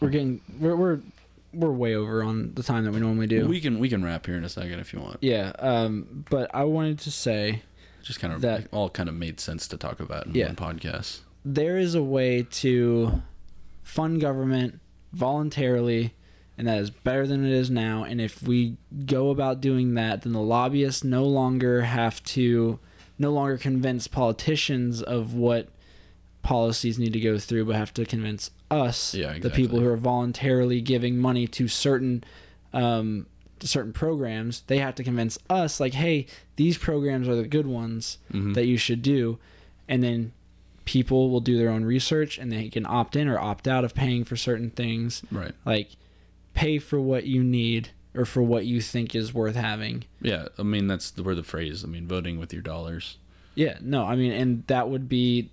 we're 0.00 0.08
getting 0.10 0.40
we're, 0.58 0.74
we're 0.76 1.00
we're 1.52 1.70
way 1.70 1.94
over 1.94 2.22
on 2.24 2.52
the 2.54 2.62
time 2.62 2.84
that 2.84 2.92
we 2.92 3.00
normally 3.00 3.26
do. 3.26 3.46
We 3.46 3.60
can 3.60 3.78
we 3.78 3.88
can 3.88 4.04
wrap 4.04 4.26
here 4.26 4.36
in 4.36 4.44
a 4.44 4.48
second 4.48 4.80
if 4.80 4.92
you 4.92 5.00
want. 5.00 5.18
yeah, 5.20 5.52
um, 5.58 6.24
but 6.30 6.50
I 6.54 6.64
wanted 6.64 6.98
to 7.00 7.10
say 7.10 7.62
Just 8.02 8.18
kind 8.18 8.32
of 8.34 8.40
That- 8.40 8.66
all 8.72 8.90
kind 8.90 9.08
of 9.08 9.14
made 9.14 9.38
sense 9.40 9.68
to 9.68 9.76
talk 9.76 10.00
about 10.00 10.26
in 10.26 10.34
Yeah. 10.34 10.46
one 10.48 10.56
podcast. 10.56 11.20
there 11.44 11.78
is 11.78 11.94
a 11.94 12.02
way 12.02 12.42
to 12.50 13.22
fund 13.82 14.20
government 14.20 14.80
voluntarily, 15.12 16.12
and 16.56 16.66
that 16.68 16.78
is 16.78 16.90
better 16.90 17.26
than 17.26 17.44
it 17.44 17.52
is 17.52 17.70
now. 17.70 18.04
And 18.04 18.20
if 18.20 18.42
we 18.42 18.76
go 19.06 19.30
about 19.30 19.60
doing 19.60 19.94
that, 19.94 20.22
then 20.22 20.32
the 20.32 20.40
lobbyists 20.40 21.02
no 21.04 21.24
longer 21.24 21.82
have 21.82 22.22
to, 22.24 22.78
no 23.18 23.32
longer 23.32 23.58
convince 23.58 24.06
politicians 24.08 25.02
of 25.02 25.34
what 25.34 25.68
policies 26.42 26.98
need 26.98 27.12
to 27.12 27.20
go 27.20 27.38
through, 27.38 27.64
but 27.64 27.74
have 27.76 27.94
to 27.94 28.04
convince 28.04 28.50
us, 28.70 29.14
Yeah, 29.14 29.38
the 29.38 29.50
people 29.50 29.80
who 29.80 29.86
are 29.88 29.96
voluntarily 29.96 30.80
giving 30.80 31.18
money 31.18 31.46
to 31.48 31.68
certain 31.68 32.22
um, 32.72 33.26
certain 33.60 33.92
programs, 33.92 34.62
they 34.66 34.78
have 34.78 34.94
to 34.96 35.04
convince 35.04 35.38
us 35.48 35.78
like, 35.80 35.94
hey, 35.94 36.26
these 36.56 36.76
programs 36.76 37.28
are 37.28 37.36
the 37.36 37.46
good 37.46 37.66
ones 37.68 38.18
Mhm. 38.32 38.52
that 38.54 38.66
you 38.66 38.76
should 38.76 39.00
do, 39.00 39.38
and 39.88 40.02
then 40.02 40.32
people 40.84 41.30
will 41.30 41.40
do 41.40 41.56
their 41.56 41.70
own 41.70 41.84
research 41.84 42.36
and 42.36 42.52
they 42.52 42.68
can 42.68 42.84
opt 42.84 43.16
in 43.16 43.26
or 43.28 43.38
opt 43.38 43.66
out 43.66 43.84
of 43.84 43.94
paying 43.94 44.22
for 44.24 44.36
certain 44.36 44.68
things. 44.70 45.22
Right. 45.30 45.52
Like, 45.64 45.90
pay 46.54 46.78
for 46.78 47.00
what 47.00 47.24
you 47.24 47.42
need 47.44 47.90
or 48.14 48.24
for 48.24 48.42
what 48.42 48.64
you 48.64 48.80
think 48.80 49.14
is 49.14 49.34
worth 49.34 49.56
having. 49.56 50.04
Yeah. 50.22 50.46
I 50.58 50.62
mean, 50.62 50.86
that's 50.86 51.10
the 51.10 51.22
where 51.22 51.34
the 51.34 51.42
phrase. 51.42 51.84
I 51.84 51.88
mean, 51.88 52.06
voting 52.06 52.38
with 52.38 52.52
your 52.52 52.62
dollars. 52.62 53.18
Yeah, 53.56 53.78
no, 53.80 54.04
I 54.04 54.16
mean, 54.16 54.32
and 54.32 54.66
that 54.66 54.88
would 54.88 55.08
be, 55.08 55.50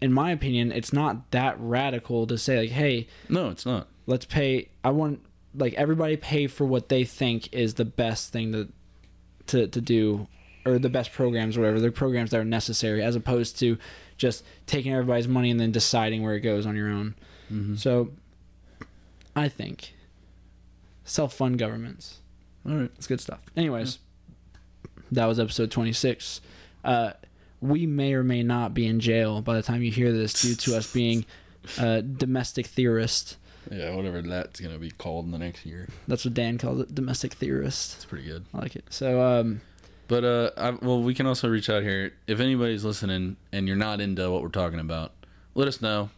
in 0.00 0.12
my 0.12 0.30
opinion, 0.30 0.70
it's 0.70 0.92
not 0.92 1.30
that 1.32 1.56
radical 1.58 2.26
to 2.28 2.38
say 2.38 2.60
like, 2.60 2.70
hey, 2.70 3.08
No, 3.28 3.48
it's 3.48 3.66
not. 3.66 3.88
let's 4.06 4.24
pay. 4.24 4.68
I 4.84 4.90
want 4.90 5.20
like 5.54 5.74
everybody 5.74 6.16
pay 6.16 6.46
for 6.46 6.64
what 6.64 6.88
they 6.88 7.04
think 7.04 7.52
is 7.52 7.74
the 7.74 7.84
best 7.84 8.32
thing 8.32 8.52
to 8.52 8.68
to 9.48 9.66
to 9.66 9.80
do, 9.80 10.28
or 10.64 10.78
the 10.78 10.88
best 10.88 11.12
programs, 11.12 11.56
or 11.56 11.62
whatever. 11.62 11.80
The 11.80 11.90
programs 11.90 12.30
that 12.30 12.38
are 12.38 12.44
necessary, 12.44 13.02
as 13.02 13.16
opposed 13.16 13.58
to 13.60 13.78
just 14.16 14.44
taking 14.66 14.92
everybody's 14.92 15.26
money 15.26 15.50
and 15.50 15.58
then 15.58 15.72
deciding 15.72 16.22
where 16.22 16.34
it 16.36 16.40
goes 16.42 16.66
on 16.66 16.76
your 16.76 16.88
own. 16.88 17.16
Mm-hmm. 17.52 17.74
So, 17.74 18.10
I 19.34 19.48
think 19.48 19.92
self 21.10 21.34
fund 21.34 21.58
governments. 21.58 22.18
All 22.66 22.74
right. 22.76 22.90
It's 22.96 23.06
good 23.06 23.20
stuff. 23.20 23.40
Anyways, 23.56 23.98
that 25.12 25.26
was 25.26 25.40
episode 25.40 25.70
26. 25.70 26.40
Uh, 26.84 27.12
we 27.60 27.86
may 27.86 28.14
or 28.14 28.22
may 28.22 28.42
not 28.42 28.72
be 28.74 28.86
in 28.86 29.00
jail 29.00 29.42
by 29.42 29.54
the 29.54 29.62
time 29.62 29.82
you 29.82 29.90
hear 29.90 30.12
this 30.12 30.40
due 30.40 30.54
to 30.54 30.76
us 30.76 30.92
being 30.92 31.24
uh, 31.78 32.00
domestic 32.00 32.66
theorists. 32.66 33.36
Yeah, 33.70 33.94
whatever 33.94 34.22
that's 34.22 34.60
gonna 34.60 34.78
be 34.78 34.90
called 34.90 35.26
in 35.26 35.32
the 35.32 35.38
next 35.38 35.66
year. 35.66 35.88
That's 36.08 36.24
what 36.24 36.32
Dan 36.32 36.56
calls 36.56 36.80
it, 36.80 36.94
domestic 36.94 37.34
theorists. 37.34 37.96
It's 37.96 38.04
pretty 38.06 38.26
good. 38.26 38.46
I 38.54 38.58
like 38.58 38.76
it. 38.76 38.84
So, 38.88 39.20
um, 39.20 39.60
But 40.08 40.24
uh, 40.24 40.50
I, 40.56 40.70
well, 40.70 41.02
we 41.02 41.12
can 41.14 41.26
also 41.26 41.48
reach 41.48 41.68
out 41.68 41.82
here 41.82 42.12
if 42.26 42.40
anybody's 42.40 42.84
listening 42.84 43.36
and 43.52 43.66
you're 43.68 43.76
not 43.76 44.00
into 44.00 44.30
what 44.30 44.42
we're 44.42 44.48
talking 44.48 44.80
about. 44.80 45.12
Let 45.54 45.68
us 45.68 45.82
know 45.82 46.08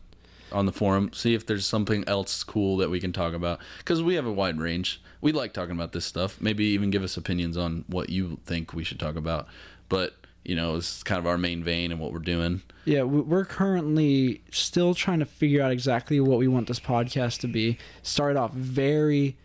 on 0.52 0.66
the 0.66 0.72
forum. 0.72 1.10
See 1.12 1.34
if 1.34 1.46
there's 1.46 1.66
something 1.66 2.04
else 2.06 2.44
cool 2.44 2.76
that 2.78 2.90
we 2.90 3.00
can 3.00 3.12
talk 3.12 3.34
about 3.34 3.60
because 3.78 4.02
we 4.02 4.14
have 4.14 4.26
a 4.26 4.32
wide 4.32 4.58
range. 4.60 5.00
We 5.20 5.32
like 5.32 5.52
talking 5.52 5.74
about 5.74 5.92
this 5.92 6.04
stuff. 6.04 6.40
Maybe 6.40 6.64
even 6.66 6.90
give 6.90 7.02
us 7.02 7.16
opinions 7.16 7.56
on 7.56 7.84
what 7.88 8.10
you 8.10 8.38
think 8.46 8.72
we 8.74 8.84
should 8.84 8.98
talk 9.00 9.16
about. 9.16 9.46
But 9.88 10.14
you 10.44 10.56
know, 10.56 10.74
it's 10.76 11.02
kind 11.04 11.18
of 11.20 11.26
our 11.26 11.38
main 11.38 11.62
vein 11.62 11.92
and 11.92 12.00
what 12.00 12.12
we're 12.12 12.18
doing. 12.18 12.62
yeah, 12.84 13.02
we- 13.04 13.20
we're 13.20 13.44
currently 13.44 14.42
still 14.50 14.92
trying 14.92 15.20
to 15.20 15.24
figure 15.24 15.62
out 15.62 15.70
exactly 15.70 16.18
what 16.18 16.38
we 16.38 16.48
want 16.48 16.66
this 16.66 16.80
podcast 16.80 17.38
to 17.40 17.46
be. 17.46 17.78
Started 18.02 18.36
off 18.38 18.52
very 18.52 19.36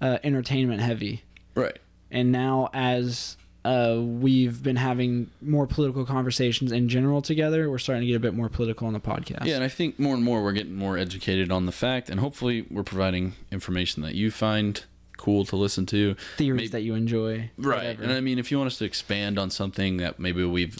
uh, 0.00 0.18
entertainment 0.24 0.80
heavy. 0.80 1.22
Right. 1.54 1.78
and 2.10 2.32
now 2.32 2.70
as 2.72 3.36
uh, 3.66 4.00
we've 4.00 4.62
been 4.62 4.76
having 4.76 5.30
more 5.42 5.66
political 5.66 6.04
conversations 6.06 6.70
in 6.72 6.88
general 6.88 7.20
together, 7.20 7.68
we're 7.70 7.78
starting 7.78 8.02
to 8.02 8.06
get 8.06 8.14
a 8.16 8.20
bit 8.20 8.34
more 8.34 8.48
political 8.48 8.86
on 8.86 8.92
the 8.92 9.00
podcast. 9.00 9.44
Yeah, 9.44 9.56
and 9.56 9.64
I 9.64 9.68
think 9.68 9.98
more 9.98 10.14
and 10.14 10.22
more 10.22 10.42
we're 10.42 10.52
getting 10.52 10.76
more 10.76 10.96
educated 10.96 11.50
on 11.50 11.66
the 11.66 11.72
fact, 11.72 12.08
and 12.08 12.20
hopefully 12.20 12.66
we're 12.70 12.82
providing 12.84 13.34
information 13.50 14.02
that 14.02 14.14
you 14.14 14.30
find 14.30 14.84
cool 15.16 15.44
to 15.46 15.56
listen 15.56 15.86
to. 15.86 16.14
theories 16.36 16.56
Maybe- 16.60 16.68
that 16.68 16.82
you 16.82 16.94
enjoy. 16.94 17.50
Right. 17.58 17.78
whatever. 17.78 18.02
And 18.04 18.12
I 18.12 18.20
mean, 18.20 18.38
if 18.38 18.50
you 18.50 18.58
want 18.58 18.68
us 18.68 18.78
to 18.78 18.84
expand 18.84 19.38
on 19.38 19.50
something 19.50 19.96
that 19.96 20.20
maybe 20.20 20.44
we've 20.44 20.76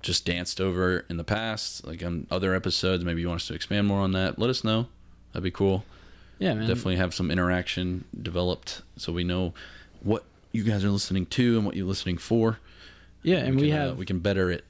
just 0.00 0.24
danced 0.24 0.60
over 0.60 1.04
in 1.10 1.16
the 1.18 1.24
past, 1.24 1.86
like 1.86 2.02
on 2.02 2.26
other 2.30 2.54
episodes, 2.54 3.04
maybe 3.04 3.20
you 3.20 3.28
want 3.28 3.42
us 3.42 3.48
to 3.48 3.54
expand 3.54 3.86
more 3.86 4.00
on 4.00 4.12
that, 4.12 4.38
let 4.38 4.48
us 4.48 4.64
know. 4.64 4.86
That'd 5.32 5.44
be 5.44 5.50
cool. 5.50 5.84
yeah, 6.38 6.54
man. 6.54 6.66
Definitely 6.66 6.96
have 6.96 7.12
some 7.14 7.30
interaction 7.30 8.04
developed 8.22 8.80
so 8.96 9.12
we 9.12 9.24
know 9.24 9.52
what 10.02 10.24
you 10.52 10.62
guys 10.64 10.84
are 10.84 10.90
listening 10.90 11.26
to 11.26 11.56
and 11.56 11.66
what 11.66 11.76
you're 11.76 11.86
listening 11.86 12.18
for. 12.18 12.58
Yeah, 13.22 13.38
and 13.38 13.56
we, 13.60 13.68
can, 13.68 13.78
uh, 13.78 13.86
have 13.88 13.98
we 13.98 14.06
can 14.06 14.18
better 14.20 14.50
it. 14.50 14.64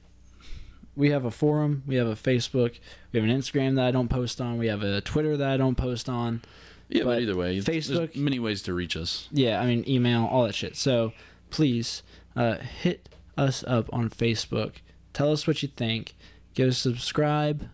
we 0.97 1.11
have 1.11 1.25
a 1.25 1.31
forum, 1.31 1.83
we 1.87 1.95
have 1.97 2.09
a 2.09 2.15
Facebook, 2.17 2.79
we 3.13 3.21
have 3.21 3.29
an 3.29 3.35
Instagram 3.37 3.77
that 3.77 3.87
I 3.87 3.91
don't 3.91 4.09
post 4.09 4.41
on, 4.41 4.59
we 4.59 4.67
have 4.67 4.83
a 4.83 5.01
Twitter 5.01 5.37
that 5.37 5.49
I 5.51 5.57
don't 5.57 5.77
post 5.77 6.09
on. 6.09 6.43
Yeah, 6.89 7.05
but, 7.05 7.11
But 7.11 7.23
either 7.23 7.37
way, 7.37 7.61
there's 7.61 7.87
Facebook- 7.87 8.17
many 8.17 8.39
ways 8.41 8.63
to 8.63 8.75
reach 8.75 8.97
us. 8.97 9.29
Yeah, 9.31 9.61
I 9.61 9.67
mean 9.67 9.89
email, 9.89 10.27
all 10.27 10.45
that 10.45 10.55
shit. 10.57 10.77
So 10.77 11.13
please 11.51 12.03
uh, 12.35 12.57
hit 12.57 13.09
us 13.39 13.63
up 13.67 13.89
on 13.93 14.11
Facebook. 14.11 14.75
Tell 15.13 15.33
us 15.33 15.47
what 15.47 15.63
you 15.63 15.69
think. 15.69 16.15
Give 16.55 16.69
us 16.69 16.79
subscribe, 16.79 17.69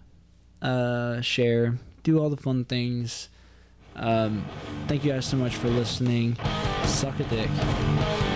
uh, 0.61 1.23
share, 1.23 1.79
do 2.03 2.19
all 2.19 2.29
the 2.29 2.37
fun 2.37 2.65
things. 2.67 3.31
Um, 3.97 4.45
thank 4.87 5.05
you 5.05 5.13
guys 5.13 5.27
so 5.27 5.37
much 5.37 5.57
for 5.57 5.69
listening. 5.69 6.37
Suck 6.85 7.19
a 7.21 7.25
dick. 7.25 8.36